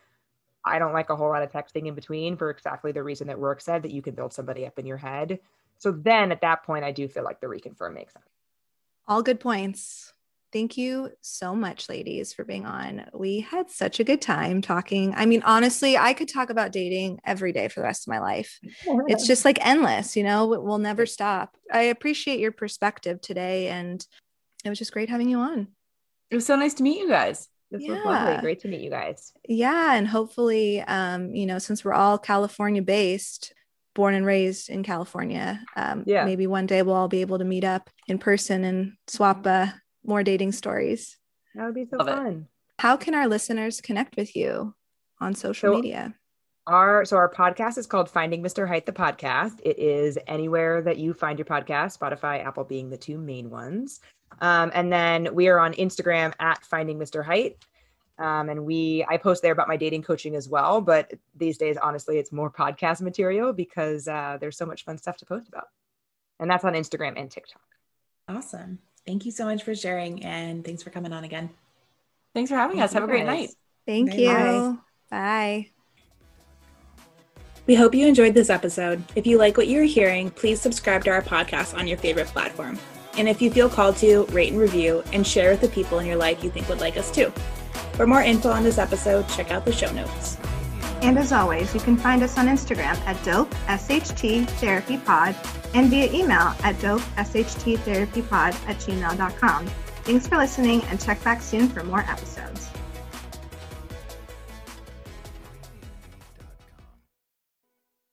I 0.65 0.79
don't 0.79 0.93
like 0.93 1.11
a 1.11 1.17
whole 1.17 1.31
lot 1.31 1.43
of 1.43 1.51
texting 1.51 1.87
in 1.87 1.95
between 1.95 2.37
for 2.37 2.51
exactly 2.51 2.93
the 2.93 3.03
reason 3.03 3.27
that 3.27 3.39
Rourke 3.39 3.61
said 3.61 3.83
that 3.83 3.93
you 3.93 4.03
can 4.03 4.15
build 4.15 4.33
somebody 4.33 4.67
up 4.67 4.79
in 4.79 4.87
your 4.87 4.99
head. 4.99 5.41
So 5.79 5.91
then 5.91 6.31
at 6.31 6.43
that 6.43 6.63
point, 6.63 6.85
I 6.85 6.93
do 6.93 7.09
feel 7.09 7.25
like 7.25 7.41
the 7.41 7.47
reconfirm 7.47 7.95
makes 7.95 8.13
sense. 8.13 8.27
All 9.09 9.23
good 9.23 9.41
points. 9.41 10.13
Thank 10.53 10.77
you 10.77 11.11
so 11.21 11.55
much, 11.55 11.89
ladies, 11.89 12.33
for 12.33 12.45
being 12.45 12.67
on. 12.67 13.07
We 13.15 13.41
had 13.41 13.71
such 13.71 14.01
a 14.01 14.05
good 14.05 14.21
time 14.21 14.61
talking. 14.63 15.15
I 15.15 15.25
mean, 15.25 15.43
honestly, 15.45 15.97
I 15.97 16.13
could 16.13 16.29
talk 16.29 16.51
about 16.51 16.73
dating 16.73 17.21
every 17.25 17.53
day 17.53 17.69
for 17.69 17.81
the 17.81 17.85
rest 17.85 18.07
of 18.07 18.11
my 18.11 18.19
life. 18.19 18.59
it's 19.07 19.29
just 19.29 19.45
like 19.45 19.65
endless, 19.65 20.17
you 20.17 20.25
know, 20.25 20.47
we'll 20.47 20.79
never 20.79 21.07
stop. 21.07 21.57
I 21.73 21.83
appreciate 21.83 22.41
your 22.41 22.51
perspective 22.51 23.21
today. 23.21 23.69
And 23.69 24.05
it 24.65 24.69
was 24.69 24.79
just 24.79 24.93
great 24.93 25.09
having 25.09 25.29
you 25.29 25.39
on. 25.39 25.69
It 26.31 26.35
was 26.35 26.47
so 26.47 26.57
nice 26.57 26.75
to 26.75 26.83
meet 26.83 26.99
you 26.99 27.09
guys. 27.09 27.49
This 27.71 27.83
yeah. 27.83 27.95
was 27.95 28.05
lovely. 28.05 28.41
Great 28.41 28.61
to 28.61 28.69
meet 28.69 28.81
you 28.81 28.91
guys. 28.91 29.33
Yeah. 29.49 29.95
And 29.95 30.09
hopefully, 30.09 30.81
um, 30.81 31.33
you 31.33 31.47
know, 31.47 31.61
since 31.61 31.85
we're 31.85 31.93
all 31.93 32.19
California 32.19 32.83
based, 32.83 33.55
born 33.95 34.15
and 34.15 34.27
raised 34.27 34.69
in 34.69 34.83
California, 34.83 35.61
um, 35.77 36.03
yeah. 36.07 36.25
maybe 36.25 36.49
one 36.49 36.67
day 36.67 36.83
we'll 36.83 36.97
all 36.97 37.09
be 37.09 37.21
able 37.21 37.39
to 37.39 37.45
meet 37.45 37.65
up 37.65 37.89
in 38.09 38.19
person 38.19 38.65
and 38.65 38.93
swap 39.07 39.47
uh, 39.47 39.69
more 40.05 40.23
dating 40.23 40.53
stories. 40.53 41.17
That 41.55 41.67
would 41.67 41.75
be 41.75 41.87
so 41.87 41.99
Love 41.99 42.07
fun. 42.07 42.27
It. 42.27 42.83
How 42.83 42.97
can 42.97 43.15
our 43.15 43.29
listeners 43.29 43.81
connect 43.81 44.17
with 44.17 44.35
you 44.35 44.75
on 45.21 45.35
social 45.35 45.73
so 45.73 45.77
media? 45.77 46.15
Our 46.67 47.05
so 47.05 47.17
our 47.17 47.31
podcast 47.33 47.79
is 47.79 47.87
called 47.87 48.09
Finding 48.09 48.43
Mr. 48.43 48.67
Height 48.69 48.87
the 48.87 48.93
podcast. 48.93 49.61
It 49.65 49.79
is 49.79 50.19
anywhere 50.27 50.83
that 50.83 50.99
you 50.99 51.13
find 51.13 51.39
your 51.39 51.47
podcast, 51.47 51.99
Spotify, 51.99 52.45
Apple 52.45 52.65
being 52.65 52.91
the 52.91 52.97
two 52.97 53.19
main 53.19 53.51
ones. 53.51 54.01
Um, 54.41 54.71
and 54.75 54.93
then 54.93 55.35
we 55.35 55.49
are 55.49 55.59
on 55.59 55.73
Instagram 55.75 56.33
at 56.39 56.65
Finding 56.65 56.99
Mr. 56.99 57.25
Height. 57.25 57.59
Um, 58.19 58.51
and 58.51 58.67
we 58.67 59.05
I 59.09 59.17
post 59.17 59.43
there 59.43 59.53
about 59.53 59.69
my 59.69 59.77
dating 59.77 60.03
coaching 60.03 60.37
as 60.37 60.49
well. 60.49 60.81
But 60.81 61.13
these 61.35 61.59
days, 61.59 61.77
honestly, 61.77 62.19
it's 62.19 62.33
more 62.33 62.51
podcast 62.51 63.01
material 63.01 63.53
because 63.53 64.07
uh, 64.07 64.37
there's 64.41 64.57
so 64.57 64.67
much 64.67 64.85
fun 64.85 64.99
stuff 64.99 65.17
to 65.19 65.27
post 65.27 65.49
about. 65.49 65.69
And 66.39 66.51
that's 66.51 66.65
on 66.65 66.75
Instagram 66.75 67.15
and 67.17 67.31
TikTok. 67.31 67.63
Awesome. 68.29 68.79
Thank 69.11 69.27
you 69.27 69.33
so 69.33 69.45
much 69.45 69.65
for 69.65 69.75
sharing 69.75 70.25
and 70.25 70.65
thanks 70.65 70.85
for 70.85 70.91
coming 70.91 71.13
on 71.13 71.25
again. 71.25 71.51
Thanks 72.33 72.49
for 72.49 72.57
having 72.57 72.77
Thank 72.77 72.85
us. 72.85 72.93
Have 72.93 73.03
a 73.03 73.09
great 73.09 73.27
night. 73.27 73.51
Thank 73.85 74.11
Bye. 74.11 74.17
you. 74.17 74.81
Bye. 75.11 75.71
We 77.67 77.75
hope 77.75 77.93
you 77.93 78.07
enjoyed 78.07 78.35
this 78.35 78.51
episode. 78.51 79.03
If 79.17 79.27
you 79.27 79.37
like 79.37 79.57
what 79.57 79.67
you're 79.67 79.83
hearing, 79.83 80.31
please 80.31 80.61
subscribe 80.61 81.03
to 81.07 81.11
our 81.11 81.23
podcast 81.23 81.77
on 81.77 81.89
your 81.89 81.99
favorite 81.99 82.29
platform. 82.29 82.79
And 83.19 83.29
if 83.29 83.43
you 83.43 83.51
feel 83.51 83.69
called 83.69 83.97
to, 83.97 84.27
rate 84.27 84.53
and 84.53 84.61
review 84.61 85.03
and 85.13 85.27
share 85.27 85.51
with 85.51 85.61
the 85.61 85.69
people 85.71 85.99
in 85.99 86.07
your 86.07 86.15
life 86.15 86.45
you 86.45 86.51
think 86.51 86.69
would 86.69 86.81
like 86.81 86.97
us 86.97 87.11
too. 87.11 87.33
For 87.95 88.07
more 88.07 88.23
info 88.23 88.51
on 88.51 88.63
this 88.63 88.79
episode, 88.79 89.29
check 89.29 89.51
out 89.51 89.65
the 89.65 89.73
show 89.73 89.91
notes. 89.91 90.37
And 91.03 91.19
as 91.19 91.33
always, 91.33 91.75
you 91.75 91.81
can 91.81 91.97
find 91.97 92.23
us 92.23 92.39
on 92.39 92.47
Instagram 92.47 92.97
at 93.07 93.21
dope 93.25 93.53
SHT 93.67 94.47
Therapy 94.61 94.99
Pod 94.99 95.35
and 95.75 95.91
via 95.91 96.13
email 96.13 96.55
at 96.63 96.81
dope 96.81 97.03
SHT 97.17 97.79
Therapy 97.81 98.23
Pod 98.23 98.55
at 98.67 98.77
gmail.com. 98.79 99.67
Thanks 100.05 100.27
for 100.27 100.37
listening 100.37 100.83
and 100.85 101.01
check 101.01 101.23
back 101.23 101.43
soon 101.43 101.69
for 101.69 101.85
more 101.85 102.01
episodes. 102.01 102.70